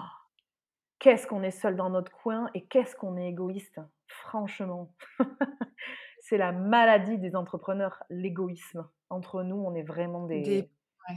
qu'est-ce 0.98 1.26
qu'on 1.26 1.42
est 1.42 1.50
seul 1.50 1.76
dans 1.76 1.90
notre 1.90 2.12
coin 2.12 2.50
et 2.54 2.66
qu'est-ce 2.66 2.96
qu'on 2.96 3.16
est 3.16 3.28
égoïste, 3.28 3.80
franchement. 4.06 4.92
c'est 6.20 6.36
la 6.36 6.52
maladie 6.52 7.18
des 7.18 7.36
entrepreneurs, 7.36 8.02
l'égoïsme. 8.10 8.88
Entre 9.10 9.44
nous, 9.44 9.56
on 9.56 9.74
est 9.74 9.84
vraiment 9.84 10.26
des. 10.26 10.68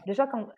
Déjà, 0.06 0.27
quand. 0.27 0.49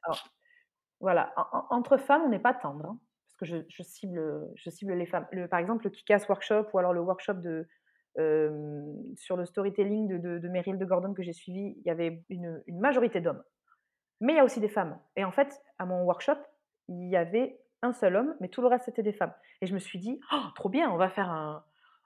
voilà, 0.99 1.33
entre 1.69 1.95
femmes, 1.97 2.23
on 2.25 2.29
n'est 2.29 2.39
pas 2.39 2.53
tendre. 2.53 2.85
Hein, 2.85 2.99
parce 3.27 3.37
que 3.37 3.45
je, 3.45 3.57
je, 3.69 3.83
cible, 3.83 4.51
je 4.55 4.69
cible 4.69 4.93
les 4.93 5.05
femmes. 5.05 5.25
Le, 5.31 5.47
par 5.47 5.59
exemple, 5.59 5.85
le 5.85 5.91
Kikas 5.91 6.25
Workshop 6.27 6.67
ou 6.73 6.79
alors 6.79 6.91
le 6.91 6.99
workshop 6.99 7.35
de, 7.35 7.65
sur 8.15 9.37
le 9.37 9.45
storytelling 9.45 10.07
de, 10.07 10.17
de, 10.17 10.39
de 10.39 10.49
Meryl 10.49 10.77
de 10.77 10.85
Gordon 10.85 11.13
que 11.13 11.23
j'ai 11.23 11.33
suivi, 11.33 11.75
il 11.77 11.83
y 11.85 11.89
avait 11.89 12.23
une, 12.29 12.61
majorité 12.67 13.21
d'hommes. 13.21 13.43
Mais 14.19 14.33
il 14.33 14.35
y 14.35 14.39
a 14.39 14.43
aussi 14.43 14.59
des 14.59 14.69
femmes. 14.69 14.99
Et 15.15 15.23
en 15.23 15.31
fait, 15.31 15.61
à 15.79 15.85
mon 15.85 16.03
workshop, 16.03 16.37
il 16.89 17.09
y 17.09 17.15
avait 17.15 17.59
un 17.81 17.93
seul 17.93 18.15
homme, 18.15 18.35
mais 18.39 18.49
tout 18.49 18.61
le 18.61 18.67
reste, 18.67 18.85
c'était 18.85 19.03
des 19.03 19.13
femmes. 19.13 19.33
Et 19.61 19.65
je 19.65 19.73
me 19.73 19.79
suis 19.79 19.97
dit, 19.97 20.19
oh, 20.31 20.43
trop 20.55 20.69
bien, 20.69 20.91
on 20.91 20.97
va 20.97 21.09
faire 21.09 21.29
un, 21.29 21.63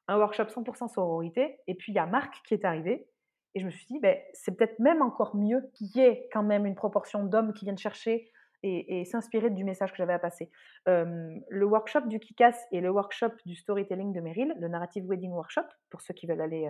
workshop 0.08 0.44
100% 0.44 0.88
sororité. 0.88 1.58
Et 1.68 1.76
puis, 1.76 1.92
il 1.92 1.96
y 1.96 2.00
a 2.00 2.06
Marc 2.06 2.42
qui 2.46 2.54
est 2.54 2.64
arrivé. 2.64 3.10
Et 3.56 3.60
je 3.60 3.66
me 3.66 3.72
suis 3.72 3.86
dit, 3.86 4.00
ben, 4.00 4.18
c'est 4.34 4.56
peut-être 4.56 4.80
même 4.80 5.02
encore 5.02 5.36
mieux 5.36 5.70
qu'il 5.74 5.88
y 5.88 6.00
ait 6.02 6.30
quand 6.32 6.44
même 6.44 6.66
une 6.66 6.76
proportion 6.76 7.24
d'hommes 7.24 7.54
qui 7.54 7.66
viennent 7.66 7.78
chercher 7.78 8.32
et, 8.64 9.06
s'inspirer 9.06 9.50
du 9.50 9.64
message 9.64 9.92
que 9.92 9.98
j'avais 9.98 10.14
à 10.14 10.20
passer. 10.20 10.50
le 10.86 11.66
workshop 11.66 12.02
du 12.02 12.20
Kikas 12.20 12.58
et 12.72 12.82
le 12.82 12.90
workshop 12.90 13.32
du 13.46 13.56
storytelling 13.56 14.14
de 14.14 14.22
Meryl, 14.22 14.56
le 14.60 14.68
Narrative 14.68 15.06
Wedding 15.08 15.32
Workshop, 15.32 15.68
pour 15.90 16.02
ceux 16.02 16.14
qui 16.14 16.28
veulent 16.28 16.42
aller 16.42 16.70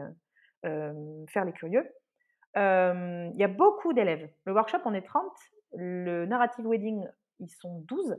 faire 0.64 1.46
les 1.46 1.54
curieux, 1.54 1.88
il 2.56 3.36
y 3.38 3.44
a 3.44 3.48
beaucoup 3.48 3.94
d'élèves. 3.94 4.30
Le 4.46 4.54
workshop, 4.54 4.80
on 4.86 4.94
est 4.94 5.02
30. 5.02 5.26
Le 5.78 6.26
narrative 6.26 6.66
wedding, 6.66 7.06
ils 7.40 7.50
sont 7.50 7.82
12. 7.82 8.18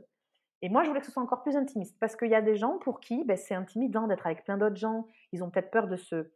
Et 0.61 0.69
moi, 0.69 0.83
je 0.83 0.89
voulais 0.89 0.99
que 0.99 1.05
ce 1.05 1.11
soit 1.11 1.23
encore 1.23 1.43
plus 1.43 1.55
intimiste. 1.55 1.97
Parce 1.99 2.15
qu'il 2.15 2.29
y 2.29 2.35
a 2.35 2.41
des 2.41 2.55
gens 2.55 2.77
pour 2.79 2.99
qui 2.99 3.23
ben, 3.25 3.37
c'est 3.37 3.55
intimidant 3.55 4.07
d'être 4.07 4.25
avec 4.25 4.43
plein 4.43 4.57
d'autres 4.57 4.75
gens. 4.75 5.07
Ils 5.31 5.43
ont 5.43 5.49
peut-être 5.49 5.71
peur 5.71 5.87
de 5.87 5.95
se 5.95 6.31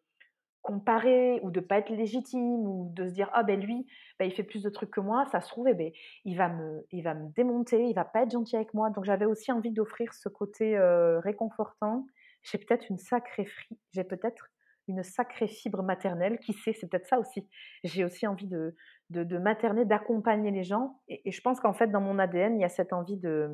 comparer 0.61 1.39
ou 1.43 1.51
de 1.51 1.59
pas 1.59 1.77
être 1.77 1.89
légitime 1.89 2.67
ou 2.67 2.91
de 2.93 3.07
se 3.07 3.13
dire 3.13 3.29
ah 3.33 3.43
ben 3.43 3.59
lui 3.59 3.87
ben, 4.19 4.25
il 4.25 4.31
fait 4.31 4.43
plus 4.43 4.63
de 4.63 4.69
trucs 4.69 4.91
que 4.91 5.01
moi 5.01 5.25
ça 5.31 5.41
se 5.41 5.49
trouve 5.49 5.67
eh 5.67 5.73
ben, 5.73 5.91
il 6.25 6.37
va 6.37 6.49
me 6.49 6.85
il 6.91 7.03
va 7.03 7.13
me 7.13 7.29
démonter 7.33 7.87
il 7.87 7.93
va 7.93 8.05
pas 8.05 8.23
être 8.23 8.31
gentil 8.31 8.55
avec 8.55 8.73
moi 8.73 8.89
donc 8.89 9.05
j'avais 9.05 9.25
aussi 9.25 9.51
envie 9.51 9.71
d'offrir 9.71 10.13
ce 10.13 10.29
côté 10.29 10.77
réconfortant 11.23 12.05
j'ai 12.43 12.57
peut-être 12.57 12.89
une 12.89 12.97
sacrée 12.97 13.47
j'ai 13.91 14.03
peut-être 14.03 14.51
une 14.87 15.03
sacrée 15.03 15.47
fibre 15.47 15.83
maternelle. 15.83 16.39
Qui 16.39 16.53
sait, 16.53 16.73
c'est 16.73 16.87
peut-être 16.87 17.07
ça 17.07 17.19
aussi. 17.19 17.47
J'ai 17.83 18.03
aussi 18.03 18.27
envie 18.27 18.47
de, 18.47 18.75
de, 19.09 19.37
materner, 19.37 19.85
d'accompagner 19.85 20.51
les 20.51 20.63
gens. 20.63 21.01
Et, 21.07 21.31
je 21.31 21.41
pense 21.41 21.59
qu'en 21.59 21.73
fait, 21.73 21.87
dans 21.87 22.01
mon 22.01 22.19
ADN, 22.19 22.57
il 22.57 22.61
y 22.61 22.65
a 22.65 22.69
cette 22.69 22.93
envie 22.93 23.17
de 23.17 23.49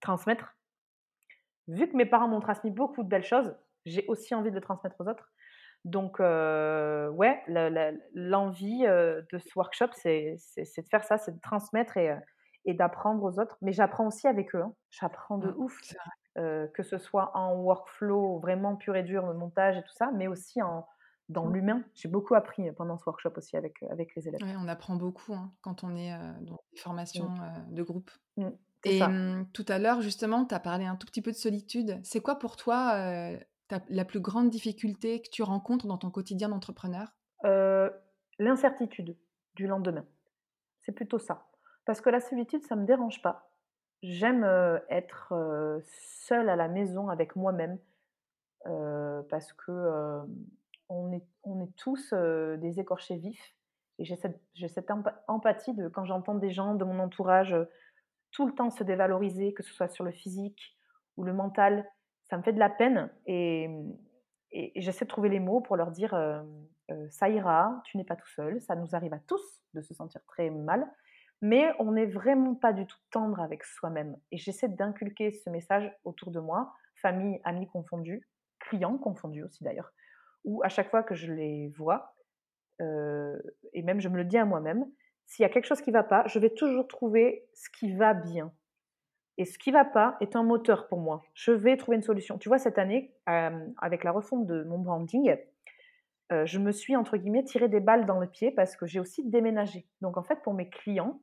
transmettre. 0.00 0.56
Vu 1.68 1.88
que 1.88 1.96
mes 1.96 2.06
parents 2.06 2.28
m'ont 2.28 2.40
transmis 2.40 2.70
beaucoup 2.70 3.02
de 3.02 3.08
belles 3.08 3.24
choses, 3.24 3.56
j'ai 3.86 4.04
aussi 4.08 4.34
envie 4.34 4.50
de 4.50 4.54
le 4.54 4.60
transmettre 4.60 4.96
aux 5.00 5.08
autres. 5.08 5.32
Donc, 5.84 6.18
euh, 6.18 7.10
ouais, 7.10 7.42
l'envie 8.14 8.86
euh, 8.86 9.20
de 9.32 9.38
ce 9.38 9.48
workshop, 9.54 9.88
c'est 9.92 10.36
de 10.56 10.88
faire 10.90 11.04
ça, 11.04 11.18
c'est 11.18 11.32
de 11.32 11.40
transmettre 11.40 11.98
et, 11.98 12.10
euh, 12.10 12.16
et 12.64 12.72
d'apprendre 12.72 13.22
aux 13.22 13.38
autres. 13.38 13.58
Mais 13.60 13.72
j'apprends 13.72 14.06
aussi 14.06 14.26
avec 14.26 14.54
eux. 14.54 14.62
Hein. 14.62 14.74
J'apprends 14.90 15.36
de 15.38 15.48
mmh, 15.48 15.58
ouf. 15.58 15.80
Euh, 16.36 16.66
que 16.74 16.82
ce 16.82 16.98
soit 16.98 17.30
en 17.36 17.54
workflow 17.54 18.40
vraiment 18.40 18.74
pur 18.74 18.96
et 18.96 19.04
dur, 19.04 19.24
le 19.26 19.34
montage 19.34 19.76
et 19.76 19.82
tout 19.82 19.92
ça, 19.92 20.10
mais 20.16 20.26
aussi 20.26 20.62
en, 20.62 20.86
dans 21.28 21.46
mmh. 21.46 21.54
l'humain. 21.54 21.84
J'ai 21.94 22.08
beaucoup 22.08 22.34
appris 22.34 22.72
pendant 22.72 22.96
ce 22.98 23.04
workshop 23.04 23.34
aussi 23.36 23.56
avec, 23.56 23.80
avec 23.90 24.16
les 24.16 24.26
élèves. 24.26 24.40
on 24.58 24.66
apprend 24.66 24.96
beaucoup 24.96 25.34
hein, 25.34 25.52
quand 25.60 25.84
on 25.84 25.94
est 25.94 26.10
dans 26.40 26.58
des 26.72 26.80
formations 26.80 27.28
mmh. 27.28 27.74
de 27.74 27.82
groupe. 27.82 28.10
Mmh. 28.38 28.48
Et 28.86 29.00
tout 29.52 29.64
à 29.68 29.78
l'heure, 29.78 30.00
justement, 30.00 30.44
tu 30.44 30.54
as 30.54 30.60
parlé 30.60 30.86
un 30.86 30.96
tout 30.96 31.06
petit 31.06 31.22
peu 31.22 31.30
de 31.30 31.36
solitude. 31.36 32.00
C'est 32.02 32.20
quoi 32.20 32.38
pour 32.38 32.56
toi 32.56 33.38
la 33.88 34.04
plus 34.04 34.20
grande 34.20 34.50
difficulté 34.50 35.22
que 35.22 35.30
tu 35.30 35.42
rencontres 35.42 35.86
dans 35.86 35.98
ton 35.98 36.10
quotidien 36.10 36.48
d'entrepreneur? 36.48 37.14
L'incertitude 38.38 39.16
du 39.54 39.66
lendemain. 39.66 40.04
C'est 40.82 40.92
plutôt 40.92 41.18
ça. 41.18 41.46
Parce 41.84 42.00
que 42.00 42.10
la 42.10 42.20
solitude, 42.20 42.62
ça 42.64 42.76
ne 42.76 42.82
me 42.82 42.86
dérange 42.86 43.22
pas. 43.22 43.50
J'aime 44.02 44.44
être 44.88 45.34
seule 46.26 46.48
à 46.48 46.56
la 46.56 46.68
maison 46.68 47.08
avec 47.08 47.36
moi-même 47.36 47.78
parce 48.64 49.52
que 49.52 50.20
on, 50.88 51.12
est, 51.12 51.24
on 51.44 51.62
est 51.62 51.74
tous 51.76 52.12
des 52.12 52.80
écorchés 52.80 53.16
vifs. 53.16 53.54
Et 53.98 54.04
j'ai 54.04 54.16
cette, 54.16 54.40
cette 54.68 54.90
empathie 55.28 55.74
de 55.74 55.88
quand 55.88 56.04
j'entends 56.04 56.34
des 56.34 56.50
gens 56.50 56.74
de 56.74 56.84
mon 56.84 56.98
entourage 56.98 57.56
tout 58.34 58.46
le 58.46 58.52
temps 58.52 58.70
se 58.70 58.82
dévaloriser, 58.82 59.54
que 59.54 59.62
ce 59.62 59.72
soit 59.72 59.88
sur 59.88 60.04
le 60.04 60.10
physique 60.10 60.76
ou 61.16 61.22
le 61.22 61.32
mental, 61.32 61.88
ça 62.24 62.36
me 62.36 62.42
fait 62.42 62.52
de 62.52 62.58
la 62.58 62.70
peine. 62.70 63.10
Et, 63.26 63.68
j'essaie 64.76 65.04
de 65.04 65.10
trouver 65.10 65.28
les 65.28 65.40
mots 65.40 65.60
pour 65.60 65.76
leur 65.76 65.90
dire 65.90 66.14
ça 67.08 67.28
ira, 67.28 67.82
tu 67.86 67.96
n'es 67.96 68.04
pas 68.04 68.14
tout 68.14 68.28
seul, 68.28 68.60
ça 68.60 68.76
nous 68.76 68.94
arrive 68.94 69.12
à 69.12 69.18
tous 69.18 69.42
de 69.74 69.80
se 69.80 69.94
sentir 69.94 70.20
très 70.26 70.50
mal 70.50 70.88
mais 71.44 71.72
on 71.78 71.92
n'est 71.92 72.06
vraiment 72.06 72.54
pas 72.54 72.72
du 72.72 72.86
tout 72.86 72.96
tendre 73.10 73.38
avec 73.38 73.64
soi-même. 73.64 74.16
Et 74.32 74.38
j'essaie 74.38 74.68
d'inculquer 74.68 75.30
ce 75.30 75.50
message 75.50 75.92
autour 76.04 76.30
de 76.30 76.40
moi, 76.40 76.72
famille, 77.02 77.38
amis 77.44 77.66
confondus, 77.66 78.26
clients 78.60 78.96
confondus 78.96 79.44
aussi 79.44 79.62
d'ailleurs, 79.62 79.92
où 80.44 80.62
à 80.62 80.70
chaque 80.70 80.88
fois 80.88 81.02
que 81.02 81.14
je 81.14 81.30
les 81.30 81.68
vois, 81.76 82.14
et 82.80 83.82
même 83.82 84.00
je 84.00 84.08
me 84.08 84.16
le 84.16 84.24
dis 84.24 84.38
à 84.38 84.46
moi-même, 84.46 84.86
s'il 85.26 85.42
y 85.42 85.46
a 85.46 85.50
quelque 85.50 85.66
chose 85.66 85.82
qui 85.82 85.90
ne 85.90 85.96
va 85.96 86.02
pas, 86.02 86.26
je 86.28 86.38
vais 86.38 86.48
toujours 86.48 86.88
trouver 86.88 87.46
ce 87.52 87.68
qui 87.78 87.94
va 87.94 88.14
bien. 88.14 88.50
Et 89.36 89.44
ce 89.44 89.58
qui 89.58 89.70
va 89.70 89.84
pas 89.84 90.16
est 90.20 90.36
un 90.36 90.42
moteur 90.42 90.88
pour 90.88 91.00
moi. 91.00 91.22
Je 91.34 91.52
vais 91.52 91.76
trouver 91.76 91.96
une 91.96 92.02
solution. 92.02 92.38
Tu 92.38 92.48
vois, 92.48 92.58
cette 92.58 92.78
année, 92.78 93.14
euh, 93.28 93.66
avec 93.78 94.04
la 94.04 94.12
refonte 94.12 94.46
de 94.46 94.62
mon 94.64 94.78
branding, 94.78 95.36
euh, 96.32 96.46
je 96.46 96.58
me 96.58 96.72
suis, 96.72 96.96
entre 96.96 97.16
guillemets, 97.16 97.44
tiré 97.44 97.68
des 97.68 97.80
balles 97.80 98.06
dans 98.06 98.20
le 98.20 98.28
pied 98.28 98.52
parce 98.52 98.76
que 98.76 98.86
j'ai 98.86 99.00
aussi 99.00 99.28
déménagé. 99.28 99.86
Donc, 100.00 100.16
en 100.16 100.22
fait, 100.22 100.40
pour 100.42 100.54
mes 100.54 100.68
clients, 100.68 101.20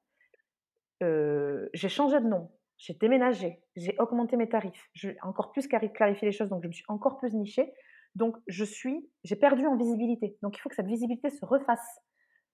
j'ai 1.02 1.90
changé 1.90 2.20
de 2.20 2.28
nom, 2.28 2.52
j'ai 2.78 2.94
déménagé, 2.94 3.64
j'ai 3.76 3.96
augmenté 3.98 4.38
mes 4.38 4.48
tarifs, 4.48 4.88
j'ai 4.94 5.18
encore 5.24 5.52
plus 5.52 5.68
clarifié 5.68 6.28
les 6.28 6.32
choses, 6.32 6.50
donc 6.50 6.62
je 6.62 6.68
me 6.68 6.74
suis 6.74 6.86
encore 6.90 7.18
plus 7.18 7.34
nichée. 7.34 7.74
Donc 8.16 8.38
je 8.48 8.66
suis, 8.66 9.10
j'ai 9.24 9.36
perdu 9.36 9.66
en 9.66 9.78
visibilité. 9.78 10.38
Donc 10.42 10.58
il 10.58 10.62
faut 10.62 10.70
que 10.70 10.76
cette 10.76 10.88
visibilité 10.88 11.30
se 11.30 11.46
refasse. 11.46 12.02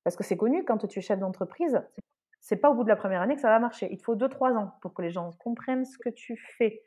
Parce 0.03 0.15
que 0.15 0.23
c'est 0.23 0.37
connu, 0.37 0.63
quand 0.63 0.77
tu 0.77 0.99
es 0.99 1.01
chef 1.01 1.19
d'entreprise, 1.19 1.81
c'est 2.47 2.55
pas 2.55 2.69
au 2.69 2.73
bout 2.73 2.85
de 2.85 2.89
la 2.89 2.95
première 2.95 3.21
année 3.21 3.35
que 3.35 3.41
ça 3.41 3.49
va 3.49 3.59
marcher. 3.59 3.89
Il 3.91 3.97
te 3.97 4.03
faut 4.03 4.15
2-3 4.15 4.55
ans 4.55 4.77
pour 4.81 4.93
que 4.93 5.01
les 5.01 5.11
gens 5.11 5.33
comprennent 5.33 5.83
ce 5.83 5.97
que 5.97 6.07
tu 6.07 6.37
fais, 6.57 6.81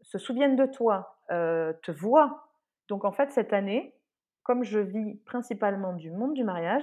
se 0.00 0.16
souviennent 0.16 0.56
de 0.56 0.64
toi, 0.64 1.18
te 1.28 1.90
voient. 1.90 2.48
Donc 2.88 3.04
en 3.04 3.12
fait, 3.12 3.30
cette 3.30 3.52
année, 3.52 3.94
comme 4.44 4.64
je 4.64 4.78
vis 4.78 5.16
principalement 5.26 5.92
du 5.92 6.10
monde 6.10 6.32
du 6.32 6.42
mariage, 6.42 6.82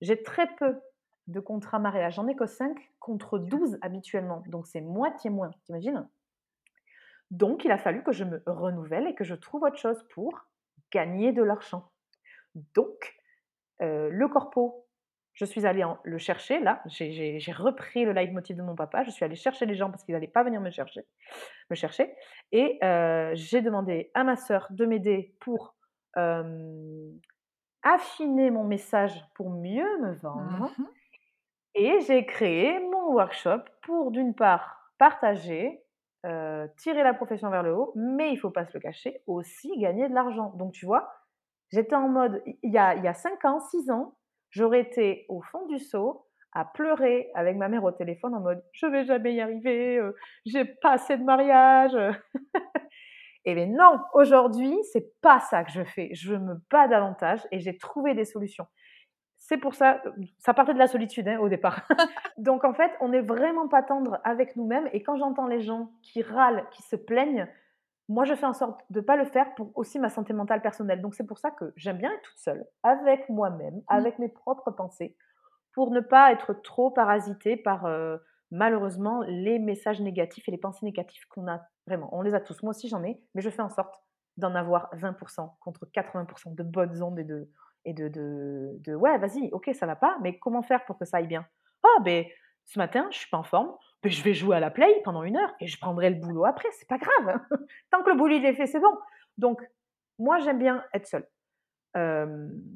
j'ai 0.00 0.22
très 0.22 0.46
peu 0.56 0.80
de 1.26 1.38
contrats 1.38 1.78
mariage. 1.78 2.14
J'en 2.14 2.26
ai 2.28 2.34
que 2.34 2.46
5 2.46 2.74
contre 2.98 3.38
12 3.38 3.76
habituellement. 3.82 4.42
Donc 4.46 4.66
c'est 4.66 4.80
moitié 4.80 5.28
moins, 5.28 5.50
t'imagines? 5.66 6.08
Donc 7.30 7.66
il 7.66 7.72
a 7.72 7.78
fallu 7.78 8.02
que 8.02 8.12
je 8.12 8.24
me 8.24 8.42
renouvelle 8.46 9.06
et 9.06 9.14
que 9.14 9.24
je 9.24 9.34
trouve 9.34 9.64
autre 9.64 9.76
chose 9.76 10.02
pour 10.14 10.46
gagner 10.90 11.32
de 11.32 11.42
l'argent. 11.42 11.90
Donc 12.74 13.14
euh, 13.82 14.08
le 14.10 14.28
corpo, 14.28 14.83
je 15.34 15.44
suis 15.44 15.66
allée 15.66 15.84
en, 15.84 15.98
le 16.04 16.18
chercher 16.18 16.60
là. 16.60 16.82
J'ai 16.86 17.52
repris 17.52 18.04
le 18.04 18.12
leitmotiv 18.12 18.56
de 18.56 18.62
mon 18.62 18.76
papa. 18.76 19.02
Je 19.02 19.10
suis 19.10 19.24
allée 19.24 19.34
chercher 19.34 19.66
les 19.66 19.74
gens 19.74 19.90
parce 19.90 20.04
qu'ils 20.04 20.14
n'allaient 20.14 20.28
pas 20.28 20.44
venir 20.44 20.60
me 20.60 20.70
chercher. 20.70 21.04
Me 21.70 21.74
chercher. 21.74 22.14
Et 22.52 22.78
euh, 22.84 23.32
j'ai 23.34 23.60
demandé 23.60 24.10
à 24.14 24.22
ma 24.24 24.36
sœur 24.36 24.68
de 24.70 24.86
m'aider 24.86 25.34
pour 25.40 25.74
euh, 26.16 27.10
affiner 27.82 28.50
mon 28.50 28.64
message 28.64 29.12
pour 29.34 29.50
mieux 29.50 29.98
me 30.00 30.14
vendre. 30.14 30.70
Mmh 30.78 30.86
et 31.74 32.00
j'ai 32.02 32.24
créé 32.24 32.78
mon 32.78 33.12
workshop 33.14 33.62
pour, 33.82 34.12
d'une 34.12 34.34
part, 34.34 34.92
partager, 34.98 35.82
euh, 36.24 36.68
tirer 36.76 37.02
la 37.02 37.14
profession 37.14 37.50
vers 37.50 37.62
le 37.62 37.74
haut, 37.74 37.92
mais 37.96 38.30
il 38.30 38.34
ne 38.34 38.38
faut 38.38 38.50
pas 38.50 38.64
se 38.64 38.72
le 38.74 38.80
cacher, 38.80 39.20
aussi 39.26 39.76
gagner 39.78 40.08
de 40.08 40.14
l'argent. 40.14 40.52
Donc, 40.54 40.72
tu 40.72 40.86
vois, 40.86 41.12
j'étais 41.72 41.96
en 41.96 42.08
mode, 42.08 42.42
il 42.62 42.72
y 42.72 42.78
a, 42.78 42.94
il 42.94 43.02
y 43.02 43.08
a 43.08 43.14
5 43.14 43.44
ans, 43.44 43.58
6 43.58 43.90
ans, 43.90 44.14
j'aurais 44.54 44.80
été 44.80 45.26
au 45.28 45.42
fond 45.42 45.66
du 45.66 45.78
seau 45.78 46.26
à 46.52 46.64
pleurer 46.64 47.30
avec 47.34 47.56
ma 47.56 47.68
mère 47.68 47.84
au 47.84 47.92
téléphone 47.92 48.34
en 48.34 48.40
mode 48.40 48.62
je 48.72 48.86
vais 48.86 49.04
jamais 49.04 49.34
y 49.34 49.40
arriver, 49.40 49.98
euh, 49.98 50.14
j'ai 50.46 50.64
pas 50.64 50.92
assez 50.92 51.16
de 51.16 51.24
mariage. 51.24 51.96
et 53.44 53.54
bien 53.54 53.66
non, 53.66 53.98
aujourd'hui, 54.14 54.76
c'est 54.92 55.20
pas 55.20 55.40
ça 55.40 55.64
que 55.64 55.72
je 55.72 55.82
fais. 55.82 56.10
Je 56.14 56.34
me 56.34 56.54
bats 56.70 56.88
davantage 56.88 57.40
et 57.50 57.58
j'ai 57.58 57.76
trouvé 57.76 58.14
des 58.14 58.24
solutions 58.24 58.66
c'est 59.46 59.58
pour 59.58 59.74
ça, 59.74 60.02
ça 60.38 60.54
partait 60.54 60.72
de 60.72 60.78
la 60.78 60.86
solitude 60.86 61.28
hein, 61.28 61.38
au 61.38 61.50
départ. 61.50 61.86
Donc 62.38 62.64
en 62.64 62.72
fait, 62.72 62.92
on 63.00 63.08
n'est 63.08 63.20
vraiment 63.20 63.68
pas 63.68 63.82
tendre 63.82 64.18
avec 64.24 64.56
nous-mêmes. 64.56 64.88
Et 64.92 65.02
quand 65.02 65.16
j'entends 65.16 65.46
les 65.46 65.60
gens 65.60 65.90
qui 66.02 66.22
râlent, 66.22 66.64
qui 66.70 66.82
se 66.82 66.96
plaignent, 66.96 67.46
moi 68.08 68.24
je 68.24 68.34
fais 68.34 68.46
en 68.46 68.52
sorte 68.52 68.80
de 68.90 69.00
ne 69.00 69.04
pas 69.04 69.16
le 69.16 69.24
faire 69.24 69.54
pour 69.54 69.70
aussi 69.74 69.98
ma 69.98 70.10
santé 70.10 70.32
mentale 70.32 70.62
personnelle. 70.62 71.00
Donc 71.00 71.14
c'est 71.14 71.26
pour 71.26 71.38
ça 71.38 71.50
que 71.50 71.72
j'aime 71.76 71.98
bien 71.98 72.12
être 72.12 72.22
toute 72.22 72.38
seule, 72.38 72.64
avec 72.82 73.28
moi-même, 73.28 73.76
mmh. 73.76 73.82
avec 73.88 74.18
mes 74.18 74.28
propres 74.28 74.70
pensées, 74.70 75.16
pour 75.72 75.90
ne 75.90 76.00
pas 76.00 76.32
être 76.32 76.52
trop 76.52 76.90
parasitée 76.90 77.56
par 77.56 77.86
euh, 77.86 78.16
malheureusement 78.50 79.22
les 79.26 79.58
messages 79.58 80.00
négatifs 80.00 80.48
et 80.48 80.52
les 80.52 80.58
pensées 80.58 80.84
négatives 80.84 81.26
qu'on 81.28 81.48
a 81.48 81.60
vraiment. 81.86 82.08
On 82.12 82.22
les 82.22 82.34
a 82.34 82.40
tous, 82.40 82.62
moi 82.62 82.70
aussi 82.70 82.88
j'en 82.88 83.02
ai, 83.02 83.20
mais 83.34 83.42
je 83.42 83.50
fais 83.50 83.62
en 83.62 83.70
sorte 83.70 84.02
d'en 84.36 84.54
avoir 84.54 84.92
20% 84.96 85.50
contre 85.60 85.86
80% 85.86 86.54
de 86.54 86.62
bonnes 86.62 87.02
ondes 87.02 87.18
et 87.18 87.24
de 87.24 87.48
et 87.84 87.92
de, 87.92 88.08
de, 88.08 88.94
ouais, 88.94 89.18
vas-y, 89.18 89.50
ok, 89.52 89.70
ça 89.74 89.86
va 89.86 89.96
pas, 89.96 90.16
mais 90.22 90.38
comment 90.38 90.62
faire 90.62 90.84
pour 90.84 90.98
que 90.98 91.04
ça 91.04 91.18
aille 91.18 91.26
bien? 91.26 91.46
Ah, 91.82 92.02
ben, 92.02 92.24
ce 92.64 92.78
matin, 92.78 93.06
je 93.10 93.18
suis 93.18 93.28
pas 93.28 93.36
en 93.36 93.42
forme, 93.42 93.70
je 94.10 94.22
vais 94.22 94.34
jouer 94.34 94.56
à 94.56 94.60
la 94.60 94.70
play 94.70 95.00
pendant 95.04 95.22
une 95.22 95.36
heure 95.36 95.54
et 95.60 95.66
je 95.66 95.78
prendrai 95.78 96.10
le 96.10 96.16
boulot 96.16 96.44
après, 96.44 96.68
c'est 96.72 96.88
pas 96.88 96.98
grave. 96.98 97.40
Tant 97.90 98.02
que 98.02 98.10
le 98.10 98.16
boulot 98.16 98.36
il 98.36 98.44
est 98.44 98.54
fait, 98.54 98.66
c'est 98.66 98.80
bon. 98.80 98.96
Donc, 99.38 99.60
moi, 100.18 100.38
j'aime 100.38 100.58
bien 100.58 100.84
être 100.92 101.06
seule. 101.06 101.26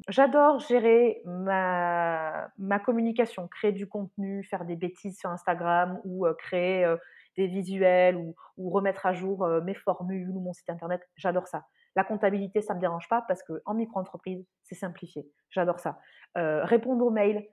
J'adore 0.07 0.59
gérer 0.59 1.21
ma, 1.25 2.49
communication, 2.85 3.47
créer 3.49 3.73
du 3.73 3.87
contenu, 3.87 4.43
faire 4.43 4.63
des 4.63 4.77
bêtises 4.77 5.17
sur 5.17 5.29
Instagram 5.29 5.99
ou 6.05 6.25
créer 6.37 6.95
des 7.37 7.47
visuels 7.47 8.15
ou, 8.15 8.35
ou, 8.57 8.69
remettre 8.69 9.05
à 9.05 9.13
jour 9.13 9.45
mes 9.65 9.73
formules 9.73 10.29
ou 10.29 10.39
mon 10.39 10.53
site 10.53 10.69
internet. 10.69 11.01
J'adore 11.17 11.47
ça. 11.47 11.65
La 11.95 12.03
comptabilité, 12.05 12.61
ça 12.61 12.73
ne 12.73 12.77
me 12.77 12.81
dérange 12.81 13.09
pas 13.09 13.25
parce 13.27 13.43
qu'en 13.43 13.73
micro-entreprise, 13.73 14.45
c'est 14.63 14.75
simplifié. 14.75 15.27
J'adore 15.49 15.79
ça. 15.79 15.99
Répondre 16.35 17.05
aux 17.05 17.11
mails, 17.11 17.45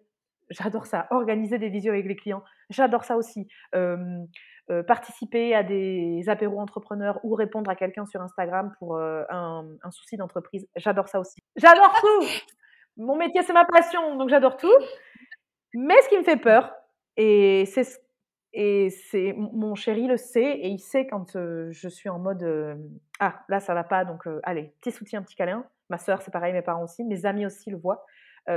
j'adore 0.50 0.86
ça. 0.86 1.06
Organiser 1.10 1.58
des 1.58 1.68
visios 1.68 1.92
avec 1.92 2.06
les 2.06 2.16
clients, 2.16 2.42
j'adore 2.70 3.04
ça 3.04 3.16
aussi. 3.16 3.48
Participer 4.86 5.54
à 5.54 5.62
des 5.62 6.24
apéros 6.28 6.60
entrepreneurs 6.60 7.20
ou 7.22 7.34
répondre 7.34 7.70
à 7.70 7.76
quelqu'un 7.76 8.04
sur 8.06 8.20
Instagram 8.20 8.72
pour 8.78 8.98
un, 8.98 9.90
souci 9.90 10.16
d'entreprise, 10.16 10.66
j'adore 10.76 11.08
ça 11.08 11.20
aussi. 11.20 11.40
J'adore 11.56 11.94
tout. 12.00 12.26
Mon 12.96 13.16
métier, 13.16 13.42
c'est 13.42 13.52
ma 13.52 13.64
passion, 13.64 14.16
donc 14.16 14.28
j'adore 14.28 14.56
tout. 14.56 14.72
Mais 15.74 16.00
ce 16.02 16.08
qui 16.08 16.18
me 16.18 16.24
fait 16.24 16.38
peur, 16.38 16.72
et 17.16 17.64
c'est 17.66 17.84
ce 17.84 17.98
et 18.58 18.88
c'est 18.88 19.34
mon 19.36 19.74
chéri 19.74 20.06
le 20.06 20.16
sait 20.16 20.58
et 20.58 20.68
il 20.68 20.78
sait 20.78 21.06
quand 21.06 21.32
je 21.34 21.88
suis 21.88 22.08
en 22.08 22.18
mode 22.18 22.42
ah 23.20 23.44
là 23.50 23.60
ça 23.60 23.74
va 23.74 23.84
pas 23.84 24.06
donc 24.06 24.26
allez 24.44 24.72
petit 24.80 24.92
soutien 24.92 25.22
petit 25.22 25.36
câlin. 25.36 25.66
Ma 25.90 25.98
sœur 25.98 26.22
c'est 26.22 26.30
pareil, 26.30 26.54
mes 26.54 26.62
parents 26.62 26.82
aussi, 26.82 27.04
mes 27.04 27.26
amis 27.26 27.44
aussi 27.44 27.70
le 27.70 27.76
voient. 27.76 28.06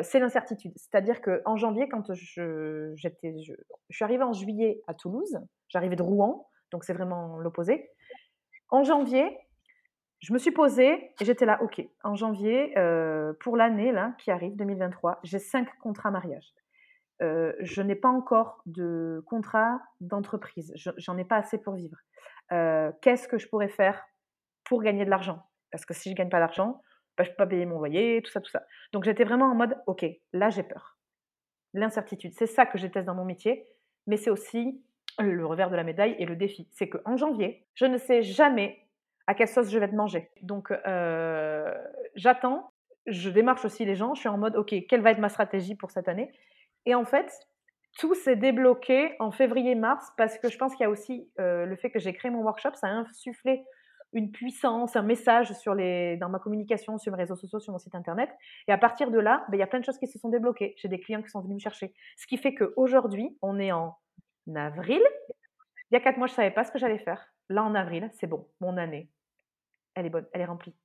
C'est 0.04 0.20
l'incertitude. 0.20 0.72
C'est-à-dire 0.76 1.22
que 1.22 1.42
en 1.46 1.56
janvier 1.56 1.90
quand 1.90 2.14
je 2.14 2.94
j'étais 2.96 3.36
je, 3.42 3.54
suis 3.90 4.04
arrivée 4.04 4.24
en 4.24 4.34
juillet 4.34 4.82
à 4.88 4.94
Toulouse, 4.94 5.40
j'arrivais 5.68 5.96
de 5.96 6.04
Rouen 6.04 6.48
donc 6.72 6.84
c'est 6.84 6.94
vraiment 6.94 7.40
l'opposé. 7.40 7.90
En 8.70 8.84
janvier 8.84 9.38
je 10.20 10.34
me 10.34 10.38
suis 10.38 10.52
posée 10.52 11.12
et 11.20 11.26
j'étais 11.26 11.46
là 11.46 11.62
ok 11.64 11.82
en 12.04 12.16
janvier 12.16 12.74
pour 13.40 13.58
l'année 13.58 13.92
là 13.92 14.14
qui 14.20 14.30
arrive 14.30 14.56
2023 14.56 15.20
j'ai 15.24 15.40
cinq 15.40 15.68
contrats 15.80 16.12
mariage. 16.12 16.54
Euh, 17.22 17.54
je 17.60 17.82
n'ai 17.82 17.96
pas 17.96 18.10
encore 18.10 18.62
de 18.66 19.24
contrat 19.26 19.82
d'entreprise. 20.00 20.74
J'en 20.76 21.18
ai 21.18 21.26
pas 21.26 21.38
assez 21.38 21.58
pour 21.58 21.76
vivre. 21.76 21.98
Euh, 22.52 22.92
qu'est-ce 23.02 23.28
que 23.28 23.38
je 23.38 23.48
pourrais 23.48 23.68
faire 23.68 24.02
pour 24.64 24.82
gagner 24.82 25.06
de 25.06 25.10
l'argent? 25.10 25.46
Parce 25.72 25.86
que 25.86 25.94
si 25.94 26.10
je 26.10 26.16
gagne 26.16 26.30
pas 26.30 26.40
d'argent, 26.40 26.82
bah, 27.20 27.26
je 27.26 27.32
peux 27.32 27.36
pas 27.36 27.48
payer 27.48 27.66
mon 27.66 27.80
loyer, 27.80 28.22
tout 28.22 28.32
ça, 28.32 28.40
tout 28.40 28.50
ça. 28.50 28.66
Donc 28.94 29.04
j'étais 29.04 29.26
vraiment 29.26 29.48
en 29.48 29.56
mode, 29.56 29.76
ok, 29.88 30.06
là 30.32 30.50
j'ai 30.50 30.64
peur. 30.64 30.98
L'incertitude, 31.74 32.32
c'est 32.34 32.48
ça 32.48 32.66
que 32.66 32.78
je 32.78 32.88
déteste 32.88 33.06
dans 33.06 33.14
mon 33.14 33.26
métier, 33.26 33.66
mais 34.08 34.16
c'est 34.16 34.30
aussi 34.30 34.82
le 35.20 35.46
revers 35.46 35.70
de 35.70 35.76
la 35.76 35.84
médaille 35.84 36.16
et 36.18 36.26
le 36.26 36.38
défi. 36.38 36.70
C'est 36.72 36.88
qu'en 36.88 37.18
janvier, 37.18 37.66
je 37.76 37.84
ne 37.84 37.98
sais 37.98 38.22
jamais 38.22 38.80
à 39.28 39.34
quelle 39.34 39.50
sauce 39.50 39.70
je 39.70 39.78
vais 39.78 39.90
te 39.90 39.96
manger. 39.96 40.32
Donc 40.44 40.72
euh, 40.72 41.74
j'attends, 42.16 42.72
je 43.06 43.30
démarche 43.30 43.66
aussi 43.66 43.84
les 43.84 43.96
gens, 43.96 44.14
je 44.14 44.22
suis 44.22 44.30
en 44.30 44.38
mode, 44.38 44.56
ok, 44.56 44.74
quelle 44.88 45.02
va 45.02 45.12
être 45.12 45.20
ma 45.20 45.28
stratégie 45.28 45.76
pour 45.76 45.92
cette 45.92 46.08
année? 46.08 46.32
Et 46.86 46.96
en 46.96 47.04
fait, 47.04 47.30
tout 47.98 48.16
s'est 48.16 48.38
débloqué 48.38 49.18
en 49.20 49.32
février-mars 49.32 50.10
parce 50.16 50.38
que 50.38 50.50
je 50.50 50.58
pense 50.58 50.74
qu'il 50.74 50.86
y 50.86 50.88
a 50.88 50.90
aussi 50.90 51.30
euh, 51.42 51.66
le 51.66 51.76
fait 51.76 51.92
que 51.92 52.00
j'ai 52.00 52.14
créé 52.14 52.32
mon 52.32 52.44
workshop, 52.44 52.76
ça 52.76 52.88
a 52.88 52.92
insufflé 52.92 53.66
une 54.14 54.32
puissance, 54.32 54.96
un 54.96 55.02
message 55.02 55.54
sur 55.54 55.76
les, 55.76 56.18
dans 56.18 56.30
ma 56.30 56.40
communication, 56.40 56.98
sur 56.98 57.12
mes 57.12 57.18
réseaux 57.18 57.36
sociaux, 57.36 57.60
sur 57.60 57.72
mon 57.72 57.80
site 57.80 57.96
internet. 57.96 58.30
Et 58.68 58.72
à 58.72 58.78
partir 58.78 59.12
de 59.12 59.20
là, 59.20 59.46
ben, 59.50 59.58
il 59.58 59.60
y 59.60 59.64
a 59.64 59.68
plein 59.68 59.80
de 59.80 59.86
choses 59.86 60.00
qui 60.00 60.08
se 60.08 60.18
sont 60.18 60.30
débloquées. 60.30 60.74
J'ai 60.78 60.88
des 60.88 61.00
clients 61.00 61.22
qui 61.22 61.30
sont 61.30 61.42
venus 61.42 61.56
me 61.56 61.60
chercher. 61.60 61.94
Ce 62.18 62.26
qui 62.26 62.38
fait 62.38 62.56
qu'aujourd'hui, 62.56 63.38
on 63.42 63.60
est 63.60 63.72
en 63.72 63.96
avril. 64.56 65.02
Il 65.92 65.94
y 65.94 65.98
a 65.98 66.00
quatre 66.00 66.18
mois, 66.18 66.28
je 66.28 66.34
ne 66.34 66.38
savais 66.38 66.52
pas 66.52 66.64
ce 66.64 66.72
que 66.72 66.80
j'allais 66.80 67.00
faire. 67.00 67.34
Là, 67.50 67.64
en 67.64 67.76
avril, 67.76 68.10
c'est 68.14 68.28
bon. 68.28 68.48
Mon 68.62 68.78
année, 68.78 69.10
elle 69.96 70.06
est 70.06 70.10
bonne, 70.12 70.28
elle 70.34 70.42
est 70.42 70.46
remplie. 70.46 70.76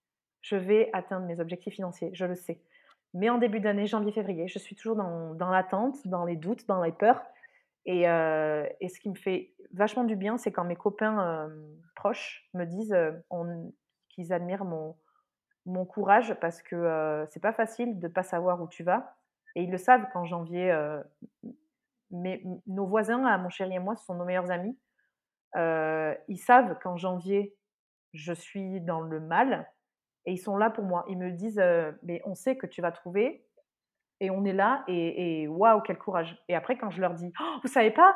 Je 0.42 0.56
vais 0.56 0.90
atteindre 0.92 1.26
mes 1.26 1.40
objectifs 1.40 1.74
financiers, 1.74 2.10
je 2.12 2.26
le 2.26 2.34
sais. 2.34 2.60
Mais 3.14 3.30
en 3.30 3.38
début 3.38 3.60
d'année, 3.60 3.86
janvier-février, 3.86 4.48
je 4.48 4.58
suis 4.58 4.74
toujours 4.74 4.96
dans 4.96 5.50
l'attente, 5.50 6.06
dans 6.06 6.24
les 6.24 6.36
doutes, 6.36 6.66
dans 6.66 6.82
les 6.82 6.92
peurs. 6.92 7.22
Et, 7.86 8.08
euh, 8.08 8.66
et, 8.80 8.88
ce 8.88 8.98
qui 8.98 9.10
me 9.10 9.14
fait 9.14 9.52
vachement 9.72 10.04
du 10.04 10.16
bien, 10.16 10.38
c'est 10.38 10.52
quand 10.52 10.64
mes 10.64 10.76
copains 10.76 11.50
proches 11.94 12.48
me 12.54 12.64
disent 12.64 12.96
qu'ils 14.08 14.32
admirent 14.32 14.64
mon, 14.64 14.96
mon 15.66 15.84
courage 15.84 16.34
parce 16.40 16.62
que 16.62 17.26
c'est 17.30 17.42
pas 17.42 17.52
facile 17.52 17.98
de 17.98 18.08
pas 18.08 18.22
savoir 18.22 18.62
où 18.62 18.68
tu 18.68 18.84
vas. 18.84 19.16
Et 19.54 19.62
ils 19.62 19.70
le 19.70 19.78
savent 19.78 20.06
qu'en 20.12 20.24
janvier, 20.24 20.74
mais, 22.10 22.42
nos 22.66 22.86
voisins, 22.86 23.36
mon 23.38 23.50
chéri 23.50 23.74
et 23.74 23.78
moi, 23.78 23.96
ce 23.96 24.04
sont 24.04 24.14
nos 24.14 24.24
meilleurs 24.24 24.50
amis. 24.50 24.78
ils 25.54 26.38
savent 26.38 26.78
qu'en 26.78 26.96
janvier, 26.96 27.54
je 28.14 28.32
suis 28.32 28.80
dans 28.80 29.00
le 29.00 29.20
mal 29.20 29.68
et 30.24 30.32
ils 30.32 30.38
sont 30.38 30.56
là 30.56 30.70
pour 30.70 30.84
moi. 30.84 31.04
Ils 31.08 31.18
me 31.18 31.30
disent, 31.32 31.62
mais 32.02 32.22
on 32.24 32.34
sait 32.34 32.56
que 32.56 32.66
tu 32.66 32.80
vas 32.80 32.92
trouver 32.92 33.44
et 34.20 34.30
on 34.30 34.44
est 34.44 34.52
là 34.52 34.84
et 34.88 35.46
waouh, 35.48 35.80
quel 35.82 35.98
courage. 35.98 36.36
Et 36.48 36.54
après, 36.54 36.76
quand 36.76 36.90
je 36.90 37.00
leur 37.00 37.14
dis, 37.14 37.32
«Oh, 37.40 37.58
vous 37.62 37.68
savez 37.68 37.90
pas, 37.90 38.14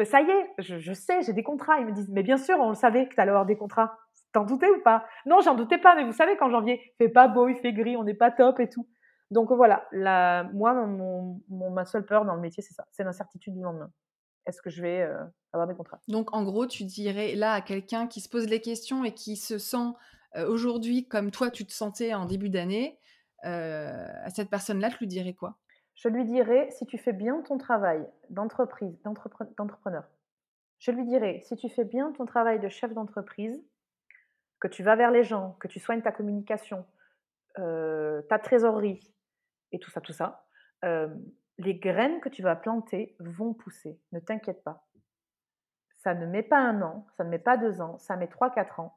ben, 0.00 0.06
ça 0.06 0.22
y 0.22 0.30
est, 0.30 0.50
je, 0.56 0.94
sais, 0.94 1.20
j'ai 1.20 1.34
des 1.34 1.42
contrats. 1.42 1.78
Ils 1.78 1.84
me 1.84 1.92
disent, 1.92 2.08
mais 2.08 2.22
bien 2.22 2.38
sûr, 2.38 2.58
on 2.58 2.70
le 2.70 2.74
savait 2.74 3.06
que 3.06 3.14
tu 3.14 3.20
allais 3.20 3.32
avoir 3.32 3.44
des 3.44 3.58
contrats. 3.58 3.98
T'en 4.32 4.44
doutais 4.44 4.70
ou 4.70 4.80
pas? 4.82 5.04
Non, 5.26 5.40
j'en 5.42 5.54
doutais 5.54 5.76
pas, 5.76 5.94
mais 5.94 6.04
vous 6.04 6.14
savez, 6.14 6.38
qu'en 6.38 6.48
janvier, 6.48 6.80
il 6.82 7.04
fait 7.04 7.10
pas 7.10 7.28
beau, 7.28 7.48
il 7.48 7.56
fait 7.56 7.74
gris, 7.74 7.98
on 7.98 8.04
n'est 8.04 8.14
pas 8.14 8.30
top 8.30 8.60
et 8.60 8.70
tout. 8.70 8.88
Donc 9.30 9.52
voilà, 9.52 9.86
la, 9.92 10.44
moi, 10.54 10.72
mon, 10.72 11.42
ma 11.50 11.84
seule 11.84 12.06
peur 12.06 12.24
dans 12.24 12.34
le 12.34 12.40
métier, 12.40 12.62
c'est 12.62 12.72
ça, 12.72 12.86
c'est 12.92 13.04
l'incertitude 13.04 13.54
du 13.54 13.60
lendemain. 13.60 13.90
Est-ce 14.46 14.62
que 14.62 14.70
je 14.70 14.80
vais 14.80 15.06
avoir 15.52 15.68
des 15.68 15.74
contrats? 15.74 16.00
Donc 16.08 16.34
en 16.34 16.44
gros, 16.44 16.66
tu 16.66 16.84
dirais 16.84 17.34
là 17.34 17.52
à 17.52 17.60
quelqu'un 17.60 18.06
qui 18.06 18.22
se 18.22 18.30
pose 18.30 18.48
les 18.48 18.62
questions 18.62 19.04
et 19.04 19.12
qui 19.12 19.36
se 19.36 19.58
sent 19.58 19.92
aujourd'hui 20.48 21.06
comme 21.08 21.30
toi, 21.30 21.50
tu 21.50 21.66
te 21.66 21.72
sentais 21.72 22.14
en 22.14 22.24
début 22.24 22.48
d'année, 22.48 22.98
à 23.42 24.30
cette 24.30 24.50
personne-là, 24.50 24.90
tu 24.90 24.98
lui 24.98 25.06
dirais 25.06 25.34
quoi? 25.34 25.56
Je 25.94 26.08
lui 26.08 26.24
dirais, 26.24 26.70
si 26.70 26.86
tu 26.86 26.98
fais 26.98 27.12
bien 27.12 27.42
ton 27.42 27.58
travail 27.58 28.06
d'entreprise, 28.30 29.00
d'entrepreneur, 29.02 30.04
je 30.78 30.90
lui 30.92 31.04
dirais, 31.04 31.40
si 31.44 31.56
tu 31.56 31.68
fais 31.68 31.84
bien 31.84 32.12
ton 32.12 32.24
travail 32.24 32.58
de 32.58 32.68
chef 32.68 32.94
d'entreprise, 32.94 33.62
que 34.60 34.68
tu 34.68 34.82
vas 34.82 34.96
vers 34.96 35.10
les 35.10 35.24
gens, 35.24 35.56
que 35.60 35.68
tu 35.68 35.78
soignes 35.78 36.02
ta 36.02 36.12
communication, 36.12 36.86
ta 37.56 38.38
trésorerie 38.42 39.14
et 39.72 39.78
tout 39.78 39.90
ça, 39.90 40.00
tout 40.00 40.12
ça, 40.12 40.46
les 40.82 41.74
graines 41.74 42.20
que 42.20 42.30
tu 42.30 42.42
vas 42.42 42.56
planter 42.56 43.14
vont 43.18 43.52
pousser. 43.52 44.00
Ne 44.12 44.20
t'inquiète 44.20 44.64
pas. 44.64 44.86
Ça 45.98 46.14
ne 46.14 46.24
met 46.24 46.42
pas 46.42 46.58
un 46.58 46.80
an, 46.80 47.06
ça 47.18 47.24
ne 47.24 47.28
met 47.28 47.38
pas 47.38 47.58
deux 47.58 47.82
ans, 47.82 47.98
ça 47.98 48.16
met 48.16 48.28
trois, 48.28 48.50
quatre 48.50 48.80
ans. 48.80 48.96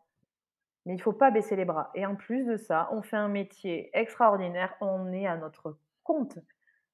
Mais 0.85 0.93
il 0.93 0.97
ne 0.97 1.01
faut 1.01 1.13
pas 1.13 1.31
baisser 1.31 1.55
les 1.55 1.65
bras. 1.65 1.91
Et 1.95 2.05
en 2.05 2.15
plus 2.15 2.45
de 2.45 2.57
ça, 2.57 2.89
on 2.91 3.01
fait 3.01 3.17
un 3.17 3.29
métier 3.29 3.89
extraordinaire. 3.93 4.75
On 4.81 5.11
est 5.13 5.27
à 5.27 5.37
notre 5.37 5.77
compte. 6.03 6.37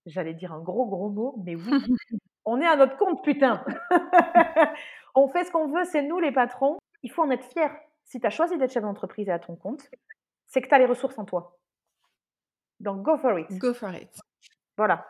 J'allais 0.05 0.33
dire 0.33 0.53
un 0.53 0.61
gros, 0.61 0.85
gros 0.85 1.09
mot, 1.09 1.35
mais 1.45 1.55
oui, 1.55 1.61
on 2.45 2.61
est 2.61 2.67
à 2.67 2.75
notre 2.75 2.97
compte, 2.97 3.23
putain. 3.23 3.63
on 5.15 5.27
fait 5.27 5.43
ce 5.43 5.51
qu'on 5.51 5.67
veut, 5.67 5.83
c'est 5.85 6.01
nous 6.01 6.19
les 6.19 6.31
patrons. 6.31 6.77
Il 7.03 7.11
faut 7.11 7.23
en 7.23 7.29
être 7.31 7.45
fier. 7.45 7.75
Si 8.05 8.19
tu 8.19 8.25
as 8.25 8.31
choisi 8.31 8.57
d'être 8.57 8.71
chef 8.71 8.83
d'entreprise 8.83 9.27
et 9.27 9.31
à 9.31 9.39
ton 9.39 9.55
compte, 9.55 9.89
c'est 10.47 10.61
que 10.61 10.67
tu 10.67 10.73
as 10.73 10.79
les 10.79 10.85
ressources 10.85 11.17
en 11.17 11.25
toi. 11.25 11.59
Donc, 12.79 13.03
go 13.03 13.17
for 13.17 13.37
it. 13.37 13.47
Go 13.57 13.73
for 13.73 13.93
it. 13.93 14.09
Voilà. 14.77 15.07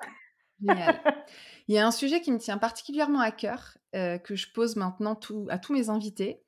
Génial. 0.61 0.95
Il 1.68 1.76
y 1.76 1.77
a 1.77 1.85
un 1.85 1.91
sujet 1.91 2.19
qui 2.22 2.31
me 2.31 2.39
tient 2.39 2.57
particulièrement 2.57 3.19
à 3.19 3.31
cœur, 3.31 3.77
euh, 3.95 4.18
que 4.18 4.35
je 4.35 4.51
pose 4.51 4.76
maintenant 4.76 5.18
à 5.49 5.60
tous 5.60 5.73
mes 5.73 5.89
invités. 5.89 6.41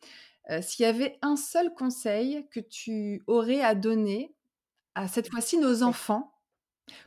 Euh, 0.50 0.62
s'il 0.62 0.86
y 0.86 0.90
avait 0.90 1.20
un 1.22 1.36
seul 1.36 1.74
conseil 1.74 2.48
que 2.50 2.60
tu 2.60 3.24
aurais 3.28 3.62
à 3.62 3.76
donner 3.76 4.36
à 4.96 5.08
cette 5.08 5.30
fois-ci 5.30 5.58
nos 5.58 5.84
enfants 5.84 6.34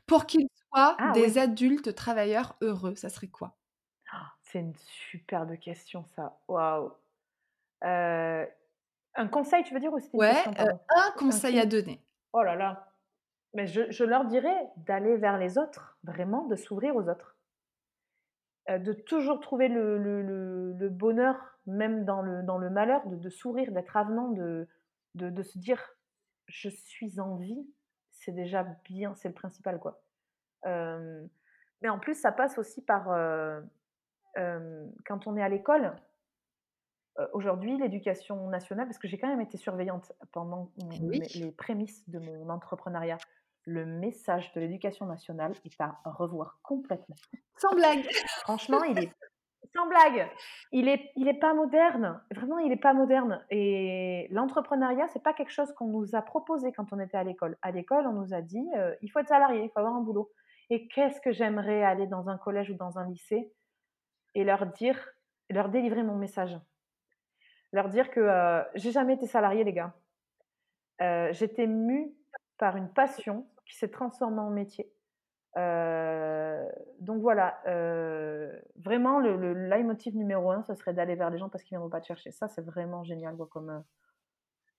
pour 0.07 0.27
qu'ils 0.27 0.49
soient 0.55 0.97
ah 0.99 1.13
des 1.13 1.37
adultes 1.39 1.95
travailleurs 1.95 2.57
heureux, 2.61 2.95
ça 2.95 3.09
serait 3.09 3.29
quoi? 3.29 3.57
Ah, 4.13 4.33
C'est 4.43 4.61
une 4.61 4.75
superbe 5.11 5.59
question, 5.59 6.05
ça. 6.15 6.39
Waouh! 6.49 6.93
Un 7.83 9.29
conseil, 9.29 9.63
tu 9.65 9.75
veux 9.75 9.81
dire 9.81 9.93
ou 9.93 10.01
Ouais, 10.15 10.43
euh, 10.59 10.73
un 10.89 11.11
conseil 11.19 11.61
à 11.61 11.67
donner. 11.67 12.03
Oh 12.33 12.43
là 12.43 12.55
là! 12.57 12.91
Mais 13.53 13.67
je, 13.67 14.05
leur 14.05 14.25
dirais 14.25 14.69
d'aller 14.79 15.17
vers 15.17 15.39
les 15.39 15.59
autres, 15.59 15.97
vraiment, 16.03 16.47
de 16.47 16.57
s'ouvrir 16.57 16.97
aux 16.97 17.09
autres. 17.09 17.37
de 18.69 18.93
toujours 18.93 19.41
trouver 19.41 19.69
le 19.69 20.89
bonheur 20.89 21.54
même 21.67 22.05
dans 22.05 22.23
le, 22.23 22.43
dans 22.43 22.59
le 22.59 22.71
malheur, 22.71 23.07
de, 23.07 23.31
sourire, 23.31 23.73
d'être 23.73 23.97
avenant, 23.97 24.29
de, 24.29 24.69
de, 25.15 25.43
se 25.43 25.59
dire 25.59 25.81
je 26.47 26.69
suis 26.69 27.21
en 27.21 27.37
vie, 27.37 27.67
c'est 28.11 28.33
déjà 28.33 28.65
bien, 28.85 29.15
c'est 29.15 29.29
le 29.29 29.35
principal 29.35 29.79
quoi. 29.79 30.03
mais 30.65 31.89
en 31.89 31.99
plus, 31.99 32.15
ça 32.15 32.33
passe 32.33 32.59
aussi 32.59 32.83
par 32.83 33.05
quand 34.35 35.27
on 35.27 35.37
est 35.37 35.43
à 35.43 35.49
l'école. 35.49 35.95
Aujourd'hui, 37.33 37.79
l'éducation 37.79 38.49
nationale, 38.49 38.87
parce 38.87 38.99
que 38.99 39.07
j'ai 39.07 39.19
quand 39.19 39.29
même 39.29 39.41
été 39.41 39.57
surveillante 39.57 40.13
pendant 40.33 40.73
les 40.91 41.53
prémices 41.53 42.09
de 42.09 42.19
mon 42.19 42.51
entrepreneuriat, 42.51 43.19
le 43.67 43.87
message 43.87 44.53
de 44.53 44.61
l'éducation 44.61 45.07
nationale 45.07 45.53
est 45.65 45.81
à 45.81 46.01
revoir 46.05 46.59
complètement. 46.63 47.17
Sans 47.57 47.75
blague. 47.75 48.07
Franchement, 48.43 48.83
il 48.85 48.99
est 48.99 49.13
sans 49.73 49.87
blague, 49.87 50.29
il 50.73 50.89
est, 50.89 51.13
il 51.17 51.29
est 51.29 51.39
pas 51.39 51.55
moderne. 51.55 52.23
Vraiment, 52.35 52.59
il 52.59 52.73
est 52.73 52.77
pas 52.77 52.93
moderne. 52.93 53.45
Et 53.51 54.29
l'entrepreneuriat, 54.31 55.09
c'est 55.09 55.23
pas 55.23 55.33
quelque 55.33 55.53
chose 55.53 55.73
qu'on 55.73 55.87
nous 55.87 56.15
a 56.15 56.23
proposé 56.23 56.73
quand 56.73 56.93
on 56.93 57.01
était 57.01 57.17
à 57.17 57.25
l'école. 57.25 57.57
À 57.63 57.71
l'école, 57.71 58.07
on 58.07 58.13
nous 58.13 58.35
a 58.35 58.41
dit, 58.41 58.67
euh, 58.77 58.95
il 59.03 59.11
faut 59.11 59.21
être 59.21 59.29
salarié, 59.29 59.65
il 59.65 59.71
faut 59.71 59.81
avoir 59.81 59.95
un 59.95 60.01
boulot. 60.01 60.31
Et 60.71 60.89
qu'est-ce 60.89 61.21
que 61.21 61.33
j'aimerais 61.33 61.83
aller 61.83 62.07
dans 62.07 62.29
un 62.29 62.39
collège 62.39 62.71
ou 62.71 62.75
dans 62.75 62.99
un 62.99 63.09
lycée 63.09 63.53
et 64.35 64.45
leur 64.45 64.67
dire, 64.67 64.99
leur 65.51 65.69
délivrer 65.69 66.03
mon 66.03 66.17
message, 66.17 66.59
leur 67.73 67.89
dire 67.89 68.11
que 68.11 68.21
euh, 68.21 68.63
j'ai 68.75 68.91
jamais 68.93 69.15
été 69.15 69.27
salarié, 69.27 69.65
les 69.65 69.73
gars. 69.73 69.95
Euh, 71.01 71.33
j'étais 71.33 71.67
mue 71.67 72.15
par 72.59 72.77
une 72.77 72.89
passion 72.89 73.47
qui 73.67 73.77
s'est 73.77 73.91
transformée 73.91 74.41
en 74.41 74.51
métier. 74.51 74.91
Euh, 75.57 76.69
donc 76.99 77.21
voilà, 77.21 77.61
euh, 77.67 78.53
vraiment 78.77 79.21
le, 79.21 79.37
le 79.37 79.53
leitmotiv 79.53 80.17
numéro 80.17 80.51
un, 80.51 80.63
ce 80.65 80.75
serait 80.75 80.95
d'aller 80.95 81.15
vers 81.15 81.31
les 81.31 81.39
gens 81.39 81.49
parce 81.49 81.63
qu'ils 81.63 81.77
ne 81.77 81.81
viendront 81.81 81.91
pas 81.91 82.01
te 82.01 82.07
chercher. 82.07 82.33
Ça, 82.33 82.49
c'est 82.49 82.65
vraiment 82.65 83.05
génial 83.05 83.37
comme, 83.51 83.71
euh, 83.71 83.81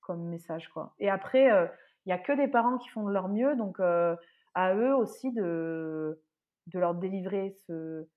comme 0.02 0.24
message. 0.26 0.68
Quoi. 0.70 0.94
Et 1.00 1.10
après, 1.10 1.46
il 1.46 2.08
n'y 2.08 2.14
a 2.14 2.20
que 2.20 2.34
des 2.34 2.48
parents 2.48 2.78
qui 2.78 2.90
font 2.90 3.04
de 3.04 3.12
leur 3.12 3.30
mieux, 3.30 3.56
donc 3.56 3.80
à 3.80 4.76
eux 4.76 4.96
aussi 4.96 5.32
de, 5.32 6.22
de 6.68 6.80
leur 6.80 6.94
délivrer 6.94 7.56
ce, 7.68 8.08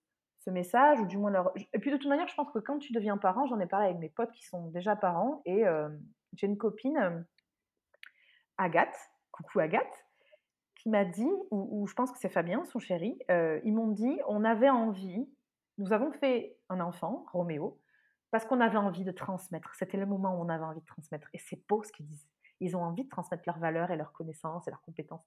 ce 0.40 0.51
message, 0.51 1.01
ou 1.01 1.06
du 1.06 1.16
moins 1.16 1.30
leur... 1.30 1.52
Et 1.72 1.78
puis 1.78 1.90
de 1.90 1.97
toute 1.97 2.09
manière, 2.09 2.28
je 2.28 2.35
pense 2.35 2.51
que 2.51 2.59
quand 2.59 2.78
tu 2.78 2.93
deviens 2.93 3.18
parent, 3.18 3.47
j'en 3.47 3.60
ai 3.60 3.66
parlé 3.66 3.86
avec 3.86 3.98
mes 3.98 4.09
potes 4.09 4.32
qui 4.32 4.44
sont 4.44 4.68
déjà 4.68 4.97
parents, 4.97 5.43
et 5.47 5.64
j'ai 6.35 6.47
une 6.47 6.59
copine, 6.59 7.24
Agathe, 8.59 8.97
coucou 9.30 9.60
Agathe, 9.60 10.07
m'a 10.89 11.05
dit, 11.05 11.28
ou, 11.51 11.86
je 11.86 11.94
pense 11.94 12.10
que 12.10 12.19
c'est 12.19 12.28
Fabien, 12.28 12.65
son 12.65 12.78
chéri, 12.78 13.19
euh, 13.31 13.60
ils 13.65 13.73
m'ont 13.73 13.89
dit, 13.89 14.19
on 14.27 14.44
avait 14.44 14.70
envie, 14.70 15.28
nous 15.78 15.93
avons 15.93 16.12
fait 16.12 16.56
un 16.69 16.81
enfant, 16.81 17.24
Roméo, 17.32 17.78
parce 18.31 18.44
qu'on 18.44 18.60
avait 18.60 18.78
envie 18.78 19.05
de 19.05 19.12
transmettre. 19.12 19.74
C'était 19.74 19.97
le 19.97 20.06
moment 20.06 20.39
où 20.39 20.44
on 20.44 20.48
avait 20.48 20.65
envie 20.65 20.81
de 20.81 20.86
transmettre. 20.86 21.28
Et 21.32 21.39
c'est 21.39 21.66
beau 21.69 21.82
ce 21.82 21.93
qu'ils 21.93 22.06
disent. 22.06 22.28
Ils 22.60 22.77
ont 22.77 22.82
envie 22.82 23.05
de 23.05 23.09
transmettre 23.09 23.44
leurs 23.47 23.59
valeurs 23.59 23.90
et 23.90 23.97
leurs 23.97 24.12
connaissances 24.12 24.66
et 24.66 24.70
leurs 24.70 24.82
compétences. 24.82 25.24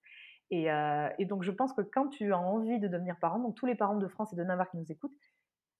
Et, 0.51 0.71
euh, 0.71 1.09
donc, 1.21 1.43
je 1.43 1.51
pense 1.51 1.73
que 1.73 1.81
quand 1.81 2.09
tu 2.09 2.33
as 2.33 2.39
envie 2.39 2.79
de 2.79 2.87
devenir 2.87 3.17
parent, 3.17 3.39
donc 3.39 3.55
tous 3.55 3.65
les 3.65 3.75
parents 3.75 3.95
de 3.95 4.07
France 4.07 4.33
et 4.33 4.35
de 4.35 4.43
Navarre 4.43 4.69
qui 4.69 4.77
nous 4.77 4.91
écoutent, 4.91 5.15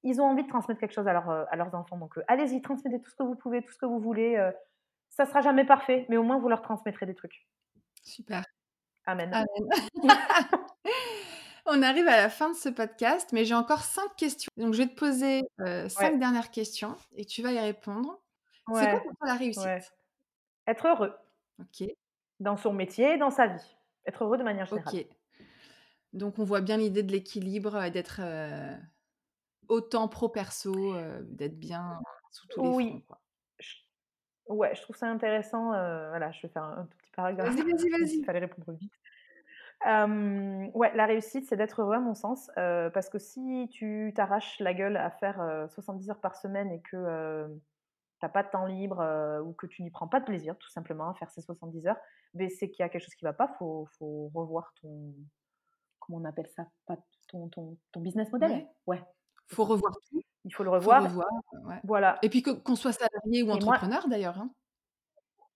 ils 0.04 0.20
ont 0.20 0.26
envie 0.26 0.44
de 0.44 0.50
transmettre 0.50 0.80
quelque 0.80 0.94
chose 0.94 1.08
à, 1.08 1.30
euh, 1.30 1.46
à 1.50 1.56
leurs 1.56 1.76
enfants. 1.76 1.98
Donc, 1.98 2.18
allez-y, 2.28 2.62
transmettez 2.62 3.02
tout 3.02 3.12
ce 3.12 3.16
que 3.16 3.24
vous 3.24 3.36
pouvez, 3.36 3.62
tout 3.62 3.72
ce 3.72 3.78
que 3.78 3.86
vous 3.86 4.00
voulez. 4.00 4.52
ça 5.10 5.26
sera 5.26 5.42
jamais 5.42 5.66
parfait, 5.66 6.06
mais 6.10 6.18
au 6.18 6.24
moins, 6.24 6.40
vous 6.40 6.50
leur 6.50 6.62
transmettrez 6.62 7.06
des 7.06 7.16
trucs. 7.16 7.46
Super. 8.04 8.44
Amen. 9.06 9.46
On 11.66 11.82
arrive 11.84 12.08
à 12.08 12.18
la 12.18 12.30
fin 12.30 12.50
de 12.50 12.56
ce 12.56 12.70
podcast, 12.70 13.30
mais 13.34 13.46
j'ai 13.46 13.54
encore 13.54 13.84
cinq 13.84 14.16
questions. 14.16 14.50
Donc, 14.58 14.74
je 14.74 14.80
vais 14.82 14.88
te 14.88 14.96
poser 14.96 15.44
euh, 15.60 15.88
cinq 15.90 16.20
dernières 16.20 16.52
questions 16.52 16.96
et 17.16 17.26
tu 17.26 17.42
vas 17.42 17.52
y 17.52 17.60
répondre. 17.60 18.20
C'est 18.74 18.90
quoi 18.90 19.00
pour 19.00 19.12
toi 19.18 19.28
la 19.28 19.36
réussite? 19.36 19.94
Être 20.68 20.88
heureux. 20.88 21.14
Ok. 21.60 21.88
Dans 22.40 22.58
son 22.58 22.74
métier, 22.74 23.18
dans 23.18 23.30
sa 23.30 23.48
vie. 23.48 23.76
Être 24.08 24.24
heureux 24.24 24.38
de 24.38 24.44
manière 24.44 24.66
générale. 24.66 24.94
Ok. 24.96 25.06
Donc, 26.14 26.40
on 26.40 26.44
voit 26.44 26.62
bien 26.62 26.78
l'idée 26.78 27.04
de 27.04 27.12
l'équilibre 27.12 27.84
et 27.84 27.92
d'être 27.92 28.22
autant 29.68 30.08
pro 30.08 30.30
perso, 30.30 30.96
heu, 30.96 31.26
d'être 31.30 31.58
bien 31.58 32.00
sous 32.32 32.48
tous 32.48 32.62
les 32.62 32.68
fronts, 32.68 32.76
Oui, 32.76 33.04
quoi. 33.08 33.22
ouais, 34.48 34.76
je 34.76 34.82
trouve 34.82 34.96
ça 34.96 35.08
intéressant, 35.08 35.68
voilà, 35.68 36.32
je 36.32 36.42
vais 36.42 36.50
faire 36.50 36.64
un 36.64 36.86
tout 36.86 36.98
paragraphe, 37.14 37.56
Vas-y, 37.56 37.64
vas-y, 37.64 37.90
vas-y. 37.90 38.22
fallait 38.26 38.40
répondre 38.40 38.72
vite. 38.74 38.94
Ouais, 40.74 40.92
la 40.96 41.06
réussite, 41.06 41.46
c'est 41.48 41.56
d'être 41.58 41.82
heureux 41.82 41.96
à 41.96 42.00
mon 42.00 42.14
sens, 42.16 42.50
parce 42.56 43.10
que 43.10 43.20
si 43.20 43.68
tu 43.72 44.12
t'arraches 44.16 44.60
la 44.60 44.74
gueule 44.74 44.98
à 44.98 45.10
faire, 45.12 45.42
heu, 45.42 45.68
70 45.70 46.10
heures 46.10 46.22
par 46.22 46.36
semaine 46.36 46.72
et 46.72 46.82
que, 46.82 46.96
heu, 46.98 47.62
tu 48.20 48.26
as 48.26 48.30
pas 48.30 48.44
de 48.44 48.50
temps 48.50 48.66
libre, 48.68 49.02
ou 49.46 49.54
que 49.54 49.68
tu 49.68 49.84
n'y 49.84 49.92
prends 49.92 50.08
pas 50.10 50.20
de 50.22 50.26
plaisir 50.26 50.58
tout 50.58 50.70
simplement 50.70 51.10
à 51.12 51.16
faire 51.16 51.32
ces 51.32 51.42
70 51.42 51.88
heures, 51.88 52.00
beh, 52.36 52.50
c'est 52.50 52.70
qu'il 52.72 52.84
y 52.84 52.86
a 52.86 52.90
quelque 52.90 53.04
chose 53.04 53.16
qui 53.16 53.26
va 53.26 53.34
pas. 53.34 53.50
Faut 53.60 53.88
faut 54.00 54.30
revoir 54.36 54.74
ton 54.82 55.14
comment 56.00 56.20
on 56.20 56.26
appelle 56.26 56.50
ça? 56.50 56.68
Pas 56.88 56.98
ton 57.30 57.50
ton 57.50 57.78
ton 57.94 58.02
business 58.02 58.32
model? 58.34 58.52
Ouais. 58.52 58.68
Ouais, 58.88 59.04
Faut 59.50 59.66
revoir 59.66 59.94
tout, 60.10 60.22
Il 60.46 60.54
faut 60.54 60.64
le 60.64 60.70
faut 60.80 60.96
revoir, 60.96 61.04
revoir, 61.04 61.30
ouais 61.66 61.84
voilà 61.84 62.20
et 62.24 62.30
puis 62.30 62.44
qu'on 62.44 62.76
soit 62.78 62.94
salarié 62.94 63.44
ou 63.44 63.52
et 63.52 63.62
entrepreneur 63.62 64.08
d'ailleurs, 64.10 64.40
hein. 64.40 64.54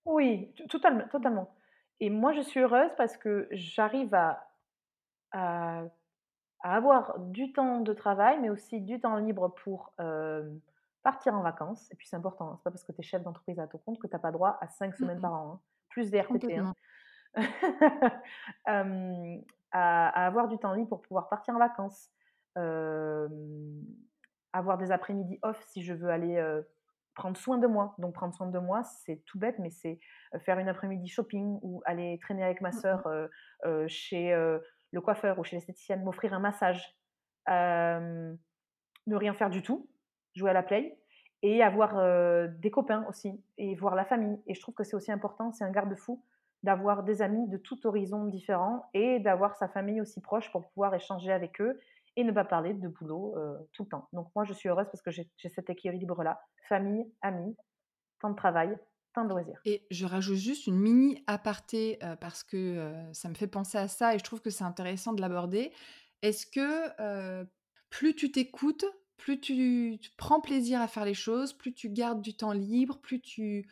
Oui, 0.05 0.53
t 0.55 0.67
totalement, 0.67 1.07
totalement. 1.07 1.55
Et 1.99 2.09
moi, 2.09 2.33
je 2.33 2.41
suis 2.41 2.59
heureuse 2.59 2.91
parce 2.97 3.17
que 3.17 3.47
j'arrive 3.51 4.13
à 4.13 4.49
à 5.31 5.83
à 6.63 6.75
avoir 6.77 7.19
du 7.19 7.53
temps 7.53 7.81
de 7.81 7.93
travail, 7.93 8.39
mais 8.41 8.49
aussi 8.49 8.81
du 8.81 8.99
temps 9.01 9.17
libre 9.17 9.49
pour, 9.49 9.93
hem, 9.99 10.61
partir 11.03 11.35
en 11.35 11.41
vacances. 11.43 11.91
Et 11.91 11.95
puis 11.95 12.07
c'est 12.07 12.15
important, 12.17 12.49
hein, 12.51 12.55
c'est 12.57 12.63
pas 12.65 12.71
parce 12.71 12.83
que 12.85 12.91
tu 12.93 13.01
es 13.01 13.03
chef 13.03 13.23
d'entreprise 13.23 13.59
à 13.59 13.67
ton 13.67 13.79
compte 13.79 13.99
que 13.99 14.07
tu 14.07 14.15
as 14.15 14.19
pas 14.19 14.31
droit 14.31 14.57
à 14.61 14.67
5 14.69 14.95
Mmh 14.99 15.09
semaines 15.09 15.21
par 15.21 15.33
an, 15.33 15.51
hein, 15.53 15.61
plus 15.89 16.11
des 16.11 16.19
RTT, 16.21 16.57
hein. 16.57 16.75
À 18.65 20.09
à 20.09 20.25
avoir 20.27 20.47
du 20.47 20.57
temps 20.57 20.73
libre 20.73 20.89
pour 20.89 21.01
pouvoir 21.01 21.29
partir 21.29 21.55
en 21.55 21.59
vacances, 21.59 22.09
avoir 24.53 24.77
des 24.77 24.91
après-midi 24.91 25.39
off 25.43 25.63
si 25.67 25.83
je 25.83 25.93
veux 25.93 26.09
aller, 26.09 26.37
heu, 26.37 26.67
prendre 27.15 27.37
soin 27.37 27.57
de 27.57 27.67
moi. 27.67 27.95
Donc 27.99 28.13
prendre 28.15 28.33
soin 28.35 28.47
de 28.49 28.59
moi, 28.59 28.83
c'est 28.83 29.23
tout 29.25 29.39
bête, 29.39 29.59
mais 29.59 29.71
c'est, 29.71 29.99
heu, 30.35 30.39
faire 30.39 30.59
une 30.59 30.69
après-midi 30.69 31.07
shopping 31.07 31.59
ou 31.63 31.81
aller 31.85 32.19
traîner 32.21 32.43
avec 32.43 32.61
ma 32.61 32.71
Mmh 32.71 32.81
mh. 32.91 33.01
sœur, 33.01 33.07
heu 33.07 33.29
heu, 33.65 33.87
chez, 33.87 34.33
heu, 34.33 34.63
le 34.91 35.01
coiffeur 35.01 35.39
ou 35.39 35.43
chez 35.43 35.55
l'esthéticienne, 35.57 36.03
m'offrir 36.03 36.33
un 36.33 36.39
massage, 36.39 36.95
ne 39.07 39.15
rien 39.15 39.33
faire 39.33 39.49
du 39.49 39.61
tout, 39.61 39.89
jouer 40.35 40.49
à 40.51 40.53
la 40.53 40.63
play 40.63 40.99
et 41.41 41.61
avoir, 41.61 41.97
heu, 41.99 42.47
des 42.59 42.71
copains 42.71 43.05
aussi 43.07 43.43
et 43.57 43.75
voir 43.75 43.95
la 43.95 44.05
famille 44.05 44.41
et 44.47 44.53
je 44.53 44.61
trouve 44.61 44.73
que 44.75 44.83
c'est 44.83 44.95
aussi 44.95 45.11
important, 45.11 45.51
c'est 45.51 45.63
un 45.63 45.71
garde-fou 45.71 46.23
d'avoir 46.63 47.03
des 47.03 47.21
amis 47.21 47.47
de 47.47 47.57
tout 47.57 47.85
horizon 47.85 48.25
différent 48.25 48.89
et 48.93 49.19
d'avoir 49.19 49.55
sa 49.55 49.67
famille 49.67 50.01
aussi 50.01 50.21
proche 50.21 50.51
pour 50.51 50.67
pouvoir 50.69 50.95
échanger 50.95 51.31
avec 51.31 51.61
eux 51.61 51.79
et 52.15 52.23
ne 52.23 52.31
pas 52.31 52.45
parler 52.45 52.73
de 52.73 52.87
boulot, 52.87 53.35
heu, 53.37 53.57
tout 53.73 53.83
le 53.83 53.89
temps. 53.89 54.09
Donc 54.13 54.29
moi, 54.35 54.45
je 54.45 54.53
suis 54.53 54.69
heureuse 54.69 54.87
parce 54.87 55.01
que 55.01 55.11
j'ai 55.11 55.29
cet 55.49 55.69
équilibre-là, 55.69 56.41
famille, 56.69 57.13
amis, 57.21 57.55
temps 58.21 58.31
de 58.31 58.35
travail, 58.35 58.77
temps 59.13 59.25
de 59.25 59.29
loisirs. 59.29 59.65
Et 59.65 59.87
je 59.89 60.05
rajoute 60.05 60.37
juste 60.37 60.67
une 60.67 60.77
mini 60.79 61.23
aparté, 61.27 61.97
heu, 62.03 62.15
parce 62.21 62.43
que, 62.43 62.57
heu, 63.09 63.13
ça 63.13 63.29
me 63.29 63.33
fait 63.35 63.47
penser 63.47 63.77
à 63.77 63.87
ça 63.87 64.13
et 64.15 64.19
je 64.19 64.23
trouve 64.23 64.41
que 64.41 64.49
c'est 64.51 64.63
intéressant 64.63 65.13
de 65.13 65.21
l'aborder. 65.21 65.71
Est-ce 66.21 66.45
que, 66.45 67.45
plus 67.89 68.15
tu 68.15 68.31
t'écoutes, 68.31 68.85
plus 69.17 69.39
tu 69.39 69.97
tu 70.01 70.11
prends 70.17 70.41
plaisir 70.41 70.81
à 70.81 70.87
faire 70.87 71.05
les 71.05 71.13
choses, 71.13 71.53
plus 71.53 71.73
tu 71.73 71.89
gardes 71.89 72.21
du 72.21 72.35
temps 72.35 72.51
libre, 72.51 72.99
plus 73.01 73.21
tu 73.21 73.67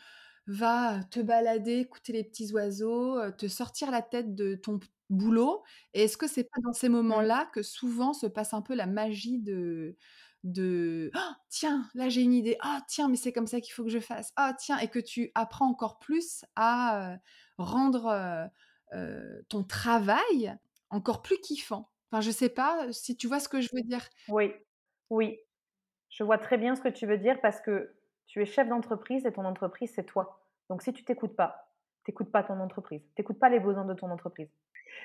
vas, 0.48 1.04
te 1.06 1.20
balader, 1.22 1.80
écouter 1.80 2.14
les 2.14 2.24
petits 2.24 2.52
oiseaux, 2.54 3.20
te 3.32 3.48
sortir 3.48 3.92
la 3.92 4.02
tête 4.02 4.36
de 4.36 4.56
ton 4.56 4.80
boulot 5.10 5.64
et 5.94 6.04
est-ce 6.04 6.18
que 6.18 6.28
c'est 6.28 6.44
pas 6.46 6.60
dans 6.64 6.74
ces 6.74 6.90
Mmh. 7.10 7.24
moments-là 7.28 7.50
que 7.54 7.62
souvent 7.64 8.14
se 8.14 8.28
passe 8.28 8.54
un 8.54 8.62
peu 8.62 8.76
la 8.76 8.88
magie 8.88 9.40
de 9.40 9.98
de: 10.44 11.10
«Han! 11.16 11.36
Tiens, 11.50 11.90
là 11.96 12.10
j'ai 12.10 12.22
une 12.22 12.34
idée. 12.34 12.58
Ah 12.62 12.82
tiens, 12.88 13.08
mais 13.10 13.16
c'est 13.18 13.32
comme 13.34 13.48
ça 13.48 13.62
qu'il 13.62 13.74
faut 13.74 13.84
que 13.84 13.90
je 13.90 14.00
fasse. 14.00 14.32
Ah 14.36 14.54
tiens» 14.60 14.78
et 14.80 14.90
que 14.90 15.00
tu 15.00 15.32
apprends 15.36 15.68
encore 15.70 16.00
plus 16.00 16.44
à, 16.56 17.18
rendre, 17.58 18.50
ton 19.50 19.64
travail 19.64 20.58
encore 20.90 21.22
plus 21.22 21.40
kiffant. 21.40 21.90
Enfin, 22.12 22.22
je 22.22 22.32
sais 22.32 22.50
pas, 22.50 22.92
si 22.94 23.18
tu 23.18 23.28
vois 23.28 23.40
ce 23.40 23.50
que 23.50 23.62
je 23.62 23.70
veux 23.74 23.82
dire? 23.84 24.08
Oui, 24.28 24.54
oui. 25.10 25.40
Je 26.10 26.24
vois 26.24 26.38
très 26.40 26.58
bien 26.58 26.76
ce 26.76 26.82
que 26.82 26.90
tu 26.90 27.08
veux 27.08 27.18
dire 27.18 27.42
parce 27.42 27.62
que 27.62 27.96
tu 28.28 28.42
es 28.42 28.46
chef 28.46 28.68
d'entreprise 28.70 29.26
et 29.26 29.34
ton 29.34 29.46
entreprise, 29.46 29.94
c'est 29.96 30.06
toi. 30.06 30.42
Donc 30.70 30.82
si 30.84 30.94
tu 30.94 31.04
t'écoutes 31.06 31.36
pas, 31.36 31.74
tu 32.06 32.12
écoutes 32.12 32.32
pas 32.32 32.44
ton 32.44 32.60
entreprise, 32.62 33.04
tu 33.16 33.22
écoutes 33.24 33.40
pas 33.40 33.50
les 33.50 33.60
besoins 33.62 33.86
de 33.86 33.94
ton 33.96 34.12
entreprise. 34.12 34.50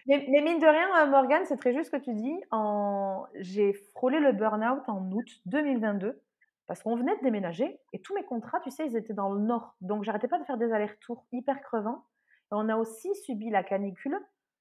Mais 0.07 0.27
mine 0.29 0.59
de 0.59 0.67
rien, 0.67 1.05
heu, 1.05 1.11
Morgane, 1.11 1.45
c'est 1.47 1.57
très 1.57 1.73
juste 1.73 1.91
ce 1.91 1.97
que 1.97 2.03
tu 2.03 2.15
dis. 2.15 2.41
En 2.51 3.27
j'ai 3.35 3.73
frôlé 3.95 4.21
le 4.21 4.33
burn-out 4.33 4.89
en 4.89 5.11
août 5.13 5.29
2022 5.47 6.21
parce 6.67 6.83
qu'on 6.83 6.97
venait 6.97 7.17
de 7.17 7.23
déménager 7.23 7.81
et 7.93 8.01
tous 8.01 8.15
mes 8.15 8.25
contrats, 8.25 8.61
tu 8.61 8.71
sais, 8.71 8.87
ils 8.87 8.97
étaient 8.97 9.15
dans 9.15 9.31
le 9.31 9.41
nord. 9.41 9.75
Donc 9.81 10.05
j'arrêtais 10.05 10.29
pas 10.29 10.39
de 10.39 10.45
faire 10.45 10.59
des 10.59 10.73
allers-retours 10.73 11.27
hyper 11.33 11.61
crevants. 11.63 12.05
On 12.51 12.69
a 12.69 12.77
aussi 12.77 13.15
subi 13.25 13.51
la 13.51 13.63
canicule, 13.63 14.19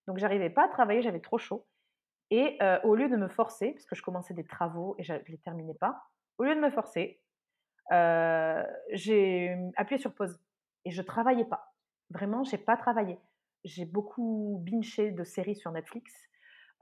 donc 0.08 0.18
j'arrivais 0.18 0.50
pas 0.50 0.66
à 0.66 0.68
travailler, 0.68 1.02
j'avais 1.02 1.22
trop 1.22 1.38
chaud 1.38 1.66
et 2.32 2.58
heu, 2.62 2.80
au 2.84 2.96
lieu 2.96 3.10
de 3.10 3.16
me 3.16 3.30
forcer, 3.30 3.72
parce 3.72 3.86
que 3.86 3.96
je 3.96 4.02
commençais 4.02 4.34
des 4.34 4.46
travaux 4.46 4.96
et 5.00 5.04
je 5.04 5.14
les 5.28 5.38
terminais 5.38 5.76
pas, 5.76 6.04
au 6.38 6.44
lieu 6.44 6.56
de 6.56 6.60
me 6.60 6.70
forcer, 6.70 7.22
Heu, 7.92 8.64
j'ai, 8.92 9.56
appuyé 9.78 10.00
sur 10.00 10.14
pause 10.14 10.40
et 10.86 10.92
je 10.92 11.02
travaillais 11.02 11.46
pas. 11.46 11.74
Vraiment, 12.10 12.44
j'ai 12.44 12.58
pas 12.58 12.78
travaillé. 12.78 13.18
J'ai 13.64 13.86
beaucoup 13.86 14.62
bingé 14.66 15.12
de 15.12 15.24
séries 15.24 15.56
sur 15.56 15.72
Netflix. 15.72 16.14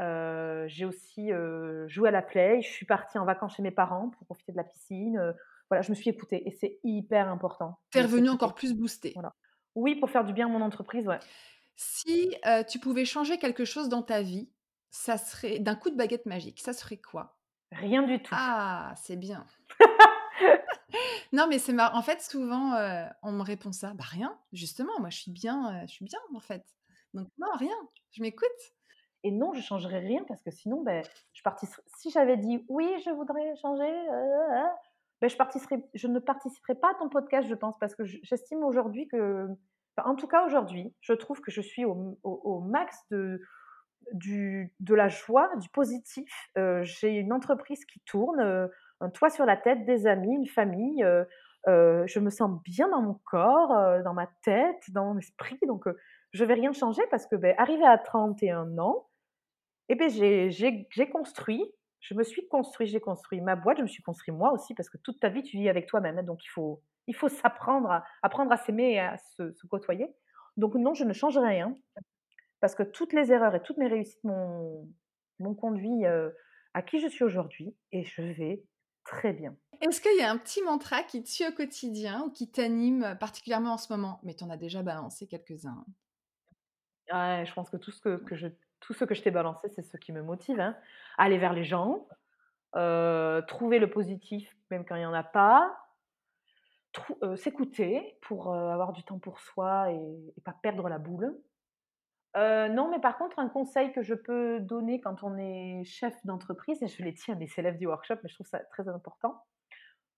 Heu, 0.01 0.65
j'ai 0.67 0.85
aussi, 0.85 1.31
heu, 1.31 1.87
joué 1.87 2.09
à 2.09 2.11
la 2.11 2.21
Play. 2.21 2.61
Je 2.61 2.69
suis 2.69 2.85
partie 2.85 3.17
en 3.17 3.25
vacances 3.25 3.55
chez 3.55 3.63
mes 3.63 3.71
parents 3.71 4.09
pour 4.11 4.25
profiter 4.25 4.51
de 4.51 4.57
la 4.57 4.63
piscine, 4.65 5.17
heu, 5.17 5.33
voilà, 5.69 5.81
je 5.81 5.89
me 5.91 5.95
suis 5.95 6.09
écoutée 6.09 6.47
et 6.47 6.51
c'est 6.51 6.79
hyper 6.83 7.27
important 7.29 7.79
Tu 7.91 7.97
es 7.97 8.01
de 8.01 8.07
revenue 8.07 8.29
encore 8.29 8.53
plus 8.55 8.73
boostée. 8.73 9.13
Voilà. 9.15 9.33
Oui, 9.75 9.95
pour 9.95 10.09
faire 10.09 10.23
du 10.25 10.33
bien 10.33 10.47
à 10.47 10.49
mon 10.49 10.61
entreprise, 10.61 11.07
ouais. 11.07 11.19
Si, 11.75 12.35
tu 12.69 12.79
pouvais 12.79 13.05
changer 13.05 13.37
quelque 13.37 13.65
chose 13.65 13.89
dans 13.89 14.03
ta 14.03 14.21
vie, 14.21 14.49
ça 14.91 15.17
serait 15.17 15.59
d'un 15.59 15.75
coup 15.75 15.89
de 15.89 15.95
baguette 15.95 16.25
magique, 16.25 16.61
ça 16.61 16.73
serait 16.73 16.97
quoi? 16.97 17.37
Rien 17.71 18.01
du 18.01 18.21
tout. 18.23 18.35
Ah, 18.37 18.93
c'est 18.97 19.15
bien. 19.15 19.45
Non, 21.33 21.47
mais 21.47 21.59
c'est 21.59 21.73
marrant. 21.73 21.97
En 21.97 22.01
fait, 22.01 22.21
souvent, 22.21 22.75
heu, 22.77 23.05
on 23.23 23.31
me 23.31 23.41
répond 23.43 23.71
ça: 23.71 23.93
«Bah, 23.93 24.03
rien, 24.07 24.37
justement, 24.53 24.93
moi, 24.99 25.09
je 25.09 25.17
suis 25.19 25.31
bien, 25.31 25.83
heu, 25.83 25.87
je 25.87 25.91
suis 25.93 26.05
bien, 26.05 26.19
en 26.33 26.39
fait. 26.39 26.63
Donc 27.13 27.27
non, 27.37 27.47
rien, 27.57 27.75
je 28.11 28.21
m'écoute». 28.21 28.47
Et 29.23 29.31
non, 29.31 29.53
je 29.53 29.61
changerais 29.61 29.99
rien 29.99 30.23
parce 30.27 30.41
que 30.43 30.51
sinon, 30.51 30.83
beh, 30.83 31.01
je 31.33 31.41
partici 31.41 31.73
si 31.97 32.11
j'avais 32.11 32.37
dit: 32.37 32.63
«Oui, 32.69 32.87
je 33.05 33.09
voudrais 33.09 33.55
changer, 33.55 33.83
heu, 33.83 34.63
beh, 35.21 35.29
je 35.29 35.35
participerais 35.37 35.83
je 35.93 36.07
ne 36.07 36.19
participerais 36.19 36.75
pas 36.75 36.91
à 36.91 36.95
ton 36.95 37.09
podcast, 37.09 37.47
je 37.47 37.55
pense, 37.55 37.77
parce 37.79 37.95
que 37.95 38.03
j'estime 38.05 38.63
aujourd'hui 38.63 39.07
que 39.07 39.47
en 40.03 40.15
tout 40.15 40.27
cas 40.27 40.45
aujourd'hui, 40.45 40.93
je 41.01 41.13
trouve 41.13 41.39
que 41.41 41.51
je 41.51 41.61
suis 41.61 41.85
au 41.85 42.59
max 42.61 42.97
de 43.11 43.41
du 44.13 44.73
de 44.79 44.95
la 44.95 45.09
joie, 45.09 45.49
du 45.57 45.69
positif. 45.69 46.29
J'ai 46.83 47.09
une 47.11 47.33
entreprise 47.33 47.85
qui 47.85 47.99
tourne, 48.01 48.69
un 49.01 49.09
toit 49.09 49.29
sur 49.29 49.45
la 49.45 49.57
tête, 49.57 49.85
des 49.85 50.07
amis, 50.07 50.35
une 50.35 50.47
famille, 50.47 51.03
heu 51.03 51.27
heu, 51.67 52.03
je 52.07 52.19
me 52.19 52.29
sens 52.29 52.61
bien 52.63 52.87
dans 52.89 53.01
mon 53.01 53.15
corps, 53.25 53.71
heu, 53.73 54.03
dans 54.03 54.13
ma 54.13 54.27
tête, 54.43 54.83
dans 54.91 55.05
mon 55.13 55.17
esprit, 55.17 55.57
donc 55.67 55.85
je 56.31 56.45
vais 56.45 56.53
rien 56.53 56.71
changer 56.73 57.01
parce 57.09 57.25
que, 57.27 57.35
beh, 57.35 57.55
arrivée 57.57 57.85
à 57.87 57.97
31 57.97 58.77
ans, 58.77 59.07
et 59.89 59.95
beh, 59.95 60.09
j'ai 60.09 61.09
construit, 61.11 61.63
je 61.99 62.13
me 62.15 62.23
suis 62.23 62.47
construit, 62.47 62.87
j'ai 62.87 62.99
construit 62.99 63.41
ma 63.41 63.55
boîte, 63.55 63.77
je 63.77 63.83
me 63.83 63.87
suis 63.87 64.03
construit 64.03 64.33
moi 64.33 64.51
aussi 64.51 64.73
parce 64.75 64.89
que 64.89 64.97
toute 64.97 65.19
ta 65.19 65.29
vie, 65.29 65.43
tu 65.43 65.57
vis 65.57 65.69
avec 65.69 65.87
toi-même, 65.87 66.19
hein, 66.19 66.23
donc 66.23 66.43
il 66.45 66.49
faut 66.49 66.81
il 67.07 67.15
faut 67.15 67.29
s'apprendre 67.29 67.91
à 67.91 68.03
apprendre 68.23 68.51
à 68.51 68.57
s'aimer 68.57 68.93
et 68.93 68.99
à 68.99 69.17
se 69.17 69.67
côtoyer. 69.69 70.07
Donc 70.57 70.73
non, 70.75 70.93
je 70.95 71.03
ne 71.03 71.13
changerai 71.13 71.49
rien 71.49 71.77
parce 72.61 72.75
que 72.75 72.83
toutes 72.83 73.13
les 73.13 73.31
erreurs 73.31 73.55
et 73.55 73.61
toutes 73.61 73.77
mes 73.77 73.87
réussites 73.87 74.23
m'ont 74.23 75.55
conduit, 75.59 76.05
à 76.73 76.81
qui 76.81 76.99
je 76.99 77.07
suis 77.07 77.23
aujourd'hui 77.23 77.75
et 77.91 78.03
je 78.03 78.21
vais 78.21 78.63
très 79.05 79.31
bien. 79.33 79.55
Est-ce 79.79 80.01
qu'il 80.01 80.17
y 80.17 80.21
a 80.21 80.29
un 80.29 80.37
petit 80.37 80.61
mantra 80.61 81.01
qui 81.03 81.23
te 81.23 81.29
suit 81.29 81.47
au 81.47 81.53
quotidien 81.53 82.23
ou 82.23 82.29
qui 82.29 82.51
t'anime, 82.51 83.15
particulièrement 83.21 83.73
en 83.73 83.77
ce 83.77 83.91
moment? 83.93 84.19
Mais 84.23 84.35
tu 84.35 84.43
en 84.43 84.49
as 84.49 84.57
déjà 84.57 84.83
balancé 84.83 85.27
quelques-uns. 85.27 85.85
Ouais, 87.11 87.43
je 87.45 87.53
pense 87.53 87.69
que 87.69 87.77
tout 87.77 87.91
ce 87.91 88.01
que 88.01 88.17
que 88.17 88.35
je 88.35 88.47
tout 88.79 88.93
ce 88.93 89.05
que 89.05 89.15
je 89.15 89.21
t'ai 89.21 89.31
balancé, 89.31 89.69
c'est 89.69 89.81
ce 89.83 89.97
qui 89.97 90.11
me 90.11 90.21
motive, 90.21 90.59
hein. 90.59 90.77
Aller 91.17 91.37
vers 91.37 91.53
les 91.53 91.63
gens, 91.63 92.07
heu, 92.75 93.43
trouver 93.47 93.79
le 93.79 93.89
positif 93.91 94.49
même 94.71 94.85
quand 94.85 94.95
il 94.95 95.03
y 95.03 95.05
en 95.07 95.13
a 95.13 95.23
pas, 95.23 95.77
heu, 97.23 97.35
s'écouter 97.35 98.17
pour, 98.21 98.53
avoir 98.53 98.93
du 98.93 99.03
temps 99.03 99.19
pour 99.19 99.39
soi 99.39 99.91
et 99.91 100.33
et 100.37 100.41
pas 100.41 100.53
perdre 100.61 100.89
la 100.89 100.97
boule. 100.99 101.37
Heu, 102.35 102.67
non, 102.69 102.89
mais 102.89 102.99
par 102.99 103.17
contre, 103.17 103.39
un 103.39 103.47
conseil 103.49 103.91
que 103.93 104.01
je 104.01 104.13
peux 104.13 104.59
donner 104.59 104.99
quand 104.99 105.23
on 105.23 105.37
est 105.37 105.83
chef 105.85 106.13
d'entreprise 106.25 106.81
et 106.83 106.87
je 106.87 107.01
l'ai 107.03 107.13
dit 107.13 107.31
à 107.31 107.35
mes 107.35 107.47
élèves 107.57 107.77
du 107.77 107.87
workshop, 107.87 108.15
mais 108.23 108.29
je 108.29 108.35
trouve 108.35 108.47
ça 108.47 108.59
très 108.59 108.87
important, 108.89 109.41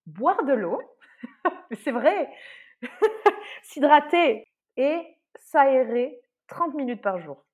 boire 0.07 0.43
de 0.45 0.53
l'eau, 0.53 0.81
c'est 1.83 1.91
vrai, 1.91 2.29
s'hydrater 3.63 4.45
et 4.77 5.17
s'aérer 5.35 6.19
30 6.47 6.73
minutes 6.75 7.01
par 7.01 7.19
jour. 7.19 7.45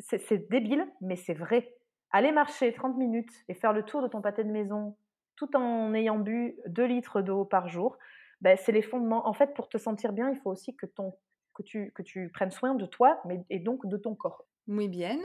C'est 0.00 0.50
débile, 0.50 0.86
mais 1.00 1.16
c'est 1.16 1.34
vrai. 1.34 1.74
Aller 2.10 2.32
marcher 2.32 2.72
30 2.72 2.96
minutes 2.96 3.32
et 3.48 3.54
faire 3.54 3.72
le 3.72 3.84
tour 3.84 4.02
de 4.02 4.08
ton 4.08 4.22
pâté 4.22 4.44
de 4.44 4.50
maison 4.50 4.96
tout 5.36 5.56
en 5.56 5.94
ayant 5.94 6.18
bu 6.18 6.56
2 6.66 6.84
litres 6.86 7.22
d'eau 7.22 7.44
par 7.44 7.68
jour. 7.68 7.98
Bah, 8.40 8.56
c'est 8.56 8.72
les 8.72 8.82
fondements. 8.82 9.26
En 9.28 9.32
fait, 9.32 9.54
pour 9.54 9.68
te 9.68 9.78
sentir 9.78 10.12
bien, 10.12 10.30
il 10.30 10.36
faut 10.36 10.50
aussi 10.50 10.76
que 10.76 10.86
ton 10.86 11.14
que 11.54 11.62
tu 11.62 11.92
que 11.94 12.02
tu 12.02 12.30
prennes 12.32 12.50
soin 12.50 12.74
de 12.74 12.86
toi, 12.86 13.20
mais 13.26 13.44
et 13.50 13.58
donc 13.60 13.86
de 13.86 13.96
ton 13.96 14.14
corps. 14.14 14.46
Muy 14.66 14.88
bien. 14.88 15.18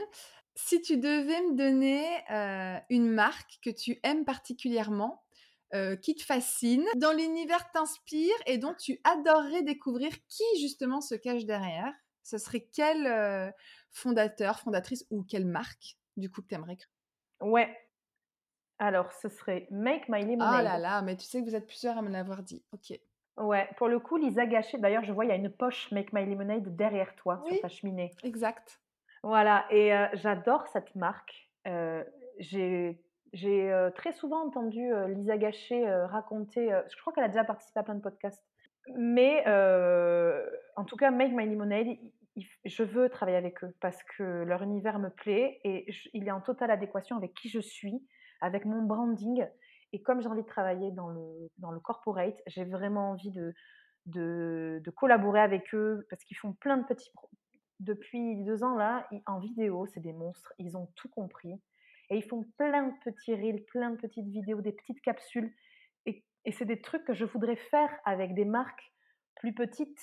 Si 0.54 0.82
tu 0.82 0.98
devais 0.98 1.40
me 1.42 1.56
donner, 1.56 2.04
heu, 2.30 2.80
une 2.90 3.08
marque 3.10 3.58
que 3.62 3.70
tu 3.70 3.98
aimes 4.02 4.24
particulièrement, 4.24 5.24
heu, 5.74 5.96
qui 5.96 6.14
te 6.14 6.22
fascine, 6.22 6.84
dont 6.96 7.12
l'univers 7.12 7.70
t'inspire 7.72 8.34
et 8.46 8.58
dont 8.58 8.74
tu 8.74 9.00
adorerais 9.04 9.62
découvrir 9.62 10.12
qui 10.28 10.44
justement 10.60 11.00
se 11.00 11.14
cache 11.14 11.44
derrière, 11.46 11.92
ce 12.22 12.36
serait 12.38 12.68
quel, 12.72 13.06
heu, 13.06 13.52
fondateur, 13.90 14.60
fondatrice 14.60 15.06
ou 15.10 15.22
quelle 15.24 15.46
marque 15.46 15.96
du 16.16 16.30
coup 16.30 16.42
que 16.42 16.48
tu 16.48 16.54
aimerais 16.56 16.76
Ouais. 17.42 17.76
Alors 18.80 19.12
ce 19.12 19.28
serait 19.28 19.68
Make 19.70 20.08
My 20.08 20.24
Ah 20.40 20.60
là 20.62 20.76
Lemonade. 20.76 20.80
là, 20.80 21.02
mais 21.02 21.16
tu 21.16 21.24
sais 21.24 21.40
que 21.40 21.48
vous 21.48 21.54
êtes 21.54 21.66
plusieurs 21.68 21.96
à 21.98 22.02
me 22.02 22.10
l'avoir 22.10 22.42
dit. 22.42 22.64
OK. 22.72 22.98
Ouais, 23.36 23.68
pour 23.76 23.88
le 23.88 23.98
coup, 24.00 24.16
Lisa 24.16 24.46
Gachet 24.46 24.78
d'ailleurs, 24.78 25.04
je 25.04 25.12
vois, 25.12 25.24
il 25.24 25.28
y 25.28 25.32
a 25.32 25.36
une 25.36 25.50
poche 25.50 25.90
Make 25.92 26.12
My 26.12 26.26
Lemonade 26.26 26.76
derrière 26.76 27.14
toi, 27.16 27.42
sur 27.46 27.58
ta 27.60 27.68
cheminée. 27.68 28.12
exact. 28.22 28.80
Voilà 29.22 29.66
et 29.70 29.92
heu, 29.92 30.06
j'adore 30.14 30.66
cette 30.68 30.94
marque. 30.94 31.50
Heu, 31.66 32.04
j'ai 32.38 32.98
heu, 33.44 33.92
très 33.94 34.12
souvent 34.12 34.46
entendu, 34.46 34.90
Lisa 35.08 35.36
Gachet, 35.36 35.84
raconter, 36.06 36.68
je 36.90 36.96
crois 37.00 37.12
qu'elle 37.12 37.24
a 37.24 37.28
déjà 37.28 37.44
participé 37.44 37.80
à 37.80 37.82
plein 37.82 37.94
de 37.94 38.00
podcasts. 38.00 38.44
Mais 38.96 39.44
en 40.76 40.84
tout 40.84 40.96
cas, 40.96 41.10
Make 41.10 41.32
My 41.32 41.46
Lemonade, 41.46 41.98
je 42.64 42.82
veux 42.82 43.08
travailler 43.08 43.36
avec 43.36 43.62
eux 43.64 43.74
parce 43.80 44.02
que 44.16 44.22
leur 44.22 44.62
univers 44.62 44.98
me 44.98 45.10
plaît 45.10 45.60
et 45.64 45.86
il 46.14 46.26
est 46.26 46.30
en 46.30 46.40
totale 46.40 46.70
adéquation 46.70 47.16
avec 47.16 47.34
qui 47.34 47.48
je 47.48 47.60
suis, 47.60 48.06
avec 48.40 48.64
mon 48.64 48.82
branding 48.82 49.46
et 49.92 50.02
comme 50.02 50.20
j'ai 50.20 50.28
envie 50.28 50.42
de 50.42 50.46
travailler 50.46 50.90
dans 50.92 51.08
le 51.08 51.50
dans 51.58 51.70
le 51.70 51.80
corporate, 51.80 52.40
j'ai 52.46 52.64
vraiment 52.64 53.10
envie 53.10 53.30
de 53.30 53.54
de 54.06 54.90
collaborer 54.90 55.40
avec 55.40 55.74
eux 55.74 56.06
parce 56.10 56.24
qu'ils 56.24 56.36
font 56.36 56.52
plein 56.52 56.78
de 56.78 56.84
petits 56.84 57.10
depuis 57.80 58.36
2 58.44 58.62
ans 58.62 58.76
là, 58.76 59.08
en 59.26 59.38
vidéo, 59.38 59.86
c'est 59.86 60.00
des 60.00 60.12
monstres, 60.12 60.52
ils 60.58 60.76
ont 60.76 60.88
tout 60.96 61.08
compris 61.08 61.54
et 62.10 62.16
ils 62.16 62.24
font 62.24 62.44
plein 62.58 62.88
de 62.88 62.92
petits 63.04 63.34
reels, 63.34 63.64
plein 63.66 63.90
de 63.90 63.96
petites 63.96 64.28
vidéos, 64.28 64.60
des 64.60 64.72
petites 64.72 65.00
capsules 65.00 65.52
et 66.06 66.24
et 66.44 66.52
c'est 66.52 66.64
des 66.64 66.80
trucs 66.80 67.04
que 67.04 67.14
je 67.14 67.24
voudrais 67.24 67.56
faire 67.56 67.90
avec 68.04 68.34
des 68.34 68.44
marques 68.46 68.92
plus 69.36 69.54
petites. 69.54 70.00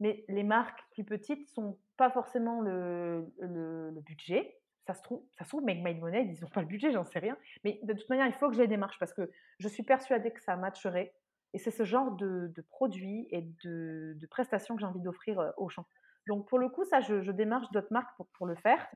Mais 0.00 0.24
les 0.28 0.42
marques 0.42 0.80
plus 0.92 1.04
petites 1.04 1.48
sont 1.48 1.78
pas 1.96 2.10
forcément 2.10 2.60
le 2.60 3.32
le 3.38 4.00
budget. 4.00 4.60
Ça 4.86 4.94
se 4.94 5.02
trouve 5.02 5.22
ça 5.32 5.44
se 5.44 5.48
trouve 5.48 5.64
Make 5.64 5.82
My 5.82 5.94
Lemonade, 5.94 6.28
ils 6.28 6.44
ont 6.44 6.48
pas 6.48 6.60
le 6.60 6.66
budget, 6.66 6.92
j'en 6.92 7.04
sais 7.04 7.18
rien. 7.18 7.36
Mais 7.64 7.80
de 7.82 7.92
toute 7.94 8.08
manière, 8.10 8.26
il 8.26 8.34
faut 8.34 8.48
que 8.48 8.54
je 8.54 8.60
les 8.60 8.68
démarche 8.68 8.98
parce 8.98 9.14
que 9.14 9.30
je 9.58 9.68
suis 9.68 9.82
persuadée 9.82 10.30
que 10.30 10.42
ça 10.42 10.56
matcherait 10.56 11.14
et 11.54 11.58
c'est 11.58 11.70
ce 11.70 11.84
genre 11.84 12.10
de 12.12 12.52
produits 12.68 13.28
et 13.30 13.42
de 13.64 14.26
prestations 14.30 14.74
que 14.74 14.80
j'ai 14.80 14.86
envie 14.86 15.00
d'offrir, 15.00 15.40
heu, 15.40 15.52
aux 15.56 15.68
gens. 15.70 15.86
Donc 16.26 16.48
pour 16.48 16.58
le 16.58 16.68
coup, 16.68 16.84
ça, 16.84 17.00
je 17.00 17.30
démarche 17.30 17.70
d'autres 17.70 17.92
marques 17.92 18.14
pour 18.34 18.46
le 18.46 18.56
faire. 18.56 18.86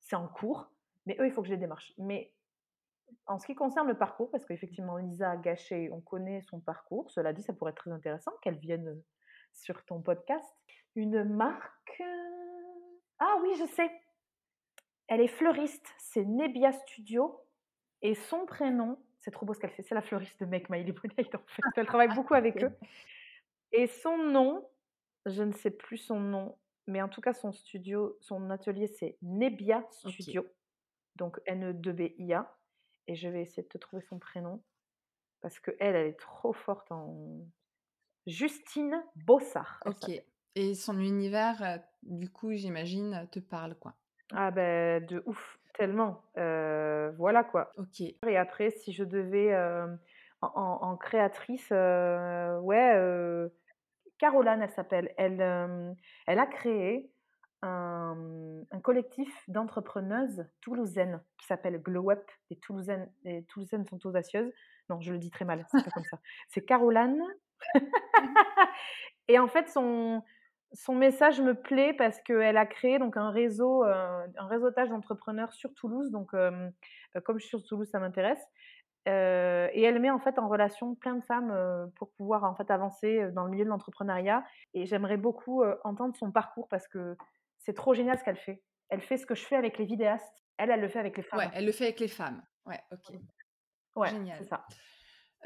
C'est 0.00 0.16
en 0.16 0.28
cours, 0.28 0.70
mais 1.06 1.16
eux, 1.20 1.26
il 1.26 1.32
faut 1.32 1.42
que 1.42 1.48
je 1.48 1.52
les 1.52 1.58
démarche. 1.58 1.92
Mais 1.98 2.32
en 3.26 3.38
ce 3.38 3.46
qui 3.46 3.54
concerne 3.54 3.88
le 3.88 3.96
parcours, 3.96 4.30
parce 4.30 4.44
qu'effectivement 4.44 4.96
Lisa 4.96 5.36
Gachet, 5.36 5.90
on 5.92 6.00
connaît 6.00 6.42
son 6.42 6.60
parcours. 6.60 7.10
Cela 7.10 7.32
dit, 7.32 7.42
ça 7.42 7.52
pourrait 7.52 7.70
être 7.72 7.78
très 7.78 7.92
intéressant 7.92 8.32
qu'elle 8.42 8.58
vienne, 8.58 8.88
heu, 8.88 9.04
sur 9.52 9.84
ton 9.84 10.00
podcast. 10.02 10.46
Une 10.96 11.24
marque, 11.24 12.00
heu 12.00 12.38
ah 13.20 13.36
oui, 13.42 13.50
je 13.58 13.66
sais! 13.66 13.90
Elle 15.08 15.22
est 15.22 15.28
fleuriste, 15.28 15.86
c'est 15.98 16.24
Nebia 16.24 16.72
Studio 16.72 17.40
et 18.02 18.14
son 18.14 18.46
prénom 18.46 18.98
c'est 19.20 19.32
trop 19.32 19.44
beau 19.44 19.52
ce 19.52 19.58
qu'elle 19.58 19.70
fait, 19.70 19.82
c'est 19.82 19.94
la 19.96 20.00
fleuriste 20.02 20.40
de 20.40 20.46
Make 20.46 20.70
My 20.70 20.84
Lemonade 20.84 21.34
en 21.34 21.38
fait, 21.46 21.62
elle 21.76 21.86
travaille 21.86 22.14
beaucoup 22.14 22.34
avec 22.34 22.62
eux. 22.62 22.70
Et 23.72 23.86
son 23.86 24.16
nom, 24.16 24.68
je 25.26 25.42
ne 25.42 25.52
sais 25.52 25.70
plus 25.70 25.98
son 25.98 26.20
nom, 26.20 26.56
mais 26.86 27.02
en 27.02 27.08
tout 27.08 27.20
cas 27.20 27.34
son 27.34 27.52
studio, 27.52 28.16
son 28.20 28.50
atelier, 28.50 28.86
c'est 28.86 29.18
Nebia. 29.22 29.86
Studio, 29.90 30.46
donc 31.16 31.40
N-E-2-B-I-A 31.46 32.56
et 33.08 33.14
je 33.16 33.28
vais 33.28 33.42
essayer 33.42 33.62
de 33.62 33.68
te 33.68 33.78
trouver 33.78 34.02
son 34.02 34.18
prénom 34.18 34.62
parce 35.40 35.58
qu'elle, 35.60 35.76
elle 35.80 36.08
est 36.08 36.18
trop 36.18 36.52
forte 36.52 36.92
en 36.92 37.40
Justine 38.26 39.02
Bossard, 39.16 39.80
elle 39.86 39.92
OK. 39.92 40.10
et 40.54 40.74
son 40.74 40.98
univers, 40.98 41.62
heu, 41.62 41.80
du 42.02 42.30
coup, 42.30 42.52
j'imagine, 42.52 43.28
te 43.30 43.40
parle, 43.40 43.74
quoi? 43.76 43.96
Ah 44.32 44.50
beh, 44.50 45.00
de 45.08 45.22
ouf, 45.26 45.58
tellement, 45.74 46.22
voilà 46.34 47.44
quoi 47.44 47.72
OK. 47.76 48.00
et 48.00 48.36
après 48.36 48.70
si 48.70 48.92
je 48.92 49.04
devais, 49.04 49.56
en 50.40 50.48
en 50.54 50.78
en 50.82 50.96
créatrice, 50.96 51.70
ouais, 51.70 53.48
Caroline, 54.18 54.62
elle 54.62 54.70
s'appelle. 54.70 55.14
Elle, 55.16 55.96
elle 56.26 56.38
a 56.38 56.46
créé 56.46 57.10
un, 57.62 58.14
mmh, 58.14 58.66
un 58.70 58.80
collectif 58.80 59.44
d'entrepreneuses 59.48 60.46
toulousaines 60.60 61.22
qui 61.38 61.46
s'appelle 61.46 61.80
Glow 61.80 62.10
Up. 62.10 62.24
Les 62.50 62.56
toulousaines 62.56 63.10
les 63.24 63.44
toulousaines 63.44 63.86
sont 63.86 64.04
audacieuses. 64.06 64.52
Non, 64.90 65.00
je 65.00 65.12
le 65.12 65.18
dis 65.18 65.30
très 65.30 65.44
mal, 65.44 65.66
c'est 65.70 65.84
pas 65.84 65.90
comme 65.90 66.04
ça. 66.04 66.18
C'est 66.48 66.64
Caroline 66.64 67.22
et 69.28 69.38
en 69.38 69.48
fait, 69.48 69.68
son 69.68 70.22
son 70.72 70.94
message 70.94 71.40
me 71.40 71.54
plaît 71.54 71.94
parce 71.94 72.20
qu'elle 72.22 72.56
a 72.56 72.66
créé 72.66 72.98
donc 72.98 73.16
un 73.16 73.30
réseau, 73.30 73.84
un 73.84 74.46
réseautage 74.48 74.88
d'entrepreneurs 74.90 75.52
sur 75.52 75.74
Toulouse 75.74 76.10
donc 76.10 76.30
hem, 76.34 76.72
heu, 77.16 77.20
comme 77.22 77.38
je 77.38 77.42
suis 77.46 77.50
sur 77.58 77.64
Toulouse, 77.66 77.88
ça 77.90 78.00
m'intéresse, 78.00 78.42
heu 79.08 79.68
et 79.72 79.82
elle 79.82 80.00
met 80.00 80.10
en 80.10 80.20
fait 80.20 80.38
en 80.38 80.48
relation 80.48 80.94
plein 80.96 81.16
de 81.16 81.24
femmes, 81.24 81.54
pour 81.96 82.12
pouvoir 82.14 82.44
en 82.44 82.54
fait 82.56 82.70
avancer, 82.70 83.30
dans 83.32 83.44
le 83.44 83.50
milieu 83.52 83.64
de 83.64 83.70
l'entrepreneuriat 83.70 84.44
et 84.74 84.86
j'aimerais 84.86 85.18
beaucoup, 85.18 85.64
entendre 85.84 86.16
son 86.16 86.32
parcours 86.32 86.68
parce 86.68 86.88
que 86.88 87.16
c'est 87.58 87.74
trop 87.74 87.94
génial 87.94 88.18
ce 88.18 88.24
qu'elle 88.24 88.36
fait. 88.38 88.62
Elle 88.90 89.02
fait 89.02 89.18
ce 89.18 89.26
que 89.26 89.34
je 89.36 89.44
fais 89.46 89.56
avec 89.56 89.78
les 89.78 89.86
vidéastes, 89.86 90.44
elle, 90.58 90.70
elle 90.70 90.80
le 90.82 90.88
fait 90.88 91.00
avec 91.00 91.16
les 91.18 91.22
Ouais, 91.32 91.48
femmes. 91.48 91.52
elle 91.52 91.66
le 91.66 91.72
fait 91.72 91.84
avec 91.84 92.00
les 92.00 92.08
femmes. 92.08 92.42
Ouais, 92.64 92.80
OK. 92.92 93.12
Ouais, 93.96 94.14
c'est 94.32 94.44
Génial. 94.44 94.44
ça. 94.44 94.66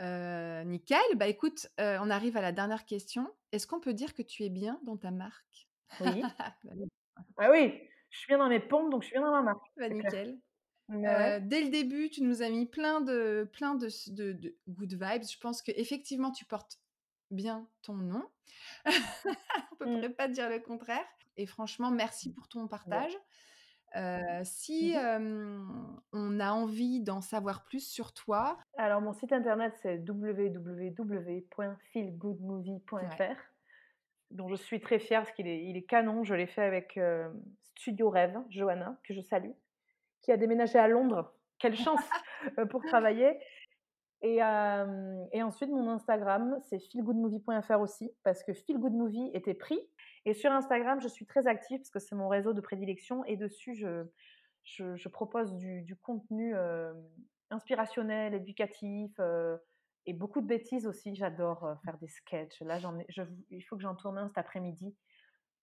Nickel, 0.00 1.00
bah, 1.16 1.28
écoute, 1.28 1.68
on 1.78 2.10
arrive 2.10 2.36
à 2.36 2.40
la 2.42 2.52
dernière 2.52 2.84
question. 2.86 3.32
Est-ce 3.52 3.66
qu'on 3.66 3.80
peut 3.80 3.94
dire 3.94 4.14
que 4.14 4.22
tu 4.22 4.44
es 4.44 4.50
bien 4.50 4.80
dans 4.84 4.96
ta 4.96 5.10
marque? 5.10 5.68
Oui. 6.00 6.22
Bah. 6.64 6.72
Ah 7.38 7.50
oui, 7.50 7.80
je 8.10 8.18
suis 8.18 8.26
bien 8.28 8.38
dans 8.38 8.48
mes 8.48 8.60
pompes, 8.60 8.90
donc 8.90 9.02
je 9.02 9.08
suis 9.08 9.14
bien 9.18 9.22
dans 9.26 9.32
ma 9.32 9.42
marque, 9.42 9.66
Bah, 9.76 9.88
nickel. 9.88 10.40
Ouais. 10.88 11.40
dès 11.40 11.62
le 11.62 11.70
début, 11.70 12.10
tu 12.10 12.22
nous 12.22 12.42
as 12.42 12.48
mis 12.50 12.66
plein 12.66 13.00
de 13.00 13.48
plein 13.52 13.74
de 13.74 13.88
de 14.12 14.32
de 14.32 14.56
good 14.68 14.92
vibes. 14.92 15.24
Je 15.30 15.38
pense 15.38 15.62
qu'effectivement, 15.62 16.30
tu 16.32 16.44
portes 16.44 16.80
bien 17.30 17.68
ton 17.82 17.94
nom. 17.94 18.28
On 19.72 19.76
peut 19.76 19.86
Mmh. 19.86 19.94
pourrait 19.94 20.14
pas 20.14 20.28
dire 20.28 20.48
le 20.50 20.60
contraire 20.60 21.06
et 21.36 21.46
franchement, 21.46 21.90
merci 21.90 22.30
Mmh. 22.30 22.34
pour 22.34 22.48
ton 22.48 22.68
partage. 22.68 23.12
Mmh 23.94 24.44
si, 24.44 24.92
mh. 24.92 24.96
hem, 24.96 26.00
on 26.12 26.40
a 26.40 26.52
envie 26.52 27.00
d'en 27.02 27.20
savoir 27.20 27.64
plus 27.64 27.86
sur 27.86 28.12
toi 28.14 28.58
Alors 28.78 29.00
mon 29.02 29.12
site 29.12 29.32
internet, 29.32 29.74
c'est 29.82 29.98
Ouais. 33.00 33.08
www.feelgoodmovie.fr 33.08 33.36
dont 34.30 34.48
je 34.48 34.54
suis 34.54 34.80
très 34.80 34.98
fière 34.98 35.22
parce 35.24 35.32
qu'il 35.34 35.46
est 35.46 35.62
il 35.64 35.76
est 35.76 35.82
canon. 35.84 36.24
Je 36.24 36.34
l'ai 36.34 36.46
fait 36.46 36.62
avec, 36.62 36.98
Studio 37.76 38.08
Rêve, 38.10 38.38
Johanna, 38.48 38.98
que 39.04 39.12
je 39.14 39.20
salue, 39.20 39.50
qui 40.22 40.32
a 40.32 40.38
déménagé 40.38 40.78
à 40.78 40.88
Londres. 40.88 41.34
Quelle 41.58 41.76
chance! 41.76 42.00
Pour 42.70 42.82
travailler 42.84 43.38
et 44.22 44.36
et 44.38 45.42
ensuite 45.42 45.70
mon 45.70 45.88
Instagram, 45.90 46.58
c'est 46.62 46.78
feelgoodmovie.fr 46.78 47.80
aussi 47.80 48.10
parce 48.24 48.42
que 48.44 48.54
Feel 48.54 48.78
Good 48.78 48.94
Movie 48.94 49.30
était 49.34 49.54
pris 49.54 49.80
et 50.24 50.34
sur 50.34 50.52
Instagram, 50.52 51.00
je 51.00 51.08
suis 51.08 51.26
très 51.26 51.46
active 51.46 51.78
parce 51.80 51.90
que 51.90 51.98
c'est 51.98 52.14
mon 52.14 52.28
réseau 52.28 52.52
de 52.52 52.60
prédilection 52.60 53.24
et 53.24 53.36
dessus 53.36 53.74
je 53.74 55.08
propose 55.08 55.54
du 55.56 55.96
contenu, 55.96 56.54
hem, 56.54 57.02
inspirationnel, 57.50 58.34
éducatif, 58.34 59.12
heu 59.18 59.58
et 60.06 60.14
beaucoup 60.14 60.40
de 60.40 60.46
bêtises 60.46 60.86
aussi. 60.86 61.14
J'adore, 61.14 61.64
heu, 61.64 61.74
faire 61.84 61.98
des 61.98 62.08
sketchs. 62.08 62.60
Là, 62.62 62.78
ai 62.78 63.06
il 63.50 63.60
faut 63.62 63.76
que 63.76 63.82
j'en 63.82 63.94
tourne 63.94 64.18
un 64.18 64.28
cet 64.28 64.38
après-midi 64.38 64.96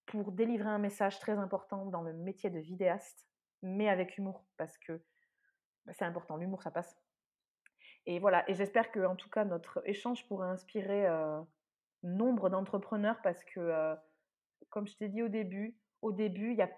pour 0.06 0.32
délivrer 0.32 0.70
un 0.70 0.80
message 0.80 1.20
très 1.20 1.34
important 1.38 1.86
dans 1.86 2.02
le 2.02 2.14
métier 2.14 2.50
de 2.50 2.60
vidéaste, 2.60 3.28
mais 3.62 3.90
avec 3.90 4.18
humour 4.18 4.46
parce 4.58 4.78
que, 4.78 5.04
bah, 5.86 5.94
c'est 5.94 6.06
important, 6.06 6.38
l'humour, 6.38 6.64
ça 6.64 6.72
passe 6.72 6.96
et 8.06 8.20
voilà 8.20 8.50
et 8.50 8.54
j'espère 8.54 8.92
qu'en 8.92 9.16
tout 9.16 9.30
cas 9.30 9.46
notre 9.46 9.82
échange 9.86 10.26
pourra 10.28 10.50
inspirer, 10.50 11.06
nombre 12.04 12.50
d'entrepreneurs 12.50 13.22
parce 13.22 13.44
que, 13.44 13.96
comme 14.70 14.88
je 14.88 14.96
t'ai 14.96 15.10
dit 15.10 15.24
au 15.24 15.30
début 15.30 15.78
au 16.02 16.12
début, 16.12 16.54
y 16.54 16.62
a 16.62 16.70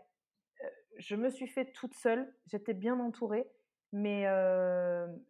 je 0.97 1.15
me 1.15 1.29
suis 1.29 1.47
fait 1.47 1.71
toute 1.71 1.95
seule, 1.95 2.31
j'étais 2.45 2.73
bien 2.73 2.99
entourée, 2.99 3.49
mais 3.91 4.23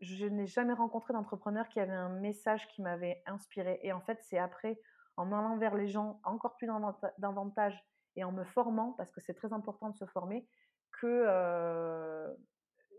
je 0.01 0.25
n'ai 0.25 0.47
jamais 0.47 0.73
rencontré 0.73 1.13
d'entrepreneur 1.13 1.67
qui 1.69 1.79
avait 1.79 1.93
un 1.93 2.09
message 2.09 2.67
qui 2.67 2.81
m'avait 2.81 3.23
inspirée 3.25 3.79
et 3.83 3.93
en 3.93 4.01
fait, 4.01 4.19
c'est 4.23 4.37
après, 4.37 4.79
en 5.17 5.31
allant 5.31 5.57
vers 5.57 5.75
les 5.75 5.87
gens 5.87 6.19
encore 6.23 6.55
plus 6.55 6.67
davanta 6.67 7.13
davantage 7.19 7.85
et 8.17 8.23
en 8.23 8.31
me 8.31 8.43
formant, 8.43 8.91
parce 8.93 9.11
que 9.11 9.21
c'est 9.21 9.33
très 9.33 9.53
important 9.53 9.89
de 9.89 9.95
se 9.95 10.05
former, 10.05 10.45
que, 10.99 11.25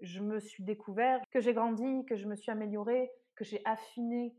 je 0.01 0.21
me 0.21 0.41
suis 0.41 0.65
découvert, 0.65 1.21
que 1.31 1.41
j'ai 1.41 1.53
grandi, 1.53 2.05
que 2.07 2.17
je 2.17 2.27
me 2.27 2.35
suis 2.35 2.51
améliorée, 2.51 3.13
que 3.37 3.45
j'ai 3.45 3.63
affiné 3.65 4.35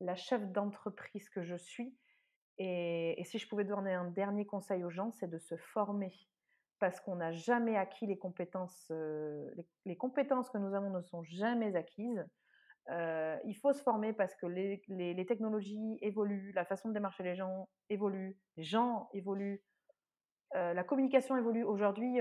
la 0.00 0.14
chef 0.14 0.46
d'entreprise 0.52 1.28
que 1.30 1.42
je 1.42 1.56
suis. 1.56 1.96
Et, 2.58 3.22
si 3.24 3.38
je 3.38 3.48
pouvais 3.48 3.64
donner 3.64 3.92
un 3.92 4.04
dernier 4.04 4.46
conseil 4.46 4.84
aux 4.84 4.90
gens, 4.90 5.10
c'est 5.10 5.28
de 5.28 5.38
se 5.38 5.56
former. 5.56 6.12
Parce 6.78 7.00
qu'on 7.00 7.16
n'a 7.16 7.32
jamais 7.32 7.76
acquis 7.76 8.06
les 8.06 8.18
compétences. 8.18 8.88
Euh, 8.90 9.48
les, 9.84 9.96
compétences 9.96 10.50
que 10.50 10.58
nous 10.58 10.74
avons 10.74 10.90
ne 10.90 11.00
sont 11.00 11.22
jamais 11.22 11.74
acquises. 11.76 12.24
Euh, 12.90 13.38
il 13.46 13.54
faut 13.56 13.72
se 13.72 13.82
former 13.82 14.12
parce 14.12 14.34
que 14.34 14.46
les, 14.46 15.26
technologies 15.26 15.98
évoluent, 16.02 16.52
la 16.54 16.64
façon 16.64 16.88
de 16.88 16.94
démarcher 16.94 17.22
les 17.22 17.34
gens 17.34 17.68
évolue, 17.88 18.36
les 18.56 18.64
gens 18.64 19.08
évoluent, 19.14 19.62
euh, 20.54 20.74
la 20.74 20.84
communication 20.84 21.36
évolue. 21.36 21.64
Aujourd'hui, 21.64 22.18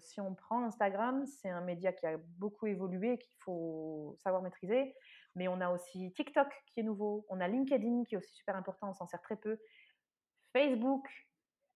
si 0.00 0.20
on 0.20 0.34
prend 0.34 0.64
Instagram, 0.64 1.24
c'est 1.26 1.50
un 1.50 1.60
média 1.60 1.92
qui 1.92 2.06
a 2.06 2.16
beaucoup 2.38 2.66
évolué 2.66 3.18
qu'il 3.18 3.34
faut 3.38 4.16
savoir 4.18 4.42
maîtriser. 4.42 4.94
Mais 5.36 5.48
on 5.48 5.60
a 5.60 5.70
aussi 5.70 6.12
TikTok 6.12 6.48
qui 6.66 6.80
est 6.80 6.82
nouveau, 6.82 7.26
on 7.28 7.40
a 7.40 7.48
LinkedIn 7.48 8.04
qui 8.04 8.14
est 8.14 8.18
aussi 8.18 8.34
super 8.34 8.56
important, 8.56 8.90
on 8.90 8.94
s'en 8.94 9.06
sert 9.06 9.20
très 9.20 9.36
peu. 9.36 9.58
Facebook 10.52 11.06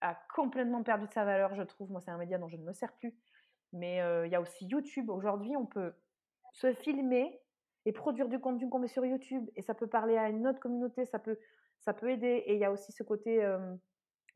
a 0.01 0.15
complètement 0.35 0.83
perdu 0.83 1.09
de 1.09 1.13
sa 1.13 1.25
valeur, 1.25 1.55
je 1.55 1.63
trouve. 1.63 1.91
Moi, 1.91 2.01
c'est 2.01 2.11
un 2.11 2.19
média 2.19 2.39
dont 2.39 2.49
je 2.49 2.57
ne 2.57 2.63
me 2.63 2.73
sers 2.73 2.93
plus. 2.95 3.15
Mais 3.73 4.01
euh, 4.01 4.27
il 4.27 4.33
y 4.33 4.37
a 4.37 4.41
aussi 4.41 4.67
YouTube. 4.67 5.11
Aujourd'hui, 5.11 5.57
on 5.57 5.67
peut 5.67 5.93
se 6.53 6.73
filmer 6.73 7.41
et 7.85 7.93
produire 7.93 8.29
du 8.29 8.39
contenu 8.39 8.69
qu'on 8.69 8.79
met 8.79 8.89
sur 8.89 9.05
YouTube. 9.05 9.49
Et 9.57 9.63
ça 9.63 9.75
peut 9.75 9.89
parler 9.89 10.17
à 10.17 10.29
une 10.29 10.47
autre 10.47 10.61
communauté, 10.61 11.05
ça 11.07 11.19
peut, 11.19 11.39
ça 11.81 11.93
peut 11.93 12.11
aider. 12.11 12.45
Et 12.47 12.55
il 12.55 12.61
y 12.61 12.65
a 12.65 12.71
aussi 12.71 12.93
ce 12.93 13.03
côté 13.03 13.45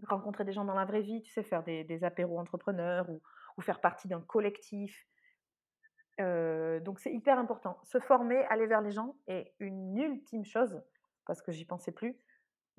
rencontrer 0.05 0.45
des 0.45 0.53
gens 0.53 0.65
dans 0.65 0.75
la 0.75 0.85
vraie 0.85 1.03
vie, 1.03 1.23
tu 1.23 1.33
sais, 1.33 1.43
faire 1.43 1.63
des, 1.63 2.05
apéros 2.05 2.39
entrepreneurs 2.39 3.09
ou 3.09 3.61
faire 3.61 3.81
partie 3.81 4.09
d'un 4.09 4.21
collectif. 4.21 5.07
Donc 6.19 7.01
c'est 7.01 7.13
hyper 7.13 7.39
important. 7.39 7.79
Se 7.85 7.99
former, 7.99 8.45
aller 8.51 8.67
vers 8.67 8.81
les 8.81 8.93
gens. 8.93 9.17
Et 9.29 9.53
une 9.61 9.97
ultime 9.97 10.45
chose, 10.45 10.83
parce 11.27 11.43
que 11.43 11.53
j'y 11.53 11.65
pensais 11.65 11.93
plus, 11.93 12.17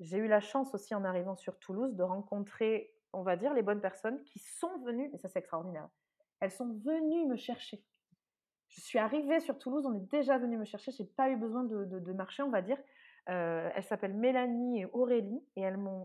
j'ai 0.00 0.18
eu 0.18 0.26
la 0.26 0.40
chance 0.40 0.74
aussi 0.74 0.94
en 0.94 1.04
arrivant 1.04 1.36
sur 1.36 1.58
Toulouse 1.58 1.94
de 1.94 2.02
rencontrer, 2.02 2.94
on 3.12 3.22
va 3.22 3.36
dire, 3.36 3.54
les 3.54 3.62
bonnes 3.62 3.80
personnes 3.80 4.22
qui 4.24 4.38
sont 4.38 4.78
venues, 4.84 5.10
et 5.12 5.18
ça 5.18 5.28
c'est 5.28 5.38
extraordinaire, 5.38 5.88
elles 6.40 6.50
sont 6.50 6.72
venues 6.84 7.26
me 7.26 7.36
chercher. 7.36 7.82
Je 8.68 8.80
suis 8.80 8.98
arrivée 8.98 9.40
sur 9.40 9.58
Toulouse, 9.58 9.86
on 9.86 9.94
est 9.94 10.10
déjà 10.10 10.36
venu 10.38 10.58
me 10.58 10.64
chercher, 10.64 10.90
j'ai 10.90 11.04
pas 11.04 11.30
eu 11.30 11.36
besoin 11.36 11.62
de, 11.64 12.12
marcher, 12.12 12.42
on 12.42 12.50
va 12.50 12.60
dire. 12.60 12.78
Elles 13.26 13.84
s'appellent 13.84 14.16
Mélanie 14.16 14.82
et 14.82 14.86
Aurélie, 14.86 15.42
et 15.56 15.60
elles 15.60 15.76
m'ont 15.76 16.04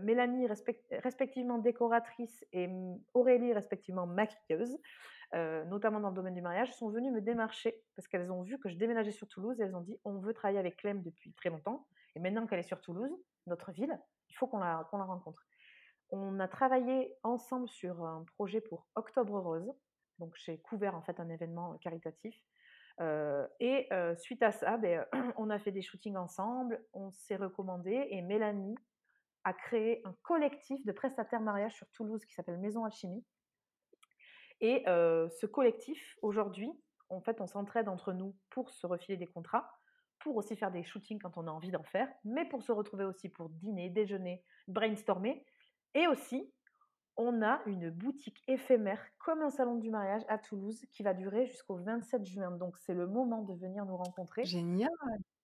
Mélanie 0.00 0.48
respectivement 0.90 1.58
décoratrice 1.58 2.44
et 2.52 2.68
Aurélie 3.12 3.52
respectivement 3.52 4.06
maquilleuse, 4.06 4.76
euh, 5.34 5.64
notamment 5.64 6.00
dans 6.00 6.10
le 6.10 6.14
domaine 6.14 6.34
du 6.34 6.42
mariage, 6.42 6.72
sont 6.74 6.88
venues 6.88 7.10
me 7.10 7.20
démarcher 7.20 7.82
parce 7.96 8.08
qu'elles 8.08 8.30
ont 8.30 8.42
vu 8.42 8.58
que 8.58 8.68
je 8.68 8.76
déménageais 8.76 9.10
sur 9.10 9.26
Toulouse 9.28 9.60
et 9.60 9.64
elles 9.64 9.74
ont 9.74 9.80
dit 9.80 9.98
on 10.04 10.18
veut 10.18 10.34
travailler 10.34 10.58
avec 10.58 10.76
Clem 10.76 11.02
depuis 11.02 11.32
très 11.32 11.50
longtemps 11.50 11.86
et 12.14 12.20
maintenant 12.20 12.46
qu'elle 12.46 12.60
est 12.60 12.62
sur 12.62 12.80
Toulouse, 12.80 13.10
notre 13.46 13.72
ville, 13.72 13.98
il 14.28 14.36
faut 14.36 14.46
qu'on 14.46 14.58
la, 14.58 14.82
rencontre. 14.92 15.46
On 16.10 16.38
a 16.38 16.48
travaillé 16.48 17.14
ensemble 17.22 17.68
sur 17.68 18.04
un 18.04 18.24
projet 18.34 18.60
pour 18.60 18.86
Octobre 18.94 19.40
Rose, 19.40 19.72
donc 20.18 20.34
j'ai 20.36 20.58
couvert 20.58 20.94
en 20.94 21.02
fait 21.02 21.18
un 21.18 21.28
événement 21.28 21.76
caritatif. 21.78 22.40
Euh, 23.00 23.48
et 23.58 23.88
suite 24.16 24.42
à 24.42 24.52
ça, 24.52 24.76
ben, 24.76 25.04
on 25.36 25.50
a 25.50 25.58
fait 25.58 25.72
des 25.72 25.82
shootings 25.82 26.16
ensemble, 26.16 26.80
on 26.92 27.10
s'est 27.10 27.36
recommandé 27.36 28.06
et 28.10 28.22
Mélanie 28.22 28.76
a 29.44 29.52
créé 29.52 30.00
un 30.04 30.14
collectif 30.22 30.84
de 30.84 30.92
prestataires 30.92 31.40
mariage 31.40 31.74
sur 31.74 31.88
Toulouse 31.90 32.24
qui 32.24 32.34
s'appelle 32.34 32.58
Maison 32.58 32.84
Alchimie. 32.84 33.24
Et 34.64 34.82
euh, 34.88 35.28
ce 35.28 35.44
collectif, 35.44 36.16
aujourd'hui, 36.22 36.72
en 37.10 37.20
fait, 37.20 37.42
on 37.42 37.46
s'entraide 37.46 37.86
entre 37.86 38.14
nous 38.14 38.34
pour 38.48 38.70
se 38.70 38.86
refiler 38.86 39.18
des 39.18 39.26
contrats, 39.26 39.70
pour 40.20 40.36
aussi 40.36 40.56
faire 40.56 40.70
des 40.70 40.82
shootings 40.82 41.18
quand 41.18 41.36
on 41.36 41.46
a 41.46 41.50
envie 41.50 41.70
d'en 41.70 41.82
faire, 41.82 42.08
mais 42.24 42.48
pour 42.48 42.62
se 42.62 42.72
retrouver 42.72 43.04
aussi 43.04 43.28
pour 43.28 43.50
dîner, 43.50 43.90
déjeuner, 43.90 44.42
brainstormer. 44.66 45.44
Et 45.92 46.06
aussi, 46.06 46.50
on 47.18 47.42
a 47.42 47.60
une 47.66 47.90
boutique 47.90 48.42
éphémère 48.48 49.04
comme 49.18 49.42
un 49.42 49.50
salon 49.50 49.74
du 49.74 49.90
mariage 49.90 50.22
à 50.28 50.38
Toulouse 50.38 50.86
qui 50.94 51.02
va 51.02 51.12
durer 51.12 51.44
jusqu'au 51.44 51.76
27 51.76 52.24
juin. 52.24 52.50
Donc 52.52 52.78
c'est 52.78 52.94
le 52.94 53.06
moment 53.06 53.42
de 53.42 53.52
venir 53.52 53.84
nous 53.84 53.98
rencontrer. 53.98 54.46
Génial. 54.46 54.88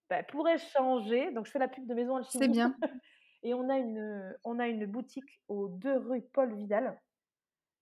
Bah, 0.08 0.22
pour 0.22 0.48
échanger, 0.48 1.30
donc 1.32 1.44
je 1.44 1.50
fais 1.50 1.58
la 1.58 1.68
pub 1.68 1.86
de 1.86 1.92
Maison 1.92 2.16
Alchimie. 2.16 2.44
C'est 2.44 2.50
bien. 2.50 2.74
Et 3.42 3.52
on 3.52 3.68
a 3.68 3.76
une, 3.76 4.34
on 4.44 4.58
a 4.58 4.66
une 4.66 4.86
boutique 4.86 5.42
aux 5.48 5.68
deux 5.68 5.98
rues 5.98 6.22
Paul 6.32 6.54
Vidal. 6.54 6.98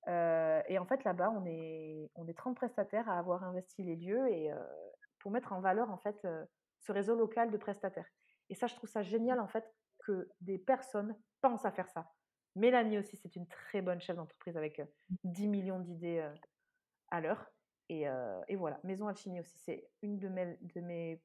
Euh, 0.08 0.62
et 0.68 0.78
en 0.78 0.86
fait, 0.86 1.04
là-bas, 1.04 1.30
on 1.30 1.44
est, 1.46 2.10
on 2.14 2.26
est 2.26 2.36
30 2.36 2.56
prestataires 2.56 3.08
à 3.08 3.18
avoir 3.18 3.44
investi 3.44 3.82
les 3.82 3.96
lieux 3.96 4.28
et 4.28 4.50
euh, 4.50 4.58
pour 5.18 5.30
mettre 5.30 5.52
en 5.52 5.60
valeur 5.60 5.90
en 5.90 5.98
fait 5.98 6.24
euh, 6.24 6.44
ce 6.80 6.92
réseau 6.92 7.14
local 7.14 7.50
de 7.50 7.56
prestataires. 7.56 8.08
Et 8.48 8.54
ça, 8.54 8.66
je 8.66 8.74
trouve 8.74 8.88
ça 8.88 9.02
génial 9.02 9.40
en 9.40 9.48
fait 9.48 9.64
que 9.98 10.30
des 10.40 10.58
personnes 10.58 11.16
pensent 11.42 11.66
à 11.66 11.72
faire 11.72 11.90
ça. 11.90 12.10
Mélanie 12.54 12.98
aussi, 12.98 13.16
c'est 13.16 13.36
une 13.36 13.46
très 13.46 13.82
bonne 13.82 14.00
chef 14.00 14.16
d'entreprise 14.16 14.56
avec 14.56 14.80
10 15.24 15.46
millions 15.46 15.80
d'idées 15.80 16.26
à 17.10 17.20
l'heure. 17.20 17.52
Et, 17.90 18.06
et, 18.48 18.56
voilà, 18.56 18.80
Maison 18.82 19.06
Alchimie 19.06 19.40
aussi, 19.40 19.58
c'est 19.58 19.88
une 20.02 20.18
de 20.18 20.28
mes, 20.28 20.56
de 20.60 20.80
mes 20.80 21.22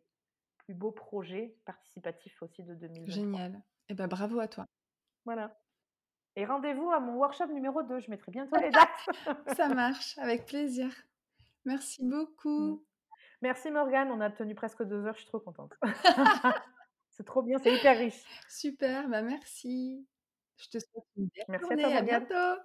plus 0.57 0.73
beaux 0.73 0.91
projets 0.91 1.57
participatifs 1.65 2.41
aussi 2.43 2.63
de 2.63 2.75
2023. 2.75 3.13
Génial. 3.13 3.63
Eh 3.89 3.93
ben, 3.93 4.07
bravo 4.07 4.39
à 4.39 4.47
toi. 4.47 4.67
Voilà. 5.25 5.57
Et 6.35 6.45
rendez-vous 6.45 6.89
à 6.89 6.99
mon 6.99 7.15
workshop 7.15 7.47
numéro 7.47 7.83
2. 7.83 7.99
Je 7.99 8.09
mettrai 8.09 8.31
bientôt 8.31 8.55
les 8.59 8.69
dates. 8.71 9.09
Ça 9.57 9.67
marche, 9.69 10.17
avec 10.17 10.45
plaisir. 10.45 10.89
Merci 11.65 12.03
beaucoup. 12.03 12.75
Mmh. 12.75 12.81
Merci 13.41 13.71
Morgane, 13.71 14.09
on 14.09 14.21
a 14.21 14.29
tenu 14.29 14.55
presque 14.55 14.83
deux 14.83 15.05
heures, 15.05 15.15
je 15.15 15.19
suis 15.19 15.27
trop 15.27 15.39
contente. 15.39 15.73
c'est 17.09 17.25
trop 17.25 17.41
bien, 17.41 17.57
c'est 17.59 17.75
hyper 17.75 17.97
riche. 17.97 18.23
Super, 18.47 19.09
bah 19.09 19.21
merci. 19.21 20.07
Je 20.55 20.69
te 20.69 20.79
souhaite 20.79 21.03
une 21.17 21.27
belle 21.35 21.45
merci 21.49 21.65
journée, 21.67 21.83
à, 21.83 21.97
à 21.97 22.01
bientôt. 22.01 22.61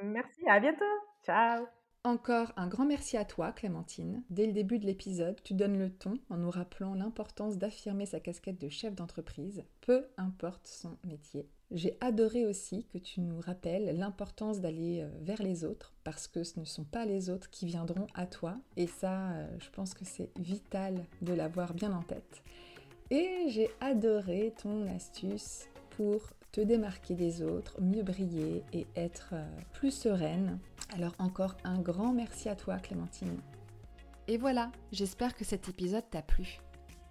Merci, 0.00 0.48
à 0.48 0.60
bientôt. 0.60 0.84
Ciao. 1.24 1.66
Encore 2.04 2.52
un 2.56 2.68
grand 2.68 2.86
merci 2.86 3.16
à 3.16 3.24
toi, 3.24 3.50
Clémentine. 3.50 4.22
Dès 4.30 4.46
le 4.46 4.52
début 4.52 4.78
de 4.78 4.86
l'épisode, 4.86 5.42
tu 5.42 5.54
donnes 5.54 5.78
le 5.78 5.90
ton 5.92 6.14
en 6.30 6.36
nous 6.36 6.50
rappelant 6.50 6.94
l'importance 6.94 7.58
d'affirmer 7.58 8.06
sa 8.06 8.20
casquette 8.20 8.60
de 8.60 8.68
chef 8.68 8.94
d'entreprise, 8.94 9.64
peu 9.80 10.06
importe 10.16 10.68
son 10.68 10.96
métier. 11.02 11.50
J'ai 11.70 11.98
adoré 12.00 12.46
aussi 12.46 12.86
que 12.86 12.96
tu 12.96 13.20
nous 13.20 13.40
rappelles 13.40 13.98
l'importance 13.98 14.60
d'aller 14.60 15.02
euh, 15.02 15.10
vers 15.20 15.42
les 15.42 15.64
autres, 15.64 15.92
parce 16.02 16.26
que 16.26 16.42
ce 16.42 16.58
ne 16.58 16.64
sont 16.64 16.84
pas 16.84 17.04
les 17.04 17.28
autres 17.28 17.50
qui 17.50 17.66
viendront 17.66 18.06
à 18.14 18.24
toi. 18.24 18.56
Et 18.78 18.86
ça, 18.86 19.32
euh, 19.32 19.46
je 19.58 19.68
pense 19.70 19.92
que 19.92 20.06
c'est 20.06 20.30
vital 20.38 21.04
de 21.20 21.34
l'avoir 21.34 21.74
bien 21.74 21.92
en 21.92 22.00
tête. 22.00 22.42
Et 23.10 23.48
j'ai 23.48 23.68
adoré 23.80 24.54
ton 24.62 24.86
astuce 24.94 25.66
pour 25.90 26.22
te 26.52 26.62
démarquer 26.62 27.14
des 27.14 27.42
autres, 27.42 27.80
mieux 27.82 28.02
briller 28.02 28.64
et 28.72 28.86
être 28.96 29.30
euh, 29.34 29.46
plus 29.74 29.90
sereine. 29.90 30.58
Alors 30.94 31.14
encore 31.18 31.54
un 31.64 31.78
grand 31.78 32.14
merci 32.14 32.48
à 32.48 32.56
toi 32.56 32.78
Clémentine. 32.78 33.40
Et 34.26 34.38
voilà, 34.38 34.72
j'espère 34.90 35.34
que 35.34 35.44
cet 35.44 35.68
épisode 35.68 36.08
t'a 36.10 36.22
plu. 36.22 36.60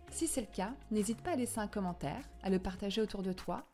Si 0.09 0.25
c'est 0.25 0.41
le 0.41 0.47
cas, 0.47 0.73
n'hésite 0.89 1.21
pas 1.21 1.31
à 1.31 1.35
laisser 1.35 1.59
un 1.59 1.67
commentaire, 1.67 2.27
à 2.41 2.49
le 2.49 2.57
partager 2.57 3.01
autour 3.01 3.21
de 3.21 3.33
toi, 3.33 3.65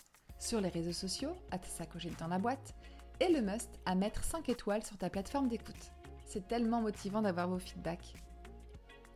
sur 0.43 0.61
les 0.61 0.69
réseaux 0.69 0.93
sociaux, 0.93 1.35
à 1.51 1.57
sacocher 1.57 2.11
dans 2.19 2.27
la 2.27 2.39
boîte, 2.39 2.75
et 3.19 3.29
le 3.29 3.41
must 3.41 3.69
à 3.85 3.95
mettre 3.95 4.23
5 4.23 4.47
étoiles 4.49 4.83
sur 4.83 4.97
ta 4.97 5.09
plateforme 5.09 5.47
d'écoute. 5.47 5.91
C'est 6.25 6.47
tellement 6.47 6.81
motivant 6.81 7.21
d'avoir 7.21 7.47
vos 7.47 7.59
feedbacks. 7.59 8.15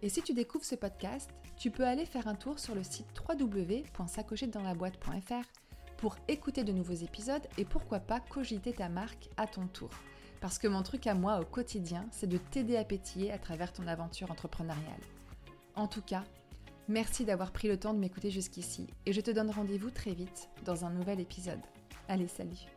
Et 0.02 0.10
si 0.10 0.22
tu 0.22 0.34
découvres 0.34 0.64
ce 0.64 0.76
podcast, 0.76 1.30
tu 1.58 1.72
peux 1.72 1.86
aller 1.86 2.06
faire 2.06 2.28
un 2.28 2.36
tour 2.36 2.60
sur 2.60 2.76
le 2.76 2.84
site 2.84 3.08
www.sacochetdanslaboîte.fr 3.28 5.49
pour 5.98 6.16
écouter 6.28 6.64
de 6.64 6.72
nouveaux 6.72 6.94
épisodes 6.94 7.48
et 7.58 7.66
pourquoi 7.66 7.99
pas 7.99 8.20
cogiter 8.20 8.74
ta 8.74 8.88
marque 8.88 9.30
à 9.36 9.48
ton 9.48 9.66
tour. 9.68 9.90
Parce 10.40 10.60
que 10.60 10.68
mon 10.68 10.84
truc 10.84 11.08
à 11.08 11.16
moi 11.16 11.40
au 11.40 11.45
quotidien, 11.45 12.06
c'est 12.12 12.28
de 12.28 12.38
t'aider 12.38 12.78
à 12.78 12.84
pétiller 12.84 13.32
à 13.32 13.40
travers 13.40 13.74
ton 13.74 13.88
aventure 13.88 14.30
entrepreneuriale. 14.30 15.02
En 15.76 15.88
tout 15.88 16.04
cas, 16.04 16.24
merci 16.88 17.26
d'avoir 17.26 17.51
pris 17.51 17.68
le 17.68 17.77
temps 17.77 17.93
de 17.93 17.99
m'écouter 17.99 18.30
jusqu'ici 18.31 18.88
et 19.05 19.14
je 19.14 19.22
te 19.22 19.31
donne 19.31 19.49
rendez-vous 19.49 19.91
très 19.91 20.14
vite 20.14 20.49
dans 20.65 20.85
un 20.85 20.89
nouvel 20.89 21.19
épisode. 21.19 21.59
Allez, 22.07 22.27
salut 22.27 22.77